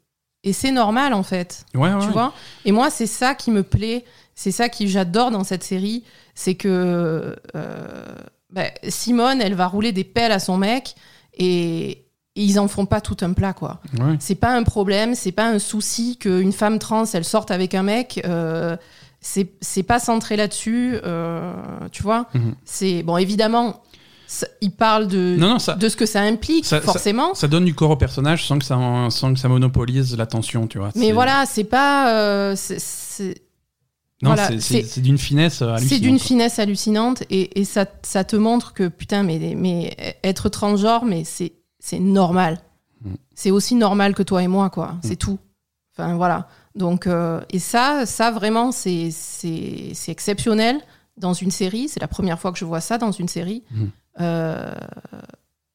et 0.44 0.52
c'est 0.52 0.72
normal, 0.72 1.14
en 1.14 1.24
fait. 1.24 1.66
Ouais, 1.74 1.94
ouais. 1.94 2.06
tu 2.06 2.12
vois 2.12 2.34
Et 2.66 2.74
moi, 2.74 2.90
c'est 2.90 3.08
ça 3.08 3.36
qui 3.36 3.52
me 3.52 3.64
plaît, 3.64 4.04
c'est 4.36 4.52
ça 4.52 4.68
que 4.68 4.86
j'adore 4.86 5.32
dans 5.32 5.46
cette 5.46 5.64
série, 5.64 6.04
c'est 6.34 6.56
que 6.56 7.34
euh, 7.56 8.16
ben, 8.52 8.70
Simone, 8.90 9.40
elle 9.42 9.56
va 9.56 9.68
rouler 9.68 9.94
des 9.94 10.04
pelles 10.04 10.34
à 10.34 10.40
son 10.40 10.58
mec 10.58 10.96
et, 11.38 11.90
et 12.38 12.44
ils 12.44 12.60
en 12.60 12.68
font 12.68 12.86
pas 12.86 13.02
tout 13.02 13.18
un 13.22 13.34
plat, 13.34 13.54
quoi. 13.54 13.80
Ouais. 14.00 14.16
C'est 14.20 14.36
pas 14.36 14.54
un 14.56 14.64
problème, 14.64 15.16
c'est 15.16 15.32
pas 15.32 15.48
un 15.48 15.60
souci 15.60 16.18
qu'une 16.18 16.52
femme 16.52 16.80
trans, 16.80 17.06
elle 17.14 17.24
sorte 17.26 17.52
avec 17.52 17.74
un 17.74 17.84
mec. 17.84 18.22
euh, 18.26 18.76
c'est 19.22 19.50
c'est 19.62 19.82
pas 19.84 20.00
centré 20.00 20.36
là-dessus, 20.36 20.98
euh, 21.04 21.52
tu 21.92 22.04
vois. 22.04 22.28
Mhm. 22.36 22.54
C'est 22.64 23.02
bon, 23.02 23.18
évidemment, 23.18 23.82
ça- 24.28 24.46
il 24.62 24.70
parle 24.72 25.08
de 25.08 25.36
Non, 25.40 25.50
non, 25.52 25.60
ça, 25.60 25.74
de 25.74 25.90
ce 25.90 25.96
que 25.96 26.06
ça 26.06 26.22
implique, 26.22 26.66
Ça- 26.66 26.80
forcément. 26.82 27.34
ça 27.34 27.48
donne 27.48 27.66
du 27.66 27.74
corps 27.74 27.90
au 27.92 27.96
personnage 27.96 28.46
sans 28.46 28.60
que 28.60 28.66
ça, 28.66 28.78
sans 29.10 29.34
que 29.34 29.40
ça 29.40 29.48
monopolise 29.48 30.16
l'attention, 30.16 30.68
tu 30.68 30.78
vois. 30.78 30.90
Mais 30.96 31.12
voilà, 31.12 31.46
c'est 31.48 31.64
pas. 31.64 32.12
euh, 32.12 32.56
Non, 34.22 34.34
voilà, 34.34 34.60
c'est- 34.60 35.02
d'une 35.02 35.18
finesse 35.18 35.62
euh, 35.62 35.68
hallucinante. 35.72 35.90
c'est 35.90 36.00
d'une 36.00 36.20
finesse 36.20 36.60
hallucinante 36.60 37.24
et, 37.30 37.60
et 37.60 37.66
ça, 37.66 37.86
ça 38.02 38.24
te 38.24 38.36
montre 38.38 38.74
que 38.74 38.88
putain, 38.88 39.24
mais, 39.24 39.54
mais 39.58 40.18
être 40.24 40.48
transgenre, 40.50 41.04
mais 41.04 41.24
c'est 41.26 41.52
normal. 42.00 42.60
Mm. 43.02 43.14
C'est 43.36 43.52
aussi 43.52 43.76
normal 43.76 44.16
que 44.16 44.24
toi 44.24 44.42
et 44.42 44.48
moi, 44.48 44.70
quoi. 44.70 44.96
C'est 45.04 45.18
tout. 45.18 45.38
Enfin 45.98 46.16
voilà. 46.16 46.48
Donc 46.76 47.08
euh, 47.08 47.42
et 47.50 47.60
ça, 47.60 48.06
ça 48.06 48.32
vraiment, 48.32 48.72
c'est 48.72 49.10
exceptionnel 50.08 50.80
dans 51.18 51.34
une 51.34 51.52
série. 51.52 51.90
C'est 51.90 52.02
la 52.02 52.08
première 52.08 52.40
fois 52.40 52.52
que 52.52 52.58
je 52.58 52.66
vois 52.66 52.82
ça 52.82 52.98
dans 52.98 53.12
une 53.12 53.28
série. 53.28 53.64
Mm. 53.72 53.86
Euh, 54.22 54.74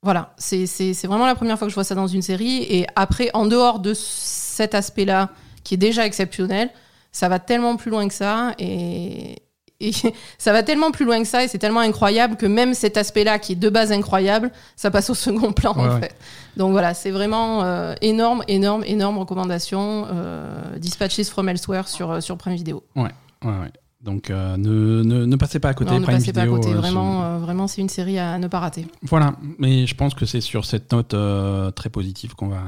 voilà, 0.03 0.35
c'est 0.39 0.65
vraiment 1.05 1.27
la 1.27 1.35
première 1.35 1.59
fois 1.59 1.67
que 1.67 1.71
je 1.71 1.75
vois 1.75 1.85
ça 1.85 1.95
dans 1.95 2.07
une 2.07 2.23
série. 2.23 2.63
Et 2.63 2.87
après, 2.97 3.31
en 3.35 3.45
dehors 3.45 3.81
de 3.81 3.93
cet 3.95 4.75
aspect-là, 4.75 5.29
qui 5.63 5.75
est 5.75 5.77
déjà 5.79 6.07
exceptionnel, 6.07 6.71
ça 7.13 7.29
va 7.29 7.39
tellement 7.39 7.77
plus 7.77 7.91
loin 7.91 8.07
que 8.09 8.15
ça. 8.15 8.53
Et, 8.59 9.43
et 9.81 9.93
ça 10.39 10.53
va 10.53 10.63
tellement 10.63 10.91
plus 10.91 11.05
loin 11.05 11.21
que 11.21 11.27
ça. 11.29 11.45
Et 11.45 11.49
c'est 11.49 11.59
tellement 11.59 11.81
incroyable 11.81 12.37
que 12.37 12.47
même 12.47 12.75
cet 12.75 12.97
aspect-là, 12.97 13.39
qui 13.39 13.53
est 13.53 13.57
de 13.57 13.69
base 13.69 13.93
incroyable, 13.93 14.51
ça 14.77 14.91
passe 14.91 15.11
au 15.11 15.15
second 15.27 15.53
plan, 15.53 15.75
Ouais, 15.75 15.83
en 15.83 15.95
ouais. 15.95 16.01
fait. 16.01 16.15
Donc 16.57 16.73
voilà, 16.73 16.95
c'est 16.95 17.11
vraiment 17.11 17.63
euh, 17.63 17.95
énorme, 18.03 18.43
énorme, 18.49 18.83
énorme 18.85 19.19
recommandation. 19.19 20.07
Euh, 20.13 20.77
Dispatches 20.79 21.25
from 21.31 21.49
Elsewhere 21.49 21.87
sur, 21.87 22.23
sur 22.23 22.37
Prime 22.37 22.55
Video. 22.55 22.83
Ouais, 22.97 23.11
ouais. 23.45 23.71
Donc 24.03 24.31
euh, 24.31 24.57
ne, 24.57 25.03
ne, 25.03 25.27
ne 25.27 25.37
passez 25.37 25.61
pas 25.61 25.69
à 25.69 25.75
côté. 25.75 25.91
non, 25.91 26.01
ne 26.01 26.05
Prime 26.05 26.17
passez 26.17 26.33
pas 26.33 26.41
à 26.43 26.47
côté. 26.47 26.71
euh, 26.71 26.77
Vraiment, 26.77 27.23
euh, 27.23 27.39
vraiment 27.39 27.67
c'est 27.69 27.83
une 27.83 27.91
série 27.91 28.19
à 28.19 28.39
ne 28.39 28.49
pas 28.49 28.59
rater. 28.59 28.87
Voilà, 29.03 29.35
mais 29.59 29.87
je 29.87 29.95
pense 29.95 30.15
que 30.15 30.25
c'est 30.25 30.41
sur 30.41 30.65
cette 30.65 30.91
note 30.93 31.13
euh, 31.13 31.71
très 31.71 31.91
positive 31.91 32.35
qu'on 32.35 32.49
va, 32.49 32.63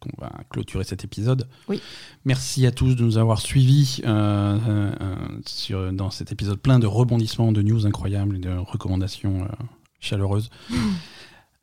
qu'on 0.00 0.10
va 0.20 0.32
clôturer 0.50 0.82
cet 0.82 1.04
épisode. 1.04 1.46
Oui. 1.68 1.80
Merci 2.24 2.66
à 2.66 2.72
tous 2.72 2.96
de 2.96 3.04
nous 3.04 3.16
avoir 3.16 3.40
suivis 3.40 4.02
sur, 5.46 5.92
dans 5.92 6.10
cet 6.10 6.32
épisode 6.32 6.58
plein 6.58 6.78
de 6.78 6.86
rebondissements, 6.86 7.52
de 7.52 7.62
news 7.62 7.86
incroyables 7.86 8.36
et 8.36 8.40
de 8.40 8.50
recommandations 8.56 9.46
chaleureuses. 10.00 10.50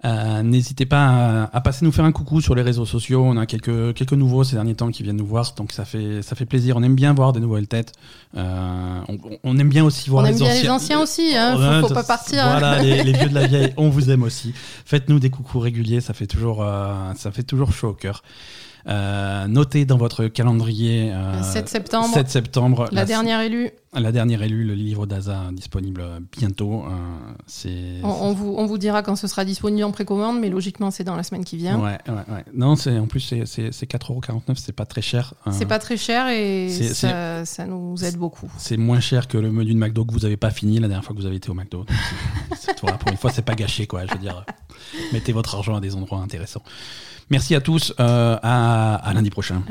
Euh, 0.05 0.43
N'hésitez 0.43 0.85
pas 0.85 1.05
à, 1.43 1.49
à 1.55 1.61
passer 1.61 1.85
nous 1.85 1.91
faire 1.91 2.03
un 2.05 2.11
coucou 2.11 2.41
sur 2.41 2.55
les 2.55 2.61
réseaux 2.61 2.85
sociaux. 2.85 3.23
On 3.25 3.37
a 3.37 3.45
quelques, 3.45 3.93
quelques 3.93 4.13
nouveaux 4.13 4.43
ces 4.43 4.55
derniers 4.55 4.75
temps 4.75 4.91
qui 4.91 5.03
viennent 5.03 5.15
nous 5.17 5.25
voir, 5.25 5.53
donc 5.55 5.71
ça 5.71 5.85
fait, 5.85 6.21
ça 6.21 6.35
fait 6.35 6.45
plaisir. 6.45 6.75
On 6.77 6.83
aime 6.83 6.95
bien 6.95 7.13
voir 7.13 7.31
des 7.33 7.39
nouvelles 7.39 7.67
têtes. 7.67 7.93
Euh, 8.35 8.99
on, 9.07 9.17
on 9.43 9.57
aime 9.57 9.69
bien 9.69 9.85
aussi 9.85 10.09
voir 10.09 10.23
On 10.23 10.27
aime 10.27 10.33
les 10.33 10.39
bien 10.39 10.49
anciens. 10.51 10.63
les 10.63 10.69
anciens 10.69 10.99
aussi, 11.01 11.35
hein. 11.35 11.81
Faut, 11.81 11.87
faut 11.87 11.93
pas 11.93 12.03
partir. 12.03 12.43
Voilà, 12.43 12.79
les, 12.83 13.03
les 13.03 13.13
vieux 13.13 13.29
de 13.29 13.33
la 13.35 13.47
vieille, 13.47 13.73
on 13.77 13.89
vous 13.89 14.09
aime 14.11 14.23
aussi. 14.23 14.53
Faites-nous 14.85 15.19
des 15.19 15.29
coucous 15.29 15.59
réguliers, 15.59 16.01
ça 16.01 16.13
fait 16.13 16.27
toujours, 16.27 16.61
euh, 16.63 16.93
ça 17.15 17.31
fait 17.31 17.43
toujours 17.43 17.71
chaud 17.71 17.89
au 17.89 17.93
cœur. 17.93 18.23
Euh, 18.85 19.47
notez 19.47 19.85
dans 19.85 19.97
votre 19.97 20.25
calendrier 20.27 21.11
euh, 21.13 21.41
7 21.41 21.69
septembre, 21.69 22.13
7 22.13 22.29
septembre, 22.29 22.89
la 22.91 23.05
dernière 23.05 23.39
élue. 23.39 23.71
la 23.93 24.11
dernière 24.11 24.41
élue, 24.43 24.65
le 24.65 24.73
livre 24.73 25.05
d'Aza 25.05 25.43
disponible 25.53 26.03
bientôt. 26.37 26.83
euh, 26.83 28.01
On, 28.03 28.09
on 28.09 28.33
vous, 28.33 28.53
on 28.57 28.65
vous 28.65 28.77
dira 28.77 29.01
quand 29.01 29.15
ce 29.15 29.27
sera 29.27 29.45
disponible 29.45 29.85
en 29.85 29.91
précommande, 29.91 30.37
mais 30.41 30.49
logiquement, 30.49 30.91
c'est 30.91 31.05
dans 31.05 31.15
la 31.15 31.23
semaine 31.23 31.45
qui 31.45 31.55
vient. 31.55 31.79
Ouais, 31.79 31.97
ouais, 32.09 32.13
ouais. 32.33 32.43
Non, 32.53 32.75
c'est 32.75 32.97
en 32.99 33.07
plus 33.07 33.21
c'est 33.21 33.45
c'est- 33.45 33.71
c'est 33.71 33.85
4,49€, 33.89 34.57
c'est 34.57 34.73
pas 34.73 34.85
très 34.85 35.01
cher. 35.01 35.33
Euh, 35.47 35.51
C'est 35.53 35.65
pas 35.65 35.79
très 35.79 35.95
cher 35.95 36.27
et 36.27 36.67
ça, 36.93 37.45
ça 37.45 37.65
nous 37.65 38.03
aide 38.03 38.17
beaucoup. 38.17 38.51
C'est 38.57 38.75
moins 38.75 38.99
cher 38.99 39.29
que 39.29 39.37
le 39.37 39.49
menu 39.51 39.73
de 39.73 39.79
McDo 39.79 40.03
que 40.03 40.11
vous 40.11 40.25
avez 40.25 40.35
pas 40.37 40.51
fini 40.51 40.79
la 40.79 40.89
dernière 40.89 41.05
fois 41.05 41.15
que 41.15 41.21
vous 41.21 41.25
avez 41.27 41.37
été 41.37 41.49
au 41.49 41.53
McDo. 41.53 41.85
Donc, 41.85 41.87
voilà, 42.81 42.97
pour 42.99 43.09
une 43.11 43.17
fois, 43.17 43.31
c'est 43.31 43.45
pas 43.45 43.55
gâché, 43.55 43.87
quoi. 43.87 44.05
Je 44.05 44.11
veux 44.13 44.19
dire, 44.19 44.45
mettez 45.13 45.31
votre 45.31 45.55
argent 45.55 45.75
à 45.77 45.79
des 45.79 45.95
endroits 45.95 46.19
intéressants. 46.19 46.63
Merci 47.29 47.55
à 47.55 47.61
tous. 47.61 47.93
euh, 47.99 48.37
à, 48.41 49.11
lundi 49.13 49.29
prochain. 49.29 49.63